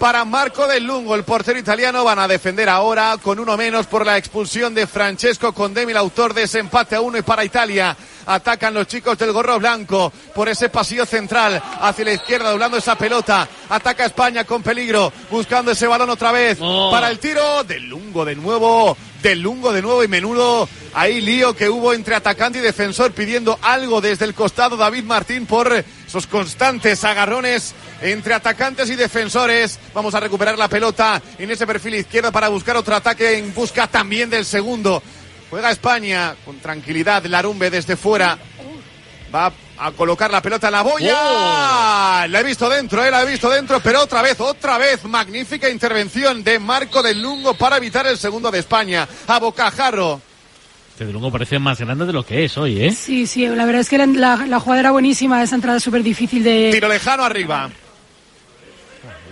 para 0.01 0.25
Marco 0.25 0.67
Del 0.67 0.85
Lungo, 0.85 1.15
el 1.15 1.23
portero 1.23 1.61
italiano. 1.61 2.03
Van 2.03 2.19
a 2.19 2.27
defender 2.27 2.69
ahora 2.69 3.17
con 3.23 3.39
uno 3.39 3.57
menos 3.57 3.87
por 3.87 4.05
la 4.05 4.19
expulsión 4.19 4.75
de 4.75 4.89
Francesco 4.89 5.53
Condemi, 5.53 5.93
el 5.93 5.99
autor 5.99 6.35
de 6.35 6.43
ese 6.43 6.59
empate 6.59 6.97
a 6.97 7.01
uno 7.01 7.17
y 7.19 7.23
para 7.23 7.45
Italia. 7.45 7.97
Atacan 8.27 8.75
los 8.75 8.87
chicos 8.89 9.17
del 9.19 9.33
gorro 9.33 9.59
blanco 9.59 10.13
por 10.35 10.49
ese 10.49 10.69
pasillo 10.69 11.07
central 11.07 11.63
hacia 11.81 12.05
la 12.05 12.13
izquierda, 12.13 12.51
doblando 12.51 12.77
esa 12.77 12.97
pelota. 12.97 13.49
Ataca 13.69 14.05
España 14.07 14.45
con 14.45 14.63
peligro, 14.63 15.13
buscando 15.31 15.71
ese 15.73 15.87
balón 15.87 16.11
otra 16.11 16.33
vez 16.33 16.59
Oh. 16.61 16.91
para 16.91 17.11
el 17.11 17.19
tiro. 17.19 17.63
Del 17.65 17.89
Lungo 17.89 18.25
de 18.25 18.35
nuevo, 18.35 18.97
Del 19.23 19.41
Lungo 19.41 19.73
de 19.73 19.83
nuevo 19.83 20.03
y 20.05 20.09
menudo. 20.09 20.69
Ahí 20.95 21.21
lío 21.21 21.55
que 21.55 21.69
hubo 21.69 21.93
entre 21.93 22.15
atacante 22.15 22.59
y 22.59 22.63
defensor 22.63 23.13
pidiendo 23.13 23.59
algo 23.63 24.01
desde 24.01 24.25
el 24.25 24.35
costado 24.35 24.77
David 24.77 25.05
Martín 25.05 25.47
por 25.47 25.85
esos 26.07 26.27
constantes 26.27 27.05
agarrones 27.05 27.75
entre 28.01 28.35
atacantes 28.35 28.89
y 28.91 28.97
defensores. 28.97 29.79
Vamos 29.95 30.15
a 30.15 30.21
recuperar 30.21 30.59
la 30.59 30.69
pelota 30.69 31.21
en 31.39 31.51
ese 31.51 31.67
perfil 31.67 31.95
izquierdo 31.97 32.33
para 32.33 32.49
buscar 32.49 32.77
otro 32.77 32.95
ataque 32.97 33.39
en 33.39 33.55
busca 33.55 33.87
también 33.87 34.31
del 34.31 34.45
segundo. 34.45 35.03
Juega 35.57 35.71
España 35.71 36.35
con 36.45 36.59
tranquilidad. 36.59 37.25
Larumbe 37.25 37.71
desde 37.71 37.97
fuera. 37.97 38.37
Va 39.35 39.51
a 39.79 39.91
colocar 39.93 40.31
la 40.31 40.43
pelota 40.43 40.67
en 40.69 40.73
la 40.75 40.83
boya. 40.83 42.27
La 42.29 42.41
he 42.41 42.43
visto 42.43 42.69
dentro, 42.69 43.03
eh, 43.03 43.11
la 43.11 43.23
he 43.23 43.27
visto 43.27 43.49
dentro, 43.49 43.81
pero 43.81 44.03
otra 44.03 44.21
vez, 44.21 44.39
otra 44.39 44.77
vez, 44.77 45.03
magnífica 45.05 45.71
intervención 45.71 46.45
de 46.45 46.59
Marco 46.59 47.03
del 47.03 47.23
Lungo 47.23 47.55
para 47.55 47.79
evitar 47.79 48.07
el 48.07 48.19
segundo 48.19 48.51
de 48.51 48.59
España. 48.59 49.09
A 49.29 49.39
bocajarro. 49.39 50.21
Este 50.91 51.07
de 51.07 51.13
luego 51.13 51.33
parece 51.33 51.59
más 51.59 51.81
grande 51.81 52.05
de 52.05 52.13
lo 52.13 52.23
que 52.23 52.45
es 52.45 52.59
hoy, 52.59 52.83
¿eh? 52.85 52.93
Sí, 52.93 53.27
sí, 53.27 53.47
la 53.47 53.65
verdad 53.65 53.81
es 53.81 53.89
que 53.89 53.97
la, 53.97 54.05
la- 54.05 54.45
la 54.47 54.61
jugada 54.61 54.81
era 54.81 54.91
buenísima, 54.91 55.43
esa 55.43 55.55
entrada 55.55 55.79
es 55.79 55.85
súper 55.85 56.03
difícil 56.03 56.45
de... 56.45 56.69
Tiro 56.71 56.89
lejano 56.89 57.25
arriba. 57.25 57.71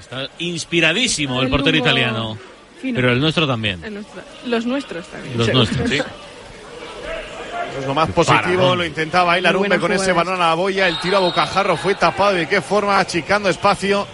Está 0.01 0.26
inspiradísimo 0.38 1.40
el 1.40 1.46
El 1.46 1.51
portero 1.51 1.76
italiano. 1.76 2.38
Fino. 2.85 2.97
Pero 2.97 3.12
el 3.12 3.20
nuestro 3.20 3.47
también. 3.47 3.82
En 3.85 3.94
nuestra- 3.94 4.23
Los 4.47 4.66
nuestros 4.66 5.06
también. 5.06 5.39
Los 5.39 5.52
nuestros, 5.52 5.89
sí. 5.89 5.97
Eso 5.97 7.81
es 7.81 7.86
lo 7.86 7.94
más 7.94 8.11
positivo, 8.11 8.77
lo 8.77 8.85
intentaba 8.85 9.32
ahí 9.32 9.40
Larumbe 9.40 9.69
buena 9.69 9.81
con 9.81 9.93
ese 9.93 10.12
balón 10.12 10.36
a 10.40 10.48
la 10.48 10.55
boya, 10.55 10.86
el 10.86 11.01
tiro 11.01 11.16
a 11.16 11.20
bocajarro 11.20 11.77
fue 11.77 11.94
tapado 11.94 12.35
de 12.35 12.47
qué 12.48 12.61
forma, 12.61 12.98
achicando 12.98 13.48
espacio 13.48 14.06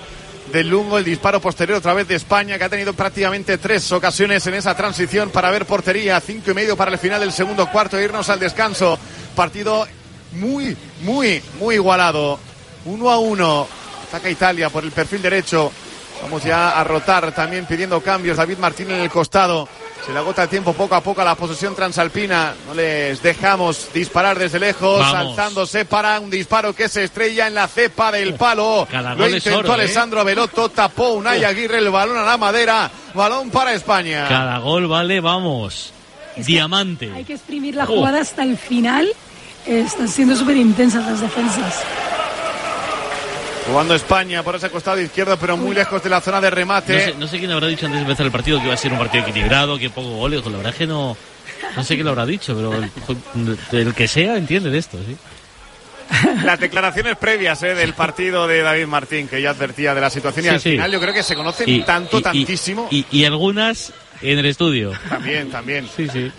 del 0.53 0.69
Lungo, 0.69 0.97
el 0.99 1.05
disparo 1.05 1.41
posterior 1.41 1.79
otra 1.79 1.93
vez 1.93 2.09
de 2.09 2.15
España, 2.15 2.57
que 2.59 2.65
ha 2.65 2.69
tenido 2.69 2.95
prácticamente 2.95 3.59
tres 3.59 3.91
ocasiones 3.93 4.47
en 4.47 4.55
esa 4.55 4.75
transición 4.75 5.31
para 5.31 5.51
ver 5.51 5.67
portería, 5.67 6.19
cinco 6.21 6.51
y 6.53 6.55
medio 6.55 6.77
para 6.77 6.91
el 6.91 6.99
final 6.99 7.21
del 7.21 7.33
segundo 7.33 7.67
cuarto 7.71 7.99
e 7.99 8.05
irnos 8.05 8.29
al 8.31 8.41
descanso. 8.41 8.99
Partido 9.37 9.87
muy, 10.33 10.77
muy, 11.03 11.43
muy 11.59 11.75
igualado. 11.75 12.39
Uno 12.87 13.11
a 13.11 13.19
uno. 13.19 13.69
Ataca 14.09 14.31
Italia 14.31 14.71
por 14.71 14.83
el 14.85 14.91
perfil 14.91 15.21
derecho. 15.23 15.71
Vamos 16.23 16.45
ya 16.45 16.79
a 16.79 16.85
rotar 16.85 17.33
también 17.33 17.65
pidiendo 17.67 18.01
cambios. 18.01 18.37
David 18.37 18.59
Martín 18.59 18.91
en 18.91 19.01
el 19.01 19.11
costado. 19.11 19.67
Se 20.05 20.13
le 20.13 20.19
agota 20.19 20.45
el 20.45 20.49
tiempo 20.49 20.73
poco 20.73 20.95
a 20.95 21.01
poco 21.03 21.21
a 21.21 21.25
la 21.25 21.35
posesión 21.35 21.75
transalpina. 21.75 22.55
No 22.67 22.75
les 22.75 23.23
dejamos 23.23 23.89
disparar 23.93 24.39
desde 24.39 24.59
lejos. 24.59 24.99
Vamos. 24.99 25.15
Alzándose 25.39 25.85
para 25.85 26.19
un 26.21 26.31
disparo 26.31 26.75
que 26.75 26.89
se 26.89 27.05
estrella 27.05 27.47
en 27.47 27.55
la 27.55 27.69
cepa 27.69 28.11
del 28.13 28.35
palo. 28.35 28.87
Cada 28.91 29.15
Lo 29.15 29.29
intentó 29.29 29.59
oro, 29.61 29.69
¿eh? 29.71 29.75
Alessandro 29.75 30.25
Veloto. 30.25 30.69
Tapó 30.71 31.11
Unai 31.15 31.45
Aguirre 31.45 31.79
el 31.79 31.91
balón 31.91 32.19
a 32.19 32.25
la 32.25 32.37
madera. 32.37 32.91
Balón 33.15 33.51
para 33.51 33.73
España. 33.75 34.27
Cada 34.29 34.59
gol 34.59 34.87
vale, 34.89 35.21
vamos. 35.21 35.93
Diamante. 36.37 37.11
Hay 37.15 37.25
que 37.25 37.35
exprimir 37.35 37.75
la 37.75 37.85
Oh. 37.85 37.89
jugada 37.89 38.21
hasta 38.21 38.43
el 38.43 38.57
final. 38.57 39.09
Eh, 39.67 39.81
están 39.87 40.09
siendo 40.09 40.35
súper 40.37 40.57
intensas 40.57 41.05
las 41.07 41.21
defensas. 41.21 41.83
Jugando 43.67 43.95
España 43.95 44.43
por 44.43 44.57
ese 44.57 44.69
costado 44.71 45.01
izquierdo, 45.01 45.37
pero 45.39 45.57
muy 45.57 45.75
lejos 45.75 46.03
de 46.03 46.11
la 46.11 46.21
zona 46.21 46.41
de 46.41 46.51
No 46.51 46.57
remate. 46.57 47.05
sé, 47.07 47.15
no 47.17 47.27
sé 47.29 47.39
quién 47.39 47.51
habrá 47.53 47.69
dicho 47.69 47.87
antes 47.87 47.99
de 48.01 48.03
empezar 48.03 48.27
el 48.27 48.33
partido 48.33 48.59
que 48.59 48.65
iba 48.65 48.75
a 48.75 48.77
ser 48.77 48.93
un 48.93 48.99
partido 48.99 49.25
equilibrado, 49.25 49.79
que 49.79 49.91
poco 49.91 50.09
goles. 50.17 50.45
La 50.45 50.57
verdad 50.57 50.73
es 50.73 50.79
que 50.79 50.87
no, 50.87 51.17
no 51.77 51.85
sé 51.85 51.95
quién 51.95 52.05
lo 52.05 52.11
habrá 52.11 52.27
dicho, 52.27 52.55
pero 52.55 52.75
el, 52.75 53.59
el 53.87 53.95
que 53.95 54.09
sea 54.09 54.37
entiende 54.37 54.71
de 54.71 54.79
esto, 54.79 54.99
sí. 55.07 55.17
Las 56.45 56.59
declaraciones 56.59 57.17
previas 57.17 57.63
eh, 57.63 57.75
del 57.77 57.95
partido 57.95 58.49
de 58.49 58.63
David 58.63 58.87
Martín, 58.87 59.29
que 59.29 59.41
ya 59.41 59.51
advertía 59.51 59.95
de 59.95 60.01
la 60.01 60.11
situación 60.11 60.45
y 60.47 60.49
Sí, 60.49 60.55
al 60.55 60.61
sí. 60.61 60.71
final 60.73 60.91
yo 60.91 61.01
creo 61.01 61.15
que 61.15 61.23
se 61.23 61.37
conocen 61.37 61.69
Y- 61.69 61.83
tanto, 61.83 62.19
y- 62.19 62.23
tantísimo. 62.23 62.89
Y, 62.91 63.07
y 63.13 63.25
algunas 63.25 63.93
en 64.21 64.39
el 64.41 64.47
estudio. 64.47 64.93
También, 65.09 65.51
también. 65.51 65.89
Sí, 65.97 66.09
sí. 66.09 66.33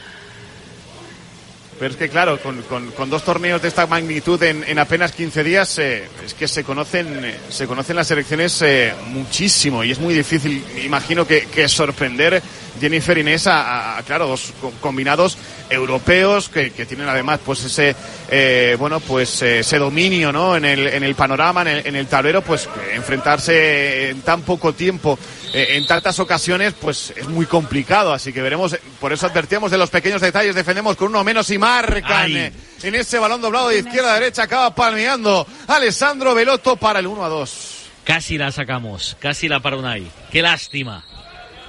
Pero 1.82 1.94
es 1.94 1.98
que 1.98 2.10
claro, 2.10 2.40
con, 2.40 2.62
con- 2.62 2.92
con 2.92 3.10
dos 3.10 3.26
torneos 3.26 3.60
de 3.60 3.68
esta 3.68 3.88
magnitud 3.88 4.42
en, 4.44 4.64
en 4.68 4.78
apenas 4.78 5.14
15 5.14 5.44
días, 5.44 5.80
eh, 5.80 6.08
es 6.24 6.36
que 6.36 6.48
se 6.48 6.64
conocen, 6.64 7.26
eh, 7.26 7.36
se 7.50 7.66
conocen 7.66 7.96
las 7.96 8.06
selecciones 8.08 8.62
eh, 8.62 8.94
muchísimo 9.08 9.84
y 9.84 9.90
es 9.90 9.98
muy 9.98 10.14
difícil, 10.14 10.64
imagino 10.86 11.26
que 11.26 11.68
sorprender 11.68 12.40
Jennifer 12.82 13.18
Inés 13.18 13.48
a, 13.48 13.98
a- 13.98 14.04
claro, 14.04 14.28
dos 14.28 14.52
co- 14.60 14.74
combinados 14.82 15.38
europeos 15.70 16.50
que, 16.50 16.72
que 16.72 16.86
tienen 16.86 17.08
además 17.08 17.40
pues 17.46 17.64
ese, 17.64 17.96
eh, 18.30 18.76
bueno, 18.78 19.00
pues 19.00 19.42
eh, 19.42 19.60
ese 19.60 19.78
dominio, 19.78 20.34
¿no? 20.34 20.58
En 20.58 20.66
el, 20.66 20.88
en 20.88 21.04
el 21.04 21.16
panorama, 21.16 21.62
en 21.62 21.68
el, 21.70 21.88
en 21.88 21.96
el 21.96 22.08
tablero, 22.08 22.42
pues 22.42 22.68
enfrentarse 22.94 24.10
en 24.10 24.22
tan 24.22 24.42
poco 24.42 24.74
tiempo, 24.74 25.18
eh, 25.54 25.68
en 25.72 25.86
tantas 25.86 26.20
ocasiones, 26.20 26.74
pues 26.80 27.14
es 27.16 27.28
muy 27.28 27.46
complicado. 27.46 28.14
Así 28.14 28.34
que 28.34 28.42
veremos, 28.42 28.76
por 29.00 29.14
eso 29.14 29.28
advertíamos 29.28 29.72
de 29.72 29.78
los 29.78 29.90
pequeños 29.90 30.22
detalles, 30.22 30.56
defendemos 30.56 30.96
con 30.96 31.10
uno 31.10 31.24
menos 31.24 31.50
y 31.52 31.58
marcan 31.58 32.24
Ay. 32.24 32.36
eh, 32.38 32.52
en 32.84 32.96
ese 32.96 33.20
balón 33.20 33.42
doblado 33.42 33.70
de 33.70 33.80
izquierda 33.80 34.12
a 34.12 34.20
derecha, 34.20 34.44
acaba 34.44 34.74
palmeando 34.74 35.46
Alessandro 35.68 36.34
Veloto 36.34 36.76
para 36.78 37.00
el 37.00 37.08
1 37.08 37.24
a 37.26 37.30
2. 37.30 37.78
Casi 38.04 38.38
la 38.38 38.52
sacamos, 38.52 39.16
casi 39.20 39.48
la 39.48 39.60
para 39.60 39.78
Unai. 39.78 40.08
Qué 40.32 40.42
lástima. 40.42 41.06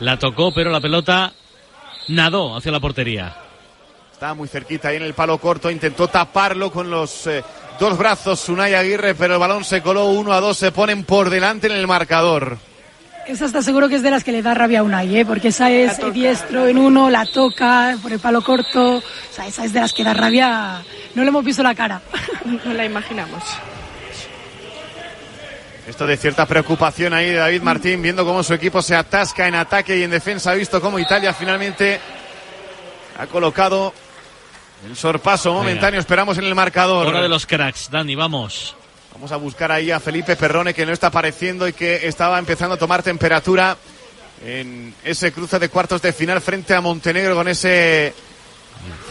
La 0.02 0.18
tocó, 0.18 0.52
pero 0.52 0.68
la 0.68 0.80
pelota 0.80 1.32
nadó 2.08 2.56
hacia 2.56 2.72
la 2.72 2.80
portería. 2.80 3.36
Está 4.12 4.34
muy 4.34 4.48
cerquita 4.48 4.88
ahí 4.88 4.96
en 4.96 5.04
el 5.04 5.14
palo 5.14 5.38
corto, 5.38 5.70
intentó 5.70 6.08
taparlo 6.08 6.72
con 6.72 6.90
los 6.90 7.28
eh, 7.28 7.44
dos 7.78 7.96
brazos 7.96 8.48
Unai 8.48 8.74
Aguirre, 8.74 9.14
pero 9.14 9.34
el 9.34 9.40
balón 9.40 9.62
se 9.62 9.80
coló 9.80 10.06
1 10.06 10.32
a 10.32 10.40
2, 10.40 10.58
se 10.58 10.72
ponen 10.72 11.04
por 11.04 11.30
delante 11.30 11.68
en 11.68 11.74
el 11.74 11.86
marcador. 11.86 12.58
Esa 13.28 13.44
está 13.44 13.62
seguro 13.62 13.88
que 13.88 13.94
es 13.94 14.02
de 14.02 14.10
las 14.10 14.24
que 14.24 14.32
le 14.32 14.42
da 14.42 14.54
rabia 14.54 14.80
a 14.80 14.82
Unai, 14.82 15.18
¿eh? 15.18 15.24
porque 15.24 15.48
esa 15.48 15.70
es 15.70 16.00
diestro 16.12 16.66
en 16.66 16.78
uno, 16.78 17.08
la 17.08 17.24
toca 17.24 17.96
por 18.02 18.12
el 18.12 18.18
palo 18.18 18.42
corto. 18.42 18.96
O 18.96 19.02
sea, 19.30 19.46
esa 19.46 19.64
es 19.64 19.72
de 19.72 19.82
las 19.82 19.92
que 19.92 20.02
da 20.02 20.14
rabia. 20.14 20.82
No 21.14 21.22
le 21.22 21.28
hemos 21.28 21.44
visto 21.44 21.62
la 21.62 21.76
cara. 21.76 22.02
No 22.64 22.74
la 22.74 22.84
imaginamos. 22.84 23.44
Esto 25.86 26.06
de 26.06 26.16
cierta 26.16 26.46
preocupación 26.46 27.12
ahí 27.12 27.30
de 27.30 27.36
David 27.36 27.62
Martín, 27.62 28.02
viendo 28.02 28.24
cómo 28.24 28.44
su 28.44 28.54
equipo 28.54 28.80
se 28.82 28.94
atasca 28.94 29.48
en 29.48 29.56
ataque 29.56 29.98
y 29.98 30.04
en 30.04 30.10
defensa, 30.10 30.52
ha 30.52 30.54
visto 30.54 30.80
cómo 30.80 30.98
Italia 30.98 31.34
finalmente 31.34 31.98
ha 33.18 33.26
colocado 33.26 33.92
el 34.88 34.96
sorpaso 34.96 35.52
momentáneo, 35.52 35.98
esperamos 35.98 36.38
en 36.38 36.44
el 36.44 36.54
marcador. 36.54 37.08
Hora 37.08 37.20
de 37.20 37.28
los 37.28 37.46
cracks, 37.46 37.90
Dani, 37.90 38.14
vamos. 38.14 38.76
Vamos 39.12 39.32
a 39.32 39.36
buscar 39.36 39.72
ahí 39.72 39.90
a 39.90 39.98
Felipe 39.98 40.36
Perrone 40.36 40.72
que 40.72 40.86
no 40.86 40.92
está 40.92 41.08
apareciendo 41.08 41.66
y 41.66 41.72
que 41.72 42.06
estaba 42.06 42.38
empezando 42.38 42.76
a 42.76 42.78
tomar 42.78 43.02
temperatura 43.02 43.76
en 44.44 44.94
ese 45.02 45.32
cruce 45.32 45.58
de 45.58 45.68
cuartos 45.68 46.00
de 46.00 46.12
final 46.12 46.40
frente 46.40 46.74
a 46.74 46.80
Montenegro 46.80 47.34
con 47.34 47.48
ese 47.48 48.14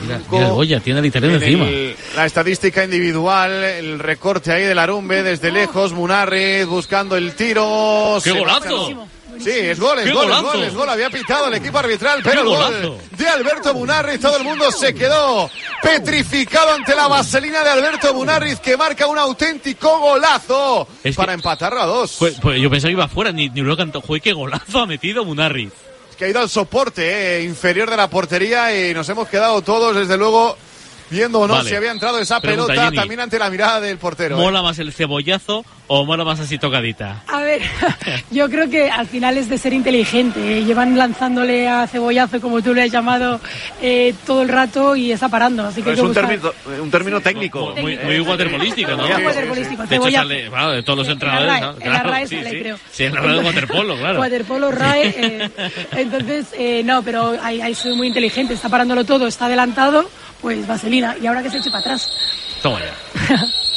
Mira, 0.01 0.19
mira 0.31 0.47
el 0.47 0.53
Goya, 0.53 0.79
tiene 0.79 0.99
el 0.99 1.05
italiano 1.05 1.35
en 1.37 1.43
encima. 1.43 1.67
el- 1.67 1.95
la 2.15 2.25
estadística 2.25 2.83
individual, 2.83 3.51
el 3.63 3.99
recorte 3.99 4.51
ahí 4.51 4.63
de 4.63 4.75
Larumbe 4.75 5.23
desde 5.23 5.51
lejos, 5.51 5.93
Munarri 5.93 6.63
buscando 6.65 7.15
el 7.15 7.35
tiro. 7.35 8.17
¡Qué 8.23 8.31
golazo! 8.31 9.07
Sí, 9.39 9.49
es 9.49 9.79
gol, 9.79 9.97
es 9.97 10.05
¡Qué 10.05 10.11
gol, 10.11 10.29
es 10.31 10.41
gol, 10.41 10.63
es 10.63 10.73
gol. 10.75 10.89
Había 10.89 11.09
pitado 11.09 11.47
el 11.47 11.55
equipo 11.55 11.79
arbitral, 11.79 12.19
pero 12.23 12.41
el 12.41 12.47
¡Qué 12.47 12.87
gol 12.87 12.97
de 13.17 13.27
Alberto 13.27 13.73
Munarriz. 13.73 14.19
Todo 14.19 14.37
el 14.37 14.43
mundo 14.43 14.71
se 14.71 14.93
quedó 14.93 15.49
petrificado 15.81 16.73
ante 16.73 16.95
la 16.95 17.07
vaselina 17.07 17.63
de 17.63 17.69
Alberto 17.71 18.13
Munarriz, 18.13 18.59
que 18.59 18.77
marca 18.77 19.07
un 19.07 19.17
auténtico 19.17 19.99
golazo 19.99 20.87
Es 21.03 21.15
que- 21.15 21.17
para 21.19 21.33
empatarlo 21.33 21.81
a 21.81 21.85
dos. 21.85 22.17
Pues, 22.19 22.35
pues 22.39 22.61
yo 22.61 22.69
pensaba 22.69 22.89
que 22.89 22.93
iba 22.93 23.07
fuera, 23.07 23.31
ni, 23.31 23.49
ni 23.49 23.61
lo 23.61 23.75
cantó. 23.75 24.01
Joder, 24.01 24.21
qué 24.21 24.33
golazo 24.33 24.79
ha 24.79 24.85
metido 24.85 25.25
Munarriz. 25.25 25.71
Que 26.21 26.25
ha 26.25 26.29
ido 26.29 26.39
al 26.39 26.49
soporte 26.49 27.39
eh, 27.39 27.43
inferior 27.45 27.89
de 27.89 27.97
la 27.97 28.07
portería 28.07 28.77
y 28.77 28.93
nos 28.93 29.09
hemos 29.09 29.27
quedado 29.27 29.63
todos, 29.63 29.95
desde 29.95 30.17
luego, 30.17 30.55
viendo 31.11 31.39
o 31.41 31.47
no 31.47 31.53
Vale. 31.55 31.69
si 31.69 31.75
había 31.75 31.91
entrado 31.91 32.17
esa 32.19 32.39
Pregunta, 32.41 32.67
pelota 32.67 32.85
Jenny. 32.85 32.97
también 32.97 33.19
ante 33.19 33.37
la 33.37 33.49
mirada 33.51 33.79
del 33.81 33.97
portero. 33.97 34.35
eh. 34.37 34.39
¿Mola 34.41 34.61
más 34.63 34.79
el 34.79 34.91
cebollazo 34.93 35.63
o 35.87 36.05
mola 36.05 36.23
más 36.23 36.39
así 36.39 36.57
tocadita? 36.57 37.21
A 37.27 37.41
ver, 37.41 37.61
yo 38.31 38.49
creo 38.49 38.69
que 38.69 38.89
al 38.89 39.07
final 39.07 39.37
es 39.37 39.49
de 39.49 39.57
ser 39.57 39.73
inteligente. 39.73 40.59
¿eh? 40.59 40.63
Llevan 40.63 40.97
lanzándole 40.97 41.67
a 41.67 41.85
cebollazo, 41.87 42.39
como 42.41 42.61
tú 42.61 42.73
le 42.73 42.83
has 42.83 42.91
llamado, 42.91 43.39
eh, 43.81 44.15
todo 44.25 44.41
el 44.41 44.49
rato 44.49 44.95
y 44.95 45.11
está 45.11 45.27
parando. 45.29 45.65
Así 45.67 45.81
que 45.83 45.91
Es 45.91 45.95
que 45.97 46.01
un 46.01 46.13
término, 46.13 46.51
un 46.81 46.89
término 46.89 47.21
técnico. 47.21 47.75
Muy, 47.75 47.97
muy 47.97 48.19
waterpolístico, 48.21 48.91
¿no? 48.91 49.05
Muy 49.07 49.25
waterpolístico, 49.25 49.85
De 49.85 49.95
hecho, 49.97 50.11
sale, 50.11 50.47
claro, 50.49 50.71
de 50.71 50.83
todos 50.83 50.99
los 50.99 51.07
En 51.07 51.09
la 51.09 51.13
entrenadores. 51.13 51.51
RAE, 51.51 51.61
¿no? 51.61 51.75
en 51.81 51.91
la 51.93 52.03
RAE 52.03 52.27
sí, 52.27 52.35
sale, 52.37 52.49
sí. 52.51 52.59
creo. 52.59 52.79
Sí, 52.91 53.03
en 53.03 53.13
la 53.15 53.21
RAE 53.21 53.33
de 53.33 53.39
waterpolo, 53.45 53.97
claro. 53.97 54.19
Waterpolo, 54.19 54.71
RAE. 54.71 55.07
eh, 55.17 55.49
entonces, 55.97 56.45
eh, 56.57 56.81
no, 56.85 57.03
pero 57.03 57.37
ahí, 57.43 57.59
ahí 57.61 57.75
soy 57.75 57.95
muy 57.95 58.07
inteligente. 58.07 58.53
Está 58.53 58.69
parándolo 58.69 59.03
todo, 59.03 59.27
está 59.27 59.47
adelantado, 59.47 60.09
pues 60.41 60.65
vaselina. 60.67 61.15
Y 61.21 61.27
ahora 61.27 61.43
que 61.43 61.49
se 61.49 61.57
eche 61.57 61.69
para 61.69 61.81
atrás. 61.81 62.09
Toma 62.61 62.79
ya. 62.79 63.37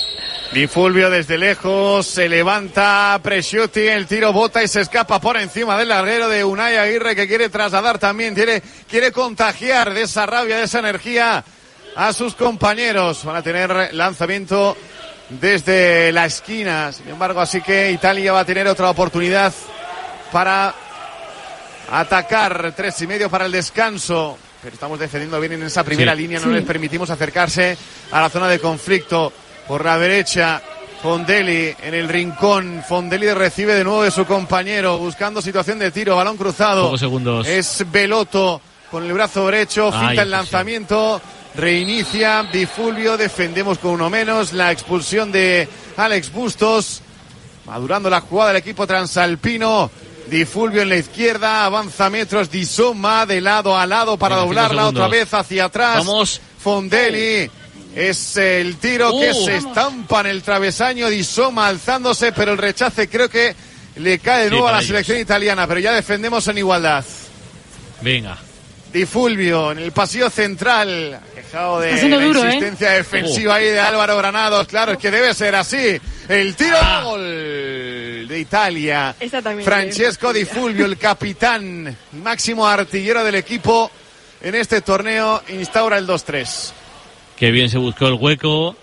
Di 0.53 0.69
Fulvio 0.69 1.11
desde 1.11 1.37
lejos, 1.37 2.07
se 2.07 2.29
levanta 2.29 3.19
Presciuti, 3.21 3.89
el 3.89 4.07
tiro 4.07 4.33
bota 4.33 4.63
y 4.63 4.69
se 4.69 4.83
escapa 4.83 5.21
por 5.21 5.37
encima 5.37 5.77
del 5.77 5.89
larguero 5.89 6.29
de 6.29 6.45
Unai 6.45 6.77
Aguirre 6.77 7.17
que 7.17 7.27
quiere 7.27 7.49
trasladar 7.49 7.99
también, 7.99 8.37
quiere, 8.37 8.63
quiere 8.89 9.11
contagiar 9.11 9.93
de 9.93 10.03
esa 10.03 10.27
rabia, 10.27 10.59
de 10.59 10.65
esa 10.65 10.79
energía 10.79 11.45
a 11.97 12.13
sus 12.13 12.37
compañeros. 12.37 13.25
Van 13.25 13.35
a 13.35 13.43
tener 13.43 13.95
lanzamiento 13.95 14.77
desde 15.29 16.13
la 16.13 16.27
esquina, 16.27 16.93
sin 16.93 17.09
embargo, 17.09 17.41
así 17.41 17.61
que 17.61 17.91
Italia 17.91 18.33
va 18.33 18.41
a 18.41 18.45
tener 18.45 18.69
otra 18.69 18.91
oportunidad 18.91 19.53
para 20.31 20.73
atacar. 21.91 22.73
Tres 22.77 23.03
y 23.03 23.09
medio 23.09 23.29
para 23.29 23.47
el 23.47 23.53
descanso. 23.53 24.39
Pero 24.65 24.75
estamos 24.75 24.99
defendiendo 24.99 25.39
bien 25.41 25.53
en 25.53 25.63
esa 25.65 25.85
primera 25.85 26.15
Sí. 26.15 26.23
línea, 26.23 26.41
no 26.41 26.47
Sí. 26.47 26.53
les 26.55 26.65
permitimos 26.65 27.11
acercarse 27.11 27.77
a 28.11 28.21
la 28.21 28.31
zona 28.31 28.49
de 28.49 28.59
conflicto. 28.59 29.31
Por 29.69 29.85
la 29.85 29.99
derecha, 29.99 30.63
Fondelli 31.03 31.75
en 31.83 31.93
el 31.93 32.09
rincón. 32.09 32.83
Fondelli 32.89 33.31
recibe 33.33 33.75
de 33.75 33.85
nuevo 33.85 34.03
de 34.05 34.11
su 34.11 34.25
compañero, 34.25 34.97
buscando 34.97 35.43
situación 35.43 35.79
de 35.79 35.91
tiro, 35.91 36.17
balón 36.17 36.39
cruzado. 36.39 36.85
Pocos 36.85 37.01
segundos. 37.01 37.47
Es 37.47 37.85
Veloto 37.93 38.61
con 38.91 39.05
el 39.05 39.13
brazo 39.13 39.45
derecho, 39.47 39.91
Ay, 39.93 40.07
finta 40.09 40.23
el 40.23 40.31
lanzamiento, 40.31 41.21
reinicia, 41.57 42.43
Bifulvio, 42.51 43.19
defendemos 43.19 43.79
con 43.79 43.91
uno 43.93 44.09
menos, 44.09 44.55
la 44.55 44.73
expulsión 44.73 45.31
de 45.31 45.69
Alex 45.99 46.33
Bustos, 46.33 47.03
madurando 47.67 48.09
la 48.09 48.23
jugada 48.23 48.53
del 48.53 48.59
equipo 48.63 48.87
transalpino, 48.87 49.91
Di 50.29 50.45
Fulvio 50.47 50.83
en 50.83 50.89
la 50.89 50.97
izquierda, 50.97 51.65
avanza 51.65 52.09
metros, 52.11 52.51
Di 52.51 52.65
Somma 52.65 53.27
de 53.27 53.41
lado 53.41 53.77
a 53.77 53.87
lado 53.87 54.17
para 54.17 54.37
doblarla 54.37 54.87
otra 54.89 55.07
vez 55.09 55.33
hacia 55.35 55.67
atrás. 55.67 55.99
Vamos. 55.99 56.41
Fondelli. 56.59 57.51
Es 57.95 58.37
el 58.37 58.77
tiro 58.79 59.13
que 59.13 59.31
Uh. 59.31 59.45
se 59.45 59.57
estampa 59.59 60.21
en 60.23 60.27
el 60.27 60.43
travesaño, 60.43 61.09
Di 61.11 61.23
Somma 61.23 61.69
alzándose, 61.69 62.33
pero 62.33 62.53
el 62.53 62.59
rechace 62.59 63.09
creo 63.09 63.29
que 63.29 63.55
le 63.97 64.19
cae 64.19 64.39
de 64.45 64.45
Sí, 64.47 64.51
nuevo 64.51 64.67
a 64.67 64.73
la 64.73 64.79
ellos. 64.79 64.89
selección 64.89 65.19
italiana, 65.19 65.67
pero 65.69 65.79
ya 65.79 65.93
defendemos 65.93 66.49
en 66.49 66.59
igualdad. 66.59 67.05
Venga. 68.01 68.37
Di 68.93 69.07
Fulvio 69.07 69.73
en 69.73 69.79
el 69.79 69.93
pasillo 69.93 70.31
central. 70.31 71.21
Quejado 71.35 71.81
de 71.81 72.09
la 72.09 72.17
duro, 72.19 72.41
¿eh? 72.43 72.47
insistencia 72.47 72.91
defensiva 72.91 73.57
ahí 73.57 73.67
de 73.67 73.79
Álvaro 73.81 74.17
Granados. 74.17 74.67
Claro, 74.67 74.93
es 74.93 74.99
que 74.99 75.11
debe 75.11 75.35
ser 75.35 75.55
así. 75.55 76.01
El 76.29 76.55
tiro 76.57 76.77
Ah. 76.81 77.03
gol 77.05 77.21
de 78.29 78.41
Italia. 78.41 79.15
Esa 79.21 79.41
también 79.43 79.65
Francesco 79.65 80.33
Di 80.33 80.45
Fulvio, 80.45 80.85
el 80.87 80.97
capitán 80.99 81.97
y 82.13 82.17
máximo 82.17 82.67
artillero 82.67 83.23
del 83.25 83.35
equipo 83.37 83.91
en 84.41 84.55
este 84.55 84.81
torneo, 84.81 85.43
instaura 85.49 85.97
el 85.99 86.07
2-3. 86.07 86.73
Qué 87.37 87.51
bien 87.51 87.69
se 87.69 87.79
buscó 87.79 88.07
el 88.09 88.15
hueco. 88.15 88.77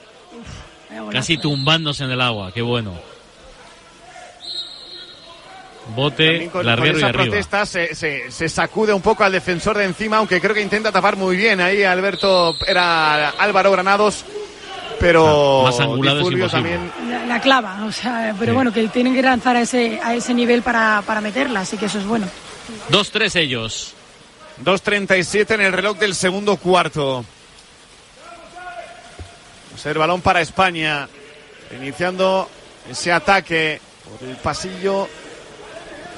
Casi 1.11 1.38
tumbándose 1.38 2.03
en 2.03 2.11
el 2.11 2.22
agua. 2.22 2.51
Qué 2.53 2.61
bueno. 2.61 2.93
Bote, 5.95 6.49
con, 6.51 6.63
con 6.63 6.85
y 6.85 6.89
esa 6.89 7.07
arriba. 7.07 7.11
protesta 7.11 7.65
se, 7.65 7.95
se- 7.95 8.31
se 8.31 8.47
sacude 8.49 8.93
un 8.93 9.01
poco 9.01 9.23
al 9.23 9.31
defensor 9.31 9.77
de 9.77 9.84
encima, 9.85 10.18
aunque 10.18 10.39
creo 10.39 10.53
que 10.53 10.61
intenta 10.61 10.91
tapar 10.91 11.18
muy 11.18 11.35
bien 11.35 11.59
ahí 11.59 11.84
Alberto, 11.84 12.55
era 12.65 13.30
Álvaro 13.31 13.72
Granados, 13.72 14.23
pero 15.02 15.64
más 15.65 15.80
angulado 15.80 16.18
Di 16.18 16.22
es 16.23 16.28
Fulvio 16.30 16.45
imposible. 16.45 16.78
también 16.78 17.11
La, 17.11 17.26
la 17.26 17.41
clava, 17.41 17.84
o 17.86 17.91
sea, 17.91 18.36
pero 18.40 18.52
Sí. 18.52 18.56
bueno, 18.56 18.72
que 18.72 18.88
tienen 18.90 19.14
que 19.14 19.22
lanzar 19.22 19.56
a 19.56 19.61
ese, 19.61 19.99
a 20.03 20.14
ese 20.15 20.34
nivel 20.34 20.61
para, 20.61 21.02
para 21.06 21.19
meterla, 21.22 21.61
así 21.61 21.76
que 21.78 21.88
eso 21.88 21.98
es 21.99 22.06
bueno. 22.06 22.28
2-3 22.90 23.36
ellos. 23.38 23.94
2.37 24.64 25.56
en 25.56 25.61
el 25.61 25.73
reloj 25.73 25.98
del 25.98 26.14
segundo 26.15 26.56
cuarto. 26.57 27.26
Es 29.76 29.86
el 29.86 29.98
balón 29.98 30.22
para 30.22 30.41
España, 30.41 31.07
iniciando 31.76 32.48
ese 32.90 33.11
ataque 33.11 33.82
por 34.19 34.28
el 34.30 34.36
pasillo. 34.36 35.07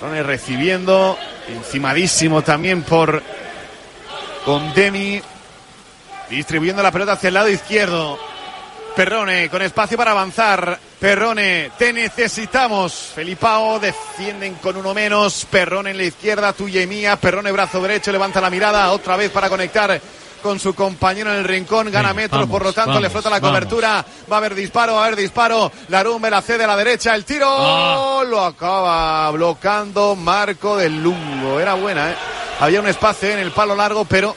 Rone 0.01 0.21
recibiendo, 0.23 1.17
encimadísimo 1.47 2.41
también 2.41 2.81
por 2.83 3.23
Condemi, 4.43 5.21
distribuyendo 6.29 6.83
la 6.83 6.91
pelota 6.91 7.13
hacia 7.13 7.29
el 7.29 7.33
lado 7.35 7.47
izquierdo. 7.49 8.19
Perrone 8.95 9.49
con 9.49 9.61
espacio 9.61 9.97
para 9.97 10.11
avanzar. 10.11 10.79
Perrone, 10.99 11.71
te 11.77 11.91
necesitamos. 11.91 12.93
Felipao 13.15 13.79
defienden 13.79 14.55
con 14.55 14.77
uno 14.77 14.93
menos. 14.93 15.45
Perrone 15.49 15.91
en 15.91 15.97
la 15.97 16.03
izquierda, 16.03 16.53
tuya 16.53 16.81
y 16.81 16.87
mía. 16.87 17.15
Perrone 17.15 17.51
brazo 17.51 17.81
derecho, 17.81 18.11
levanta 18.11 18.39
la 18.39 18.51
mirada 18.51 18.91
otra 18.91 19.15
vez 19.17 19.31
para 19.31 19.49
conectar 19.49 19.99
con 20.43 20.59
su 20.59 20.75
compañero 20.75 21.31
en 21.31 21.37
el 21.39 21.43
rincón. 21.45 21.87
Gana 21.89 22.09
Venga, 22.09 22.13
metros, 22.21 22.41
vamos, 22.41 22.51
por 22.51 22.63
lo 22.65 22.73
tanto 22.73 22.99
le 22.99 23.09
flota 23.09 23.31
la 23.31 23.39
vamos. 23.39 23.49
cobertura. 23.57 24.05
Va 24.31 24.35
a 24.35 24.37
haber 24.37 24.53
disparo, 24.53 24.93
va 24.95 25.01
a 25.01 25.05
haber 25.07 25.15
disparo. 25.17 25.71
La 25.87 26.03
rumbe 26.03 26.29
la 26.29 26.41
cede 26.43 26.63
a 26.65 26.67
la 26.67 26.77
derecha. 26.77 27.15
El 27.15 27.25
tiro 27.25 27.47
Ah. 27.49 28.23
lo 28.23 28.45
acaba 28.45 29.31
bloqueando 29.31 30.15
Marco 30.15 30.77
del 30.77 31.01
Lungo. 31.01 31.59
Era 31.59 31.73
buena, 31.73 32.11
¿eh? 32.11 32.15
Había 32.59 32.79
un 32.79 32.87
espacio 32.87 33.29
en 33.31 33.39
el 33.39 33.51
palo 33.51 33.75
largo, 33.75 34.05
pero 34.05 34.35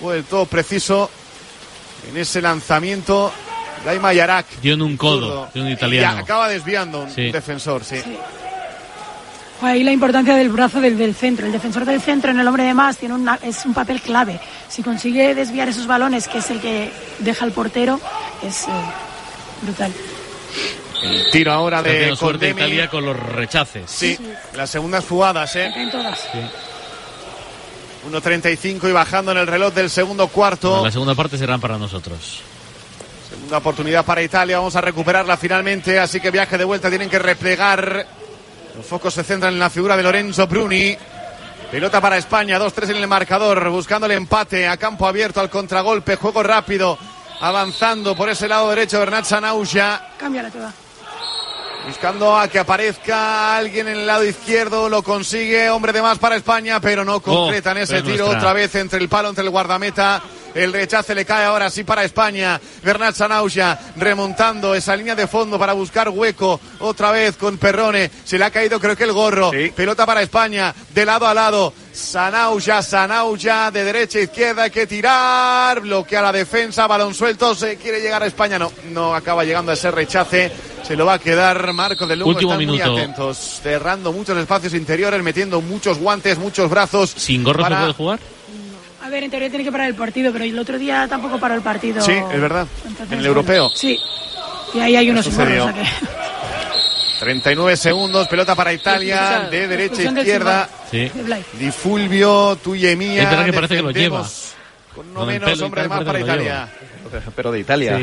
fue 0.00 0.16
del 0.16 0.24
todo 0.24 0.44
preciso 0.44 1.08
en 2.10 2.18
ese 2.18 2.42
lanzamiento. 2.42 3.32
Laima 3.84 4.12
Yarak. 4.12 4.46
Dio 4.62 4.74
en 4.74 4.82
un 4.82 4.96
codo 4.96 5.48
de 5.52 5.60
un 5.60 5.68
Y 5.68 5.72
italiano. 5.72 6.18
acaba 6.18 6.48
desviando 6.48 7.02
un 7.02 7.10
Sí. 7.10 7.30
defensor, 7.30 7.84
sí. 7.84 7.96
Ahí 9.62 9.82
la 9.82 9.92
importancia 9.92 10.34
del 10.34 10.48
brazo 10.50 10.80
del, 10.80 10.98
del 10.98 11.14
centro. 11.14 11.46
El 11.46 11.52
defensor 11.52 11.84
del 11.84 12.00
centro 12.00 12.30
en 12.30 12.38
el 12.40 12.46
hombre 12.46 12.64
de 12.64 12.74
más 12.74 12.96
tiene 12.98 13.14
una, 13.14 13.38
es 13.42 13.64
un 13.64 13.72
papel 13.72 14.00
clave. 14.02 14.38
Si 14.68 14.82
consigue 14.82 15.34
desviar 15.34 15.68
esos 15.68 15.86
balones, 15.86 16.28
que 16.28 16.38
es 16.38 16.50
el 16.50 16.60
que 16.60 16.90
deja 17.20 17.44
el 17.46 17.52
portero, 17.52 17.98
es 18.42 18.64
eh, 18.64 18.70
brutal. 19.62 19.92
El 21.02 21.30
tiro 21.30 21.52
ahora 21.52 21.82
de 21.82 21.90
teniendo 21.90 22.16
suerte. 22.16 22.50
Italia 22.50 22.88
con 22.90 23.04
los 23.06 23.16
rechaces. 23.18 23.90
Sí, 23.90 24.18
las 24.54 24.68
segundas 24.70 25.04
jugadas, 25.06 25.54
¿eh? 25.56 25.70
En 25.74 25.90
todas. 25.90 26.18
Sí. 26.32 26.40
1.35 28.10 28.88
y 28.88 28.92
bajando 28.92 29.32
en 29.32 29.38
el 29.38 29.46
reloj 29.46 29.72
del 29.72 29.88
segundo 29.88 30.28
cuarto. 30.28 30.84
La 30.84 30.90
segunda 30.90 31.14
parte 31.14 31.38
serán 31.38 31.60
para 31.60 31.78
nosotros. 31.78 32.42
Segunda 33.54 33.70
oportunidad 33.70 34.04
para 34.04 34.20
Italia, 34.20 34.58
vamos 34.58 34.74
a 34.74 34.80
recuperarla 34.80 35.36
finalmente, 35.36 36.00
así 36.00 36.18
que 36.18 36.32
viaje 36.32 36.58
de 36.58 36.64
vuelta 36.64 36.88
tienen 36.88 37.08
que 37.08 37.20
replegar. 37.20 38.04
Los 38.76 38.84
focos 38.84 39.14
se 39.14 39.22
centran 39.22 39.52
en 39.52 39.60
la 39.60 39.70
figura 39.70 39.96
de 39.96 40.02
Lorenzo 40.02 40.48
Bruni. 40.48 40.96
Pelota 41.70 42.00
para 42.00 42.18
España, 42.18 42.58
2-3 42.58 42.90
en 42.90 42.96
el 42.96 43.06
marcador, 43.06 43.70
buscando 43.70 44.06
el 44.06 44.12
empate 44.12 44.66
a 44.66 44.76
campo 44.76 45.06
abierto 45.06 45.38
al 45.38 45.50
contragolpe, 45.50 46.16
juego 46.16 46.42
rápido, 46.42 46.98
avanzando 47.40 48.16
por 48.16 48.28
ese 48.28 48.48
lado 48.48 48.70
derecho 48.70 48.98
Bernat 48.98 49.24
Sanauja, 49.24 50.04
Cámbiala 50.18 50.50
toda. 50.50 50.72
buscando 51.86 52.36
a 52.36 52.48
que 52.48 52.58
aparezca 52.58 53.56
alguien 53.56 53.86
en 53.86 53.98
el 53.98 54.06
lado 54.08 54.24
izquierdo, 54.24 54.88
lo 54.88 55.04
consigue, 55.04 55.70
hombre 55.70 55.92
de 55.92 56.02
más 56.02 56.18
para 56.18 56.34
España, 56.34 56.80
pero 56.80 57.04
no 57.04 57.20
concretan 57.20 57.78
ese 57.78 57.98
es 57.98 58.02
tiro 58.02 58.24
nuestra. 58.24 58.38
otra 58.38 58.52
vez 58.52 58.74
entre 58.74 58.98
el 58.98 59.08
palo, 59.08 59.28
entre 59.28 59.44
el 59.44 59.50
guardameta. 59.50 60.20
El 60.54 60.72
rechace 60.72 61.14
le 61.14 61.24
cae 61.24 61.44
ahora 61.44 61.68
sí 61.70 61.82
para 61.84 62.04
España. 62.04 62.60
Bernat 62.82 63.14
Sanauja 63.16 63.78
remontando 63.96 64.74
esa 64.74 64.94
línea 64.96 65.14
de 65.14 65.26
fondo 65.26 65.58
para 65.58 65.72
buscar 65.72 66.08
hueco. 66.08 66.60
Otra 66.80 67.10
vez 67.10 67.36
con 67.36 67.58
Perrone. 67.58 68.10
Se 68.24 68.38
le 68.38 68.44
ha 68.44 68.50
caído 68.50 68.78
creo 68.78 68.96
que 68.96 69.04
el 69.04 69.12
gorro. 69.12 69.50
Pelota 69.74 70.06
para 70.06 70.22
España. 70.22 70.74
De 70.94 71.04
lado 71.04 71.26
a 71.26 71.34
lado. 71.34 71.72
Sanauja, 71.92 72.82
Sanauja. 72.82 73.70
De 73.70 73.82
derecha 73.84 74.18
a 74.18 74.22
izquierda. 74.22 74.62
Hay 74.64 74.70
que 74.70 74.86
tirar. 74.86 75.80
Bloquea 75.80 76.22
la 76.22 76.32
defensa. 76.32 76.86
Balón 76.86 77.14
suelto. 77.14 77.54
Se 77.54 77.76
quiere 77.76 78.00
llegar 78.00 78.22
a 78.22 78.26
España. 78.26 78.58
No, 78.58 78.70
no 78.90 79.14
acaba 79.14 79.44
llegando 79.44 79.70
a 79.72 79.74
ese 79.74 79.90
rechace. 79.90 80.52
se 80.86 80.96
lo 80.96 81.06
va 81.06 81.14
a 81.14 81.18
quedar 81.18 81.72
Marco 81.72 82.06
del 82.06 82.18
Lugo. 82.18 82.30
Último 82.32 82.52
Están 82.52 82.58
minuto. 82.66 82.90
muy 82.92 83.00
atentos, 83.00 83.60
cerrando 83.62 84.12
muchos 84.12 84.36
espacios 84.36 84.74
interiores, 84.74 85.22
metiendo 85.22 85.62
muchos 85.62 85.98
guantes, 85.98 86.36
muchos 86.38 86.68
brazos. 86.68 87.10
¿Sin 87.16 87.42
gorro 87.42 87.62
para- 87.62 87.76
se 87.76 87.80
puede 87.82 87.94
jugar? 87.94 88.20
A 89.04 89.10
ver, 89.10 89.22
en 89.22 89.30
teoría 89.30 89.50
tiene 89.50 89.64
que 89.64 89.70
parar 89.70 89.88
el 89.88 89.94
partido, 89.94 90.32
pero 90.32 90.46
el 90.46 90.58
otro 90.58 90.78
día 90.78 91.06
tampoco 91.06 91.38
paró 91.38 91.54
el 91.54 91.60
partido. 91.60 92.00
Sí, 92.00 92.12
es 92.12 92.40
verdad. 92.40 92.66
Entonces, 92.86 93.00
en 93.00 93.12
el 93.12 93.18
bueno, 93.18 93.26
europeo. 93.26 93.70
Sí. 93.74 94.00
Y 94.72 94.80
ahí 94.80 94.96
hay 94.96 95.10
unos 95.10 95.26
o 95.26 95.30
sea 95.30 95.46
que- 95.46 95.84
39 97.20 97.76
segundos, 97.76 98.26
pelota 98.28 98.54
para 98.54 98.72
Italia, 98.72 99.48
de 99.50 99.68
derecha 99.68 100.02
a 100.02 100.04
izquierda. 100.04 100.68
Sí. 100.90 101.10
Di 101.52 101.70
Fulvio, 101.70 102.56
tuya 102.56 102.92
y 102.92 102.96
mía. 102.96 103.24
Es 103.24 103.30
verdad 103.30 103.44
que 103.44 103.52
parece 103.52 103.76
que 103.76 103.82
lo 103.82 103.90
lleva. 103.90 104.26
Con 104.94 105.06
el 105.06 105.26
menos, 105.26 105.50
pelo 105.50 105.66
hombre 105.66 105.86
más 105.86 106.02
para 106.02 106.20
Italia. 106.20 106.68
Pero 107.36 107.52
de 107.52 107.60
Italia. 107.60 107.98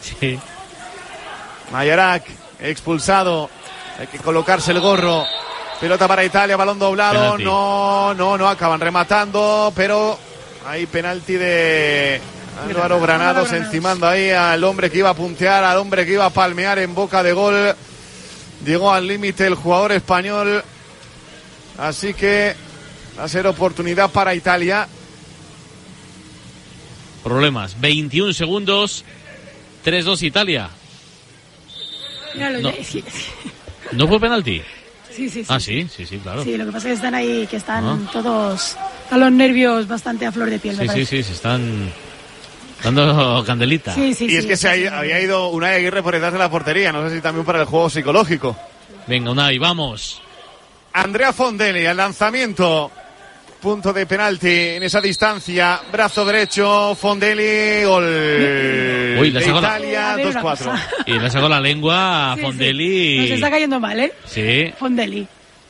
Sí. 0.00 0.16
Sí. 0.18 0.38
Mayorak, 1.72 2.24
expulsado. 2.58 3.50
Hay 3.98 4.06
que 4.06 4.18
colocarse 4.18 4.72
el 4.72 4.80
gorro. 4.80 5.26
Pelota 5.80 6.06
para 6.06 6.24
Italia, 6.24 6.56
balón 6.56 6.78
doblado. 6.78 7.20
Penalti. 7.20 7.44
No, 7.44 8.14
no, 8.14 8.36
no, 8.36 8.48
acaban 8.48 8.80
rematando, 8.80 9.72
pero 9.74 10.18
hay 10.66 10.84
penalti 10.86 11.34
de 11.34 12.20
Álvaro 12.68 13.00
Granados 13.00 13.50
encimando 13.52 14.06
ahí 14.06 14.30
al 14.30 14.62
hombre 14.64 14.90
que 14.90 14.98
iba 14.98 15.08
a 15.08 15.14
puntear, 15.14 15.64
al 15.64 15.78
hombre 15.78 16.04
que 16.04 16.12
iba 16.12 16.26
a 16.26 16.30
palmear 16.30 16.78
en 16.78 16.94
boca 16.94 17.22
de 17.22 17.32
gol. 17.32 17.74
Llegó 18.64 18.92
al 18.92 19.06
límite 19.06 19.46
el 19.46 19.54
jugador 19.54 19.92
español. 19.92 20.62
Así 21.78 22.12
que 22.12 22.54
va 23.18 23.24
a 23.24 23.28
ser 23.28 23.46
oportunidad 23.46 24.10
para 24.10 24.34
Italia. 24.34 24.86
Problemas. 27.24 27.80
21 27.80 28.34
segundos. 28.34 29.02
3-2 29.82 30.22
Italia. 30.24 30.68
¿No 33.92 34.06
fue 34.06 34.20
penalti? 34.20 34.62
Sí, 35.14 35.28
sí, 35.28 35.40
sí. 35.44 35.46
Ah, 35.48 35.60
sí, 35.60 35.88
sí, 35.94 36.06
sí, 36.06 36.18
claro. 36.18 36.42
Sí, 36.44 36.56
lo 36.56 36.64
que 36.66 36.72
pasa 36.72 36.88
es 36.88 36.92
que 36.92 36.92
están 36.94 37.14
ahí, 37.14 37.46
que 37.46 37.56
están 37.56 37.84
Ah. 37.84 37.98
todos 38.12 38.76
a 39.10 39.16
los 39.18 39.32
nervios 39.32 39.86
bastante 39.88 40.26
a 40.26 40.32
flor 40.32 40.50
de 40.50 40.58
piel, 40.58 40.76
me 40.76 40.88
Sí, 40.88 41.00
sí, 41.00 41.06
sí, 41.06 41.22
se 41.22 41.32
están 41.32 41.90
dando 42.82 43.42
candelita. 43.46 43.94
Sí, 43.94 44.14
sí, 44.14 44.26
y 44.28 44.36
es 44.36 44.46
que 44.46 44.56
se 44.56 44.72
sí. 44.74 44.86
ha- 44.86 44.98
había 44.98 45.20
ido 45.20 45.48
Unai 45.50 45.76
Aguirre 45.76 46.02
por 46.02 46.14
detrás 46.14 46.32
de 46.32 46.38
la 46.38 46.50
portería. 46.50 46.92
No 46.92 47.08
sé 47.08 47.16
si 47.16 47.20
también 47.20 47.44
para 47.44 47.60
el 47.60 47.66
juego 47.66 47.90
psicológico. 47.90 48.56
Venga, 49.06 49.30
Unai, 49.30 49.58
vamos. 49.58 50.22
Andrea 50.92 51.32
Fondelli 51.32 51.86
al 51.86 51.96
lanzamiento. 51.96 52.90
Punto 53.60 53.92
de 53.92 54.06
penalti 54.06 54.48
en 54.48 54.82
esa 54.84 55.02
distancia. 55.02 55.80
Brazo 55.92 56.24
derecho, 56.24 56.94
Fondelli, 56.94 57.84
gol 57.84 58.04
Uy, 58.04 59.30
le 59.30 59.38
de 59.38 59.44
sacó 59.44 59.60
la- 59.60 59.68
Italia, 59.78 60.12
A 60.12 60.16
ver, 60.16 60.26
una 60.28 60.40
2-4. 60.42 60.42
cosa. 60.70 60.88
Y 61.04 61.12
le 61.18 61.26
ha 61.26 61.30
sacado 61.30 61.48
la 61.50 61.60
lengua 61.60 62.32
a 62.32 62.34
Sí, 62.36 62.40
sí. 62.40 62.46
Fondelli. 62.46 63.18
Nos 63.20 63.30
está 63.30 63.50
cayendo 63.50 63.78
mal, 63.78 64.00
¿eh? 64.00 64.12
Sí, 64.24 64.72
Fondeli. 64.78 65.28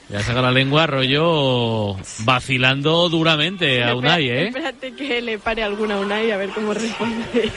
le 0.08 0.16
ha 0.16 0.20
sacado 0.22 0.42
la 0.42 0.52
lengua 0.52 0.86
rollo 0.86 1.96
vacilando 2.20 3.08
duramente 3.08 3.82
a 3.82 3.94
Unai, 3.96 4.28
¿eh? 4.30 4.46
Espérate 4.46 4.92
que 4.94 5.20
le 5.20 5.38
pare 5.40 5.64
alguna 5.64 5.96
a 5.96 5.98
Unai 6.00 6.30
a 6.30 6.36
ver 6.36 6.50
cómo 6.50 6.72
responde. 6.72 7.52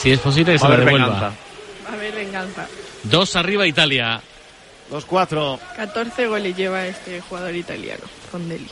Si 0.00 0.10
es 0.10 0.18
posible 0.18 0.52
que 0.54 0.58
se 0.58 0.64
la 0.68 0.74
haber 0.74 0.86
devuelva. 0.86 1.08
venganza. 1.14 1.32
a 1.92 1.96
ver, 1.96 2.12
venganza. 2.14 2.66
Dos 3.04 3.36
arriba 3.36 3.66
Italia. 3.68 4.20
2-4. 4.90 5.60
14 5.76 6.26
goles 6.26 6.56
lleva 6.56 6.84
este 6.88 7.20
jugador 7.20 7.54
italiano, 7.54 8.02
Fondelli. 8.32 8.66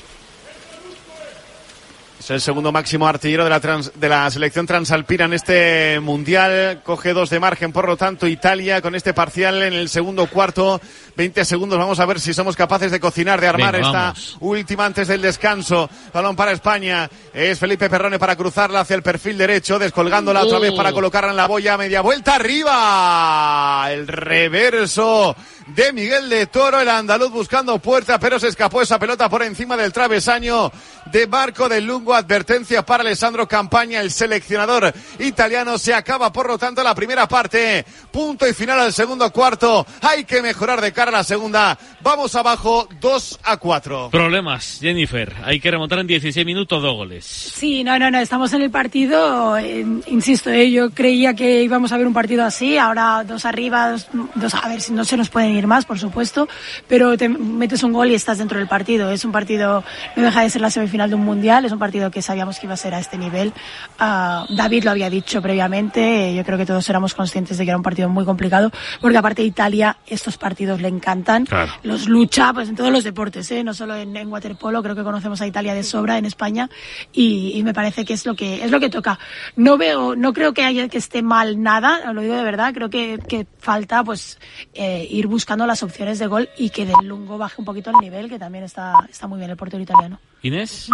El 2.31 2.43
segundo 2.43 2.73
máximo 2.73 3.09
artillero 3.09 3.45
de 3.45 3.51
la, 3.51 3.59
de 3.59 4.09
la 4.09 4.31
selección 4.31 4.67
transalpina 4.67 5.25
en 5.25 5.33
este 5.33 5.99
mundial. 6.01 6.83
Coge 6.85 7.15
dos 7.15 7.31
de 7.31 7.41
margen, 7.41 7.73
por 7.73 7.87
lo 7.89 7.97
tanto, 7.97 8.27
Italia 8.27 8.83
con 8.83 8.95
este 8.95 9.15
parcial 9.15 9.63
en 9.63 9.73
el 9.73 9.89
segundo 9.89 10.27
cuarto. 10.27 10.79
20 11.19 11.45
segundos. 11.45 11.77
Vamos 11.77 11.99
a 11.99 12.07
ver 12.07 12.21
si 12.21 12.33
somos 12.33 12.55
capaces 12.55 12.93
de 12.93 13.01
cocinar, 13.01 13.41
de 13.41 13.49
armar 13.49 13.75
esta 13.75 13.91
vamos. 13.91 14.37
última 14.39 14.87
antes 14.87 15.09
del 15.09 15.21
descanso. 15.21 15.91
Balón 16.15 16.37
para 16.37 16.53
España. 16.53 17.11
Es 17.35 17.59
Felipe 17.59 17.91
Perrone 17.91 18.21
para 18.21 18.37
cruzarla 18.37 18.81
hacia 18.81 18.95
el 18.95 19.03
perfil 19.03 19.37
derecho, 19.37 19.81
descolgándola 19.81 20.45
otra 20.45 20.61
vez 20.61 20.73
para 20.75 20.93
colocarla 20.93 21.33
en 21.33 21.37
la 21.37 21.49
boya. 21.49 21.77
Media 21.77 22.03
vuelta 22.03 22.37
arriba. 22.37 23.89
El 23.91 24.07
reverso 24.07 25.35
de 25.67 25.93
Miguel 25.93 26.31
de 26.31 26.47
Toro, 26.47 26.81
el 26.81 26.89
andaluz 26.89 27.33
buscando 27.33 27.81
puerta, 27.81 28.21
pero 28.21 28.39
se 28.39 28.49
escapó 28.49 28.81
esa 28.81 28.99
pelota 29.01 29.29
por 29.29 29.43
encima 29.43 29.77
del 29.77 29.93
travesaño 29.93 30.71
de 31.07 31.27
Marco 31.27 31.69
del 31.69 31.85
Lungo. 31.85 32.15
Advertencia 32.15 32.87
para 32.87 33.03
Alessandro 33.03 33.49
Campaña, 33.49 34.01
el 34.01 34.13
seleccionador 34.13 34.95
italiano. 35.19 35.79
Se 35.79 35.93
acaba, 35.93 36.33
por 36.33 36.47
lo 36.47 36.59
tanto, 36.59 36.85
la 36.85 36.95
primera 36.95 37.27
parte. 37.27 37.85
Punto 38.13 38.47
y 38.47 38.55
final 38.55 38.79
al 38.79 38.93
segundo 38.93 39.33
cuarto. 39.33 39.85
Hay 40.03 40.25
que 40.25 40.43
mejorar 40.43 40.81
de 40.81 40.93
cara 40.93 41.08
la 41.11 41.25
segunda. 41.25 41.79
Vamos 42.03 42.35
abajo, 42.35 42.89
2 43.01 43.41
a 43.45 43.57
4. 43.57 44.11
Problemas, 44.11 44.79
Jennifer. 44.81 45.35
Hay 45.45 45.61
que 45.61 45.71
remontar 45.71 45.99
en 46.01 46.07
16 46.07 46.45
minutos 46.47 46.83
dos 46.83 46.95
goles. 46.95 47.25
Sí, 47.25 47.83
no, 47.85 47.99
no, 47.99 48.11
no, 48.11 48.19
estamos 48.19 48.53
en 48.53 48.63
el 48.63 48.71
partido, 48.71 49.57
eh, 49.59 49.85
insisto, 50.07 50.51
eh, 50.51 50.71
yo 50.71 50.91
creía 50.91 51.35
que 51.35 51.63
íbamos 51.63 51.93
a 51.93 51.97
ver 51.99 52.07
un 52.07 52.13
partido 52.15 52.45
así, 52.45 52.79
ahora 52.79 53.25
dos 53.25 53.45
arriba, 53.45 53.91
dos, 53.91 54.07
dos- 54.35 54.55
a 54.55 54.69
ver 54.69 54.81
si 54.81 54.93
no 54.93 55.05
se 55.05 55.17
nos 55.17 55.29
pueden 55.29 55.57
ir 55.57 55.67
más, 55.67 55.85
por 55.85 55.99
supuesto, 55.99 56.49
pero 56.87 57.17
te 57.17 57.29
metes 57.29 57.83
un 57.83 57.93
gol 57.93 58.11
y 58.11 58.15
estás 58.15 58.39
dentro 58.39 58.59
del 58.59 58.69
partido, 58.69 59.11
es 59.11 59.25
un 59.25 59.33
partido, 59.33 59.83
no 60.17 60.23
deja 60.23 60.43
de 60.43 60.51
ser 60.51 60.61
la 60.63 60.71
semifinal 60.71 61.09
de 61.11 61.17
un 61.17 61.25
mundial, 61.25 61.65
es 61.65 61.73
un 61.73 61.79
partido 61.79 62.11
que 62.11 62.23
sabíamos 62.23 62.59
que 62.59 62.67
iba 62.67 62.75
a 62.75 62.77
ser 62.79 62.95
a 62.95 62.99
este 63.01 63.19
nivel, 63.19 63.53
Ah, 63.99 64.47
David 64.51 64.85
lo 64.85 64.91
había 64.93 65.11
dicho 65.11 65.43
previamente, 65.43 66.35
yo 66.35 66.45
creo 66.45 66.57
que 66.59 66.67
todos 66.67 66.89
éramos 66.89 67.15
conscientes 67.15 67.59
de 67.59 67.65
que 67.65 67.71
era 67.71 67.77
un 67.77 67.83
partido 67.83 68.09
muy 68.09 68.25
complicado, 68.25 68.71
porque 69.01 69.17
aparte 69.19 69.43
de 69.43 69.49
Italia 69.49 69.97
estos 70.07 70.37
partidos 70.39 70.81
le 70.81 70.89
encantan, 70.99 71.47
Claro. 71.47 71.73
los 71.83 72.07
lucha 72.09 72.53
pues 72.53 72.69
en 72.69 72.77
todos 72.77 72.93
los 72.93 73.05
deportes, 73.05 73.51
¿eh? 73.51 73.65
no 73.65 73.73
solo 73.73 73.95
en, 73.97 74.17
en 74.17 74.29
waterpolo, 74.29 74.83
creo 74.83 74.95
que 74.95 75.03
conocemos 75.03 75.41
a 75.41 75.47
Italia 75.47 75.75
de 75.75 75.83
sobra 75.83 76.19
en 76.19 76.25
España 76.27 76.69
y, 77.13 77.53
y 77.55 77.63
me 77.63 77.73
parece 77.73 78.05
que 78.05 78.13
es 78.15 78.27
lo 78.27 78.35
que 78.35 78.65
es 78.65 78.71
lo 78.71 78.81
que 78.81 78.91
toca. 78.91 79.19
No 79.57 79.79
veo, 79.79 80.15
no 80.17 80.33
creo 80.33 80.53
que 80.53 80.65
haya 80.65 80.89
que 80.89 80.99
esté 80.99 81.23
mal 81.23 81.63
nada, 81.63 82.13
lo 82.13 82.21
digo 82.21 82.35
de 82.35 82.43
verdad, 82.45 82.75
creo 82.75 82.91
que, 82.91 83.19
que 83.29 83.47
falta 83.59 84.05
pues 84.05 84.39
eh, 84.75 85.07
ir 85.11 85.27
buscando 85.27 85.67
las 85.67 85.83
opciones 85.83 86.19
de 86.19 86.27
gol 86.27 86.49
y 86.59 86.71
que 86.71 86.85
del 86.87 87.07
Lungo 87.07 87.39
baje 87.39 87.57
un 87.59 87.65
poquito 87.65 87.91
el 87.91 87.97
nivel, 88.01 88.29
que 88.29 88.39
también 88.39 88.65
está, 88.65 88.93
está 89.11 89.27
muy 89.27 89.39
bien 89.39 89.51
el 89.51 89.57
portero 89.57 89.83
italiano. 89.83 90.19
Inés. 90.43 90.89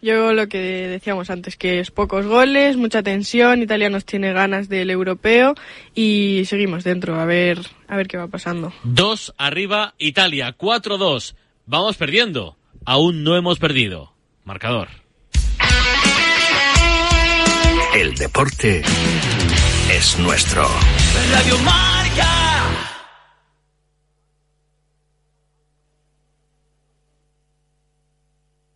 Yo 0.00 0.32
lo 0.32 0.48
que 0.48 0.58
decíamos 0.58 1.30
antes, 1.30 1.56
que 1.56 1.80
es 1.80 1.90
pocos 1.90 2.26
goles, 2.26 2.76
mucha 2.76 3.02
tensión, 3.02 3.62
Italia 3.62 3.90
nos 3.90 4.04
tiene 4.04 4.32
ganas 4.32 4.68
del 4.68 4.90
europeo 4.90 5.54
y 5.94 6.42
seguimos 6.46 6.84
dentro, 6.84 7.18
a 7.20 7.24
ver, 7.24 7.58
a 7.88 7.96
ver 7.96 8.08
qué 8.08 8.16
va 8.16 8.28
pasando. 8.28 8.72
Dos 8.84 9.34
arriba 9.38 9.94
Italia. 9.98 10.56
4-2. 10.56 11.34
Vamos 11.66 11.96
perdiendo. 11.96 12.56
Aún 12.84 13.24
no 13.24 13.36
hemos 13.36 13.58
perdido. 13.58 14.12
Marcador. 14.44 14.88
El 17.94 18.14
deporte 18.14 18.82
es 19.90 20.18
nuestro. 20.18 20.68
Radio 21.32 21.58
Marca. 21.58 22.05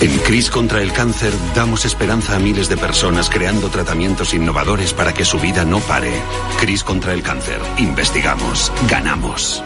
En 0.00 0.16
CRIS 0.20 0.50
contra 0.50 0.82
el 0.82 0.94
cáncer 0.94 1.30
damos 1.54 1.84
esperanza 1.84 2.34
a 2.34 2.38
miles 2.38 2.70
de 2.70 2.78
personas 2.78 3.28
creando 3.28 3.68
tratamientos 3.68 4.32
innovadores 4.32 4.94
para 4.94 5.12
que 5.12 5.26
su 5.26 5.38
vida 5.38 5.66
no 5.66 5.80
pare. 5.80 6.12
CRIS 6.58 6.82
contra 6.84 7.12
el 7.12 7.22
cáncer. 7.22 7.60
Investigamos. 7.76 8.72
Ganamos. 8.88 9.62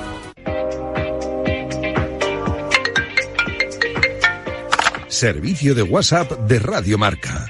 Servicio 5.07 5.77
de 5.77 5.83
WhatsApp 5.83 6.33
de 6.33 6.59
Radio 6.59 6.99
Marca. 6.99 7.47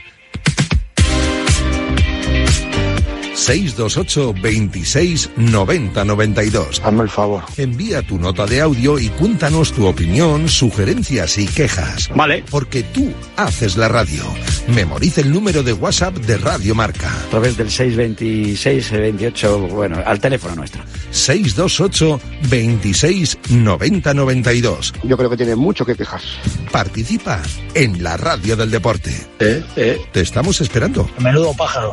628 3.34 4.34
26 4.40 5.30
90 5.36 6.04
92. 6.04 6.80
Hazme 6.84 7.02
el 7.02 7.08
favor. 7.10 7.42
Envía 7.56 8.02
tu 8.02 8.18
nota 8.18 8.46
de 8.46 8.60
audio 8.60 8.98
y 8.98 9.08
cuéntanos 9.08 9.72
tu 9.72 9.86
opinión, 9.86 10.48
sugerencias 10.48 11.36
y 11.38 11.46
quejas. 11.46 12.10
Vale. 12.14 12.44
Porque 12.50 12.82
tú 12.82 13.12
haces 13.36 13.76
la 13.76 13.88
radio. 13.88 14.22
Memoriza 14.68 15.20
el 15.20 15.32
número 15.32 15.62
de 15.62 15.72
WhatsApp 15.72 16.14
de 16.16 16.38
Radio 16.38 16.74
Marca. 16.74 17.10
A 17.26 17.30
través 17.30 17.56
del 17.56 17.70
626 17.70 18.92
28, 18.92 19.58
bueno, 19.68 20.02
al 20.04 20.20
teléfono 20.20 20.54
nuestro. 20.54 20.82
628 21.10 22.20
26 22.48 23.38
90 23.50 24.14
92. 24.14 24.94
Yo 25.02 25.16
creo 25.16 25.30
que 25.30 25.36
tiene 25.36 25.56
mucho 25.56 25.84
que 25.84 25.94
quejarse. 25.96 26.28
Participa 26.70 27.42
en 27.74 28.02
la 28.02 28.16
radio 28.16 28.56
del 28.56 28.70
deporte. 28.70 29.10
Te 29.38 30.20
estamos 30.20 30.60
esperando. 30.60 31.10
Menudo 31.18 31.52
pájaro. 31.54 31.92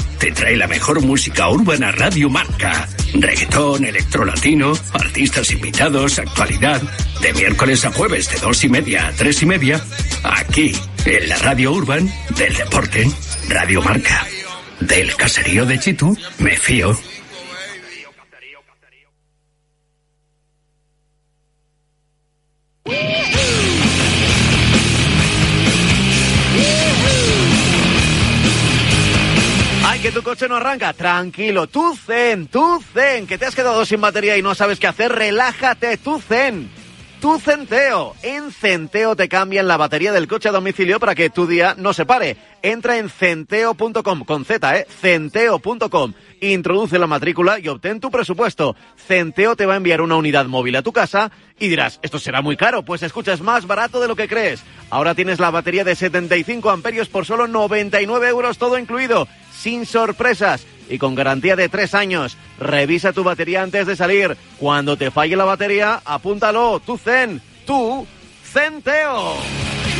te 0.21 0.31
trae 0.31 0.55
la 0.55 0.67
mejor 0.67 1.01
música 1.01 1.49
urbana 1.49 1.91
Radio 1.91 2.29
Marca. 2.29 2.87
Reggaetón, 3.15 3.83
electrolatino, 3.85 4.73
artistas 4.93 5.49
invitados, 5.49 6.19
actualidad. 6.19 6.79
De 7.21 7.33
miércoles 7.33 7.83
a 7.85 7.91
jueves 7.91 8.29
de 8.29 8.37
dos 8.37 8.63
y 8.63 8.69
media 8.69 9.07
a 9.07 9.11
tres 9.13 9.41
y 9.41 9.47
media. 9.47 9.83
Aquí, 10.23 10.73
en 11.05 11.27
la 11.27 11.37
Radio 11.37 11.71
Urban 11.71 12.07
del 12.37 12.53
Deporte. 12.53 13.09
Radio 13.49 13.81
Marca. 13.81 14.23
Del 14.79 15.15
caserío 15.15 15.65
de 15.65 15.79
Chitu, 15.79 16.15
me 16.37 16.55
fío. 16.55 16.95
Coche 30.23 30.47
no 30.47 30.55
arranca. 30.55 30.93
Tranquilo, 30.93 31.67
tu 31.67 31.95
zen, 31.95 32.47
tu 32.47 32.83
zen, 32.93 33.27
que 33.27 33.37
te 33.37 33.45
has 33.45 33.55
quedado 33.55 33.85
sin 33.85 34.01
batería 34.01 34.37
y 34.37 34.41
no 34.41 34.55
sabes 34.55 34.79
qué 34.79 34.87
hacer. 34.87 35.11
Relájate, 35.11 35.97
tu 35.97 36.19
zen. 36.19 36.80
Tu 37.21 37.37
Centeo. 37.37 38.15
En 38.23 38.51
Centeo 38.51 39.15
te 39.15 39.29
cambian 39.29 39.67
la 39.67 39.77
batería 39.77 40.11
del 40.11 40.27
coche 40.27 40.49
a 40.49 40.51
domicilio 40.51 40.99
para 40.99 41.13
que 41.13 41.29
tu 41.29 41.45
día 41.45 41.75
no 41.77 41.93
se 41.93 42.03
pare. 42.03 42.35
Entra 42.63 42.97
en 42.97 43.09
centeo.com, 43.09 44.25
con 44.25 44.43
Z, 44.43 44.77
¿eh? 44.77 44.87
Centeo.com. 44.89 46.13
Introduce 46.41 46.97
la 46.97 47.05
matrícula 47.05 47.59
y 47.59 47.67
obtén 47.67 47.99
tu 47.99 48.09
presupuesto. 48.09 48.75
Centeo 49.07 49.55
te 49.55 49.67
va 49.67 49.75
a 49.75 49.77
enviar 49.77 50.01
una 50.01 50.15
unidad 50.15 50.47
móvil 50.47 50.75
a 50.75 50.81
tu 50.81 50.91
casa 50.91 51.31
y 51.59 51.67
dirás, 51.67 51.99
esto 52.01 52.17
será 52.17 52.41
muy 52.41 52.57
caro, 52.57 52.83
pues 52.83 53.03
escucha, 53.03 53.33
es 53.33 53.41
más 53.41 53.67
barato 53.67 54.01
de 54.01 54.07
lo 54.07 54.15
que 54.15 54.27
crees. 54.27 54.63
Ahora 54.89 55.13
tienes 55.13 55.39
la 55.39 55.51
batería 55.51 55.83
de 55.83 55.95
75 55.95 56.71
amperios 56.71 57.07
por 57.07 57.27
solo 57.27 57.47
99 57.47 58.29
euros, 58.29 58.57
todo 58.57 58.79
incluido, 58.79 59.27
sin 59.55 59.85
sorpresas 59.85 60.65
y 60.89 60.97
con 60.97 61.15
garantía 61.15 61.55
de 61.55 61.69
tres 61.69 61.93
años. 61.93 62.37
Revisa 62.59 63.13
tu 63.13 63.23
batería 63.23 63.61
antes 63.61 63.87
de 63.87 63.95
salir. 63.95 64.37
Cuando 64.57 64.97
te 64.97 65.11
falle 65.11 65.35
la 65.35 65.45
batería, 65.45 66.01
apúntalo, 66.05 66.79
tu 66.79 66.97
Zen, 66.97 67.41
tu 67.65 68.05
Centeo. 68.43 69.35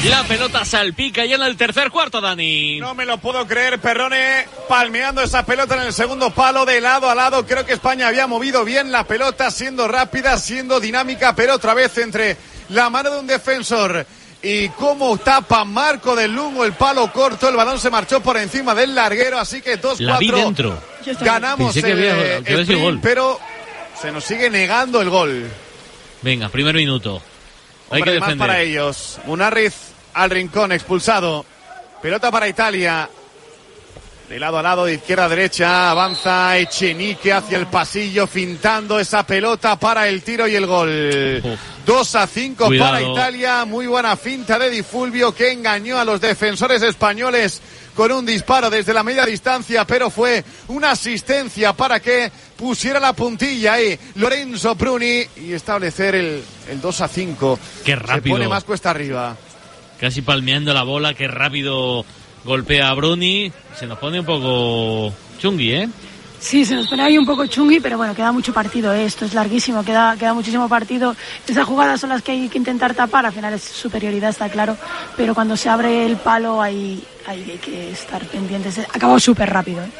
La 0.06 0.24
pelota 0.24 0.66
salpica 0.66 1.26
ya 1.26 1.36
en 1.36 1.44
el 1.44 1.56
tercer 1.58 1.92
cuarto, 1.92 2.22
Dani. 2.22 2.80
No 2.80 2.96
me 2.96 3.06
lo 3.06 3.20
puedo 3.20 3.46
creer, 3.46 3.80
Perrone 3.80 4.48
palmeando 4.68 5.22
esa 5.22 5.46
pelota 5.46 5.76
en 5.76 5.84
el 5.84 5.94
segundo 5.94 6.32
palo 6.32 6.66
de 6.66 6.82
lado 6.82 7.08
a 7.08 7.14
lado. 7.14 7.46
Creo 7.46 7.66
que 7.68 7.74
España 7.74 8.08
había 8.08 8.26
movido 8.26 8.66
bien 8.66 8.92
la 8.92 9.04
pelota, 9.04 9.52
siendo 9.52 9.88
rápida, 9.88 10.40
siendo 10.40 10.80
dinámica, 10.80 11.36
pero 11.36 11.54
otra 11.54 11.76
vez 11.76 11.96
entre 12.00 12.36
la 12.70 12.90
mano 12.90 13.12
de 13.12 13.20
un 13.20 13.28
defensor 13.28 14.08
y 14.44 14.70
cómo 14.70 15.18
tapa 15.18 15.64
Marco 15.66 16.16
del 16.16 16.32
Lungo 16.34 16.66
el 16.66 16.74
palo 16.74 17.12
corto. 17.12 17.48
El 17.50 17.56
balón 17.56 17.80
se 17.80 17.90
marchó 17.90 18.22
por 18.22 18.38
encima 18.38 18.74
del 18.74 18.96
larguero, 18.96 19.38
así 19.40 19.62
que 19.62 19.80
2-4. 19.80 20.00
La 20.00 20.18
vi 20.18 20.32
dentro. 20.32 20.82
Ganamos 21.22 21.76
el, 21.78 21.92
había- 21.92 22.38
el 22.38 22.44
que 22.44 22.52
había 22.52 22.62
sprint, 22.64 22.82
gol. 22.84 23.00
pero 23.02 23.40
se 24.02 24.12
nos 24.12 24.24
sigue 24.24 24.50
negando 24.50 25.02
el 25.02 25.10
gol. 25.10 25.48
Venga, 26.22 26.50
primer 26.50 26.76
minuto. 26.76 27.22
Hay 27.90 28.00
Hombre 28.02 28.14
que 28.14 28.20
más 28.20 28.30
defender. 28.30 28.48
para 28.48 28.62
ellos. 28.62 29.20
Munarriz 29.26 29.74
al 30.14 30.30
rincón, 30.30 30.72
expulsado. 30.72 31.46
Pelota 32.02 32.32
para 32.32 32.48
Italia. 32.48 33.10
De 34.32 34.40
lado 34.40 34.60
a 34.60 34.62
lado, 34.62 34.86
de 34.86 34.94
izquierda 34.94 35.26
a 35.26 35.28
derecha, 35.28 35.92
avanza 35.92 36.58
Echenique 36.58 37.34
hacia 37.34 37.58
el 37.58 37.68
pasillo, 37.68 38.28
fintando 38.28 38.98
esa 38.98 39.28
pelota 39.28 39.78
para 39.78 40.08
el 40.08 40.24
tiro 40.24 40.48
y 40.48 40.56
el 40.56 40.66
gol. 40.66 41.60
2 41.86 42.16
a 42.16 42.28
5 42.28 42.66
Cuidado. 42.68 42.92
para 42.92 43.02
Italia. 43.02 43.66
Muy 43.66 43.88
buena 43.88 44.16
finta 44.16 44.58
de 44.58 44.70
Di 44.70 44.84
Fulvio 44.84 45.36
que 45.36 45.52
engañó 45.52 46.00
a 46.00 46.06
los 46.06 46.22
defensores 46.22 46.82
españoles 46.82 47.62
con 47.94 48.10
un 48.14 48.26
disparo 48.26 48.70
desde 48.70 48.94
la 48.94 49.04
media 49.04 49.26
distancia, 49.26 49.84
pero 49.84 50.10
fue 50.10 50.46
una 50.70 50.92
asistencia 50.92 51.74
para 51.74 52.00
que 52.00 52.32
pusiera 52.56 53.02
la 53.02 53.12
puntilla 53.12 53.74
ahí 53.74 54.00
Lorenzo 54.16 54.76
Bruni 54.76 55.26
y 55.36 55.52
establecer 55.52 56.16
el, 56.16 56.42
el 56.70 56.80
2 56.80 57.02
a 57.02 57.08
5. 57.10 57.60
Qué 57.84 57.98
rápido. 57.98 58.38
Se 58.38 58.40
pone 58.40 58.48
más 58.48 58.64
cuesta 58.64 58.92
arriba. 58.92 59.36
Casi 60.00 60.22
palmeando 60.22 60.74
la 60.74 60.84
bola, 60.84 61.14
qué 61.16 61.28
rápido 61.28 62.06
golpea 62.44 62.90
a 62.90 62.94
Bruni. 62.94 63.52
Se 63.76 63.86
nos 63.86 63.98
pone 63.98 64.20
un 64.20 64.26
poco 64.26 65.14
chungui, 65.40 65.72
¿eh? 65.72 65.90
Sí, 66.40 66.66
se 66.66 66.76
nos 66.76 66.88
pone 66.88 67.04
ahí 67.04 67.20
un 67.20 67.26
poco 67.26 67.46
chungui, 67.46 67.80
pero 67.80 67.98
bueno, 67.98 68.16
queda 68.16 68.32
mucho 68.32 68.52
partido 68.52 68.92
¿eh? 68.92 69.06
esto, 69.06 69.26
es 69.26 69.36
larguísimo, 69.36 69.86
queda, 69.86 70.16
queda 70.18 70.34
muchísimo 70.34 70.68
partido. 70.68 71.16
Esas 71.48 71.66
jugadas 71.66 72.02
son 72.02 72.10
las 72.10 72.24
que 72.24 72.32
hay 72.32 72.50
que 72.50 72.58
intentar 72.58 72.96
tapar, 72.96 73.28
al 73.28 73.32
final 73.32 73.54
es 73.54 73.62
superioridad, 73.62 74.32
está 74.32 74.50
claro, 74.50 74.76
pero 75.16 75.36
cuando 75.36 75.56
se 75.56 75.70
abre 75.70 76.04
el 76.04 76.18
palo 76.18 76.60
hay, 76.60 77.04
hay 77.28 77.60
que 77.64 77.92
estar 77.92 78.26
pendientes. 78.26 78.80
Acabado 78.80 79.20
súper 79.20 79.52
rápido. 79.52 79.84
¿eh? 79.84 79.92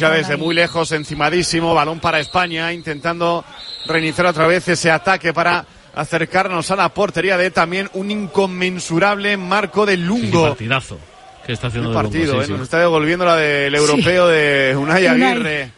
Ya 0.00 0.10
desde 0.10 0.36
muy 0.36 0.52
lejos, 0.52 0.90
encimadísimo, 0.90 1.74
balón 1.74 2.00
para 2.00 2.18
España, 2.18 2.72
intentando 2.72 3.44
reiniciar 3.86 4.26
otra 4.26 4.48
vez 4.48 4.66
ese 4.66 4.90
ataque 4.90 5.32
para 5.32 5.64
acercarnos 5.94 6.70
a 6.70 6.76
la 6.76 6.88
portería 6.90 7.36
de 7.36 7.50
también 7.50 7.88
un 7.94 8.10
inconmensurable 8.10 9.36
Marco 9.36 9.86
de 9.86 9.94
Sí, 9.96 10.00
sí, 10.02 10.06
Lungo. 10.06 10.48
partidazo 10.48 10.98
que 11.46 11.52
está 11.52 11.66
haciendo 11.68 11.90
Lungo, 11.90 12.02
partido, 12.02 12.34
sí, 12.34 12.40
eh, 12.40 12.46
sí. 12.46 12.52
nos 12.52 12.62
está 12.62 12.78
devolviendo 12.78 13.24
la 13.24 13.36
del 13.36 13.74
Sí. 13.74 13.78
europeo 13.80 14.26
de 14.28 14.76
Unai. 14.80 15.06
Aguirre. 15.06 15.70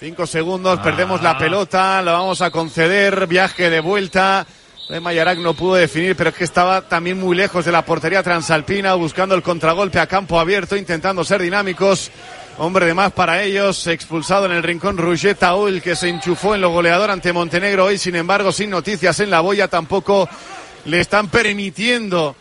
Cinco 0.00 0.26
segundos, 0.26 0.78
Ah. 0.80 0.82
perdemos 0.82 1.22
la 1.22 1.38
pelota, 1.38 2.02
la 2.02 2.12
vamos 2.12 2.40
a 2.42 2.50
conceder, 2.50 3.26
viaje 3.26 3.70
de 3.70 3.80
vuelta. 3.80 4.46
De 4.88 4.98
Mayarak 5.00 5.38
no 5.38 5.54
pudo 5.54 5.74
definir, 5.76 6.16
pero 6.16 6.30
es 6.30 6.36
que 6.36 6.44
estaba 6.44 6.82
también 6.82 7.18
muy 7.18 7.36
lejos 7.36 7.64
de 7.64 7.70
la 7.72 7.84
portería 7.84 8.22
transalpina, 8.22 8.94
buscando 8.94 9.34
el 9.34 9.42
contragolpe 9.42 10.00
a 10.00 10.06
campo 10.08 10.38
abierto, 10.40 10.76
intentando 10.76 11.22
ser 11.24 11.40
dinámicos. 11.40 12.10
Hombre 12.58 12.86
de 12.86 12.94
más 12.94 13.12
para 13.12 13.42
ellos, 13.42 13.86
expulsado 13.86 14.46
en 14.46 14.52
el 14.52 14.62
rincón 14.62 14.96
Roger 14.98 15.34
Taul, 15.34 15.80
que 15.80 15.96
se 15.96 16.08
enchufó 16.08 16.54
en 16.54 16.60
lo 16.60 16.70
goleador 16.70 17.10
ante 17.10 17.32
Montenegro 17.32 17.86
hoy, 17.86 17.98
sin 17.98 18.14
embargo, 18.14 18.52
sin 18.52 18.70
noticias 18.70 19.18
en 19.20 19.30
la 19.30 19.40
boya, 19.40 19.68
tampoco 19.68 20.28
le 20.84 21.00
están 21.00 21.28
permitiendo 21.28 22.36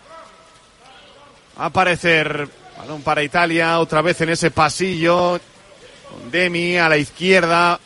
aparecer. 1.57 2.47
Balón 2.77 3.01
para 3.03 3.23
Italia, 3.23 3.79
otra 3.79 4.01
vez 4.01 4.19
en 4.21 4.29
ese 4.29 4.51
pasillo. 4.51 5.39
Con 6.09 6.29
Demi 6.31 6.77
a 6.77 6.89
la 6.89 6.97
izquierda. 6.97 7.79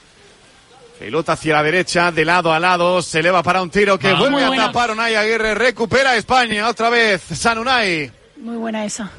Pelota 0.97 1.34
hacia 1.34 1.56
la 1.56 1.64
derecha, 1.64 2.11
de 2.11 2.23
lado 2.23 2.53
a 2.53 2.60
lado, 2.60 3.02
se 3.02 3.19
eleva 3.19 3.43
para 3.43 3.61
un 3.61 3.69
tiro 3.69 3.99
que 3.99 4.14
Vamos. 4.14 4.31
vuelve 4.31 4.56
a 4.57 4.65
tapar 4.68 4.91
Unai 4.91 5.15
Aguirre, 5.15 5.53
recupera 5.53 6.15
España 6.15 6.69
otra 6.69 6.89
vez, 6.89 7.22
San 7.22 7.60
Unai. 7.60 8.10
Muy 8.38 8.56
buena 8.56 8.85
esa. 8.85 9.11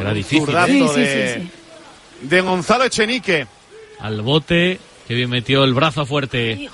Era 0.00 0.12
difícil, 0.12 0.48
¿eh? 0.54 0.64
Sí, 0.66 0.88
sí, 0.94 1.00
de, 1.00 1.34
sí, 1.34 1.40
sí. 1.42 2.26
de 2.28 2.40
Gonzalo 2.40 2.84
Echenique. 2.84 3.46
Al 4.00 4.22
bote, 4.22 4.78
que 5.06 5.14
bien 5.14 5.28
metió 5.30 5.64
el 5.64 5.74
brazo 5.74 6.06
fuerte. 6.06 6.68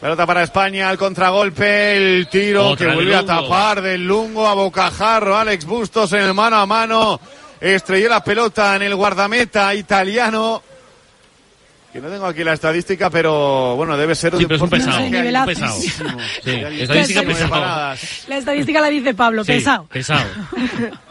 Pelota 0.00 0.26
para 0.26 0.42
España, 0.42 0.88
al 0.88 0.96
contragolpe, 0.96 1.96
el 1.96 2.26
tiro 2.28 2.68
Otra 2.68 2.86
que 2.86 2.90
de 2.90 2.94
vuelve 2.96 3.14
a 3.16 3.26
tapar 3.26 3.82
del 3.82 4.06
Lungo 4.06 4.48
a 4.48 4.54
Bocajarro, 4.54 5.36
Alex 5.36 5.66
Bustos 5.66 6.12
en 6.14 6.20
el 6.20 6.32
mano 6.32 6.56
a 6.56 6.64
mano, 6.64 7.20
estrelló 7.60 8.08
la 8.08 8.24
pelota 8.24 8.74
en 8.76 8.82
el 8.82 8.94
guardameta 8.94 9.74
italiano, 9.74 10.62
que 11.92 12.00
no 12.00 12.08
tengo 12.08 12.24
aquí 12.24 12.42
la 12.42 12.54
estadística, 12.54 13.10
pero 13.10 13.76
bueno, 13.76 13.94
debe 13.98 14.14
ser 14.14 14.34
Sí, 14.38 14.44
pero 14.44 14.54
es 14.56 14.62
un 14.62 14.70
pesado. 14.70 14.96
porcentaje 14.96 15.28
Un 15.28 15.36
altísimo. 15.36 16.18
Sí, 16.44 16.50
estadística 16.50 17.20
19 17.20 17.34
pesado. 17.34 17.96
La 18.28 18.36
estadística 18.38 18.80
la 18.80 18.88
dice 18.88 19.12
Pablo, 19.12 19.44
Sí, 19.44 19.52
pesado. 19.52 19.84
pesado. 19.84 20.24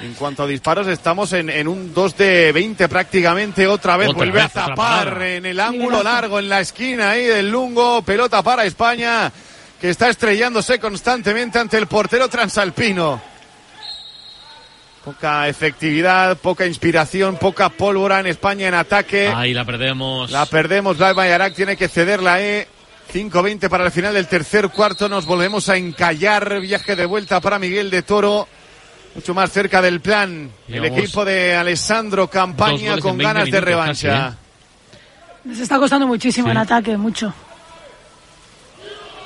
En 0.00 0.14
cuanto 0.14 0.44
a 0.44 0.46
disparos, 0.46 0.86
estamos 0.86 1.32
en, 1.32 1.50
en 1.50 1.66
un 1.66 1.92
2 1.92 2.16
de 2.16 2.52
20 2.52 2.88
prácticamente. 2.88 3.66
Otra 3.66 3.96
vez 3.96 4.08
Otra 4.08 4.18
vuelve 4.18 4.42
vez, 4.42 4.56
a 4.56 4.66
tapar 4.66 5.22
en 5.22 5.44
el 5.44 5.58
ángulo 5.58 6.02
largo, 6.02 6.38
en 6.38 6.48
la 6.48 6.60
esquina 6.60 7.10
ahí 7.10 7.24
del 7.24 7.50
Lungo. 7.50 8.02
Pelota 8.02 8.42
para 8.42 8.64
España, 8.64 9.32
que 9.80 9.90
está 9.90 10.08
estrellándose 10.08 10.78
constantemente 10.78 11.58
ante 11.58 11.78
el 11.78 11.88
portero 11.88 12.28
transalpino. 12.28 13.20
Poca 15.04 15.48
efectividad, 15.48 16.36
poca 16.36 16.66
inspiración, 16.66 17.36
poca 17.36 17.68
pólvora 17.68 18.20
en 18.20 18.26
España 18.26 18.68
en 18.68 18.74
ataque. 18.74 19.32
Ahí 19.34 19.52
la 19.52 19.64
perdemos. 19.64 20.30
La 20.30 20.46
perdemos, 20.46 20.98
la 20.98 21.14
Mayarak 21.14 21.54
tiene 21.54 21.76
que 21.76 21.88
cederla, 21.88 22.40
eh. 22.40 22.68
5.20 23.12 23.70
para 23.70 23.86
el 23.86 23.90
final 23.90 24.12
del 24.14 24.26
tercer 24.26 24.68
cuarto. 24.68 25.08
Nos 25.08 25.24
volvemos 25.24 25.68
a 25.70 25.76
encallar. 25.78 26.60
Viaje 26.60 26.94
de 26.94 27.06
vuelta 27.06 27.40
para 27.40 27.58
Miguel 27.58 27.90
de 27.90 28.02
Toro. 28.02 28.46
Mucho 29.18 29.34
más 29.34 29.50
cerca 29.50 29.82
del 29.82 30.00
plan. 30.00 30.48
El 30.68 30.84
equipo 30.84 31.24
de 31.24 31.52
Alessandro 31.56 32.28
Campaña 32.30 32.98
con 32.98 33.10
en 33.12 33.18
20 33.18 33.24
ganas 33.24 33.50
de 33.50 33.60
revancha. 33.60 34.08
casi, 34.08 34.36
¿eh? 34.36 35.48
Les 35.50 35.58
está 35.58 35.76
costando 35.76 36.06
muchísimo 36.06 36.46
Sí. 36.46 36.50
en 36.52 36.56
ataque, 36.58 36.96
mucho. 36.96 37.34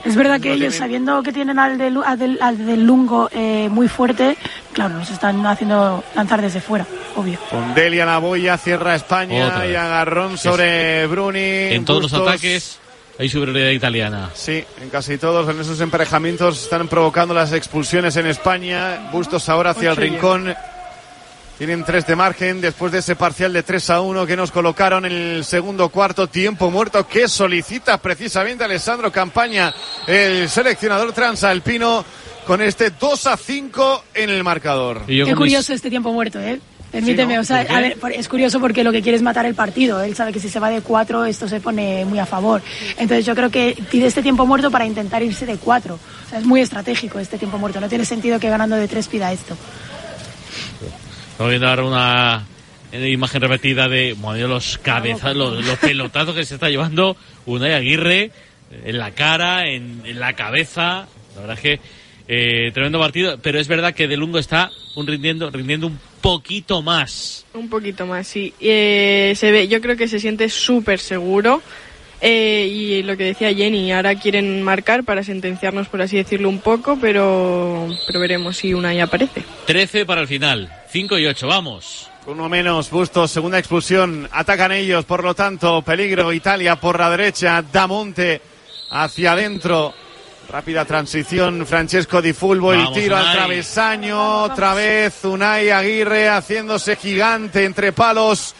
Es 0.04 0.16
verdad 0.16 0.40
que 0.40 0.48
No 0.48 0.54
ellos, 0.54 0.70
tienen- 0.72 0.78
sabiendo 0.78 1.22
que 1.22 1.32
tienen 1.32 1.58
al 1.58 1.76
del, 1.76 1.98
al 2.04 2.18
del, 2.18 2.38
al 2.40 2.66
del 2.66 2.84
Lungo 2.86 3.28
eh, 3.32 3.68
muy 3.70 3.86
fuerte, 3.86 4.36
claro, 4.72 4.94
nos 4.94 5.10
están 5.10 5.44
haciendo 5.46 6.02
lanzar 6.16 6.40
desde 6.40 6.60
fuera, 6.62 6.86
obvio. 7.14 7.38
Con 7.50 7.74
Delia 7.74 8.06
la 8.06 8.16
boya, 8.18 8.56
cierra 8.56 8.94
España 8.96 9.46
Otra 9.48 9.66
y 9.66 9.68
vez. 9.68 9.78
agarrón 9.78 10.38
sobre 10.38 11.06
Bruni. 11.06 11.38
En 11.74 11.84
todos 11.84 12.02
los 12.02 12.14
ataques 12.14 12.78
hay 13.22 13.28
superioridad 13.28 13.70
italiana. 13.70 14.30
Sí, 14.34 14.64
en 14.80 14.90
casi 14.90 15.16
todos, 15.16 15.48
en 15.48 15.60
esos 15.60 15.80
emparejamientos 15.80 16.64
están 16.64 16.88
provocando 16.88 17.32
las 17.32 17.52
expulsiones 17.52 18.16
en 18.16 18.26
España. 18.26 19.10
Bustos 19.12 19.48
ahora 19.48 19.70
hacia 19.70 19.90
el 19.90 19.96
rincón. 19.96 20.52
Tienen 21.56 21.84
tres 21.84 22.04
de 22.06 22.16
margen 22.16 22.60
después 22.60 22.90
de 22.90 22.98
ese 22.98 23.14
parcial 23.14 23.52
de 23.52 23.62
3 23.62 23.90
a 23.90 24.00
1 24.00 24.26
que 24.26 24.36
nos 24.36 24.50
colocaron 24.50 25.04
en 25.04 25.12
el 25.12 25.44
segundo 25.44 25.88
cuarto 25.90 26.26
tiempo 26.26 26.68
muerto 26.70 27.06
que 27.06 27.28
solicita 27.28 27.98
precisamente 27.98 28.64
Alessandro 28.64 29.12
Campaña, 29.12 29.72
el 30.08 30.48
seleccionador 30.48 31.12
transalpino, 31.12 32.04
con 32.46 32.60
este 32.60 32.90
2 32.90 33.26
a 33.28 33.36
5 33.36 34.04
en 34.14 34.30
el 34.30 34.42
marcador. 34.42 35.06
Qué 35.06 35.24
mis- 35.24 35.34
curioso 35.36 35.72
este 35.72 35.90
tiempo 35.90 36.12
muerto, 36.12 36.40
¿eh? 36.40 36.58
Permíteme, 36.92 37.32
Sí, 37.32 37.36
¿no? 37.36 37.40
o 37.40 37.44
sea, 37.44 37.60
a 37.70 37.80
ver, 37.80 37.96
es 38.14 38.28
curioso 38.28 38.60
porque 38.60 38.84
lo 38.84 38.92
que 38.92 39.00
quiere 39.00 39.16
es 39.16 39.22
matar 39.22 39.46
el 39.46 39.54
partido. 39.54 40.02
Él 40.02 40.14
sabe 40.14 40.30
que 40.32 40.38
si 40.40 40.50
se 40.50 40.60
va 40.60 40.68
de 40.68 40.82
cuatro, 40.82 41.24
esto 41.24 41.48
se 41.48 41.58
pone 41.58 42.04
muy 42.04 42.18
a 42.18 42.26
favor. 42.26 42.60
Entonces 42.98 43.24
yo 43.24 43.34
creo 43.34 43.50
que 43.50 43.76
pide 43.90 44.06
este 44.06 44.22
tiempo 44.22 44.46
muerto 44.46 44.70
para 44.70 44.84
intentar 44.84 45.22
irse 45.22 45.46
de 45.46 45.56
cuatro. 45.56 45.98
O 46.26 46.28
sea, 46.30 46.38
es 46.38 46.44
muy 46.44 46.60
estratégico 46.60 47.18
este 47.18 47.38
tiempo 47.38 47.56
muerto. 47.56 47.80
No 47.80 47.88
tiene 47.88 48.04
sentido 48.04 48.38
que 48.38 48.50
ganando 48.50 48.76
de 48.76 48.86
tres 48.88 49.08
pida 49.08 49.32
esto. 49.32 49.56
Estamos 51.30 51.50
viendo 51.50 51.68
ahora 51.68 51.84
una 51.84 52.44
eh, 52.92 53.08
imagen 53.08 53.40
repetida 53.40 53.88
de 53.88 54.12
bueno, 54.18 54.46
los 54.48 54.76
cabezas, 54.78 55.34
los, 55.34 55.64
los 55.64 55.78
pelotazos 55.78 56.34
que 56.34 56.44
se 56.44 56.54
está 56.54 56.68
llevando 56.68 57.16
Unai 57.46 57.72
Aguirre 57.72 58.30
en 58.84 58.98
la 58.98 59.12
cara, 59.12 59.66
en, 59.66 60.02
en 60.04 60.20
la 60.20 60.34
cabeza. 60.34 61.06
La 61.34 61.40
verdad 61.40 61.56
es 61.56 61.60
que 61.62 61.80
eh, 62.28 62.70
tremendo 62.72 62.98
partido, 62.98 63.38
pero 63.42 63.58
es 63.58 63.68
verdad 63.68 63.94
que 63.94 64.08
De 64.08 64.16
Lungo 64.16 64.38
está 64.38 64.70
un 64.94 65.06
rindiendo, 65.06 65.50
rindiendo 65.50 65.86
un 65.86 65.98
poquito 66.20 66.82
más. 66.82 67.44
Un 67.54 67.68
poquito 67.68 68.06
más, 68.06 68.26
sí. 68.26 68.54
Eh, 68.60 69.32
se 69.36 69.50
ve, 69.50 69.68
yo 69.68 69.80
creo 69.80 69.96
que 69.96 70.08
se 70.08 70.20
siente 70.20 70.48
súper 70.48 70.98
seguro. 70.98 71.62
Eh, 72.24 72.68
y 72.72 73.02
lo 73.02 73.16
que 73.16 73.24
decía 73.24 73.52
Jenny, 73.52 73.90
ahora 73.90 74.14
quieren 74.14 74.62
marcar 74.62 75.02
para 75.02 75.24
sentenciarnos, 75.24 75.88
por 75.88 76.02
así 76.02 76.16
decirlo, 76.16 76.48
un 76.48 76.60
poco, 76.60 76.96
pero, 77.00 77.88
pero 78.06 78.20
veremos 78.20 78.58
si 78.58 78.72
una 78.74 78.94
ya 78.94 79.04
aparece. 79.04 79.42
13 79.66 80.06
para 80.06 80.20
el 80.20 80.28
final, 80.28 80.72
5 80.92 81.18
y 81.18 81.26
8, 81.26 81.48
vamos. 81.48 82.08
Uno 82.24 82.48
menos, 82.48 82.88
Bustos, 82.90 83.32
segunda 83.32 83.58
expulsión. 83.58 84.28
Atacan 84.30 84.70
ellos, 84.70 85.04
por 85.04 85.24
lo 85.24 85.34
tanto, 85.34 85.82
peligro. 85.82 86.32
Italia 86.32 86.76
por 86.76 86.96
la 86.96 87.10
derecha, 87.10 87.64
Damonte 87.72 88.40
hacia 88.90 89.32
adentro. 89.32 89.92
Rápida 90.52 90.84
transición, 90.84 91.64
Francesco 91.66 92.20
Di 92.20 92.34
Fulvo, 92.34 92.74
el 92.74 92.92
tiro 92.92 93.16
al 93.16 93.22
Unai. 93.22 93.36
travesaño. 93.36 94.42
Otra 94.42 94.74
vez, 94.74 95.24
Unai 95.24 95.70
Aguirre 95.70 96.28
haciéndose 96.28 96.96
gigante 96.96 97.64
entre 97.64 97.92
palos. 97.92 98.54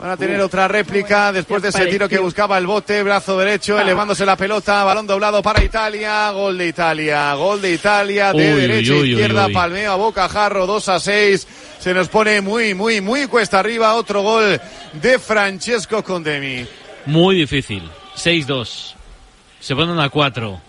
Van 0.00 0.10
a 0.10 0.16
tener 0.16 0.40
otra 0.40 0.66
réplica 0.68 1.32
después 1.32 1.60
de 1.62 1.68
ese 1.70 1.86
tiro 1.86 2.08
que 2.08 2.18
buscaba 2.18 2.56
el 2.58 2.66
bote, 2.66 3.02
brazo 3.02 3.36
derecho, 3.38 3.78
elevándose 3.80 4.24
la 4.26 4.36
pelota, 4.36 4.84
balón 4.84 5.06
doblado 5.08 5.42
para 5.42 5.62
Italia, 5.62 6.30
gol 6.30 6.56
de 6.58 6.68
Italia, 6.68 7.34
gol 7.34 7.60
de 7.60 7.72
Italia, 7.72 8.32
de 8.32 8.54
Uy, 8.54 8.60
derecha 8.60 8.92
uy, 8.92 9.10
izquierda, 9.10 9.46
uy. 9.46 9.52
palmeo 9.52 9.92
a 9.92 9.96
bocajarro, 9.96 10.66
2 10.66 10.88
a 10.88 11.00
6, 11.00 11.46
se 11.80 11.94
nos 11.94 12.08
pone 12.08 12.40
muy, 12.40 12.74
muy, 12.74 13.00
muy 13.00 13.26
cuesta 13.26 13.58
arriba, 13.58 13.94
otro 13.94 14.22
gol 14.22 14.60
de 14.92 15.18
Francesco 15.18 16.04
Condemi. 16.04 16.64
Muy 17.06 17.34
difícil, 17.34 17.82
6-2. 18.16 18.94
Se 19.58 19.74
ponen 19.74 19.98
a 19.98 20.08
4. 20.08 20.60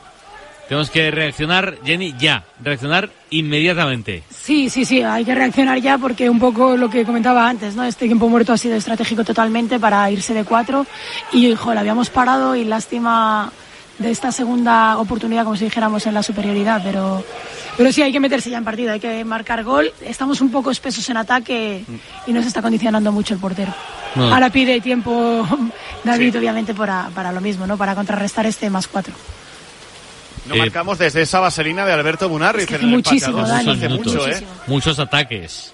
Tenemos 0.69 0.91
que 0.91 1.09
reaccionar, 1.09 1.79
Jenny, 1.83 2.13
ya. 2.19 2.45
Reaccionar 2.61 3.09
inmediatamente. 3.31 4.21
Sí, 4.29 4.69
sí, 4.69 4.85
sí, 4.85 5.01
hay 5.01 5.25
que 5.25 5.33
reaccionar 5.33 5.79
ya 5.79 5.97
porque 5.97 6.29
un 6.29 6.37
poco 6.37 6.77
lo 6.77 6.91
que 6.91 7.05
comentaba 7.05 7.49
antes, 7.49 7.75
¿no? 7.75 7.83
Este 7.83 8.05
tiempo 8.05 8.29
muerto 8.29 8.53
ha 8.53 8.57
sido 8.57 8.75
estratégico 8.75 9.23
totalmente 9.23 9.79
para 9.79 10.11
irse 10.11 10.31
de 10.35 10.43
cuatro 10.43 10.85
y, 11.33 11.55
joder, 11.55 11.79
habíamos 11.79 12.11
parado 12.11 12.55
y 12.55 12.65
lástima 12.65 13.51
de 13.97 14.11
esta 14.11 14.31
segunda 14.31 14.99
oportunidad, 14.99 15.43
como 15.43 15.55
si 15.55 15.65
dijéramos, 15.65 16.05
en 16.05 16.13
la 16.13 16.21
superioridad, 16.21 16.81
pero, 16.83 17.25
pero 17.75 17.91
sí 17.91 18.03
hay 18.03 18.11
que 18.11 18.19
meterse 18.19 18.51
ya 18.51 18.59
en 18.59 18.63
partido, 18.63 18.91
hay 18.93 18.99
que 18.99 19.25
marcar 19.25 19.63
gol. 19.63 19.91
Estamos 20.01 20.39
un 20.39 20.51
poco 20.51 20.69
espesos 20.69 21.09
en 21.09 21.17
ataque 21.17 21.83
y 22.27 22.31
nos 22.31 22.45
está 22.45 22.61
condicionando 22.61 23.11
mucho 23.11 23.33
el 23.33 23.39
portero. 23.39 23.73
No. 24.13 24.31
Ahora 24.31 24.51
pide 24.51 24.79
tiempo 24.81 25.47
David, 26.03 26.37
obviamente, 26.37 26.75
para, 26.75 27.09
para 27.15 27.31
lo 27.31 27.41
mismo, 27.41 27.65
¿no? 27.65 27.75
Para 27.75 27.95
contrarrestar 27.95 28.45
este 28.45 28.69
más 28.69 28.87
cuatro. 28.87 29.15
No 30.49 30.55
Eh, 30.55 30.59
marcamos 30.59 30.97
desde 30.97 31.21
esa 31.21 31.39
vaselina 31.39 31.85
de 31.85 31.93
Alberto 31.93 32.27
Munarriz 32.27 32.65
que 32.65 32.73
en 32.75 32.79
hace 32.81 32.85
el 32.85 32.91
muchísimo, 32.91 33.47
Dani, 33.47 33.71
hace 33.71 33.89
mucho, 33.89 34.27
¿eh? 34.27 34.43
Muchos 34.67 34.99
ataques. 34.99 35.71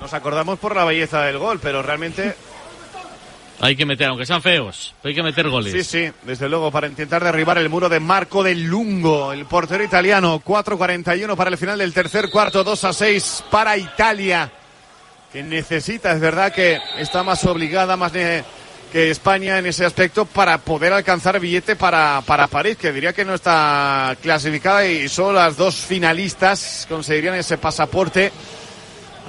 Nos 0.00 0.12
acordamos 0.14 0.58
por 0.58 0.74
la 0.74 0.84
belleza 0.84 1.22
del 1.22 1.38
gol, 1.38 1.58
pero 1.62 1.82
realmente 1.82 2.34
Hay 3.60 3.74
que 3.74 3.86
meter, 3.86 4.08
aunque 4.08 4.26
sean 4.26 4.42
feos, 4.42 4.94
hay 5.02 5.14
que 5.14 5.22
meter 5.22 5.48
goles. 5.48 5.72
Sí, 5.72 5.82
sí, 5.82 6.12
desde 6.24 6.46
luego, 6.46 6.70
para 6.70 6.86
intentar 6.88 7.24
derribar 7.24 7.56
el 7.56 7.70
muro 7.70 7.88
de 7.88 8.00
Marco 8.00 8.42
del 8.42 8.62
Lungo, 8.64 9.32
el 9.32 9.46
portero 9.46 9.82
italiano. 9.82 10.42
4.41 10.44 11.34
para 11.36 11.48
el 11.48 11.56
final 11.56 11.78
del 11.78 11.94
tercer 11.94 12.28
cuarto, 12.30 12.62
2 12.62 12.84
a 12.84 12.92
6 12.92 13.44
para 13.50 13.74
Italia, 13.78 14.50
que 15.32 15.42
necesita, 15.42 16.12
es 16.12 16.20
verdad 16.20 16.52
que 16.52 16.78
está 16.98 17.22
más 17.22 17.44
obligada, 17.44 17.96
más 17.96 18.12
ne- 18.12 18.44
que 18.92 19.10
España 19.10 19.58
en 19.58 19.66
ese 19.66 19.84
aspecto 19.84 20.24
para 20.24 20.58
poder 20.58 20.92
alcanzar 20.92 21.38
billete 21.40 21.76
para, 21.76 22.22
para 22.24 22.46
París, 22.46 22.76
que 22.76 22.92
diría 22.92 23.12
que 23.12 23.24
no 23.24 23.34
está 23.34 24.16
clasificada 24.22 24.86
y 24.86 25.08
solo 25.08 25.34
las 25.34 25.56
dos 25.56 25.74
finalistas 25.76 26.86
conseguirían 26.88 27.34
ese 27.34 27.58
pasaporte. 27.58 28.32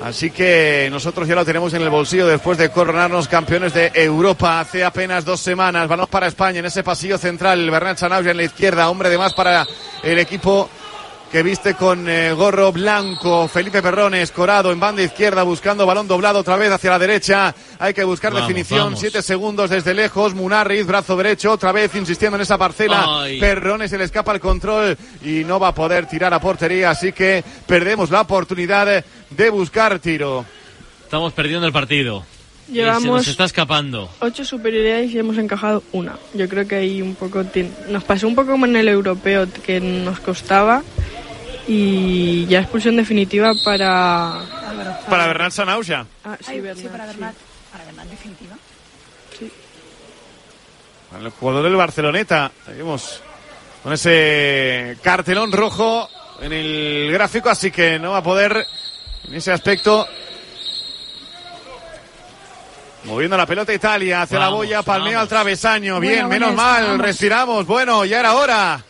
Así 0.03 0.29
que 0.29 0.87
nosotros 0.91 1.27
ya 1.27 1.33
lo 1.33 1.43
tenemos 1.43 1.73
en 1.73 1.81
el 1.81 1.89
bolsillo 1.89 2.27
después 2.27 2.57
de 2.59 2.69
coronarnos 2.69 3.27
campeones 3.27 3.73
de 3.73 3.91
Europa 3.95 4.59
hace 4.59 4.83
apenas 4.83 5.25
dos 5.25 5.39
semanas. 5.39 5.87
Vamos 5.87 6.07
para 6.07 6.27
España 6.27 6.59
en 6.59 6.65
ese 6.65 6.83
pasillo 6.83 7.17
central. 7.17 7.69
Bernat 7.71 7.97
Sanabria 7.97 8.31
en 8.31 8.37
la 8.37 8.43
izquierda, 8.43 8.89
hombre 8.89 9.09
de 9.09 9.17
más 9.17 9.33
para 9.33 9.65
el 10.03 10.19
equipo 10.19 10.69
que 11.31 11.43
viste 11.43 11.73
con 11.73 12.07
eh, 12.09 12.31
gorro 12.33 12.71
blanco. 12.71 13.47
Felipe 13.47 13.81
Perrones, 13.81 14.31
Corado 14.31 14.71
en 14.71 14.79
banda 14.79 15.01
izquierda 15.03 15.43
buscando 15.43 15.85
balón 15.85 16.07
doblado 16.07 16.39
otra 16.39 16.55
vez 16.55 16.71
hacia 16.71 16.91
la 16.91 16.99
derecha. 16.99 17.53
Hay 17.79 17.93
que 17.93 18.03
buscar 18.03 18.31
Vamos, 18.33 18.47
definición. 18.47 18.79
vamos. 18.79 18.99
Siete 18.99 19.21
segundos 19.21 19.69
desde 19.69 19.93
lejos. 19.93 20.33
Munarriz, 20.33 20.85
brazo 20.85 21.17
derecho, 21.17 21.51
otra 21.51 21.71
vez 21.71 21.93
insistiendo 21.95 22.37
en 22.37 22.41
esa 22.43 22.57
parcela. 22.57 23.23
Ay. 23.23 23.39
Perrones 23.39 23.89
se 23.89 23.97
le 23.97 24.05
escapa 24.05 24.31
el 24.33 24.39
control 24.39 24.97
y 25.23 25.43
no 25.43 25.59
va 25.59 25.69
a 25.69 25.75
poder 25.75 26.07
tirar 26.07 26.33
a 26.33 26.39
portería. 26.39 26.91
Así 26.91 27.11
que 27.11 27.43
perdemos 27.65 28.09
la 28.09 28.21
oportunidad 28.21 29.03
de 29.29 29.49
buscar 29.49 29.99
tiro. 29.99 30.45
Estamos 31.03 31.33
perdiendo 31.33 31.67
el 31.67 31.73
partido. 31.73 32.23
Y 32.67 32.71
se 32.71 32.73
Llevamos 32.73 33.05
nos 33.05 33.27
está 33.27 33.45
escapando. 33.45 34.09
ocho 34.19 34.43
superioridades 34.43 35.11
y 35.11 35.19
hemos 35.19 35.37
encajado 35.37 35.83
una. 35.93 36.17
Yo 36.33 36.49
creo 36.49 36.67
que 36.67 36.75
ahí 36.75 37.01
un 37.01 37.15
poco 37.15 37.43
nos 37.89 38.03
pasó 38.03 38.27
un 38.27 38.35
poco 38.35 38.51
como 38.51 38.65
en 38.65 38.75
el 38.75 38.87
europeo 38.89 39.47
que 39.65 39.79
nos 39.79 40.19
costaba 40.19 40.83
y 41.67 42.45
ya 42.47 42.59
expulsión 42.59 42.95
definitiva 42.97 43.53
para 43.63 44.41
Para 45.09 45.27
Bernat 45.27 45.51
Sanauja. 45.51 46.05
Ah, 46.25 46.37
sí, 46.39 46.45
Ay, 46.51 46.61
Bernat, 46.61 46.83
sí, 46.83 46.89
para 46.89 47.03
sí. 47.05 47.09
Bernat. 47.11 47.35
Para 47.71 47.85
Bernat, 47.85 48.05
definitiva. 48.07 48.55
El 51.21 51.29
jugador 51.29 51.63
del 51.63 51.75
Barceloneta. 51.75 52.51
Seguimos 52.65 53.21
con 53.81 53.93
ese 53.93 54.97
cartelón 55.01 55.51
rojo 55.53 56.09
en 56.41 56.51
el 56.51 57.09
gráfico, 57.13 57.49
así 57.49 57.71
que 57.71 57.97
no 57.97 58.11
va 58.11 58.17
a 58.17 58.23
poder 58.23 58.65
en 59.27 59.33
ese 59.33 59.51
aspecto. 59.51 60.05
Moviendo 63.05 63.37
la 63.37 63.45
pelota 63.45 63.73
Italia 63.73 64.23
hacia 64.23 64.39
la 64.39 64.49
boya, 64.49 64.81
palmeo 64.81 65.19
al 65.19 65.27
travesaño. 65.27 65.95
Bueno, 65.95 66.09
Bien, 66.11 66.27
bueno, 66.27 66.47
menos 66.47 66.55
mal, 66.55 66.83
vamos. 66.83 67.01
respiramos. 67.01 67.65
Bueno, 67.65 68.03
ya 68.05 68.19
era 68.19 68.33
hora. 68.33 68.81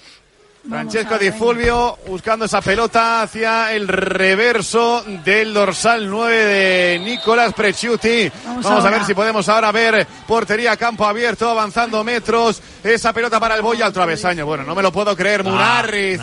Francesco 0.70 1.18
Di 1.18 1.32
Fulvio 1.32 1.98
buscando 2.08 2.44
esa 2.44 2.62
pelota 2.62 3.22
hacia 3.22 3.72
el 3.72 3.88
reverso 3.88 5.02
del 5.24 5.54
dorsal 5.54 6.10
9 6.10 6.46
de 6.46 7.00
Nicolas 7.00 7.54
Preciuti. 7.54 8.30
Vamos 8.46 8.66
Vamos, 8.66 8.86
a 8.86 8.90
ver 8.90 9.06
si 9.06 9.14
podemos 9.14 9.48
ahora 9.48 9.72
ver 9.72 10.06
portería, 10.28 10.76
campo 10.76 11.06
abierto, 11.06 11.50
avanzando 11.50 12.04
metros. 12.04 12.62
Esa 12.84 13.14
pelota 13.14 13.40
para 13.40 13.56
el 13.56 13.62
Boya 13.62 13.86
al 13.86 13.94
travesaño. 13.94 14.46
Bueno, 14.46 14.66
no 14.66 14.76
me 14.76 14.82
lo 14.82 14.92
puedo 14.92 15.16
creer. 15.16 15.44
Munarriz. 15.44 16.20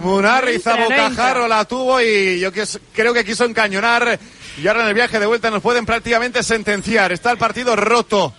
Munarriz 0.00 0.66
a 0.66 0.76
bocajarro 0.76 1.48
la 1.48 1.64
tuvo 1.64 2.02
y 2.02 2.38
yo 2.40 2.50
creo 2.92 3.14
que 3.14 3.24
quiso 3.24 3.46
encañonar. 3.46 4.18
Y 4.62 4.68
ahora 4.68 4.82
en 4.82 4.88
el 4.88 4.94
viaje 4.94 5.18
de 5.18 5.26
vuelta 5.26 5.50
nos 5.50 5.62
pueden 5.62 5.86
prácticamente 5.86 6.42
sentenciar. 6.42 7.12
Está 7.12 7.30
el 7.30 7.38
partido 7.38 7.74
roto. 7.76 8.34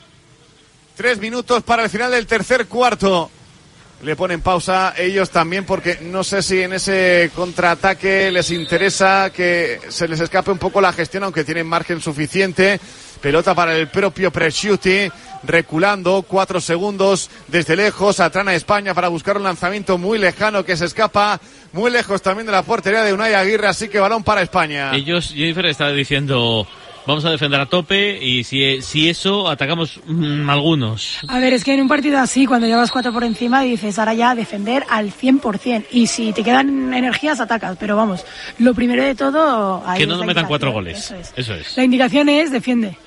Tres 0.96 1.18
minutos 1.18 1.64
para 1.64 1.84
el 1.84 1.90
final 1.90 2.12
del 2.12 2.28
tercer 2.28 2.68
cuarto. 2.68 3.32
Le 4.02 4.16
ponen 4.16 4.42
pausa 4.42 4.94
ellos 4.98 5.30
también 5.30 5.66
porque 5.66 5.98
no 6.02 6.24
sé 6.24 6.42
si 6.44 6.62
en 6.62 6.74
ese 6.74 7.32
contraataque 7.34 8.30
les 8.30 8.52
interesa 8.52 9.32
que 9.32 9.80
se 9.90 10.08
les 10.08 10.20
escape 10.20 10.52
un 10.52 10.58
poco 10.58 10.82
la 10.82 10.94
gestión, 10.94 11.24
aunque 11.24 11.44
tienen 11.44 11.66
margen 11.66 12.02
suficiente. 12.02 12.80
Pelota 13.22 13.56
para 13.56 13.76
el 13.76 13.88
propio 13.88 14.32
Presciuti, 14.32 15.10
reculando 15.44 16.24
cuatro 16.28 16.62
segundos 16.62 17.30
desde 17.48 17.76
lejos. 17.76 18.20
Atrana 18.20 18.54
España 18.54 18.94
para 18.94 19.08
buscar 19.08 19.38
un 19.38 19.44
lanzamiento 19.44 19.98
muy 19.98 20.20
lejano 20.20 20.64
que 20.64 20.78
se 20.78 20.86
escapa 20.86 21.40
muy 21.72 21.90
lejos 21.90 22.22
también 22.22 22.46
de 22.46 22.52
la 22.52 22.62
portería 22.64 23.04
de 23.04 23.14
Unai 23.14 23.34
Aguirre, 23.34 23.68
así 23.68 23.88
que 23.88 24.00
balón 24.00 24.24
para 24.24 24.42
España. 24.42 24.94
Ellos, 24.94 25.30
Jennifer 25.34 25.66
está 25.66 25.90
diciendo, 25.92 26.68
vamos 27.06 27.26
a 27.26 27.30
defender 27.30 27.60
a 27.60 27.66
tope 27.66 28.24
y 28.24 28.44
si, 28.44 28.82
si 28.82 29.10
eso, 29.10 29.48
atacamos 29.48 30.00
mm, 30.06 30.50
algunos. 30.50 31.20
A 31.28 31.40
ver, 31.40 31.54
es 31.54 31.64
que 31.64 31.74
en 31.74 31.82
un 31.82 31.88
partido 31.88 32.20
así, 32.20 32.46
cuando 32.46 32.68
llevas 32.68 32.92
cuatro 32.92 33.14
por 33.14 33.24
encima, 33.24 33.62
dices, 33.62 33.98
ahora 34.00 34.14
ya 34.14 34.36
defender 34.36 34.86
al 34.90 35.12
100%. 35.12 35.86
Y 35.92 36.08
si 36.08 36.34
te 36.34 36.44
quedan 36.44 36.94
energías, 36.94 37.40
atacas. 37.40 37.78
Pero 37.80 37.96
vamos, 37.96 38.26
lo 38.60 38.74
primero 38.74 39.04
de 39.04 39.16
todo... 39.16 39.84
ahí 39.86 40.00
que 40.00 40.08
no 40.08 40.18
nos 40.18 40.26
metan 40.26 40.48
cuatro 40.48 40.72
goles. 40.72 40.98
Eso 40.98 41.16
es. 41.16 41.34
Eso 41.36 41.54
es. 41.54 41.78
La 41.78 41.84
indicación 41.84 42.30
es 42.30 42.52
defiende. 42.52 42.98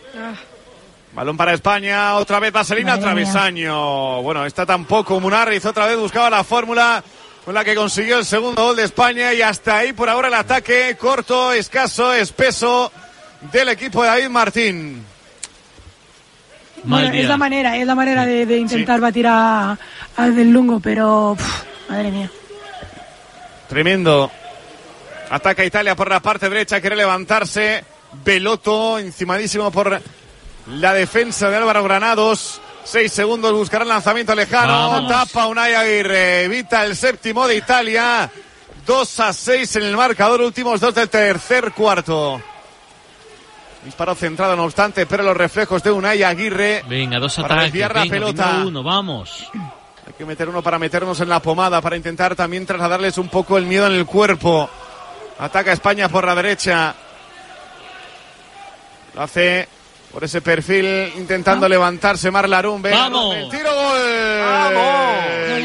Balón 1.14 1.36
para 1.36 1.52
España, 1.52 2.14
otra 2.14 2.38
vez 2.38 2.52
Vaselina 2.52 2.96
Madre 2.96 3.14
mía. 3.14 3.24
Travesaño. 3.24 4.22
Bueno, 4.22 4.46
está 4.46 4.64
tampoco 4.66 5.18
Munarriz, 5.20 5.64
otra 5.64 5.86
vez 5.86 5.98
buscaba 5.98 6.30
la 6.30 6.44
fórmula 6.44 7.02
con 7.44 7.54
la 7.54 7.64
que 7.64 7.74
consiguió 7.74 8.18
el 8.18 8.24
segundo 8.24 8.62
gol 8.62 8.76
de 8.76 8.84
España 8.84 9.32
y 9.32 9.40
hasta 9.40 9.78
ahí 9.78 9.92
por 9.94 10.08
ahora 10.08 10.28
el 10.28 10.34
ataque 10.34 10.96
corto, 11.00 11.52
escaso, 11.52 12.12
espeso 12.12 12.92
del 13.40 13.68
equipo 13.68 14.02
de 14.02 14.08
David 14.08 14.28
Martín. 14.28 15.04
Bueno, 16.84 17.12
es 17.12 17.26
la 17.26 17.36
manera, 17.36 17.76
es 17.76 17.86
la 17.86 17.94
manera 17.94 18.24
de, 18.24 18.46
de 18.46 18.58
intentar 18.58 19.00
batir 19.00 19.26
a, 19.28 19.76
del 20.16 20.50
Lungo, 20.50 20.80
pero... 20.80 21.34
pf, 21.36 21.64
madre 21.88 22.10
mía. 22.10 22.30
Tremendo. 23.68 24.30
Ataca 25.30 25.64
Italia 25.64 25.94
por 25.94 26.08
la 26.08 26.20
parte 26.20 26.48
derecha, 26.48 26.80
quiere 26.80 26.96
levantarse. 26.96 27.84
Veloto, 28.24 28.98
encimadísimo 28.98 29.70
por 29.70 30.00
la 30.68 30.94
defensa 30.94 31.50
de 31.50 31.56
Álvaro 31.56 31.84
Granados. 31.84 32.60
Seis 32.84 33.12
segundos, 33.12 33.52
buscará 33.52 33.82
el 33.82 33.90
lanzamiento 33.90 34.34
lejano. 34.34 34.90
Vamos. 34.90 35.10
Tapa 35.10 35.46
Unai 35.46 35.74
Aguirre. 35.74 36.44
Evita 36.44 36.84
el 36.84 36.96
séptimo 36.96 37.46
de 37.46 37.56
Italia. 37.56 38.30
2 38.86 39.20
a 39.20 39.32
6 39.34 39.76
en 39.76 39.82
el 39.82 39.96
marcador, 39.96 40.40
últimos 40.40 40.80
dos 40.80 40.94
del 40.94 41.10
tercer 41.10 41.72
cuarto. 41.72 42.40
Disparo 43.88 44.14
centrado, 44.14 44.54
no 44.54 44.64
obstante, 44.64 45.06
pero 45.06 45.22
los 45.22 45.34
reflejos 45.34 45.82
de 45.82 45.90
Unai 45.90 46.22
Aguirre. 46.22 46.84
Venga, 46.86 47.18
dos 47.18 47.36
Para 47.36 47.46
ataques. 47.46 47.64
desviar 47.72 47.94
la 47.94 48.00
venga, 48.02 48.12
pelota. 48.12 48.62
uno, 48.66 48.82
vamos. 48.82 49.48
Hay 50.06 50.12
que 50.12 50.26
meter 50.26 50.46
uno 50.46 50.60
para 50.62 50.78
meternos 50.78 51.18
en 51.20 51.28
la 51.30 51.40
pomada, 51.40 51.80
para 51.80 51.96
intentar 51.96 52.36
también 52.36 52.66
trasladarles 52.66 53.16
un 53.16 53.28
poco 53.30 53.56
el 53.56 53.64
miedo 53.64 53.86
en 53.86 53.94
el 53.94 54.04
cuerpo. 54.04 54.68
Ataca 55.38 55.72
España 55.72 56.10
por 56.10 56.26
la 56.26 56.34
derecha. 56.34 56.94
Lo 59.14 59.22
hace 59.22 59.66
por 60.12 60.24
ese 60.24 60.40
perfil, 60.40 61.12
intentando 61.16 61.68
levantarse 61.68 62.30
Marlarumbe. 62.30 62.90
¡Vamos! 62.90 63.36
El 63.36 63.50
tiro 63.50 63.74
gol 63.74 63.98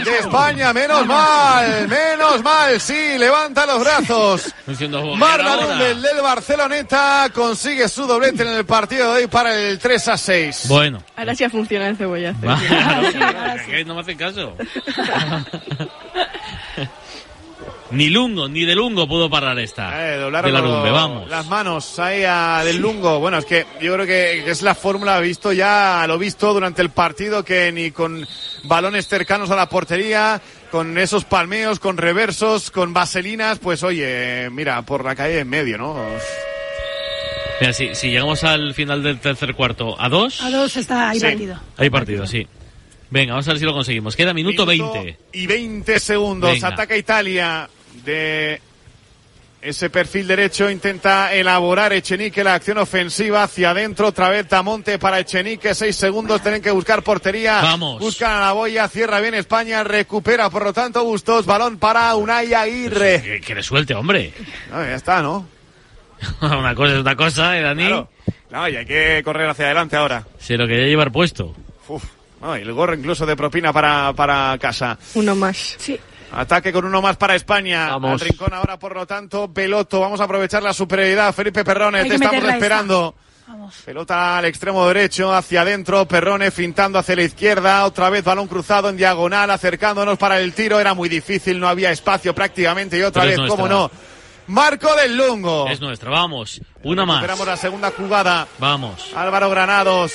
de 0.04 0.20
España, 0.20 0.74
menos 0.74 1.06
mal, 1.06 1.88
menos 1.88 2.44
mal, 2.44 2.80
sí, 2.80 3.18
levanta 3.18 3.66
los 3.66 3.80
brazos. 3.80 4.54
Diciendo, 4.68 5.16
Marlarumbe, 5.16 5.92
el 5.92 6.02
del 6.02 6.22
Barceloneta, 6.22 7.30
consigue 7.34 7.88
su 7.88 8.06
doblete 8.06 8.44
en 8.44 8.50
el 8.50 8.66
partido 8.66 9.14
de 9.14 9.22
hoy 9.22 9.28
para 9.28 9.56
el 9.56 9.80
3 9.80 10.08
a 10.10 10.18
6. 10.18 10.66
Bueno. 10.68 11.04
Ahora 11.16 11.36
sí 11.36 11.44
ha 11.44 11.50
funcionado 11.50 11.92
el 11.92 11.98
cebollazo. 11.98 12.40
No 13.86 13.96
me 13.96 14.02
hacen 14.02 14.18
caso. 14.18 14.56
ni 17.94 18.10
Lungo, 18.10 18.48
ni 18.50 18.66
de 18.66 18.76
Lungo 18.76 19.08
pudo 19.08 19.30
parar 19.30 19.58
esta. 19.60 20.14
Eh, 20.14 20.18
doblaron 20.18 20.52
de 20.52 20.54
la 20.54 20.62
Rumbe, 20.62 20.92
vamos. 20.92 21.30
las 21.30 21.48
manos 21.48 22.00
ahí 22.00 22.24
a 22.28 22.64
Del 22.66 22.78
Lungo. 22.78 23.20
Bueno, 23.20 23.38
es 23.38 23.46
que 23.46 23.66
yo 23.82 23.94
creo 23.94 24.06
que, 24.06 24.50
es 24.50 24.62
la 24.62 24.76
fórmula 24.76 25.20
visto 25.20 25.54
ya, 25.54 26.04
lo 26.08 26.18
visto 26.18 26.54
durante 26.54 26.82
el 26.82 26.90
partido, 26.90 27.44
que 27.46 27.72
ni 27.72 27.92
con 27.92 28.28
balones 28.64 29.08
cercanos 29.08 29.50
a 29.52 29.56
la 29.56 29.70
portería, 29.70 30.42
con 30.72 30.98
esos 30.98 31.24
palmeos, 31.24 31.80
con 31.80 31.98
reversos, 31.98 32.72
con 32.72 32.94
vaselinas, 32.94 33.60
pues 33.60 33.84
oye, 33.84 34.50
mira, 34.52 34.82
por 34.82 35.06
la 35.06 35.16
calle 35.16 35.40
en 35.40 35.50
medio, 35.50 35.78
¿no? 35.78 35.96
Mira, 37.62 37.74
si, 37.74 37.94
si 37.96 38.10
llegamos 38.10 38.44
al 38.44 38.74
final 38.74 39.04
del 39.04 39.20
tercer 39.20 39.54
cuarto 39.54 39.96
a 40.02 40.10
dos, 40.10 40.42
A 40.42 40.50
dos 40.50 40.76
está 40.76 41.10
ahí 41.12 41.20
Sí. 41.20 41.26
partido. 41.26 41.60
hay 41.78 41.90
partido, 41.90 42.28
sí. 42.28 42.48
Venga, 43.12 43.34
vamos 43.34 43.48
a 43.48 43.52
ver 43.52 43.60
si 43.60 43.66
lo 43.66 43.74
conseguimos. 43.74 44.16
Queda 44.16 44.34
minuto, 44.34 44.66
20. 44.66 45.18
Y 45.34 45.46
20 45.46 46.00
segundos. 46.00 46.52
Venga. 46.52 46.70
Ataca 46.70 46.98
Italia 46.98 47.70
de 48.04 48.62
ese 49.62 49.90
perfil 49.90 50.28
derecho. 50.28 50.70
Intenta 50.70 51.34
elaborar 51.34 51.94
Echenique 51.94 52.44
la 52.44 52.56
acción 52.56 52.78
ofensiva 52.78 53.44
hacia 53.44 53.72
adentro. 53.72 54.08
Otra 54.08 54.30
vez 54.30 54.48
Tamonte 54.48 55.00
para 55.00 55.20
Echenique. 55.20 55.74
Seis 55.74 55.96
segundos. 55.96 56.42
Tienen 56.42 56.62
que 56.62 56.72
buscar 56.72 57.02
portería. 57.04 57.62
Vamos. 57.62 58.00
Buscan 58.00 58.32
a 58.32 58.40
la 58.42 58.52
boya. 58.52 58.88
Cierra 58.88 59.20
bien 59.20 59.34
España. 59.34 59.84
Recupera 59.84 60.50
por 60.50 60.64
lo 60.64 60.74
tanto 60.74 61.04
Bustos. 61.04 61.46
Balón 61.46 61.78
para 61.78 62.16
Unai 62.16 62.54
Aguirre. 62.54 63.22
Que, 63.22 63.42
que 63.42 63.56
le 63.56 63.64
suelte, 63.64 63.96
hombre. 63.96 64.34
No, 64.70 64.84
ya 64.84 64.96
está, 64.96 65.22
¿no? 65.22 65.48
una 66.42 66.76
cosa 66.76 66.94
es 66.94 67.00
una 67.00 67.16
cosa, 67.16 67.58
¿eh, 67.58 67.62
Dani? 67.62 67.88
Claro. 67.88 68.10
No, 68.52 68.70
y 68.70 68.76
hay 68.76 68.86
que 68.86 69.22
correr 69.24 69.50
hacia 69.50 69.66
adelante 69.66 69.96
ahora. 69.96 70.26
Se 70.40 70.58
lo 70.58 70.68
quería 70.68 70.86
llevar 70.86 71.12
puesto. 71.12 71.56
Uf. 71.88 72.04
No, 72.42 72.58
y 72.58 72.62
el 72.62 72.74
gorro 72.74 72.94
incluso 72.94 73.26
de 73.26 73.36
propina 73.36 73.72
para, 73.72 74.12
para 74.14 74.58
casa. 74.60 74.98
Uno 75.16 75.34
más. 75.34 75.76
Sí. 75.80 76.00
Ataque 76.34 76.74
con 76.74 76.86
uno 76.86 77.02
más 77.02 77.16
para 77.18 77.36
España. 77.36 77.90
Vamos. 77.90 78.22
Al 78.22 78.28
rincón 78.28 78.54
ahora, 78.54 78.78
por 78.80 78.96
lo 78.96 79.06
tanto, 79.06 79.54
Peloto. 79.54 80.00
Vamos 80.00 80.20
a 80.20 80.24
aprovechar 80.24 80.64
la 80.64 80.74
superioridad. 80.74 81.34
Felipe 81.34 81.64
Perrone, 81.64 82.00
Hay 82.00 82.10
te 82.10 82.16
estamos 82.16 82.44
esperando. 82.44 83.16
Vamos. 83.48 83.76
Pelota 83.86 84.38
al 84.38 84.46
extremo 84.46 84.88
derecho, 84.88 85.34
hacia 85.34 85.62
adentro. 85.62 86.08
Perrone 86.08 86.50
fintando 86.50 86.98
hacia 86.98 87.16
la 87.16 87.24
izquierda. 87.24 87.86
Otra 87.86 88.10
vez 88.10 88.24
balón 88.24 88.48
cruzado 88.48 88.90
en 88.90 88.98
diagonal, 88.98 89.52
acercándonos 89.52 90.18
para 90.18 90.40
el 90.40 90.54
tiro. 90.54 90.80
Era 90.80 90.94
muy 90.94 91.08
difícil, 91.08 91.60
no 91.60 91.68
había 91.68 91.92
espacio 91.92 92.34
prácticamente. 92.34 92.98
Y 92.98 93.04
otra 93.04 93.24
Pero 93.24 93.44
vez, 93.44 93.52
cómo 93.52 93.68
no. 93.68 93.92
Marco 94.48 94.94
del 94.96 95.16
Lungo. 95.16 95.68
Es 95.70 95.80
nuestra, 95.80 96.10
vamos. 96.10 96.62
Una 96.84 97.06
más. 97.06 97.18
Esperamos 97.18 97.48
la 97.48 97.58
segunda 97.58 97.92
jugada. 97.92 98.48
Vamos. 98.60 99.12
Álvaro 99.16 99.50
Granados. 99.50 100.14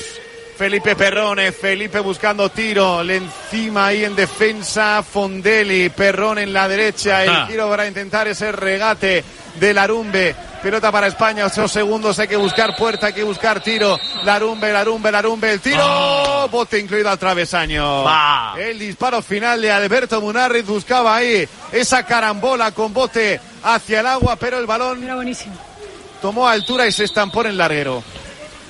Felipe 0.58 0.96
Perrone, 0.96 1.52
Felipe 1.52 2.00
buscando 2.00 2.50
tiro, 2.50 3.04
le 3.04 3.16
encima 3.18 3.86
ahí 3.86 4.04
en 4.04 4.16
defensa, 4.16 5.04
Fondelli, 5.08 5.88
Perrone 5.90 6.42
en 6.42 6.52
la 6.52 6.66
derecha, 6.66 7.18
Ah. 7.20 7.24
el 7.42 7.46
tiro 7.46 7.68
para 7.70 7.86
intentar 7.86 8.26
ese 8.26 8.50
regate 8.50 9.22
de 9.54 9.72
Larumbe, 9.72 10.34
pelota 10.60 10.90
para 10.90 11.06
España, 11.06 11.46
ocho 11.46 11.68
segundos, 11.68 12.18
hay 12.18 12.26
que 12.26 12.34
buscar 12.36 12.74
puerta, 12.74 13.06
hay 13.06 13.12
que 13.12 13.22
buscar 13.22 13.60
tiro, 13.62 13.96
Larumbe, 14.24 14.72
Larumbe, 14.72 15.12
Larumbe, 15.12 15.52
el 15.52 15.60
tiro, 15.60 16.48
bote 16.50 16.76
incluido 16.80 17.08
al 17.08 17.18
travesaño. 17.20 18.04
El 18.58 18.80
disparo 18.80 19.22
final 19.22 19.62
de 19.62 19.70
Alberto 19.70 20.20
Munarriz 20.20 20.66
buscaba 20.66 21.14
ahí 21.14 21.48
esa 21.70 22.02
carambola 22.04 22.72
con 22.72 22.92
bote 22.92 23.40
hacia 23.62 24.00
el 24.00 24.06
agua, 24.08 24.34
pero 24.34 24.58
el 24.58 24.66
balón 24.66 25.04
Era 25.04 25.14
buenísimo. 25.14 25.54
tomó 26.20 26.48
altura 26.48 26.84
y 26.88 26.90
se 26.92 27.04
estampó 27.04 27.42
en 27.42 27.50
el 27.50 27.58
larguero. 27.58 28.02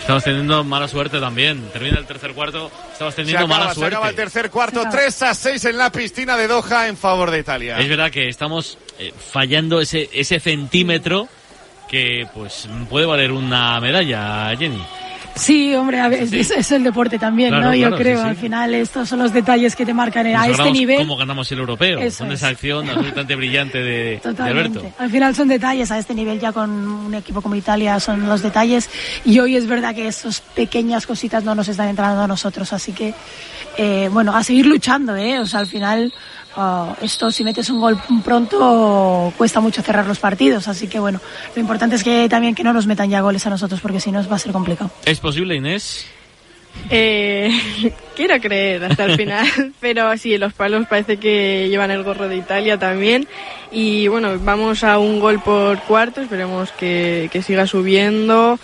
Estamos 0.01 0.25
teniendo 0.25 0.65
mala 0.65 0.89
suerte 0.89 1.21
también. 1.21 1.69
Termina 1.73 1.99
el 1.99 2.07
tercer 2.07 2.33
cuarto. 2.33 2.71
Estamos 2.93 3.15
Se 3.15 3.23
teniendo 3.23 3.45
acaba, 3.45 3.59
mala 3.61 3.69
se 3.75 3.75
suerte. 3.81 3.95
acaba 3.97 4.09
el 4.11 4.17
tercer 4.17 4.51
cuarto, 4.51 4.83
3 4.91 5.23
a 5.23 5.35
6 5.35 5.65
en 5.67 5.77
la 5.79 5.91
piscina 5.93 6.37
de 6.37 6.49
Doha 6.49 6.89
en 6.89 6.97
favor 6.97 7.31
de 7.31 7.41
Italia. 7.41 7.79
Es 7.79 7.89
verdad 7.89 8.11
que 8.11 8.29
estamos 8.29 8.79
eh, 8.99 9.13
fallando 9.33 9.81
ese, 9.81 10.09
ese 10.13 10.41
centímetro 10.41 11.29
que 11.89 12.27
pues 12.35 12.69
puede 12.89 13.07
valer 13.07 13.33
una 13.33 13.81
medalla, 13.81 14.55
Jenny. 14.57 14.83
Sí, 15.39 15.75
hombre, 15.75 16.01
a 16.01 16.09
ver, 16.09 16.23
es, 16.23 16.51
es 16.51 16.73
el 16.73 16.83
deporte 16.85 17.19
también, 17.19 17.51
Claro, 17.51 17.67
¿no? 17.67 17.75
Yo 17.75 17.97
creo, 17.97 18.19
sí, 18.19 18.23
sí. 18.25 18.29
al 18.29 18.37
final 18.37 18.75
estos 18.75 19.09
son 19.09 19.21
los 19.21 19.33
detalles 19.33 19.75
que 19.77 19.87
te 19.87 19.95
marcan 19.95 20.27
a 20.27 20.31
Nos 20.33 20.41
este 20.43 20.53
acordamos 20.55 20.79
nivel. 20.79 20.99
¿Cómo 20.99 21.17
ganamos 21.17 21.53
el 21.53 21.59
europeo? 21.59 21.99
Eso 22.01 22.25
Con 22.25 22.33
es. 22.33 22.41
esa 22.41 22.49
acción 22.49 22.89
absolutamente 22.89 23.35
brillante 23.37 23.79
de, 23.79 24.21
de. 24.23 24.43
Alberto. 24.43 24.83
Al 24.99 25.11
final 25.11 25.35
son 25.35 25.49
detalles, 25.49 25.91
a 25.91 25.99
este 25.99 26.15
nivel 26.15 26.41
ya 26.41 26.53
con 26.53 26.71
un 26.71 27.15
equipo 27.15 27.41
como 27.41 27.55
Italia 27.55 27.99
son 28.01 28.29
los 28.29 28.43
detalles 28.43 28.91
y 29.25 29.39
hoy 29.39 29.57
es 29.57 29.67
verdad 29.67 29.95
que 29.95 30.09
esas 30.09 30.41
pequeñas 30.41 31.07
cositas 31.07 31.45
no 31.45 31.55
nos 31.55 31.69
están 31.69 31.89
entrando 31.89 32.23
a 32.23 32.27
nosotros, 32.27 32.73
así 32.73 32.93
que 32.93 33.15
eh, 33.77 34.09
bueno, 34.13 34.37
a 34.37 34.43
seguir 34.43 34.67
luchando, 34.67 35.15
¿eh? 35.17 35.39
O 35.39 35.47
sea, 35.47 35.61
al 35.61 35.67
final 35.69 36.13
ah, 36.59 36.97
esto 37.01 37.31
si 37.31 37.45
metes 37.45 37.71
un 37.71 37.81
gol 37.81 37.99
pronto 38.25 39.33
cuesta 39.37 39.61
mucho 39.61 39.83
cerrar 39.83 40.07
los 40.07 40.19
partidos, 40.19 40.69
así 40.69 40.89
que 40.89 40.99
bueno, 40.99 41.21
lo 41.55 41.61
importante 41.61 41.97
es 41.97 42.05
que 42.05 42.29
también 42.29 42.55
que 42.55 42.65
no 42.65 42.73
nos 42.73 42.87
metan 42.87 43.09
ya 43.09 43.21
goles 43.21 43.47
a 43.47 43.51
nosotros 43.51 43.81
porque 43.81 44.01
si 44.01 44.13
no 44.13 44.27
va 44.29 44.37
a 44.37 44.39
ser 44.39 44.53
complicado. 44.53 44.91
¿Es 45.05 45.21
posible, 45.21 45.55
Inés? 45.55 46.07
Eh, 46.91 47.51
quiero 48.17 48.41
creer 48.41 48.85
hasta 48.85 49.05
el 49.05 49.17
final, 49.17 49.47
pero 49.81 50.17
sí, 50.17 50.39
los 50.39 50.53
palos 50.53 50.87
parece 50.87 51.17
que 51.19 51.69
llevan 51.69 51.91
el 51.91 52.03
gorro 52.03 52.29
de 52.29 52.37
Italia 52.37 52.79
también. 52.79 53.27
Y 53.71 54.09
bueno, 54.09 54.39
vamos 54.41 54.85
a 54.85 54.99
un 54.99 55.21
gol 55.21 55.41
por 55.41 55.81
cuarto, 55.83 56.21
esperemos 56.21 56.71
que, 56.73 57.29
que 57.33 57.43
siga 57.43 57.67
subiendo. 57.67 58.59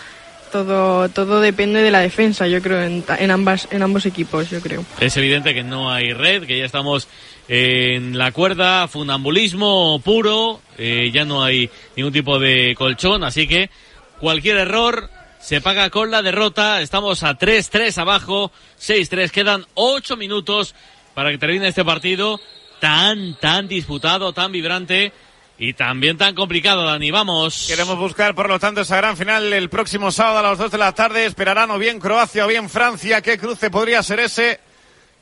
todo, 0.52 1.08
todo 1.08 1.40
depende 1.40 1.82
de 1.82 1.90
la 1.90 2.00
defensa, 2.00 2.46
yo 2.46 2.62
creo, 2.62 2.82
en, 2.82 3.04
en 3.18 3.30
ambas, 3.30 3.68
en 3.70 3.82
ambos 3.82 4.06
equipos, 4.06 4.50
yo 4.50 4.60
creo. 4.60 4.84
Es 5.00 5.16
evidente 5.16 5.52
que 5.52 5.64
no 5.64 5.90
hay 5.90 6.12
red, 6.12 6.44
que 6.44 6.58
ya 6.58 6.64
estamos 6.64 7.08
en 7.48 8.16
la 8.16 8.32
cuerda, 8.32 8.88
funambulismo 8.88 10.00
puro, 10.00 10.60
eh, 10.78 11.10
ya 11.12 11.24
no 11.24 11.42
hay 11.42 11.68
ningún 11.96 12.12
tipo 12.12 12.38
de 12.38 12.74
colchón, 12.76 13.22
así 13.24 13.46
que 13.46 13.70
cualquier 14.18 14.56
error 14.56 15.10
se 15.40 15.60
paga 15.60 15.90
con 15.90 16.10
la 16.10 16.22
derrota. 16.22 16.80
Estamos 16.80 17.22
a 17.22 17.38
3-3 17.38 17.98
abajo, 17.98 18.50
6-3, 18.80 19.30
quedan 19.30 19.66
8 19.74 20.16
minutos 20.16 20.74
para 21.12 21.30
que 21.30 21.38
termine 21.38 21.68
este 21.68 21.84
partido 21.84 22.40
tan, 22.80 23.34
tan 23.38 23.68
disputado, 23.68 24.32
tan 24.32 24.52
vibrante 24.52 25.12
y 25.58 25.74
también 25.74 26.18
tan 26.18 26.34
complicado, 26.34 26.84
Dani. 26.84 27.10
Vamos. 27.10 27.66
Queremos 27.68 27.98
buscar, 27.98 28.34
por 28.34 28.48
lo 28.48 28.58
tanto, 28.58 28.80
esa 28.80 28.96
gran 28.96 29.16
final 29.16 29.52
el 29.52 29.68
próximo 29.68 30.10
sábado 30.10 30.38
a 30.38 30.42
las 30.42 30.58
2 30.58 30.70
de 30.72 30.78
la 30.78 30.92
tarde. 30.92 31.26
Esperarán 31.26 31.70
o 31.70 31.78
bien 31.78 32.00
Croacia 32.00 32.44
o 32.44 32.48
bien 32.48 32.68
Francia. 32.68 33.20
¿Qué 33.20 33.38
cruce 33.38 33.70
podría 33.70 34.02
ser 34.02 34.20
ese? 34.20 34.60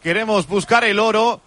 Queremos 0.02 0.46
buscar 0.46 0.84
el 0.84 0.98
oro. 0.98 1.42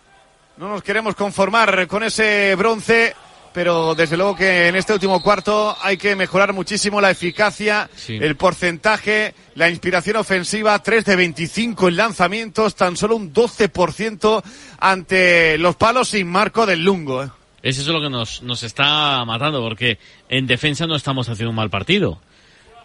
No 0.57 0.69
nos 0.69 0.84
queremos 0.84 1.15
conformar 1.15 1.88
con 1.88 2.03
ese 2.03 2.56
bronce. 2.56 3.14
Pero 3.53 3.95
desde 3.95 4.18
luego 4.18 4.36
que 4.36 4.68
en 4.68 4.76
este 4.76 4.91
último 4.91 5.22
cuarto 5.23 5.77
hay 5.82 5.95
que 5.95 6.14
mejorar 6.18 6.52
muchísimo 6.52 6.99
la 6.99 7.10
eficacia, 7.11 7.90
Sí. 7.95 8.18
el 8.22 8.36
porcentaje, 8.36 9.34
la 9.56 9.69
inspiración 9.69 10.18
ofensiva, 10.18 10.77
3 10.84 11.06
de 11.06 11.15
25 11.15 11.88
en 11.88 11.95
lanzamientos, 11.95 12.76
tan 12.76 12.98
solo 12.98 13.15
un 13.15 13.32
12% 13.32 14.44
ante 14.77 15.57
los 15.57 15.77
palos 15.77 16.10
sin 16.10 16.27
marco 16.27 16.65
del 16.65 16.84
Lungo. 16.84 17.23
¿eh? 17.23 17.30
Es 17.64 17.77
eso 17.77 17.94
lo 17.94 18.02
que 18.02 18.10
nos, 18.10 18.41
nos 18.44 18.61
está 18.64 19.23
matando, 19.23 19.61
porque 19.61 19.99
en 20.27 20.48
defensa 20.48 20.86
no 20.86 20.98
estamos 20.98 21.30
haciendo 21.30 21.52
un 21.52 21.56
mal 21.56 21.69
partido. 21.69 22.19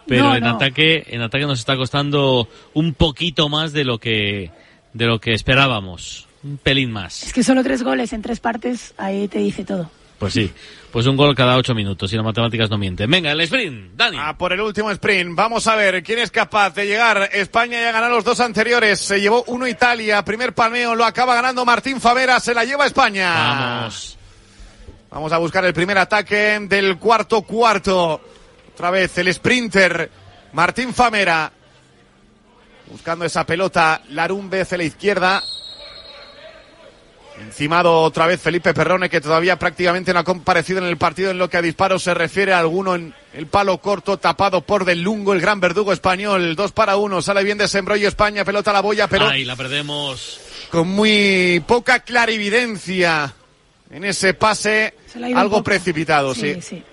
Pero 0.07 0.23
No, 0.29 0.35
en 0.37 0.43
no. 0.45 0.51
ataque, 0.51 1.03
en 1.07 1.21
ataque 1.21 1.45
nos 1.45 1.59
está 1.59 1.75
costando 1.75 2.47
un 2.73 2.93
poquito 2.93 3.49
más 3.49 3.73
de 3.73 3.83
lo 3.83 3.97
que, 3.99 4.51
de 4.93 5.05
lo 5.05 5.19
que 5.19 5.33
esperábamos. 5.33 6.27
Un 6.43 6.57
pelín 6.57 6.91
más. 6.91 7.23
Es 7.23 7.33
que 7.33 7.43
solo 7.43 7.63
tres 7.63 7.83
goles 7.83 8.13
en 8.13 8.21
tres 8.21 8.39
partes, 8.39 8.93
ahí 8.97 9.27
te 9.27 9.39
dice 9.39 9.63
todo. 9.63 9.89
Pues 10.21 10.33
sí. 10.33 10.51
Pues 10.91 11.07
un 11.07 11.17
gol 11.17 11.33
cada 11.35 11.57
ocho 11.57 11.73
minutos 11.73 12.13
y 12.13 12.15
las 12.15 12.23
matemáticas 12.23 12.69
no 12.69 12.77
mienten. 12.77 13.09
Venga, 13.09 13.31
el 13.31 13.41
sprint, 13.41 13.95
Dani. 13.95 14.17
A 14.19 14.37
por 14.37 14.53
el 14.53 14.61
último 14.61 14.91
sprint. 14.91 15.35
Vamos 15.35 15.65
a 15.65 15.75
ver 15.75 16.03
quién 16.03 16.19
es 16.19 16.29
capaz 16.29 16.75
de 16.75 16.85
llegar. 16.85 17.29
España 17.33 17.81
ya 17.81 17.91
ganó 17.91 18.09
los 18.09 18.23
dos 18.23 18.39
anteriores. 18.39 18.99
Se 18.99 19.19
llevó 19.19 19.43
uno 19.47 19.67
Italia. 19.67 20.23
Primer 20.23 20.53
palmeo 20.53 20.93
lo 20.93 21.05
acaba 21.05 21.33
ganando 21.33 21.65
Martín 21.65 21.99
Favera. 21.99 22.39
Se 22.39 22.53
la 22.53 22.65
lleva 22.65 22.85
España. 22.85 23.33
Vamos. 23.33 24.17
Vamos 25.09 25.31
a 25.31 25.39
buscar 25.39 25.65
el 25.65 25.73
primer 25.73 25.97
ataque 25.97 26.59
del 26.69 26.99
cuarto 26.99 27.41
cuarto. 27.41 28.21
Otra 28.73 28.91
vez 28.91 29.17
el 29.17 29.33
sprinter 29.33 30.11
Martín 30.53 30.93
Famera. 30.93 31.51
Buscando 32.91 33.25
esa 33.25 33.43
pelota. 33.43 34.03
Larumbe 34.09 34.61
hacia 34.61 34.77
la 34.77 34.83
izquierda. 34.83 35.41
Encimado 37.47 38.01
otra 38.01 38.27
vez 38.27 38.39
Felipe 38.41 38.73
Perrone, 38.73 39.09
que 39.09 39.21
todavía 39.21 39.57
prácticamente 39.57 40.13
no 40.13 40.19
ha 40.19 40.23
comparecido 40.23 40.79
en 40.79 40.85
el 40.85 40.97
partido 40.97 41.31
en 41.31 41.37
lo 41.37 41.49
que 41.49 41.57
a 41.57 41.61
disparos 41.61 42.03
se 42.03 42.13
refiere. 42.13 42.53
Alguno 42.53 42.95
en 42.95 43.13
el 43.33 43.47
palo 43.47 43.77
corto, 43.79 44.17
tapado 44.17 44.61
por 44.61 44.85
Del 44.85 45.01
Lungo, 45.01 45.33
el 45.33 45.41
gran 45.41 45.59
verdugo 45.59 45.93
español. 45.93 46.55
Dos 46.55 46.71
para 46.71 46.97
uno, 46.97 47.21
sale 47.21 47.43
bien 47.43 47.57
desembrollo 47.57 48.07
España, 48.07 48.45
pelota 48.45 48.71
a 48.71 48.73
la 48.75 48.81
boya, 48.81 49.07
pero 49.07 49.27
Ay, 49.27 49.45
la 49.45 49.55
perdemos. 49.55 50.39
con 50.69 50.87
muy 50.87 51.61
poca 51.67 51.99
clarividencia 51.99 53.33
en 53.89 54.05
ese 54.05 54.33
pase. 54.33 54.93
Algo 55.35 55.63
precipitado, 55.63 56.33
sí. 56.33 56.53
Sí, 56.55 56.61
sí. 56.61 56.83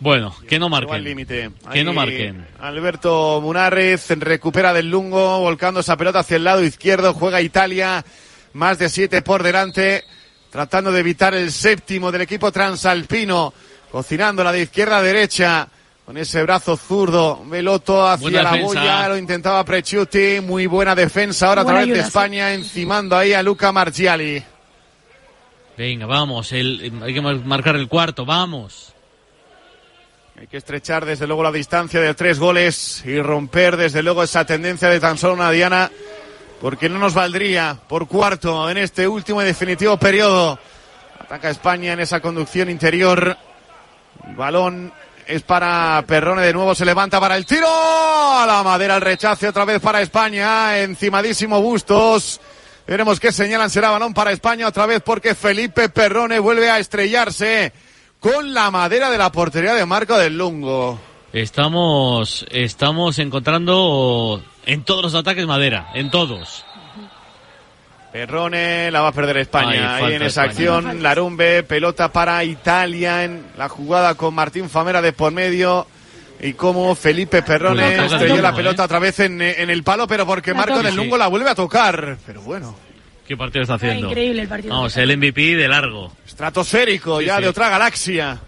Bueno, 0.00 0.34
que 0.48 0.58
no 0.60 0.68
marquen. 0.68 1.02
límite. 1.02 1.50
Que 1.72 1.82
no 1.82 1.90
Ahí 1.90 1.96
marquen. 1.96 2.46
Alberto 2.60 3.40
Munárez 3.42 4.08
recupera 4.10 4.72
del 4.72 4.88
Lungo, 4.90 5.40
volcando 5.40 5.80
esa 5.80 5.96
pelota 5.96 6.20
hacia 6.20 6.36
el 6.36 6.44
lado 6.44 6.62
izquierdo, 6.62 7.14
juega 7.14 7.40
Italia, 7.42 8.04
más 8.54 8.78
de 8.78 8.88
siete 8.88 9.22
por 9.22 9.42
delante, 9.42 10.04
tratando 10.50 10.90
de 10.92 11.00
evitar 11.00 11.34
el 11.34 11.52
séptimo 11.52 12.10
del 12.10 12.22
equipo 12.22 12.50
transalpino, 12.52 13.52
cocinando 13.90 14.42
la 14.44 14.52
de 14.52 14.62
izquierda 14.62 14.98
a 14.98 15.02
derecha, 15.02 15.68
con 16.04 16.16
ese 16.16 16.42
brazo 16.42 16.76
zurdo, 16.76 17.44
Veloto 17.44 18.06
hacia 18.08 18.22
Buena 18.22 18.42
la 18.42 18.52
defensa. 18.52 18.80
boya, 18.80 19.08
lo 19.08 19.16
intentaba 19.18 19.62
Prechuti, 19.64 20.40
muy 20.40 20.66
buena 20.66 20.94
defensa 20.94 21.48
ahora 21.48 21.62
a 21.62 21.64
través 21.66 21.88
de 21.88 21.94
sí. 21.96 22.00
España, 22.00 22.54
encimando 22.54 23.14
ahí 23.14 23.34
a 23.34 23.42
Luca 23.42 23.70
Margiali. 23.72 24.42
Venga, 25.76 26.06
vamos. 26.06 26.50
El, 26.52 26.92
hay 27.02 27.12
que 27.14 27.20
mar- 27.20 27.44
marcar 27.44 27.76
el 27.76 27.88
cuarto, 27.88 28.24
vamos. 28.24 28.94
Hay 30.40 30.46
que 30.46 30.56
estrechar 30.56 31.04
desde 31.04 31.26
luego 31.26 31.42
la 31.42 31.52
distancia 31.52 32.00
de 32.00 32.14
tres 32.14 32.38
goles 32.38 33.02
y 33.04 33.20
romper 33.20 33.76
desde 33.76 34.02
luego 34.02 34.22
esa 34.22 34.44
tendencia 34.44 34.88
de 34.88 35.00
tan 35.00 35.18
solo 35.18 35.34
una 35.34 35.50
diana, 35.50 35.90
porque 36.60 36.88
no 36.88 36.98
nos 36.98 37.14
valdría 37.14 37.76
por 37.88 38.08
cuarto 38.08 38.68
en 38.70 38.78
este 38.78 39.06
último 39.06 39.42
y 39.42 39.44
definitivo 39.44 39.96
periodo. 39.96 40.58
Ataca 41.20 41.50
España 41.50 41.92
en 41.92 42.00
esa 42.00 42.20
conducción 42.20 42.70
interior. 42.70 43.36
El 44.26 44.34
balón 44.34 44.92
es 45.26 45.42
para 45.42 46.02
Perrone 46.06 46.42
de 46.42 46.52
nuevo, 46.52 46.74
se 46.74 46.84
levanta 46.84 47.20
para 47.20 47.36
el 47.36 47.46
tiro. 47.46 47.68
A 47.68 48.44
la 48.46 48.62
madera 48.62 48.96
el 48.96 49.02
rechace 49.02 49.48
otra 49.48 49.64
vez 49.64 49.80
para 49.80 50.00
España. 50.00 50.78
Encimadísimo 50.78 51.60
Bustos. 51.60 52.40
Veremos 52.86 53.20
qué 53.20 53.30
señalan. 53.30 53.70
Será 53.70 53.90
balón 53.90 54.14
para 54.14 54.32
España 54.32 54.66
otra 54.66 54.86
vez 54.86 55.02
porque 55.04 55.34
Felipe 55.34 55.90
Perrone 55.90 56.38
vuelve 56.38 56.70
a 56.70 56.78
estrellarse 56.78 57.72
con 58.18 58.54
la 58.54 58.70
madera 58.70 59.10
de 59.10 59.18
la 59.18 59.30
portería 59.30 59.74
de 59.74 59.86
Marco 59.86 60.16
del 60.16 60.38
Lungo. 60.38 60.98
Estamos, 61.32 62.46
estamos 62.50 63.18
encontrando 63.18 64.42
en 64.68 64.84
todos 64.84 65.02
los 65.02 65.14
ataques 65.16 65.46
madera, 65.46 65.88
en 65.94 66.10
todos. 66.10 66.64
Perrone 68.12 68.90
la 68.90 69.00
va 69.02 69.08
a 69.08 69.12
perder 69.12 69.36
España. 69.38 69.96
Ay, 69.96 70.04
Ahí 70.04 70.14
en 70.14 70.22
esa 70.22 70.46
España. 70.46 70.76
acción, 70.76 71.02
Larumbe, 71.02 71.62
pelota 71.62 72.10
para 72.10 72.42
Italia 72.44 73.24
en 73.24 73.44
la 73.58 73.68
jugada 73.68 74.14
con 74.14 74.34
Martín 74.34 74.70
Famera 74.70 75.02
de 75.02 75.12
por 75.12 75.32
medio. 75.32 75.86
Y 76.40 76.52
como 76.52 76.94
Felipe 76.94 77.42
Perrone 77.42 78.06
estrelló 78.06 78.40
la 78.40 78.54
pelota 78.54 78.82
¿eh? 78.82 78.84
otra 78.84 78.98
vez 79.00 79.18
en, 79.20 79.42
en 79.42 79.70
el 79.70 79.82
palo, 79.82 80.06
pero 80.06 80.24
porque 80.24 80.52
La 80.52 80.58
Marco 80.58 80.82
del 80.82 80.94
Lungo 80.94 81.18
la 81.18 81.26
vuelve 81.26 81.50
a 81.50 81.54
tocar. 81.54 82.16
Pero 82.24 82.40
bueno, 82.42 82.74
¿Qué 83.26 83.36
partido 83.36 83.62
está 83.62 83.74
haciendo? 83.74 84.08
increíble 84.08 84.42
el 84.42 84.48
partido. 84.48 84.74
Vamos, 84.74 84.96
el 84.96 85.16
MVP 85.16 85.56
de 85.56 85.68
largo. 85.68 86.12
estratosférico 86.26 87.18
Sí, 87.20 87.26
ya 87.26 87.36
sí. 87.36 87.42
de 87.42 87.48
otra 87.48 87.68
galaxia. 87.68 88.38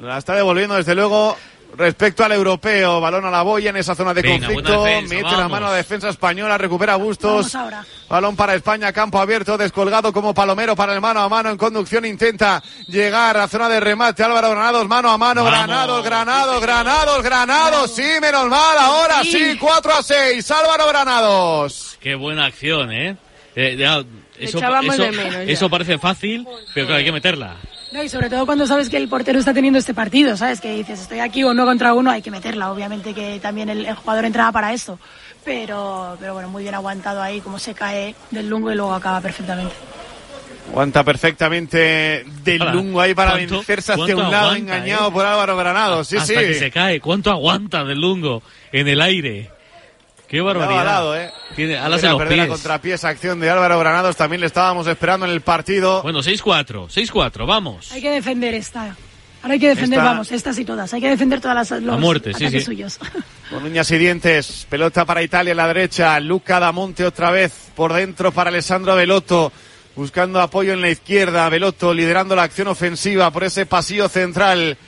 La 0.00 0.18
está 0.18 0.34
devolviendo 0.34 0.74
desde 0.74 0.94
luego 0.94 1.36
respecto 1.76 2.24
al 2.24 2.32
europeo. 2.32 3.00
Balón 3.00 3.24
a 3.26 3.30
la 3.30 3.42
boya 3.42 3.70
en 3.70 3.76
esa 3.76 3.94
zona 3.94 4.12
de 4.14 4.22
Venga, 4.22 4.46
conflicto. 4.46 4.84
defensa, 4.84 5.14
Mete 5.14 5.36
la 5.36 5.48
mano 5.48 5.66
a 5.66 5.70
la 5.70 5.76
defensa 5.76 6.08
española, 6.08 6.58
recupera 6.58 6.96
Bustos. 6.96 7.56
Balón 8.08 8.36
para 8.36 8.54
España, 8.54 8.92
campo 8.92 9.18
abierto, 9.20 9.56
descolgado 9.56 10.12
como 10.12 10.34
palomero 10.34 10.76
para 10.76 10.94
el 10.94 11.00
mano 11.00 11.20
a 11.20 11.28
mano 11.28 11.50
en 11.50 11.56
conducción. 11.56 12.04
Intenta 12.04 12.62
llegar 12.88 13.36
a 13.36 13.48
zona 13.48 13.68
de 13.68 13.80
remate. 13.80 14.22
Álvaro 14.22 14.50
Granados, 14.50 14.86
mano 14.88 15.10
a 15.10 15.18
mano. 15.18 15.44
Vamos. 15.44 15.58
Granados, 15.58 16.04
Granados, 16.04 16.60
Granados, 16.62 17.22
Granados. 17.22 17.94
Sí, 17.94 18.04
menos 18.20 18.48
mal. 18.48 18.78
Ahora 18.78 19.22
sí, 19.22 19.56
4 19.58 19.92
a 19.94 20.02
6. 20.02 20.50
Álvaro 20.50 20.86
Granados. 20.88 21.96
Qué 22.00 22.14
buena 22.14 22.46
acción, 22.46 22.92
¿eh? 22.92 23.16
Eh, 23.54 23.76
ya, 23.78 24.02
eso, 24.38 24.58
echábamos 24.58 24.94
eso- 24.94 25.02
de 25.04 25.12
menos 25.12 25.32
ya. 25.34 25.42
eso 25.42 25.68
parece 25.70 25.98
fácil, 25.98 26.46
pero 26.74 26.86
claro, 26.86 26.98
hay 26.98 27.04
que 27.04 27.12
meterla. 27.12 27.56
No, 27.92 28.02
y 28.02 28.08
sobre 28.08 28.30
todo 28.30 28.46
cuando 28.46 28.66
sabes 28.66 28.88
que 28.88 28.96
el 28.96 29.08
portero 29.08 29.38
está 29.38 29.52
teniendo 29.52 29.78
este 29.78 29.92
partido, 29.92 30.36
¿sabes? 30.36 30.60
Que 30.60 30.74
dices, 30.74 31.00
estoy 31.02 31.20
aquí 31.20 31.44
uno 31.44 31.64
contra 31.66 31.92
uno, 31.92 32.10
hay 32.10 32.22
que 32.22 32.30
meterla. 32.30 32.72
Obviamente 32.72 33.12
que 33.12 33.38
también 33.40 33.68
el, 33.68 33.84
el 33.84 33.94
jugador 33.94 34.24
entraba 34.24 34.50
para 34.50 34.72
eso. 34.72 34.98
Pero, 35.44 36.16
pero 36.20 36.32
bueno, 36.34 36.48
muy 36.48 36.62
bien 36.62 36.74
aguantado 36.74 37.20
ahí, 37.20 37.40
como 37.40 37.58
se 37.58 37.74
cae 37.74 38.14
del 38.30 38.48
lungo 38.48 38.72
y 38.72 38.76
luego 38.76 38.94
acaba 38.94 39.20
perfectamente. 39.20 39.74
Aguanta 40.70 41.02
perfectamente 41.04 42.24
del 42.44 42.72
lungo 42.72 43.00
ahí 43.00 43.14
para 43.14 43.32
¿cuánto- 43.32 43.56
vencerse 43.56 43.92
hacia 43.92 44.16
un 44.16 44.22
lado, 44.30 44.34
aguanta, 44.50 44.56
engañado 44.58 45.08
eh? 45.08 45.12
por 45.12 45.26
Álvaro 45.26 45.56
Granados. 45.56 46.08
Sí, 46.08 46.16
Hasta 46.16 46.32
sí. 46.40 46.46
que 46.46 46.54
se 46.54 46.70
cae. 46.70 47.00
¿Cuánto 47.00 47.30
aguanta 47.30 47.84
del 47.84 48.00
lungo 48.00 48.42
en 48.70 48.88
el 48.88 49.00
aire? 49.02 49.50
Qué 50.32 50.40
barbaridad. 50.40 50.84
lado, 50.84 51.14
¿eh? 51.16 51.30
Tiene 51.54 51.76
alas 51.76 52.02
en 52.02 52.10
los 52.12 52.20
la 52.20 52.26
pies. 52.28 52.48
contrapié 52.48 52.94
esa 52.94 53.08
acción 53.10 53.38
de 53.38 53.50
Álvaro 53.50 53.78
Granados. 53.78 54.16
También 54.16 54.40
le 54.40 54.46
estábamos 54.46 54.86
esperando 54.86 55.26
en 55.26 55.32
el 55.32 55.42
partido. 55.42 56.02
Bueno, 56.02 56.20
6-4, 56.22 56.88
6-4, 56.88 57.46
vamos. 57.46 57.92
Hay 57.92 58.00
que 58.00 58.10
defender 58.10 58.54
esta. 58.54 58.96
Ahora 59.42 59.54
hay 59.54 59.60
que 59.60 59.68
defender, 59.68 59.98
Esta- 59.98 60.10
vamos, 60.10 60.32
estas 60.32 60.58
y 60.58 60.64
todas. 60.64 60.94
Hay 60.94 61.00
que 61.00 61.08
defender 61.10 61.40
todas 61.40 61.70
las 61.70 61.82
los 61.82 61.94
A 61.96 61.98
muerte, 61.98 62.32
sí, 62.32 62.48
sí. 62.48 62.60
suyos. 62.60 62.98
Con 63.50 63.62
uñas 63.64 63.90
y 63.90 63.98
dientes. 63.98 64.66
Pelota 64.70 65.04
para 65.04 65.22
Italia 65.22 65.50
en 65.50 65.56
la 65.58 65.66
derecha. 65.66 66.18
Luca 66.20 66.58
Damonte 66.60 67.04
otra 67.04 67.30
vez 67.30 67.70
por 67.74 67.92
dentro 67.92 68.32
para 68.32 68.48
Alessandro 68.50 68.94
Veloto. 68.94 69.52
Buscando 69.96 70.40
apoyo 70.40 70.72
en 70.72 70.80
la 70.80 70.88
izquierda. 70.88 71.46
Veloto 71.50 71.92
liderando 71.92 72.34
la 72.34 72.44
acción 72.44 72.68
ofensiva 72.68 73.30
por 73.30 73.44
ese 73.44 73.66
pasillo 73.66 74.08
central. 74.08 74.78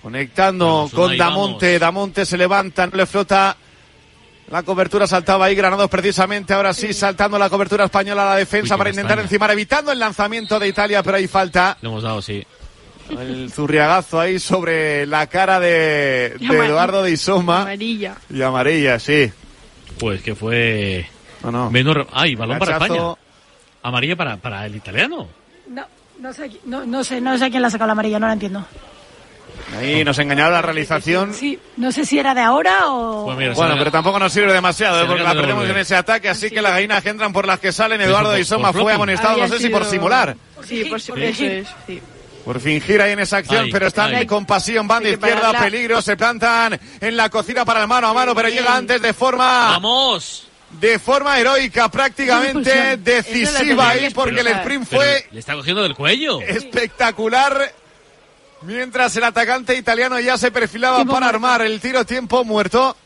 Conectando 0.00 0.66
Vamos, 0.66 0.92
con 0.92 1.16
Damonte. 1.16 1.66
vamos. 1.78 1.80
Damonte 1.80 2.26
se 2.26 2.36
levanta, 2.36 2.86
no 2.86 2.96
le 2.96 3.06
flota. 3.06 3.56
La 4.52 4.62
cobertura 4.64 5.06
saltaba 5.06 5.46
ahí, 5.46 5.54
Granados 5.54 5.88
precisamente, 5.88 6.52
ahora 6.52 6.74
sí, 6.74 6.92
saltando 6.92 7.38
la 7.38 7.48
cobertura 7.48 7.86
española 7.86 8.20
a 8.24 8.34
la 8.34 8.36
defensa 8.36 8.74
Uy, 8.74 8.78
para 8.78 8.90
intentar 8.90 9.12
España. 9.12 9.24
encimar, 9.24 9.50
evitando 9.50 9.92
el 9.92 9.98
lanzamiento 9.98 10.58
de 10.58 10.68
Italia, 10.68 11.02
pero 11.02 11.16
hay 11.16 11.26
falta. 11.26 11.78
Le 11.80 11.88
hemos 11.88 12.02
dado, 12.02 12.20
sí. 12.20 12.44
El 13.08 13.50
zurriagazo 13.50 14.20
ahí 14.20 14.38
sobre 14.38 15.06
la 15.06 15.26
cara 15.28 15.58
de, 15.58 16.36
Eduardo 16.38 17.02
de 17.02 17.12
Isoma. 17.12 17.62
Amarilla. 17.62 18.16
Y 18.28 18.42
amarilla, 18.42 18.98
sí. 18.98 19.32
Pues 19.98 20.20
que 20.20 20.34
fue. 20.34 21.06
No, 21.42 21.50
no. 21.50 21.70
Menor... 21.70 22.06
Ay, 22.12 22.34
balón 22.34 22.58
para. 22.58 22.72
España. 22.72 23.14
Amarilla 23.82 24.16
para, 24.16 24.36
para 24.36 24.66
el 24.66 24.76
italiano. 24.76 25.28
No, 25.68 25.86
no 26.20 26.32
sé, 26.34 26.50
no 26.66 27.04
sé, 27.04 27.22
no 27.22 27.38
sé 27.38 27.48
quién 27.48 27.62
la 27.62 27.68
ha 27.68 27.70
sacado 27.70 27.86
la 27.86 27.92
amarilla, 27.92 28.18
no 28.18 28.26
la 28.26 28.34
entiendo. 28.34 28.66
Ahí 29.78 30.04
nos 30.04 30.18
engañaba 30.18 30.50
la 30.50 30.62
realización. 30.62 31.32
Sí, 31.32 31.58
no 31.76 31.90
sé 31.92 32.04
si 32.04 32.18
era 32.18 32.34
de 32.34 32.42
ahora 32.42 32.88
o... 32.90 33.24
Pues 33.24 33.54
bueno, 33.56 33.74
pero 33.78 33.90
tampoco 33.90 34.18
nos 34.18 34.32
sirve 34.32 34.52
demasiado, 34.52 35.02
¿eh? 35.02 35.06
porque 35.06 35.22
la 35.22 35.34
de 35.34 35.40
perdemos 35.40 35.68
en 35.68 35.78
ese 35.78 35.96
ataque, 35.96 36.28
así 36.28 36.50
que 36.50 36.60
las 36.60 36.72
gallinas 36.72 37.02
que 37.02 37.08
entran 37.08 37.32
por 37.32 37.46
las 37.46 37.58
que 37.58 37.72
salen, 37.72 38.00
Eduardo 38.00 38.28
por- 38.28 38.34
de 38.34 38.40
Isoma 38.42 38.72
por 38.72 38.82
fue 38.82 38.92
amonestado, 38.92 39.38
no 39.38 39.48
sé 39.48 39.58
si 39.58 39.68
por 39.70 39.82
sido- 39.82 39.92
simular. 39.92 40.36
Sí, 40.66 40.84
por 40.84 41.00
Sí. 41.00 41.12
eso 41.16 41.44
es, 41.44 41.68
sí. 41.86 42.02
Por 42.44 42.60
fingir 42.60 43.00
ahí 43.00 43.12
en 43.12 43.20
esa 43.20 43.36
acción, 43.38 43.64
Ay, 43.66 43.70
pero 43.72 43.86
están 43.86 44.14
ay. 44.14 44.26
con 44.26 44.44
pasión, 44.44 44.86
banda 44.88 45.08
Hay 45.08 45.16
que 45.16 45.26
izquierda, 45.26 45.52
peligro, 45.58 46.02
se 46.02 46.16
plantan 46.16 46.78
en 47.00 47.16
la 47.16 47.28
cocina 47.30 47.64
para 47.64 47.80
el 47.82 47.88
mano 47.88 48.08
a 48.08 48.12
mano, 48.14 48.34
pero 48.34 48.48
llega 48.48 48.76
antes 48.76 49.00
de 49.00 49.12
forma 49.14 49.68
¡Vamos! 49.70 50.48
de 50.72 50.98
forma 50.98 51.38
heroica, 51.38 51.88
prácticamente 51.88 52.96
decisiva 52.96 53.90
ahí, 53.90 54.10
porque 54.10 54.40
el 54.40 54.48
sprint 54.48 54.86
fue 54.88 55.26
Le 55.30 55.38
está 55.38 55.54
cogiendo 55.54 55.82
del 55.82 55.94
cuello. 55.94 56.40
espectacular. 56.40 57.72
Mientras 58.64 59.16
el 59.16 59.24
atacante 59.24 59.76
italiano 59.76 60.18
ya 60.20 60.36
se 60.38 60.50
perfilaba 60.50 60.98
para 60.98 61.06
muerto. 61.10 61.26
armar 61.28 61.62
el 61.62 61.80
tiro 61.80 62.04
tiempo 62.04 62.44
muerto. 62.44 62.96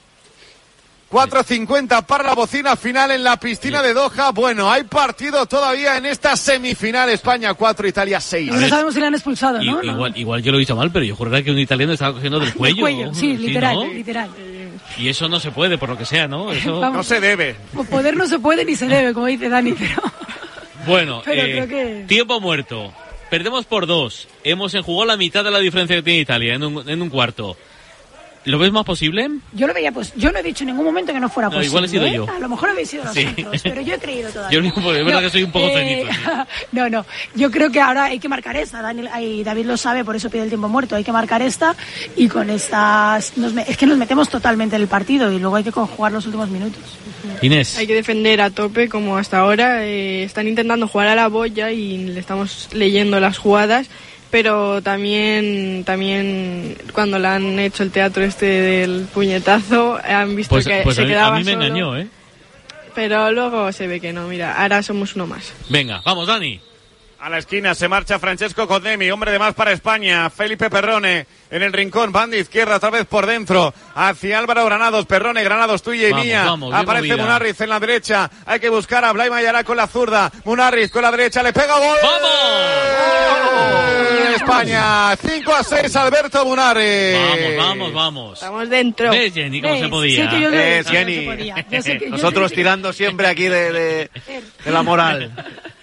4.50 1.11 2.05
para 2.05 2.25
la 2.25 2.35
bocina 2.35 2.75
final 2.75 3.13
en 3.13 3.23
la 3.23 3.39
piscina 3.39 3.81
de 3.81 3.95
Doha. 3.95 4.33
Bueno, 4.33 4.71
hay 4.71 4.83
partido 4.85 5.47
todavía 5.47 5.97
en 5.97 6.05
esta 6.07 6.37
semifinal. 6.37 7.09
España 7.11 7.55
4, 7.55 7.87
Italia 7.87 8.21
6. 8.21 8.51
No 8.51 8.69
sabemos 8.69 8.93
si 8.95 9.01
le 9.01 9.07
han 9.07 9.15
expulsado, 9.15 9.63
I- 9.63 9.67
¿no? 9.71 9.83
No. 9.85 9.93
igual, 9.93 10.17
igual 10.17 10.43
yo 10.43 10.51
lo 10.51 10.59
he 10.59 10.61
visto 10.61 10.75
mal, 10.75 10.91
pero 10.91 11.05
yo 11.05 11.15
juraría 11.15 11.45
que 11.45 11.53
un 11.53 11.61
italiano 11.61 11.93
estaba 11.93 12.13
cogiendo 12.15 12.41
del 12.41 12.49
El 12.49 12.55
cuello. 12.55 12.81
cuello, 12.81 13.15
sí, 13.15 13.37
literal, 13.37 13.77
¿no? 13.77 13.87
literal. 13.87 14.31
Y 14.99 15.09
eso 15.09 15.29
no 15.29 15.39
se 15.39 15.53
puede, 15.53 15.79
por 15.79 15.89
lo 15.91 15.97
que 15.97 16.05
sea, 16.05 16.27
¿no? 16.27 16.51
Eso... 16.53 16.81
Vamos. 16.81 16.97
No 16.97 17.03
se 17.05 17.21
debe. 17.21 17.55
O 17.77 17.85
Poder 17.85 18.17
no 18.17 18.27
se 18.27 18.41
puede 18.41 18.65
ni 18.65 18.75
se 18.75 18.89
debe, 18.89 19.15
como 19.15 19.27
dice 19.27 19.49
Dani, 19.49 19.73
pero... 19.75 20.03
Bueno, 20.87 21.23
Pero 21.25 21.43
eh, 21.43 21.53
creo 21.53 21.69
que- 21.69 22.05
tiempo 22.09 22.41
muerto. 22.41 22.93
Perdemos 23.31 23.65
por 23.67 23.87
dos. 23.87 24.29
Hemos 24.45 24.75
enjugado 24.75 25.07
la 25.07 25.17
mitad 25.17 25.43
de 25.45 25.51
la 25.51 25.59
diferencia 25.59 25.97
que 25.97 26.03
tiene 26.03 26.21
Italia 26.21 26.55
en 26.55 26.63
un, 26.63 26.89
en 26.89 27.03
un 27.03 27.09
cuarto. 27.11 27.57
¿Lo 28.45 28.61
ves 28.61 28.71
más 28.71 28.85
posible? 28.85 29.29
Yo 29.55 29.67
lo 29.67 29.75
veía, 29.75 29.91
pues 29.91 30.13
yo 30.15 30.31
no 30.31 30.39
he 30.39 30.43
dicho 30.45 30.63
en 30.63 30.69
ningún 30.69 30.85
momento 30.85 31.13
que 31.13 31.19
no 31.19 31.29
fuera 31.29 31.49
No, 31.49 31.55
posible. 31.57 31.67
igual 31.67 31.85
he 31.85 31.89
sido 31.89 32.07
¿eh? 32.07 32.13
yo. 32.15 32.31
A 32.31 32.39
lo 32.39 32.49
mejor 32.49 32.69
habéis 32.71 32.89
sido 32.91 33.03
Sí. 33.13 33.25
nosotros, 33.25 33.61
pero 33.65 33.81
yo 33.81 33.95
he 33.95 33.99
creído 33.99 34.31
todavía. 34.33 34.55
Yo 34.55 34.61
único- 34.61 34.95
es 34.95 35.05
verdad 35.05 35.21
que 35.23 35.31
soy 35.31 35.43
un 35.43 35.51
poco 35.51 35.69
cenito, 35.71 36.07
sí. 36.13 36.19
No, 36.71 36.89
no. 36.89 37.05
Yo 37.35 37.51
creo 37.51 37.73
que 37.73 37.81
ahora 37.81 38.05
hay 38.05 38.21
que 38.21 38.29
marcar 38.29 38.57
esta. 38.57 38.81
Daniel, 38.81 39.11
David 39.45 39.67
lo 39.67 39.77
sabe, 39.77 40.05
por 40.05 40.15
eso 40.15 40.31
pide 40.31 40.45
el 40.45 40.49
tiempo 40.49 40.69
muerto. 40.69 40.95
Hay 40.95 41.03
que 41.03 41.11
marcar 41.11 41.43
esta 41.43 41.75
y 42.15 42.29
con 42.29 42.49
estas. 42.49 43.37
nos 43.37 43.53
es 43.57 43.77
que 43.77 43.87
nos 43.87 43.99
metemos 43.99 44.29
totalmente 44.29 44.77
en 44.77 44.83
el 44.83 44.87
partido 44.89 45.33
y 45.33 45.41
luego 45.41 45.57
hay 45.57 45.65
que 45.65 45.73
jugar 45.73 46.13
los 46.13 46.25
últimos 46.27 46.49
minutos. 46.49 46.81
Inés. 47.43 47.77
Hay 47.79 47.87
que 47.87 47.95
defender 47.95 48.41
a 48.41 48.51
tope 48.51 48.89
como 48.89 49.17
hasta 49.17 49.39
ahora. 49.39 49.85
eh, 49.87 50.23
están 50.25 50.49
intentando 50.49 50.89
jugar 50.89 51.09
a 51.09 51.15
la 51.15 51.29
boya 51.29 51.71
y 51.73 51.99
le 51.99 52.21
estamos 52.21 52.69
leyendo 52.73 53.21
las 53.21 53.39
jugadas. 53.39 53.89
Pero 54.31 54.83
también, 54.83 55.85
también 55.85 56.77
cuando 56.93 57.19
le 57.19 57.29
han 57.29 57.59
hecho 57.61 57.85
el 57.85 57.91
teatro 57.93 58.25
este 58.25 58.47
del 58.47 59.07
puñetazo, 59.15 59.99
han 60.05 60.35
visto 60.35 60.55
Pues, 60.57 60.67
que 60.67 60.81
pues 60.83 60.97
se 60.97 61.03
a, 61.03 61.05
mí, 61.05 61.11
quedaba 61.11 61.37
a 61.37 61.39
mí 61.39 61.45
me 61.45 61.53
solo. 61.53 61.65
engañó, 61.65 61.97
¿eh? 61.97 62.09
Pero 62.95 63.31
luego 63.31 63.71
se 63.73 63.87
ve 63.87 64.01
que 64.01 64.13
no, 64.13 64.27
mira, 64.27 64.61
ahora 64.61 64.83
somos 64.83 65.15
uno 65.15 65.27
más. 65.27 65.53
Venga, 65.69 66.03
vamos, 66.05 66.27
Dani. 66.27 66.61
A 67.19 67.31
la 67.31 67.39
esquina 67.39 67.75
se 67.75 67.89
marcha 67.89 68.19
Francesco 68.19 68.69
Condemi, 68.69 69.11
hombre 69.11 69.33
de 69.33 69.39
más 69.39 69.55
para 69.55 69.73
España. 69.73 70.29
Felipe 70.31 70.69
Perrone 70.71 71.27
en 71.51 71.63
el 71.63 71.73
rincón, 71.73 72.13
banda 72.13 72.37
izquierda, 72.37 72.77
otra 72.77 72.91
vez 72.91 73.07
por 73.07 73.25
dentro. 73.27 73.73
Hacia 73.95 74.39
Álvaro 74.39 74.65
Granados, 74.67 75.07
Perrone, 75.07 75.43
Granados 75.43 75.83
tuya 75.83 76.09
y 76.09 76.11
Vamos, 76.13 76.27
mía. 76.27 76.45
vamos, 76.45 76.75
Aparece. 76.75 77.17
Munarriz 77.17 77.61
en 77.63 77.71
la 77.71 77.81
derecha. 77.81 78.31
Hay 78.45 78.61
que 78.61 78.69
buscar 78.69 79.05
a 79.05 79.13
Blay 79.13 79.31
Mayará 79.31 79.65
con 79.65 79.77
la 79.79 79.87
zurda. 79.89 80.31
Munarriz 80.45 80.91
con 80.91 81.03
la 81.03 81.11
derecha, 81.11 81.43
le 81.43 81.53
pega 81.55 81.79
gol. 81.79 81.97
¡Vamos! 82.03 82.31
España, 84.37 85.17
5 85.17 85.55
a 85.55 85.65
6, 85.65 85.97
Alberto 85.97 86.45
Munarriz. 86.45 87.17
Vamos, 87.57 87.57
vamos, 87.57 87.93
vamos. 87.95 88.33
Estamos 88.35 88.69
dentro. 88.69 89.11
¿Ves, 89.11 89.33
Jenny, 89.33 89.61
cómo 89.63 89.73
¿Ves? 89.73 89.83
se 89.83 89.89
podía? 89.89 90.23
Sí, 90.31 90.37
que 90.37 90.41
yo 90.43 90.51
Jenny. 90.51 91.17
no 91.17 91.21
se 91.33 91.37
podía. 91.39 91.67
Yo 91.71 91.83
sé 91.83 91.99
que- 91.99 92.05
yo 92.05 92.11
Nosotros 92.11 92.51
que- 92.51 92.57
tirando 92.57 92.93
siempre 92.93 93.27
aquí 93.27 93.45
de, 93.49 93.73
de- 93.73 94.11
de 94.65 94.71
la 94.71 94.83
moral. 94.83 95.33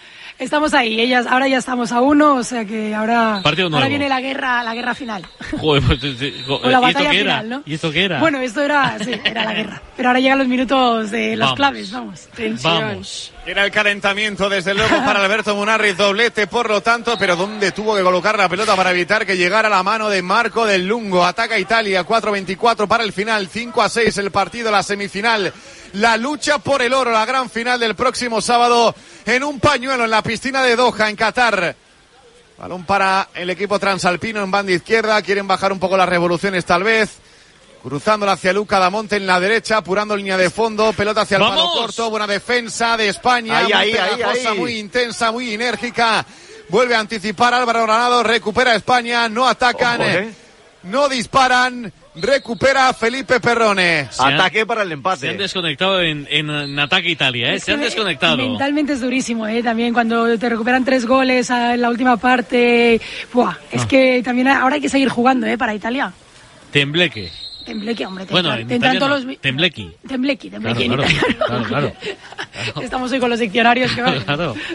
Estamos 0.43 0.73
ahí, 0.73 0.99
ellas, 0.99 1.25
ahora 1.27 1.47
ya 1.47 1.57
estamos 1.57 1.91
a 1.91 2.01
uno, 2.01 2.35
o 2.35 2.43
sea 2.43 2.65
que 2.65 2.93
ahora, 2.93 3.39
Partido 3.43 3.67
ahora 3.67 3.77
nuevo. 3.79 3.89
viene 3.89 4.09
la 4.09 4.19
guerra, 4.21 4.61
la 4.63 4.75
guerra 4.75 4.93
final. 4.93 5.25
Joder, 5.59 5.81
pues, 5.83 5.99
eh, 6.03 6.43
O 6.47 6.59
la 6.61 6.67
¿Y 6.67 6.71
esto 6.71 6.81
batalla 6.81 7.09
qué 7.11 7.19
era? 7.19 7.31
final, 7.39 7.49
¿no? 7.49 7.63
¿Y 7.65 7.73
esto 7.75 7.91
qué 7.91 8.03
era? 8.05 8.19
Bueno, 8.19 8.39
esto 8.39 8.61
era, 8.61 8.97
sí, 9.03 9.11
era 9.23 9.45
la 9.45 9.53
guerra. 9.53 9.81
Pero 9.95 10.09
ahora 10.09 10.19
llegan 10.19 10.37
los 10.39 10.47
minutos 10.47 11.11
de 11.11 11.35
las 11.35 11.47
Vamos. 11.47 11.55
claves, 11.57 11.91
vamos. 11.91 12.27
Vamos. 12.61 13.31
Era 13.45 13.65
el 13.65 13.71
calentamiento, 13.71 14.49
desde 14.49 14.73
luego, 14.73 14.95
para 15.05 15.23
Alberto 15.23 15.55
Munarriz, 15.55 15.97
doblete, 15.97 16.47
por 16.47 16.69
lo 16.69 16.81
tanto, 16.81 17.17
pero 17.17 17.35
¿dónde 17.35 17.71
tuvo 17.71 17.95
que 17.95 18.01
colocar 18.03 18.37
la 18.37 18.47
pelota 18.49 18.75
para 18.75 18.91
evitar 18.91 19.25
que 19.25 19.35
llegara 19.37 19.67
a 19.67 19.71
la 19.71 19.83
mano 19.83 20.09
de 20.09 20.21
Marco 20.21 20.65
del 20.65 20.87
Lungo? 20.87 21.25
Ataca 21.25 21.57
Italia, 21.59 22.05
4-24 22.05 22.87
para 22.87 23.03
el 23.03 23.13
final, 23.13 23.47
5 23.47 23.81
a 23.81 23.89
6 23.89 24.17
el 24.17 24.31
partido, 24.31 24.71
la 24.71 24.81
semifinal, 24.83 25.51
la 25.93 26.17
lucha 26.17 26.57
por 26.59 26.81
el 26.81 26.93
oro, 26.93 27.11
la 27.11 27.25
gran 27.25 27.49
final 27.49 27.79
del 27.79 27.95
próximo 27.95 28.41
sábado 28.41 28.93
en 29.25 29.43
un 29.43 29.59
pañuelo 29.59 30.03
en 30.05 30.11
la 30.11 30.21
piscina 30.23 30.61
de 30.61 30.75
Doha, 30.75 31.09
en 31.09 31.15
Qatar. 31.15 31.75
Balón 32.57 32.85
para 32.85 33.29
el 33.33 33.49
equipo 33.49 33.79
transalpino 33.79 34.41
en 34.43 34.51
banda 34.51 34.71
izquierda, 34.71 35.21
quieren 35.21 35.47
bajar 35.47 35.71
un 35.71 35.79
poco 35.79 35.97
las 35.97 36.09
revoluciones 36.09 36.65
tal 36.65 36.83
vez. 36.83 37.17
Cruzándola 37.81 38.33
hacia 38.33 38.53
Luca 38.53 38.79
Damonte 38.79 39.17
en 39.17 39.27
la 39.27 39.41
derecha, 39.41 39.77
apurando 39.77 40.15
línea 40.15 40.37
de 40.37 40.49
fondo, 40.49 40.93
pelota 40.93 41.21
hacia 41.21 41.35
el 41.35 41.43
palo 41.43 41.69
corto, 41.73 42.09
buena 42.09 42.25
defensa 42.25 42.95
de 42.95 43.09
España, 43.09 43.57
Ahí, 43.57 43.63
muy 43.65 43.73
ahí, 43.73 43.97
ahí, 43.97 44.15
pegajosa, 44.15 44.49
ahí. 44.51 44.57
muy 44.57 44.77
intensa, 44.79 45.31
muy 45.33 45.53
enérgica. 45.53 46.25
Vuelve 46.69 46.95
a 46.95 46.99
anticipar 47.01 47.53
Álvaro 47.53 47.83
Granado, 47.83 48.23
recupera 48.23 48.73
España, 48.73 49.27
no 49.27 49.45
atacan, 49.45 49.99
Ojo, 49.99 50.09
¿eh? 50.09 50.33
no 50.83 51.09
disparan, 51.09 51.91
recupera 52.15 52.93
Felipe 52.93 53.39
Perrone. 53.39 54.07
Han- 54.19 54.33
Ataque 54.35 54.65
para 54.65 54.81
el 54.83 54.87
Se 54.89 54.93
han 54.93 54.99
empate. 54.99 55.33
desconectado 55.37 56.01
en, 56.01 56.27
en, 56.29 56.49
en 56.49 56.79
ataque 56.79 57.09
Italia, 57.09 57.51
¿eh? 57.51 57.55
Es 57.55 57.63
Se 57.63 57.73
han 57.73 57.81
desconectado. 57.81 58.37
Mentalmente 58.37 58.93
es 58.93 59.01
durísimo, 59.01 59.47
¿eh? 59.47 59.63
También 59.63 59.93
cuando 59.93 60.37
te 60.37 60.49
recuperan 60.49 60.85
tres 60.85 61.05
goles 61.05 61.49
ah, 61.51 61.73
en 61.73 61.81
la 61.81 61.89
última 61.89 62.17
parte. 62.17 62.99
Buah, 63.33 63.55
es 63.71 63.81
Ah. 63.83 63.87
que 63.87 64.21
también 64.23 64.47
ahora 64.47 64.75
hay 64.75 64.81
que 64.81 64.89
seguir 64.89 65.09
jugando, 65.09 65.47
¿eh? 65.47 65.57
Para 65.57 65.73
Italia. 65.73 66.11
Tembleque. 66.71 67.31
Tembleque, 67.65 68.05
hombre. 68.05 68.25
Te 68.25 68.31
Bueno, 68.33 68.49
entran- 68.49 68.61
en 68.61 68.67
te 68.67 68.75
entran 68.75 68.99
todos 68.99 69.23
los... 69.25 69.39
Temblequi. 69.39 69.95
Temblequi, 70.07 70.49
Claro, 70.49 70.75
temblequi 70.75 70.89
claro, 71.35 71.63
claro, 71.63 71.63
claro. 71.65 71.93
Estamos 72.81 73.11
hoy 73.11 73.19
con 73.21 73.29
los 73.29 73.39
diccionarios 73.39 73.91
que 73.93 74.01
van. 74.01 74.19
Claro. 74.21 74.55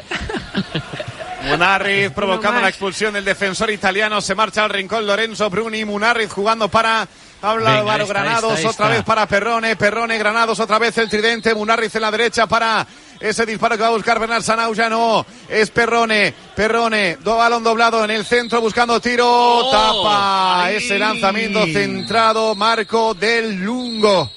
Munarriz 1.49 2.11
provocando 2.11 2.61
la 2.61 2.69
expulsión 2.69 3.15
del 3.15 3.25
defensor 3.25 3.71
italiano. 3.71 4.21
Se 4.21 4.35
marcha 4.35 4.65
al 4.65 4.71
rincón 4.71 5.07
Lorenzo 5.07 5.49
Bruni. 5.51 5.85
Munarriz 5.85 6.31
jugando 6.33 6.69
para 6.69 7.07
Habla 7.41 7.71
Venga, 7.71 7.81
Álvaro 7.81 8.03
esta, 8.03 8.15
Granados, 8.15 8.59
esta, 8.59 8.71
otra 8.71 8.89
vez 8.89 9.05
para 9.05 9.27
Perrone, 9.27 9.77
Perrone, 9.77 10.19
Granados, 10.19 10.59
otra 10.59 10.79
vez 10.79 10.99
el 10.99 11.09
tridente, 11.09 11.55
Munarriz 11.55 11.95
en 11.95 12.03
la 12.03 12.11
derecha 12.11 12.49
para 12.49 12.85
ese 13.21 13.47
disparo 13.47 13.77
que 13.77 13.83
va 13.83 13.89
a 13.89 13.93
buscar 13.93 14.19
Bernard 14.19 14.43
Sanau, 14.43 14.75
ya 14.75 14.89
no, 14.89 15.25
es 15.49 15.71
Perrone, 15.71 16.35
Perrone, 16.57 17.17
do 17.23 17.37
balón 17.37 17.63
doblado 17.63 18.05
en 18.05 18.11
el 18.11 18.25
centro 18.25 18.61
buscando 18.61 19.01
tiro, 19.01 19.69
tapa 19.71 20.65
ahí. 20.65 20.77
ese 20.77 20.99
lanzamiento 20.99 21.65
centrado, 21.67 22.57
Marco 22.57 23.15
del 23.15 23.55
Lungo. 23.63 24.31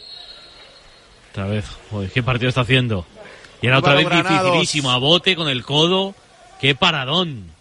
Otra 1.31 1.45
vez, 1.45 1.65
joder, 1.89 2.11
qué 2.11 2.21
partido 2.21 2.49
está 2.49 2.61
haciendo. 2.61 3.05
Y 3.61 3.67
era 3.67 3.79
otra 3.79 3.95
vez 3.95 4.05
Granados. 4.05 4.53
dificilísimo, 4.53 4.91
a 4.91 4.97
bote 4.97 5.35
con 5.35 5.47
el 5.47 5.63
codo. 5.63 6.13
Qué 6.59 6.75
paradón. 6.75 7.51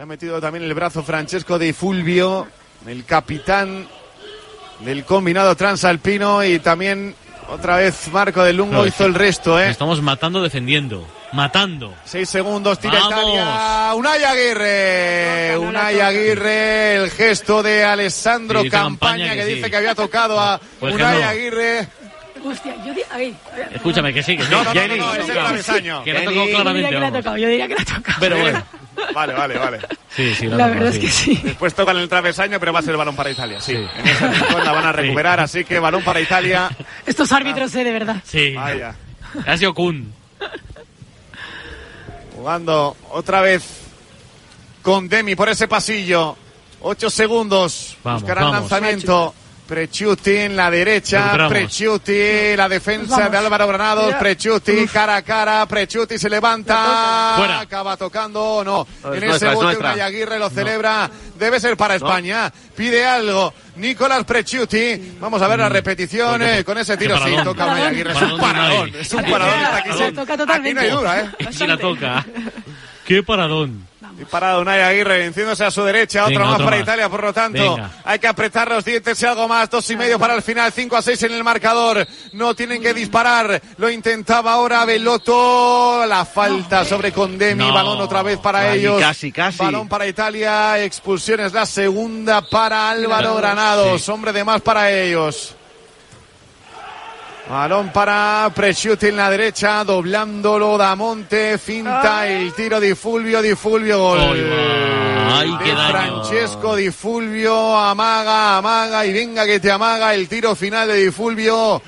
Ha 0.00 0.06
metido 0.06 0.40
también 0.40 0.64
el 0.64 0.74
brazo 0.74 1.02
Francesco 1.02 1.58
de 1.58 1.72
Fulvio, 1.72 2.46
el 2.86 3.04
capitán 3.04 3.88
del 4.84 5.04
combinado 5.04 5.54
transalpino 5.56 6.44
y 6.44 6.58
también 6.58 7.14
otra 7.48 7.76
vez 7.76 8.08
Marco 8.12 8.42
del 8.42 8.56
Lungo 8.56 8.86
hizo 8.86 9.04
el 9.04 9.14
resto, 9.14 9.58
¿eh? 9.60 9.70
Estamos 9.70 10.00
matando 10.02 10.42
defendiendo. 10.42 11.06
Matando. 11.32 11.94
Seis 12.04 12.28
segundos, 12.28 12.78
tira 12.78 13.00
Vamos. 13.00 13.12
Italia. 13.22 13.94
Unai 13.94 14.22
Aguirre. 14.22 15.56
Unai 15.58 16.00
Aguirre, 16.00 16.96
el 16.96 17.10
gesto 17.10 17.62
de 17.62 17.84
Alessandro 17.84 18.60
Sí, 18.62 18.68
Campaña, 18.68 19.28
Campaña 19.28 19.30
que, 19.32 19.38
que 19.40 19.46
sí. 19.46 19.54
dice 19.54 19.70
que 19.70 19.76
había 19.76 19.94
tocado 19.94 20.38
a 20.38 20.60
Pues 20.78 20.94
Unai 20.94 21.20
no. 21.20 21.28
Aguirre. 21.28 21.88
Hostia, 22.44 22.74
yo 22.84 22.92
di... 22.94 23.00
Ay, 23.10 23.36
Escúchame, 23.72 24.12
que 24.12 24.22
sí, 24.22 24.36
que 24.36 24.44
sí. 24.44 24.50
No, 24.50 24.58
no, 24.64 24.64
no, 24.64 24.80
Jenny, 24.80 24.98
no, 24.98 25.06
no, 25.06 25.14
es 25.14 25.28
el 25.28 25.34
travesaño. 25.34 26.04
Que 26.04 26.12
la 26.12 26.20
ha 26.20 26.24
tocado 26.24 26.34
Yo 26.34 26.42
diría 26.44 26.54
claramente. 26.62 26.88
que 26.90 26.98
la 27.00 27.06
ha 27.06 27.12
tocado, 27.12 27.36
yo 27.36 27.48
diría 27.48 27.68
que 27.68 27.74
la 27.74 27.82
ha 27.82 27.84
tocado. 27.84 28.16
Pero 28.20 28.38
bueno. 28.38 28.62
Vale, 29.14 29.32
vale, 29.32 29.58
vale. 29.58 29.78
Sí, 30.14 30.34
sí, 30.34 30.46
La 30.46 30.66
ha 30.66 30.68
verdad 30.68 30.88
es 30.88 30.98
que 30.98 31.08
sí. 31.08 31.40
Después 31.42 31.74
tocan 31.74 31.96
el 31.96 32.08
travesaño, 32.08 32.60
pero 32.60 32.72
va 32.72 32.80
a 32.80 32.82
ser 32.82 32.96
balón 32.96 33.16
para 33.16 33.30
Italia. 33.30 33.58
Sí, 33.60 33.72
en 33.74 34.06
ese 34.06 34.28
rincón 34.28 34.64
la 34.64 34.72
van 34.72 34.84
a 34.86 34.92
recuperar, 34.92 35.40
así 35.40 35.64
que 35.64 35.78
balón 35.78 36.02
para 36.04 36.20
Italia. 36.20 36.70
Estos 37.06 37.32
árbitros, 37.32 37.74
eh, 37.74 37.84
de 37.84 37.90
verdad. 37.90 38.16
Sí. 38.24 38.54
Vaya. 38.54 38.94
Ha 39.46 39.56
sido 39.56 39.72
Kun. 39.74 40.12
Jugando 42.36 42.96
otra 43.10 43.40
vez 43.40 43.64
con 44.82 45.08
Demi 45.08 45.34
por 45.34 45.48
ese 45.48 45.68
pasillo. 45.68 46.36
Ocho 46.80 47.08
segundos. 47.10 47.96
Vamos, 48.04 48.22
Buscará 48.22 48.40
el 48.42 48.46
vamos. 48.48 48.60
lanzamiento. 48.70 49.34
Prechuti 49.66 50.36
en 50.36 50.56
la 50.56 50.70
derecha. 50.70 51.48
Prechuti, 51.48 52.56
la 52.56 52.68
defensa 52.68 53.28
de 53.28 53.36
Álvaro 53.38 53.66
Granados. 53.68 54.14
Prechuti, 54.16 54.86
cara 54.86 55.16
a 55.16 55.22
cara, 55.22 55.64
Prechuti 55.66 56.18
se 56.18 56.28
levanta, 56.28 57.34
Fuera. 57.36 57.60
acaba 57.60 57.96
tocando, 57.96 58.62
no, 58.64 58.86
No, 59.02 59.14
es 59.14 59.22
en 59.22 59.30
ese 59.30 59.46
es 59.48 59.54
bote 59.54 59.64
nuestra. 59.66 59.92
Unai 59.94 60.00
Aguirre 60.00 60.38
lo 60.38 60.50
celebra, 60.50 61.08
debe 61.38 61.58
ser 61.60 61.76
para 61.76 61.96
No. 61.98 62.06
España, 62.06 62.52
pide 62.76 63.06
algo, 63.06 63.54
Nicolás 63.76 64.24
Prechuti, 64.24 65.16
vamos 65.20 65.40
a 65.40 65.48
ver 65.48 65.60
la 65.60 65.68
repetición 65.68 66.30
Porque- 66.40 66.58
eh, 66.58 66.64
con 66.64 66.76
ese 66.78 66.96
tiro, 66.96 67.16
sí, 67.24 67.34
toca 67.42 67.64
Unai. 67.66 67.82
Aguirre, 67.84 68.12
es 68.12 68.22
un 68.22 68.38
Paradón 68.40 68.92
es 68.98 69.12
un 69.14 69.22
paradón, 69.24 69.60
está 70.10 70.54
aquí, 70.54 70.74
no 70.74 70.80
hay 70.80 70.90
duda, 70.90 71.20
eh. 71.20 71.30
Y 71.58 71.66
la 71.66 71.76
toca. 71.78 72.26
Qué 73.06 73.22
paradón. 73.22 73.86
Y 74.18 74.24
parado 74.24 74.60
Unai 74.60 74.80
Aguirre 74.82 75.18
venciéndose 75.18 75.64
a 75.64 75.70
su 75.70 75.82
derecha, 75.82 76.22
otro 76.24 76.30
Venga, 76.38 76.44
más 76.44 76.54
otro 76.54 76.64
para 76.66 76.76
más. 76.76 76.82
Italia, 76.84 77.08
por 77.08 77.22
lo 77.24 77.32
tanto, 77.32 77.76
Venga. 77.76 77.90
hay 78.04 78.18
que 78.18 78.26
apretar 78.28 78.68
los 78.70 78.84
dientes 78.84 79.20
y 79.20 79.26
algo 79.26 79.48
más, 79.48 79.68
dos 79.70 79.88
y 79.90 79.96
medio 79.96 80.18
para 80.18 80.34
el 80.34 80.42
final, 80.42 80.70
cinco 80.72 80.96
a 80.96 81.02
seis 81.02 81.22
en 81.24 81.32
el 81.32 81.42
marcador, 81.42 82.06
no 82.32 82.54
tienen 82.54 82.80
que 82.82 82.94
disparar, 82.94 83.60
lo 83.78 83.90
intentaba 83.90 84.52
ahora 84.52 84.84
Belotto, 84.84 86.04
la 86.06 86.24
falta 86.24 86.84
sobre 86.84 87.10
Condemi, 87.10 87.66
No. 87.66 87.74
balón 87.74 88.00
otra 88.00 88.22
vez 88.22 88.38
para 88.38 88.72
ellos, 88.74 89.00
casi, 89.00 89.32
casi. 89.32 89.58
balón 89.58 89.88
para 89.88 90.06
Italia, 90.06 90.78
expulsiones 90.84 91.52
la 91.52 91.66
segunda 91.66 92.42
para 92.42 92.90
Álvaro 92.90 93.34
Granados, 93.36 94.08
hombre 94.08 94.32
de 94.32 94.44
más 94.44 94.60
para 94.60 94.90
ellos. 94.92 95.56
Balón 97.48 97.90
para 97.90 98.50
Presciuti 98.54 99.06
en 99.06 99.16
la 99.16 99.28
derecha, 99.28 99.84
doblándolo 99.84 100.78
Damonte, 100.78 101.58
finta 101.58 102.26
el 102.28 102.52
tiro 102.54 102.78
de 102.80 102.94
Fulvio, 102.94 103.42
Di 103.42 103.54
Fulvio, 103.54 103.98
gol. 103.98 104.20
Ay, 104.20 105.50
qué 105.58 105.70
de 105.70 105.74
daño. 105.74 105.90
Francesco 105.90 106.76
Di 106.76 106.90
Fulvio, 106.90 107.76
amaga, 107.76 108.58
amaga 108.58 109.04
y 109.04 109.12
venga 109.12 109.44
que 109.44 109.58
te 109.58 109.70
amaga 109.70 110.14
el 110.14 110.28
tiro 110.28 110.54
final 110.54 110.86
de 110.88 111.04
Di 111.04 111.10
Fulvio. 111.10 111.82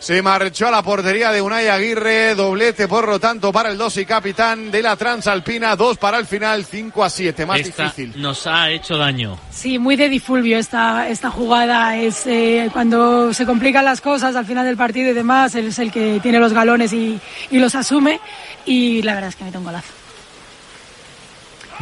Se 0.00 0.22
marchó 0.22 0.68
a 0.68 0.70
la 0.70 0.82
portería 0.82 1.32
de 1.32 1.42
Unai 1.42 1.66
Aguirre, 1.68 2.36
doblete 2.36 2.86
por 2.86 3.08
lo 3.08 3.18
tanto 3.18 3.52
para 3.52 3.68
el 3.70 3.76
2 3.76 3.96
y 3.96 4.06
capitán 4.06 4.70
de 4.70 4.80
la 4.80 4.94
Transalpina, 4.96 5.74
2 5.74 5.98
para 5.98 6.18
el 6.18 6.26
final, 6.26 6.64
5 6.64 7.02
a 7.04 7.10
7, 7.10 7.44
más 7.44 7.58
Esta 7.60 7.84
difícil. 7.84 8.12
nos 8.22 8.46
ha 8.46 8.70
hecho 8.70 8.96
daño. 8.96 9.38
Sí, 9.50 9.78
muy 9.80 9.96
de 9.96 10.08
difulvio 10.08 10.56
esta, 10.56 11.08
esta 11.08 11.30
jugada. 11.30 11.96
Es 11.96 12.26
eh, 12.28 12.70
cuando 12.72 13.34
se 13.34 13.44
complican 13.44 13.84
las 13.84 14.00
cosas 14.00 14.36
al 14.36 14.46
final 14.46 14.64
del 14.64 14.76
partido 14.76 15.10
y 15.10 15.14
demás, 15.14 15.56
él 15.56 15.66
es 15.66 15.78
el 15.80 15.90
que 15.90 16.20
tiene 16.22 16.38
los 16.38 16.52
galones 16.52 16.92
y, 16.92 17.18
y 17.50 17.58
los 17.58 17.74
asume. 17.74 18.20
Y 18.66 19.02
la 19.02 19.14
verdad 19.14 19.30
es 19.30 19.36
que 19.36 19.44
mete 19.44 19.58
un 19.58 19.64
golazo. 19.64 19.92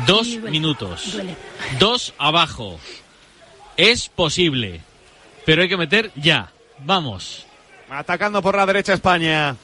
Dos 0.06 0.28
duele. 0.32 0.50
minutos. 0.50 1.12
Duele. 1.12 1.36
Dos 1.78 2.14
abajo. 2.18 2.78
Es 3.76 4.08
posible. 4.08 4.80
Pero 5.44 5.62
hay 5.62 5.68
que 5.68 5.76
meter 5.76 6.10
ya. 6.16 6.50
Vamos. 6.80 7.45
Atacando 7.90 8.42
por 8.42 8.56
la 8.56 8.66
derecha 8.66 8.94
España. 8.94 9.54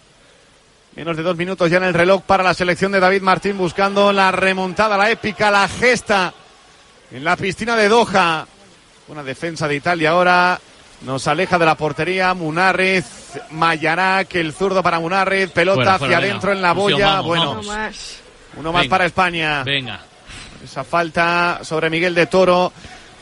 Menos 0.95 1.17
de 1.17 1.23
dos 1.23 1.37
minutos 1.37 1.71
ya 1.71 1.79
en 1.79 1.85
el 1.85 1.95
reloj 1.95 2.23
para 2.23 2.43
la 2.45 2.55
selección 2.55 2.93
de 2.93 3.01
David 3.01 3.23
Martín 3.23 3.57
buscando 3.57 4.13
la 4.13 4.31
remontada, 4.31 4.97
la 4.99 5.11
épica, 5.11 5.51
la 5.51 5.67
gesta 5.67 6.33
en 7.11 7.25
la 7.25 7.37
piscina 7.37 7.77
de 7.77 7.89
Doha. 7.89 8.47
Una 9.09 9.23
defensa 9.23 9.67
de 9.67 9.77
Italia 9.77 10.11
ahora. 10.11 10.61
Nos 11.03 11.27
aleja 11.27 11.59
de 11.59 11.67
la 11.67 11.75
portería 11.75 12.33
Munarriz, 12.33 13.05
Mayarac, 13.51 14.33
el 14.37 14.53
zurdo 14.53 14.85
para 14.85 15.01
Munarriz, 15.01 15.51
pelota 15.51 15.75
Fuera, 15.77 15.95
hacia 15.95 16.07
venga. 16.07 16.19
adentro 16.19 16.53
en 16.53 16.63
la 16.63 16.75
Fusión, 16.75 16.93
boya. 16.93 17.07
vamos, 17.09 17.27
bueno, 17.27 17.55
vamos. 17.67 18.21
uno 18.57 18.73
más 18.73 18.83
Venga. 18.83 18.91
para 18.91 19.07
España. 19.07 19.65
Venga. 19.65 20.01
Esa 20.63 20.85
falta 20.85 21.59
sobre 21.63 21.91
Miguel 21.91 22.15
de 22.15 22.27
Toro. 22.27 22.73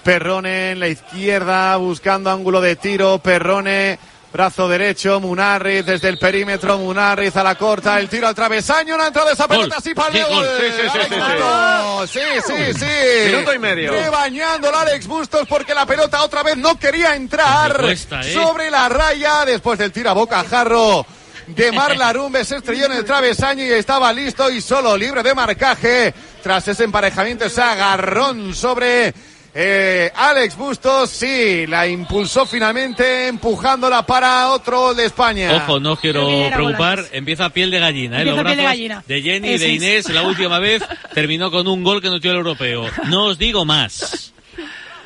Perrone 0.05 0.72
en 0.72 0.81
la 0.81 0.89
izquierda 0.89 1.74
buscando 1.78 2.31
ángulo 2.31 2.60
de 2.60 2.77
tiro. 2.77 3.18
Perrone, 3.20 3.98
brazo 4.32 4.69
derecho. 4.69 5.20
Munarriz 5.20 5.85
desde 5.85 6.09
el 6.09 6.19
perímetro. 6.19 6.78
Munarriz 6.78 7.36
a 7.36 7.43
la 7.43 7.55
corta. 7.57 7.98
El 7.98 8.09
tiro 8.09 8.27
al 8.28 8.35
travesaño. 8.35 8.97
No 8.97 9.02
ha 9.05 9.09
entrado 9.09 9.31
esa 9.31 9.47
pelota. 9.48 9.77
Sí, 9.82 9.94
para 9.94 10.09
el 10.09 10.24
Sí, 10.27 10.32
gol. 10.35 10.47
Sí, 10.47 10.65
sí, 10.66 10.82
sí, 10.82 10.98
sí, 11.01 11.09
sí. 11.09 11.20
Bustos. 11.20 12.11
Sí, 12.11 12.20
sí, 12.47 12.78
sí. 12.78 13.31
Minuto 13.31 13.55
y 13.55 13.59
medio. 13.59 13.93
Rebañando 13.93 14.74
Alex 14.74 15.07
Bustos 15.07 15.47
porque 15.48 15.74
la 15.74 15.86
pelota 15.86 16.23
otra 16.23 16.43
vez 16.43 16.57
no 16.57 16.78
quería 16.78 17.15
entrar. 17.15 17.81
Cuesta, 17.81 18.20
¿eh? 18.20 18.32
Sobre 18.32 18.70
la 18.70 18.89
raya 18.89 19.44
después 19.44 19.78
del 19.78 19.93
tiro 19.93 20.11
a 20.11 20.15
boca 20.15 20.44
jarro. 20.48 21.05
De 21.47 21.73
Mar 21.73 21.97
Larumbe 21.97 22.44
se 22.44 22.59
estrelló 22.59 22.86
en 22.86 22.93
el 22.93 23.05
travesaño 23.05 23.65
y 23.65 23.70
estaba 23.73 24.12
listo 24.12 24.48
y 24.51 24.61
solo 24.61 24.97
libre 24.97 25.23
de 25.24 25.35
marcaje. 25.35 26.15
Tras 26.43 26.69
ese 26.69 26.85
emparejamiento, 26.85 27.44
ese 27.47 27.61
agarrón 27.61 28.55
sobre 28.55 29.12
eh, 29.55 30.10
Alex 30.14 30.56
Bustos. 30.56 31.10
Sí, 31.10 31.66
la 31.66 31.86
impulsó 31.89 32.47
finalmente 32.47 33.28
empujándola 33.28 34.05
para 34.06 34.51
otro 34.51 34.81
gol 34.81 34.97
de 34.97 35.06
España. 35.06 35.52
Ojo, 35.56 35.81
no 35.81 35.97
quiero 35.97 36.27
preocupar. 36.55 37.05
Empieza 37.12 37.51
piel 37.51 37.70
de 37.70 37.78
gallina, 37.81 38.22
¿eh? 38.22 38.24
Los 38.24 38.43
piel 38.43 38.56
de 38.56 38.62
gallina. 38.62 39.05
de 39.06 39.22
Jenny 39.22 39.48
y 39.51 39.59
de. 39.59 39.68
Inés 39.68 40.09
la 40.10 40.22
última 40.22 40.59
vez 40.60 40.82
terminó 41.14 41.51
con 41.51 41.66
un 41.66 41.82
gol 41.82 42.01
que 42.01 42.09
no 42.09 42.18
dio 42.18 42.31
el 42.31 42.36
europeo. 42.39 42.86
No 43.09 43.27
os 43.27 43.39
digo 43.39 43.64
más. 43.64 44.32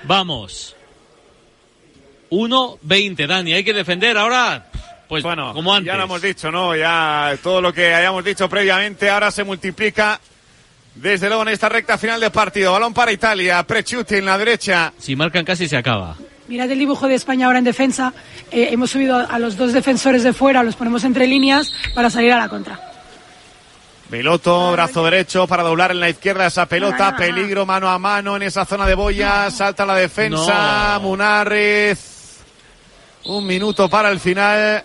Vamos. 0.05 0.77
1-20, 2.31 3.27
Dani. 3.27 3.53
Hay 3.53 3.65
que 3.65 3.73
defender 3.73 4.17
ahora. 4.19 4.67
Pues 5.09 5.23
Bueno, 5.23 5.53
como 5.53 5.73
antes. 5.75 5.87
ya 5.93 5.97
lo 5.99 6.05
hemos 6.05 6.21
dicho, 6.23 6.51
¿no? 6.51 6.75
Ya 6.75 7.37
todo 7.43 7.61
lo 7.61 7.73
que 7.73 7.95
hayamos 7.95 8.25
dicho 8.25 8.49
previamente 8.49 9.09
ahora 9.11 9.31
se 9.31 9.45
multiplica. 9.45 10.19
Desde 10.95 11.27
luego 11.29 11.43
en 11.43 11.49
esta 11.49 11.69
recta 11.69 11.99
final 11.99 12.21
de 12.21 12.31
partido. 12.31 12.73
Balón 12.73 12.95
para 12.95 13.13
Italia. 13.13 13.63
Prechuti 13.65 14.17
en 14.17 14.27
la 14.27 14.39
derecha. 14.39 14.93
Si 14.99 15.17
marcan 15.17 15.45
casi 15.45 15.69
se 15.69 15.77
acaba. 15.77 16.17
Mirad 16.47 16.71
el 16.71 16.79
dibujo 16.79 17.09
de 17.09 17.15
España 17.15 17.47
ahora 17.47 17.59
en 17.59 17.65
defensa. 17.65 18.13
Eh, 18.51 18.69
hemos 18.71 18.91
subido 18.91 19.17
a 19.17 19.39
los 19.39 19.57
dos 19.57 19.73
defensores 19.73 20.23
de 20.23 20.33
fuera, 20.33 20.63
los 20.63 20.77
ponemos 20.77 21.03
entre 21.05 21.27
líneas 21.27 21.73
para 21.95 22.11
salir 22.11 22.33
a 22.33 22.39
la 22.39 22.49
contra. 22.49 22.79
Piloto, 24.11 24.71
brazo 24.73 25.05
derecho 25.05 25.47
para 25.47 25.63
doblar 25.63 25.91
en 25.91 26.01
la 26.01 26.11
izquierda 26.11 26.47
esa 26.47 26.67
pelota. 26.67 27.17
Peligro 27.17 27.65
mano 27.65 27.89
a 27.89 27.99
mano 27.99 28.37
en 28.37 28.43
esa 28.43 28.65
zona 28.65 28.87
de 28.87 28.95
boya. 28.95 29.51
Salta 29.51 29.87
la 29.87 29.97
defensa. 29.97 30.99
Munarriz. 31.01 32.43
Un 33.25 33.47
minuto 33.47 33.89
para 33.89 34.11
el 34.11 34.21
final. 34.21 34.85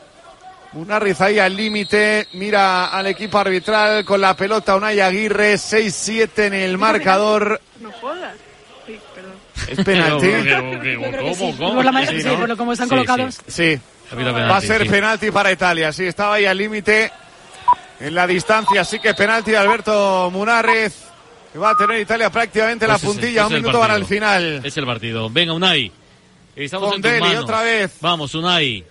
Munarriz 0.74 1.20
ahí 1.22 1.40
al 1.40 1.56
límite. 1.56 2.28
Mira 2.34 2.88
al 2.88 3.08
equipo 3.08 3.40
arbitral 3.40 4.06
con 4.06 4.22
la 4.22 4.36
pelota 4.36 4.76
Unai 4.76 5.00
Aguirre. 5.00 5.56
6-7 5.56 6.46
en 6.46 6.54
el 6.54 6.78
marcador. 6.78 7.60
No 7.80 7.92
jodas. 7.94 8.36
Sí, 8.86 9.00
perdón. 9.16 9.34
Es 9.68 9.84
penalti. 9.86 10.28
Que 11.20 11.36
sí. 11.36 11.54
Por 11.58 11.84
la 11.86 11.92
manera- 11.92 12.12
sí, 12.22 12.28
por 12.38 12.48
lo 12.50 12.58
como 12.58 12.74
están 12.74 12.88
colocados. 12.90 13.40
Sí. 13.48 13.80
Va 14.14 14.58
a 14.58 14.62
ser 14.62 14.88
penalti 14.88 15.32
para 15.32 15.52
Italia. 15.52 15.92
Sí, 15.94 16.06
estaba 16.06 16.36
ahí 16.36 16.46
al 16.46 16.58
límite 16.58 17.12
en 18.00 18.16
la 18.16 18.26
distancia. 18.28 18.82
Así 18.82 19.00
que 19.00 19.14
penalti 19.14 19.52
de 19.52 19.58
Alberto 19.58 20.30
Munarriz. 20.32 20.94
Que 21.52 21.58
va 21.58 21.72
a 21.72 21.76
tener 21.76 22.00
Italia 22.00 22.30
prácticamente 22.30 22.86
la 22.88 22.94
Pues 23.00 23.06
puntilla. 23.06 23.48
Un 23.48 23.54
es 23.54 23.60
minuto 23.62 23.80
para 23.80 23.96
el 23.96 24.02
partido. 24.02 24.20
final. 24.20 24.62
Es 24.64 24.78
el 24.78 24.86
partido. 24.86 25.30
Venga, 25.32 25.54
Unai. 25.54 25.92
Estamos 26.56 26.96
en 26.96 27.02
tus 27.02 27.20
manos. 27.20 27.44
otra 27.44 27.62
vez. 27.64 27.92
Vamos, 28.02 28.36
Unai. 28.36 28.84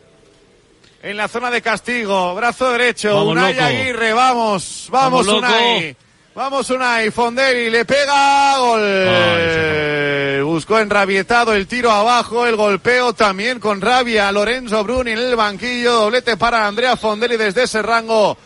En 1.03 1.17
la 1.17 1.29
zona 1.29 1.51
de 1.51 1.63
castigo. 1.63 2.35
Brazo 2.35 2.73
derecho. 2.73 3.15
Vamos, 3.15 3.33
Unai 3.33 3.55
loco. 3.55 3.67
Aguirre. 3.67 4.13
Vamos. 4.13 4.89
Vamos, 4.91 5.27
Vamos, 5.27 5.27
loco. 5.27 5.39
Unai. 5.39 5.97
Vamos, 6.35 6.71
Unai. 6.71 7.11
Fondelli 7.11 7.71
le 7.71 7.85
pega. 7.85 8.59
Gol. 8.59 10.45
Buscó 10.45 10.81
enrabietado 10.81 11.55
el 11.55 11.67
tiro 11.69 11.93
abajo. 11.93 12.47
El 12.47 12.57
golpeo 12.57 13.13
también 13.13 13.61
con 13.61 13.81
rabia. 13.81 14.33
Lorenzo 14.33 14.83
Bruni 14.83 15.13
en 15.13 15.19
el 15.19 15.37
banquillo. 15.37 15.93
Doblete 15.93 16.37
para 16.37 16.67
Andrea 16.67 16.97
Fondelli 16.97 17.37
desde 17.37 17.63
ese 17.65 17.81
rango. 17.81 18.37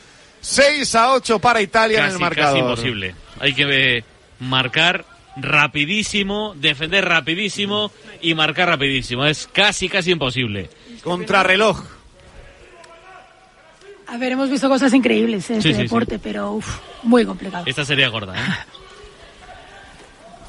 6 0.40 0.94
a 0.96 1.12
8 1.12 1.38
para 1.38 1.62
Italia 1.62 2.00
en 2.04 2.12
el 2.12 2.18
marcador. 2.18 2.50
casi 2.50 2.58
imposible. 2.58 3.14
Hay 3.40 3.54
que 3.54 3.96
eh, 3.96 4.04
marcar 4.40 5.04
rapidísimo, 5.36 6.54
defender 6.56 7.04
rapidísimo 7.06 7.90
y 8.20 8.34
marcar 8.34 8.68
rapidísimo. 8.68 9.24
Es 9.24 9.48
casi, 9.50 9.88
casi 9.88 10.10
imposible. 10.10 10.68
Contrarreloj. 11.02 12.01
A 14.12 14.18
ver, 14.18 14.32
hemos 14.32 14.50
visto 14.50 14.68
cosas 14.68 14.92
increíbles 14.92 15.48
en 15.48 15.62
Sí, 15.62 15.70
este 15.70 15.80
sí, 15.80 15.88
deporte, 15.88 16.18
pero 16.18 16.52
uf, 16.52 16.80
muy 17.02 17.24
complicado. 17.24 17.64
Esta 17.66 17.82
sería 17.82 18.08
gorda, 18.08 18.34
¿eh? 18.36 18.40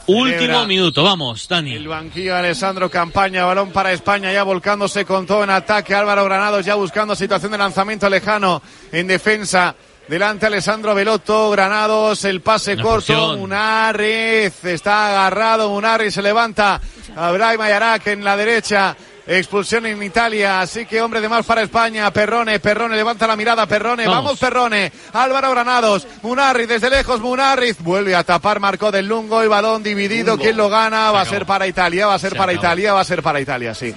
Último 0.07 0.65
minuto, 0.65 1.02
vamos, 1.02 1.48
Dani. 1.48 1.76
El 1.76 1.88
banquillo 1.88 2.34
de 2.34 2.40
Alessandro 2.40 2.90
Campaña, 2.90 3.45
balón 3.45 3.72
para 3.72 3.94
España, 3.94 4.34
ya 4.34 4.44
volcándose 4.44 5.06
con 5.06 5.26
todo 5.26 5.45
en 5.45 5.49
ataque. 5.49 5.95
Álvaro 5.95 6.26
Granados 6.26 6.65
ya 6.65 6.76
buscando 6.76 7.15
situación 7.15 7.53
de 7.53 7.57
lanzamiento 7.57 8.10
lejano 8.10 8.61
en 8.91 9.07
defensa. 9.07 9.73
Delante 10.10 10.45
Alessandro 10.48 10.94
Veloto, 10.94 11.49
Granados, 11.52 12.26
el 12.26 12.41
pase 12.41 12.73
Una 12.73 12.84
corto. 12.84 13.38
Munarriz 13.38 14.65
está 14.65 15.07
agarrado, 15.11 15.69
Munarriz 15.69 16.14
se 16.14 16.22
levanta. 16.22 16.81
Abraham 17.15 17.61
Ayarak 17.61 18.07
en 18.07 18.26
la 18.26 18.35
derecha. 18.35 18.98
Expulsión 19.26 19.86
en 19.86 20.04
Italia, 20.04 20.60
así 20.60 20.86
que 20.86 21.02
hombre 21.02 21.22
de 21.22 21.30
más 21.30 21.45
para 21.45 21.62
España. 21.62 22.12
Perrone, 22.12 22.60
Perrone, 22.60 22.95
levanta 22.95 23.26
la 23.26 23.36
mirada, 23.38 23.66
Perrone. 23.66 24.06
Vamos, 24.06 24.24
Vamos. 24.24 24.40
Perrone. 24.40 24.91
Álvaro 25.14 25.52
Granados, 25.52 26.06
Munarriz 26.22 26.68
desde 26.68 26.90
lejos, 26.90 27.22
Munarriz 27.22 27.78
vuelve 27.80 28.16
a 28.16 28.24
tapar, 28.24 28.60
marcó 28.60 28.91
del 28.91 29.08
Lungo 29.08 29.44
y 29.44 29.48
balón 29.48 29.82
dividido. 29.82 30.32
Lungo. 30.34 30.44
¿Quién 30.44 30.58
lo 30.58 30.70
gana? 30.70 31.12
Va 31.12 31.22
a 31.22 31.26
ser 31.26 31.45
para 31.45 31.66
Italia, 31.68 32.08
va 32.08 32.16
a 32.16 32.20
ser 32.20 32.32
Se 32.32 32.36
para 32.38 32.52
acabó. 32.52 32.66
Italia, 32.66 32.94
va 32.94 33.00
a 33.00 33.06
ser 33.06 33.24
para 33.24 33.40
Italia, 33.40 33.74
sí. 33.74 33.95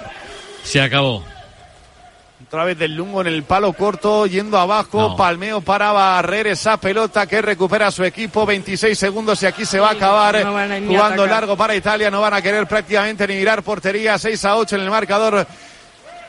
Se 0.62 0.81
acabó. 0.81 1.24
Otra 2.48 2.64
vez 2.64 2.78
del 2.78 2.94
Lungo 2.94 3.20
en 3.23 3.27
el 3.27 3.43
palo 3.43 3.73
corto, 3.73 4.24
yendo 4.27 4.56
abajo, 4.56 5.01
No. 5.01 5.16
palmeo 5.16 5.60
para 5.62 5.90
barrer 5.90 6.47
esa 6.47 6.77
pelota 6.77 7.27
que 7.27 7.43
recupera 7.43 7.90
su 7.90 8.05
equipo, 8.05 8.47
26 8.47 8.97
segundos 8.97 9.43
y 9.43 9.47
aquí 9.47 9.64
se 9.66 9.81
va 9.81 9.89
a 9.89 9.93
acabar 9.93 10.35
no 10.44 10.56
a 10.56 10.62
jugando 10.86 11.23
atacar. 11.24 11.28
largo 11.28 11.56
para 11.56 11.74
Italia, 11.74 12.09
no 12.09 12.20
van 12.20 12.35
a 12.35 12.40
querer 12.43 12.68
prácticamente 12.68 13.27
ni 13.27 13.35
mirar 13.35 13.64
portería, 13.64 14.16
6 14.16 14.44
a 14.44 14.56
8 14.56 14.77
en 14.77 14.82
el 14.82 14.90
marcador. 14.90 15.44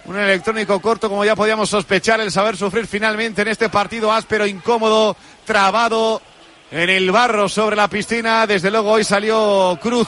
Un 0.06 0.18
electrónico 0.18 0.80
corto, 0.82 1.08
como 1.08 1.24
ya 1.24 1.36
podíamos 1.36 1.70
sospechar, 1.70 2.20
el 2.20 2.32
saber 2.32 2.58
sufrir 2.58 2.88
finalmente 2.88 3.44
en 3.44 3.50
este 3.50 3.70
partido 3.70 4.12
áspero, 4.12 4.48
incómodo, 4.48 5.16
trabado 5.46 6.20
en 6.72 6.90
el 6.90 7.12
barro 7.12 7.48
sobre 7.48 7.76
la 7.76 7.88
piscina. 7.90 8.48
Desde 8.48 8.72
luego 8.72 8.90
hoy 8.92 9.04
salió 9.04 9.78
Cruz 9.82 10.08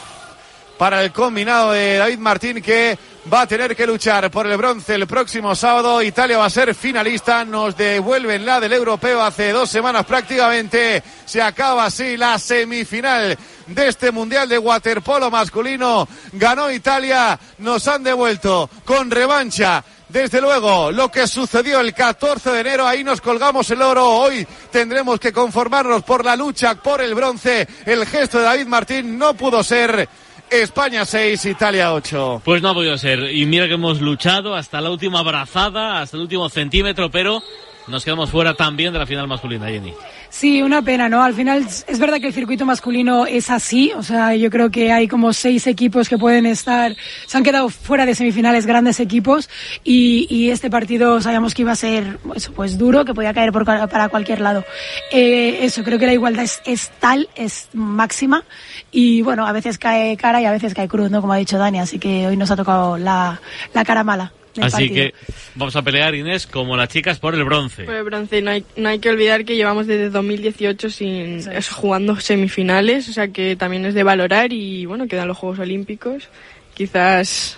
para 0.80 1.04
el 1.04 1.12
combinado 1.12 1.74
de 1.74 1.98
David 1.98 2.20
Martín 2.20 2.62
que 2.62 2.98
va 3.32 3.42
a 3.42 3.48
tener 3.48 3.76
que 3.76 3.86
luchar 3.86 4.32
por 4.32 4.48
el 4.48 4.56
bronce 4.56 4.96
el 4.96 5.08
próximo 5.08 5.54
sábado. 5.54 6.02
Italia 6.02 6.38
va 6.38 6.46
a 6.46 6.50
ser 6.50 6.74
finalista. 6.74 7.44
Nos 7.44 7.76
devuelven 7.76 8.46
la 8.46 8.62
del 8.62 8.72
europeo 8.72 9.22
hace 9.22 9.52
dos 9.52 9.70
semanas 9.70 10.06
prácticamente. 10.06 11.04
Se 11.26 11.42
acaba 11.42 11.84
así 11.84 12.16
la 12.16 12.40
semifinal 12.40 13.38
de 13.68 13.88
este 13.90 14.14
mundial 14.14 14.48
de 14.48 14.58
waterpolo 14.58 15.30
masculino. 15.30 16.08
Ganó 16.32 16.72
Italia. 16.72 17.38
Nos 17.58 17.86
han 17.90 18.02
devuelto 18.02 18.70
con 18.86 19.12
revancha. 19.12 19.84
Desde 20.08 20.40
luego, 20.40 20.94
lo 20.94 21.12
que 21.12 21.28
sucedió 21.28 21.82
el 21.82 21.94
14 21.94 22.52
de 22.52 22.62
enero, 22.62 22.88
ahí 22.88 23.04
nos 23.04 23.20
colgamos 23.20 23.70
el 23.70 23.82
oro. 23.82 24.08
Hoy 24.08 24.48
tendremos 24.72 25.20
que 25.20 25.34
conformarnos 25.34 26.04
por 26.04 26.24
la 26.24 26.38
lucha 26.38 26.76
por 26.76 27.02
el 27.02 27.14
bronce. 27.14 27.68
El 27.86 28.06
gesto 28.06 28.38
de 28.38 28.46
David 28.46 28.68
Martín 28.68 29.20
no 29.20 29.34
pudo 29.34 29.62
ser. 29.62 30.08
España 30.52 31.06
6, 31.06 31.46
Italia 31.46 31.94
8. 31.94 32.42
Pues 32.44 32.62
no 32.62 32.70
ha 32.70 32.74
podido 32.74 32.98
ser. 32.98 33.32
Y 33.34 33.46
mira 33.46 33.68
que 33.68 33.76
hemos 33.76 34.02
luchado 34.02 34.56
hasta 34.56 34.82
la 34.82 34.90
última 34.90 35.22
brazada, 35.22 36.02
hasta 36.02 36.18
el 36.18 36.24
último 36.24 36.50
centímetro, 36.50 37.12
pero 37.12 37.44
nos 37.88 38.04
quedamos 38.04 38.30
fuera 38.30 38.54
también 38.56 38.94
de 38.94 39.00
la 39.00 39.06
final 39.06 39.28
masculina, 39.28 39.68
Jenny. 39.68 39.94
Sí, 40.30 40.62
una 40.62 40.84
pena, 40.84 41.10
¿no? 41.10 41.24
Al 41.24 41.34
final 41.34 41.66
es 41.66 42.00
verdad 42.00 42.20
que 42.20 42.28
el 42.28 42.34
circuito 42.34 42.64
masculino 42.64 43.26
es 43.26 43.50
así, 43.50 43.92
o 43.96 44.04
sea, 44.04 44.36
yo 44.36 44.52
creo 44.52 44.70
que 44.70 44.92
hay 44.92 45.08
como 45.08 45.34
seis 45.34 45.66
equipos 45.66 46.08
que 46.08 46.20
pueden 46.20 46.46
estar, 46.46 46.96
se 47.26 47.36
han 47.36 47.44
quedado 47.44 47.70
fuera 47.70 48.06
de 48.06 48.14
semifinales 48.14 48.68
grandes 48.68 49.00
equipos 49.00 49.50
y, 49.84 50.28
y 50.30 50.52
este 50.52 50.70
partido 50.70 51.20
sabíamos 51.20 51.56
que 51.56 51.64
iba 51.64 51.72
a 51.72 51.76
ser 51.76 52.20
eso, 52.36 52.54
pues 52.54 52.78
duro, 52.78 53.06
que 53.06 53.16
podía 53.16 53.34
caer 53.34 53.52
por, 53.52 53.66
para 53.66 54.10
cualquier 54.10 54.40
lado. 54.40 54.64
Eh, 55.12 55.60
eso, 55.64 55.84
creo 55.84 55.98
que 55.98 56.06
la 56.06 56.14
igualdad 56.14 56.44
es, 56.44 56.62
es 56.64 56.92
tal, 57.00 57.28
es 57.36 57.68
máxima 57.74 58.44
y 58.92 59.24
bueno, 59.24 59.48
a 59.48 59.52
veces 59.52 59.80
cae 59.80 60.16
cara 60.16 60.42
y 60.42 60.46
a 60.46 60.52
veces 60.52 60.76
cae 60.76 60.88
cruz, 60.88 61.10
¿no? 61.10 61.22
Como 61.22 61.34
ha 61.34 61.38
dicho 61.38 61.58
Dani, 61.58 61.80
así 61.80 61.98
que 61.98 62.28
hoy 62.28 62.38
nos 62.38 62.52
ha 62.52 62.56
tocado 62.56 62.98
la, 63.00 63.42
la 63.74 63.84
cara 63.84 64.04
mala. 64.04 64.32
Así 64.62 64.72
partido. 64.90 64.96
que 64.96 65.14
vamos 65.56 65.76
a 65.76 65.82
pelear, 65.82 66.16
Inés, 66.16 66.48
como 66.48 66.76
las 66.76 66.90
chicas 66.90 67.20
por 67.20 67.36
el 67.36 67.44
bronce. 67.44 67.84
Por 67.84 67.96
el 67.96 68.04
bronce, 68.04 68.42
no 68.42 68.52
hay, 68.52 68.64
no 68.76 68.90
hay 68.90 69.00
que 69.00 69.10
olvidar 69.10 69.46
que 69.46 69.56
llevamos 69.56 69.88
desde 69.88 70.10
2018 70.10 70.90
sin 70.90 71.40
eso, 71.52 71.76
jugando 71.76 72.20
semifinales, 72.20 73.08
o 73.10 73.14
sea 73.14 73.28
que 73.30 73.56
también 73.56 73.86
es 73.86 73.94
de 73.94 74.04
valorar 74.04 74.52
y 74.52 74.86
bueno, 74.86 75.08
quedan 75.08 75.28
los 75.28 75.38
Juegos 75.38 75.60
Olímpicos. 75.60 76.28
Quizás 76.74 77.58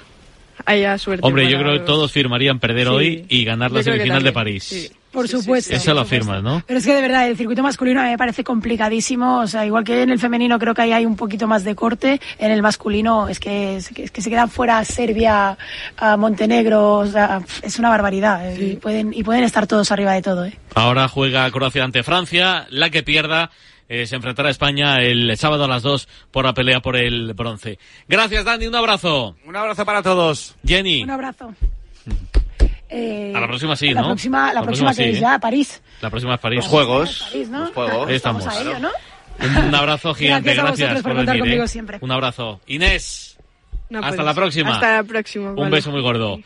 haya 0.65 0.97
suerte. 0.97 1.25
Hombre, 1.25 1.49
yo 1.49 1.57
creo 1.59 1.73
que 1.73 1.85
todos 1.85 2.11
firmarían 2.11 2.59
perder 2.59 2.87
Sí. 2.87 2.93
hoy 2.93 3.25
y 3.29 3.43
ganar 3.45 3.71
la 3.71 3.79
Yo 3.81 3.91
semifinal 3.91 4.23
de 4.23 4.31
París. 4.31 4.63
sí. 4.63 4.89
Por 5.11 5.27
supuesto. 5.27 5.75
Eso 5.75 5.93
lo 5.93 6.01
afirmas, 6.01 6.41
¿no? 6.41 6.63
Pero 6.65 6.79
es 6.79 6.85
que 6.85 6.93
de 6.93 7.01
verdad, 7.01 7.27
el 7.27 7.37
circuito 7.37 7.61
masculino 7.63 7.99
a 7.99 8.05
mí 8.05 8.09
me 8.11 8.17
parece 8.17 8.43
complicadísimo. 8.43 9.39
O 9.39 9.47
sea, 9.47 9.65
igual 9.65 9.83
que 9.83 10.03
en 10.03 10.09
el 10.09 10.19
femenino 10.19 10.57
creo 10.57 10.73
que 10.73 10.81
ahí 10.83 10.93
hay 10.93 11.05
un 11.05 11.15
poquito 11.15 11.47
más 11.47 11.63
de 11.63 11.75
corte, 11.75 12.21
en 12.39 12.51
el 12.51 12.61
masculino 12.61 13.27
es 13.27 13.39
que, 13.39 13.77
es 13.77 13.89
que, 13.89 14.03
es 14.03 14.11
que 14.11 14.21
se 14.21 14.29
quedan 14.29 14.49
fuera 14.49 14.83
Serbia, 14.85 15.57
a 15.97 16.17
Montenegro, 16.17 16.99
o 16.99 17.07
sea, 17.07 17.41
es 17.61 17.77
una 17.79 17.89
barbaridad. 17.89 18.55
Y, 18.55 18.75
pueden, 18.77 19.13
y 19.13 19.23
pueden 19.23 19.43
estar 19.43 19.67
todos 19.67 19.91
arriba 19.91 20.13
de 20.13 20.21
todo, 20.21 20.45
¿eh? 20.45 20.57
Ahora 20.75 21.07
juega 21.07 21.49
Croacia 21.51 21.83
ante 21.83 22.03
Francia. 22.03 22.67
La 22.69 22.89
que 22.89 23.03
pierda 23.03 23.51
eh, 23.89 24.07
se 24.07 24.15
enfrentará 24.15 24.47
a 24.47 24.51
España 24.51 25.01
el 25.01 25.35
sábado 25.37 25.65
a 25.65 25.67
las 25.67 25.83
2 25.83 26.07
por 26.31 26.45
la 26.45 26.53
pelea 26.53 26.79
por 26.79 26.95
el 26.95 27.33
bronce. 27.33 27.77
Gracias, 28.07 28.45
Dani. 28.45 28.67
Un 28.67 28.75
abrazo. 28.75 29.35
Un 29.45 29.55
abrazo 29.55 29.85
para 29.85 30.01
todos. 30.01 30.55
Jenny, 30.65 31.03
Un 31.03 31.11
abrazo. 31.11 31.53
Eh, 32.93 33.31
a 33.33 33.39
la 33.39 33.47
próxima 33.47 33.75
sí, 33.77 33.93
la 33.93 34.01
¿no? 34.01 34.07
Próxima, 34.07 34.53
la, 34.53 34.61
próxima, 34.61 34.89
que 34.89 34.95
sí, 34.95 35.03
es 35.11 35.17
¿eh? 35.17 35.21
ya, 35.21 35.39
París. 35.39 35.81
La 36.01 36.09
próxima 36.09 36.33
es 36.35 36.39
París. 36.41 36.57
Los 36.57 36.67
Juegos. 36.67 37.27
París, 37.31 37.49
¿no? 37.49 37.59
Los 37.61 37.69
Juegos. 37.71 38.09
Ahí 38.09 38.15
estamos. 38.15 38.45
a 38.45 38.61
ello, 38.61 38.79
¿no? 38.79 38.89
Un, 39.39 39.73
abrazo 39.75 40.13
gigante. 40.15 40.53
Gracias 40.53 40.77
Gracias, 40.77 40.93
por 41.01 41.11
por 41.11 41.15
contar 41.19 41.35
venir. 41.35 41.41
conmigo 41.49 41.63
¿eh? 41.63 41.67
siempre. 41.69 41.97
Un 42.01 42.11
abrazo. 42.11 42.59
Inés, 42.67 43.37
No, 43.89 43.99
hasta 43.99 44.15
pues, 44.17 44.25
la 44.25 44.33
próxima. 44.33 44.73
Hasta 44.73 44.95
la 44.97 45.03
próxima. 45.03 45.49
Un 45.51 45.55
vale. 45.55 45.69
beso 45.71 45.89
muy 45.91 46.01
gordo. 46.01 46.39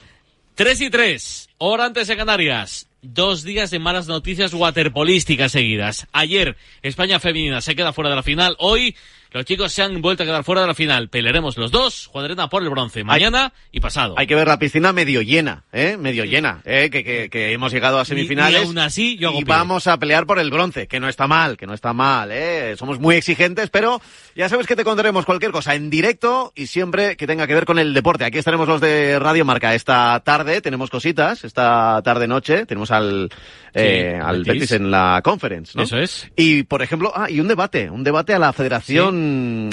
3 0.53 0.81
y 0.81 0.89
3, 0.89 1.49
hora 1.57 1.85
antes 1.85 2.07
de 2.07 2.15
Canarias. 2.15 2.87
Dos 3.01 3.43
días 3.43 3.71
de 3.71 3.79
malas 3.79 4.07
noticias 4.07 4.53
waterpolísticas 4.53 5.51
seguidas. 5.51 6.07
Ayer, 6.11 6.55
España 6.81 7.19
femenina 7.19 7.59
se 7.61 7.75
queda 7.75 7.91
fuera 7.91 8.09
de 8.09 8.15
la 8.15 8.23
final. 8.23 8.55
Hoy, 8.59 8.95
los 9.31 9.45
chicos 9.45 9.71
se 9.71 9.81
han 9.83 10.01
vuelto 10.01 10.23
a 10.23 10.25
quedar 10.25 10.43
fuera 10.43 10.61
de 10.61 10.67
la 10.67 10.73
final. 10.73 11.09
Pelearemos 11.09 11.57
los 11.57 11.71
dos, 11.71 12.07
Juan 12.07 12.25
por 12.49 12.63
el 12.63 12.69
bronce, 12.69 13.03
mañana 13.03 13.53
y 13.71 13.79
pasado. 13.79 14.15
Hay 14.17 14.27
que 14.27 14.35
ver 14.35 14.47
la 14.47 14.59
piscina 14.59 14.93
medio 14.93 15.21
llena, 15.21 15.63
¿eh? 15.71 15.97
Medio 15.97 16.25
llena, 16.25 16.61
¿eh? 16.65 16.89
Que, 16.91 17.03
que, 17.03 17.29
que 17.29 17.51
hemos 17.51 17.71
llegado 17.71 17.99
a 17.99 18.05
semifinales. 18.05 18.61
y 18.61 18.65
aún 18.65 18.77
así, 18.79 19.17
yo 19.17 19.29
hago 19.29 19.39
y 19.39 19.45
pie. 19.45 19.53
vamos 19.53 19.87
a 19.87 19.97
pelear 19.97 20.25
por 20.25 20.39
el 20.39 20.49
bronce, 20.49 20.87
que 20.87 20.99
no 20.99 21.07
está 21.07 21.27
mal, 21.27 21.57
que 21.57 21.67
no 21.67 21.73
está 21.73 21.93
mal, 21.93 22.31
¿eh? 22.31 22.75
Somos 22.77 22.99
muy 22.99 23.15
exigentes, 23.15 23.69
pero 23.69 24.01
ya 24.35 24.49
sabes 24.49 24.67
que 24.67 24.75
te 24.75 24.83
contaremos 24.83 25.25
cualquier 25.25 25.51
cosa 25.51 25.75
en 25.75 25.89
directo 25.89 26.51
y 26.55 26.67
siempre 26.67 27.15
que 27.17 27.27
tenga 27.27 27.47
que 27.47 27.53
ver 27.53 27.65
con 27.65 27.79
el 27.79 27.93
deporte. 27.93 28.25
Aquí 28.25 28.37
estaremos 28.37 28.67
los 28.67 28.81
de 28.81 29.19
Radio 29.19 29.45
Marca 29.45 29.75
esta 29.75 30.19
tarde, 30.21 30.61
tenemos 30.61 30.89
cositas, 30.89 31.43
esta 31.43 32.01
tarde-noche, 32.03 32.65
tenemos 32.65 32.91
al, 32.91 33.29
eh, 33.73 34.19
al 34.21 34.43
Betis. 34.43 34.53
Betis 34.53 34.71
en 34.71 34.91
la 34.91 35.21
conference, 35.23 35.73
¿no? 35.75 35.83
Eso 35.83 35.97
es. 35.97 36.29
Y, 36.35 36.63
por 36.63 36.81
ejemplo, 36.81 37.11
ah, 37.15 37.29
y 37.29 37.39
un 37.39 37.47
debate, 37.47 37.89
un 37.89 38.03
debate 38.03 38.33
a 38.33 38.39
la 38.39 38.53
Federación, 38.53 39.24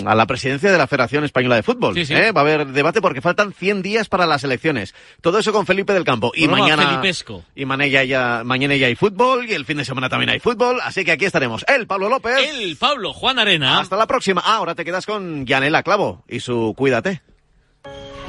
a 0.05 0.15
la 0.15 0.27
presidencia 0.27 0.71
de 0.71 0.79
la 0.79 0.87
Federación 0.87 1.25
Española 1.25 1.57
de 1.57 1.63
Fútbol. 1.63 1.95
Sí, 1.95 2.07
sí. 2.07 2.15
¿eh? 2.15 2.33
Va 2.33 2.41
a 2.41 2.45
haber 2.45 2.67
debate 2.69 3.01
porque 3.01 3.21
faltan 3.21 3.53
100 3.53 3.83
días 3.83 4.09
para 4.09 4.27
las 4.27 4.45
elecciones. 4.45 4.95
Todo 5.21 5.39
eso 5.39 5.53
con 5.53 5.67
Felipe 5.67 5.93
del 5.93 6.05
Campo. 6.05 6.33
Y 6.35 6.47
Programa 6.47 6.77
mañana, 6.77 6.89
felipesco. 6.91 7.45
y 7.55 7.65
mañana 7.65 8.05
ya, 8.05 8.43
mañana 8.45 8.77
ya 8.77 8.87
hay 8.87 8.95
fútbol 8.95 9.49
y 9.49 9.55
el 9.55 9.65
fin 9.65 9.77
de 9.79 9.85
semana 9.85 10.09
también 10.09 10.31
hay 10.31 10.41
fútbol. 10.41 10.79
Así 10.83 11.05
que 11.05 11.13
aquí 11.13 11.25
estaremos. 11.25 11.65
El 11.69 11.87
Pablo 11.87 12.09
López. 12.09 12.37
El 12.39 12.77
Pablo 12.77 13.13
Juan 13.13 13.39
Arena. 13.39 13.81
Hasta 13.81 13.97
la 13.97 14.07
próxima. 14.07 14.43
Ah, 14.45 14.57
ahora 14.57 14.75
te 14.75 14.85
quedas 14.85 15.07
con 15.07 15.47
Yanela 15.47 15.83
Clavo 15.83 16.25
y 16.29 16.41
su 16.41 16.75
Cuídate. 16.77 17.23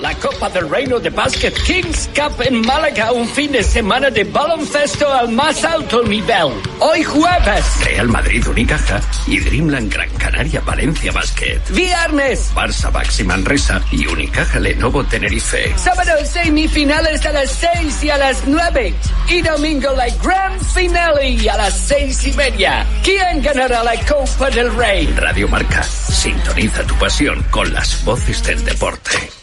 La 0.04 0.14
Copa 0.16 0.50
del 0.50 0.70
Reino 0.70 1.00
de 1.00 1.10
Basket 1.10 1.54
Kings 1.66 2.10
Cup 2.14 2.42
en 2.42 2.60
Málaga, 2.60 3.14
un 3.14 3.26
fin 3.26 3.54
de 3.54 3.64
semana 3.64 4.10
de 4.10 4.26
baloncesto 4.26 5.08
al 5.08 5.30
más 5.30 5.64
alto 5.64 6.04
nivel. 6.04 6.52
Hoy 6.82 7.04
jueves. 7.04 7.64
Real 7.86 8.10
Madrid 8.10 8.46
Unicaja 8.46 9.00
y 9.28 9.40
Dreamland 9.40 9.94
Gran 9.94 10.10
Canaria 10.10 10.60
Valencia 10.60 11.10
Basket. 11.14 11.62
Viernes. 11.70 12.52
Barça 12.54 12.92
Baxi 12.92 13.24
Manresa 13.24 13.82
y 13.94 14.06
Unicaja 14.06 14.60
Lenovo 14.60 15.06
Tenerife. 15.06 15.74
Sábado 15.78 16.12
semifinales 16.26 17.26
a 17.26 17.32
las 17.32 17.52
6 17.52 18.04
y 18.04 18.10
a 18.10 18.18
las 18.18 18.46
9. 18.46 18.94
Y 19.30 19.42
domingo 19.42 19.90
la 19.96 20.10
gran 20.22 20.60
finale 20.60 21.50
a 21.50 21.56
las 21.56 21.78
6 21.78 22.28
y 22.28 22.34
media. 22.34 22.86
¿Quién 23.06 23.42
ganará 23.42 23.82
la 23.86 23.96
Copa 24.04 24.50
del 24.50 24.76
Rey? 24.76 25.08
Radio 25.16 25.48
Marca. 25.48 25.82
Sintoniza 25.82 26.84
tu 26.84 26.96
pasión 26.96 27.42
con 27.52 27.72
las 27.72 28.04
voces 28.04 28.44
del 28.44 28.66
deporte. 28.66 29.43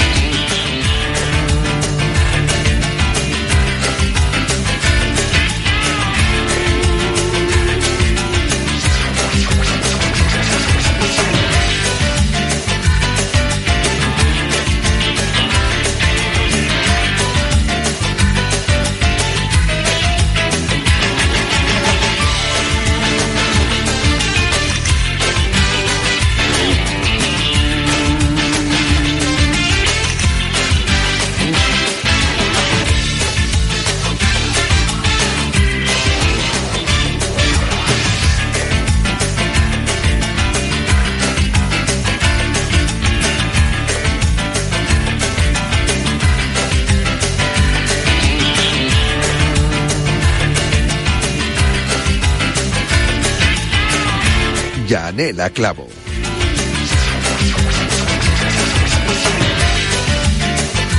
Yanela 55.21 55.51
Clavo. 55.51 55.87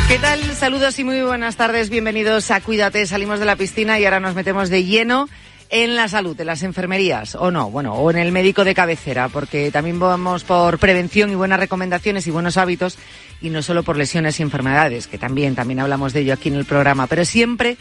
¿Qué 0.06 0.18
tal? 0.18 0.40
Saludos 0.54 0.98
y 1.00 1.04
muy 1.04 1.22
buenas 1.22 1.56
tardes. 1.56 1.90
Bienvenidos 1.90 2.52
a 2.52 2.60
Cuídate. 2.60 3.04
Salimos 3.06 3.40
de 3.40 3.46
la 3.46 3.56
piscina 3.56 3.98
y 3.98 4.04
ahora 4.04 4.20
nos 4.20 4.36
metemos 4.36 4.68
de 4.68 4.84
lleno 4.84 5.28
en 5.70 5.96
la 5.96 6.06
salud, 6.06 6.40
en 6.40 6.46
las 6.46 6.62
enfermerías, 6.62 7.34
o 7.34 7.50
no, 7.50 7.70
bueno, 7.70 7.94
o 7.94 8.10
en 8.10 8.18
el 8.18 8.30
médico 8.30 8.62
de 8.62 8.74
cabecera, 8.74 9.28
porque 9.28 9.70
también 9.70 9.98
vamos 9.98 10.44
por 10.44 10.78
prevención 10.78 11.30
y 11.30 11.34
buenas 11.34 11.58
recomendaciones 11.58 12.26
y 12.26 12.30
buenos 12.30 12.58
hábitos, 12.58 12.98
y 13.40 13.48
no 13.48 13.62
solo 13.62 13.82
por 13.82 13.96
lesiones 13.96 14.38
y 14.38 14.42
enfermedades, 14.42 15.06
que 15.06 15.16
también, 15.16 15.54
también 15.54 15.80
hablamos 15.80 16.12
de 16.12 16.20
ello 16.20 16.34
aquí 16.34 16.50
en 16.50 16.56
el 16.56 16.66
programa, 16.66 17.06
pero 17.06 17.24
siempre 17.24 17.78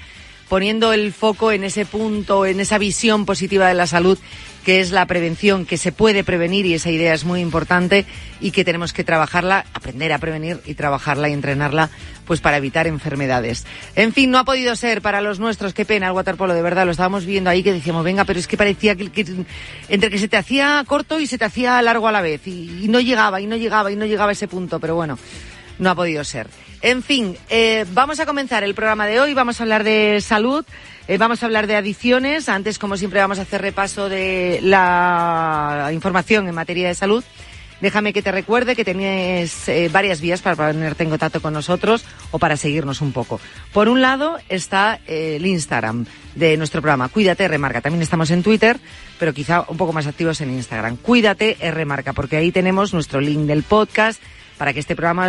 poniendo 0.52 0.92
el 0.92 1.14
foco 1.14 1.54
en 1.54 1.64
ese 1.64 1.86
punto, 1.86 2.46
en 2.46 2.60
esa 2.60 2.78
visión 2.78 3.26
positiva 3.26 3.70
de 3.70 3.74
la 3.74 3.88
salud, 3.88 4.20
que 4.66 4.82
es 4.82 4.92
la 4.92 5.06
prevención, 5.06 5.66
que 5.66 5.78
se 5.78 5.94
puede 5.94 6.26
prevenir 6.26 6.66
y 6.66 6.74
esa 6.74 6.92
idea 6.92 7.14
es 7.14 7.24
muy 7.24 7.40
importante 7.40 8.06
y 8.42 8.52
que 8.52 8.66
tenemos 8.66 8.92
que 8.92 9.06
trabajarla, 9.06 9.66
aprender 9.74 10.12
a 10.12 10.18
prevenir 10.18 10.60
y 10.66 10.74
trabajarla 10.74 11.30
y 11.30 11.32
entrenarla, 11.32 11.90
pues 12.26 12.42
para 12.42 12.58
evitar 12.58 12.86
enfermedades. 12.86 13.66
En 13.96 14.12
fin, 14.12 14.30
no 14.30 14.40
ha 14.40 14.44
podido 14.44 14.76
ser 14.76 15.02
para 15.02 15.22
los 15.22 15.40
nuestros, 15.40 15.74
qué 15.74 15.86
pena 15.86 16.08
el 16.08 16.12
waterpolo, 16.12 16.54
de 16.54 16.62
verdad, 16.62 16.84
lo 16.84 16.92
estábamos 16.92 17.26
viendo 17.26 17.50
ahí 17.50 17.64
que 17.64 17.72
decíamos, 17.72 18.04
venga, 18.04 18.26
pero 18.26 18.38
es 18.38 18.46
que 18.46 18.58
parecía 18.58 18.98
que, 18.98 19.10
entre 19.88 20.10
que 20.10 20.18
se 20.18 20.28
te 20.28 20.36
hacía 20.36 20.84
corto 20.86 21.22
y 21.22 21.28
se 21.28 21.38
te 21.38 21.46
hacía 21.46 21.82
largo 21.82 22.10
a 22.10 22.12
la 22.12 22.22
vez 22.22 22.46
y, 22.46 22.84
y 22.84 22.88
no 22.90 23.00
llegaba 23.00 23.40
y 23.40 23.48
no 23.48 23.56
llegaba 23.56 23.90
y 23.90 23.96
no 23.96 24.06
llegaba 24.06 24.32
a 24.32 24.34
ese 24.34 24.50
punto, 24.50 24.82
pero 24.82 24.96
bueno, 24.96 25.18
no 25.82 25.90
ha 25.90 25.96
podido 25.96 26.24
ser. 26.24 26.48
En 26.82 27.04
fin, 27.04 27.36
eh, 27.50 27.86
vamos 27.92 28.20
a 28.20 28.26
comenzar 28.26 28.64
el 28.64 28.76
programa 28.76 29.08
de 29.08 29.20
hoy. 29.20 29.34
Vamos 29.34 29.60
a 29.60 29.64
hablar 29.64 29.84
de 29.84 30.22
salud, 30.22 30.64
eh, 31.08 31.18
vamos 31.18 31.42
a 31.42 31.48
hablar 31.48 31.66
de 31.68 31.76
adicciones. 31.76 32.50
Antes, 32.50 32.78
como 32.78 32.98
siempre, 32.98 33.20
vamos 33.20 33.40
a 33.40 33.42
hacer 33.42 33.62
repaso 33.62 34.08
de 34.08 34.60
la 34.62 35.90
información 35.92 36.48
en 36.48 36.56
materia 36.56 36.88
de 36.88 36.94
salud. 36.94 37.24
Déjame 37.82 38.14
que 38.14 38.22
te 38.22 38.32
recuerde 38.32 38.76
que 38.76 38.86
tienes 38.86 39.68
eh, 39.68 39.90
varias 39.92 40.22
vías 40.22 40.44
para 40.44 40.56
ponerte 40.56 41.04
en 41.04 41.10
contacto 41.10 41.42
con 41.42 41.52
nosotros 41.52 42.06
o 42.30 42.38
para 42.38 42.58
seguirnos 42.58 43.02
un 43.02 43.12
poco. 43.12 43.42
Por 43.74 43.90
un 43.90 44.02
lado 44.02 44.38
está 44.50 45.00
el 45.08 45.44
Instagram 45.44 46.06
de 46.36 46.58
nuestro 46.58 46.82
programa, 46.82 47.10
Cuídate 47.10 47.48
Remarca. 47.48 47.82
También 47.82 48.04
estamos 48.04 48.30
en 48.30 48.44
Twitter, 48.44 48.80
pero 49.18 49.34
quizá 49.34 49.66
un 49.68 49.78
poco 49.78 49.94
más 49.94 50.06
activos 50.06 50.42
en 50.42 50.52
Instagram. 50.52 50.98
Cuídate 50.98 51.58
Remarca, 51.60 52.14
porque 52.14 52.38
ahí 52.38 52.52
tenemos 52.52 52.94
nuestro 52.94 53.20
link 53.20 53.48
del 53.48 53.64
podcast 53.64 54.22
para 54.62 54.74
que 54.74 54.80
este 54.80 54.96
programa 54.96 55.20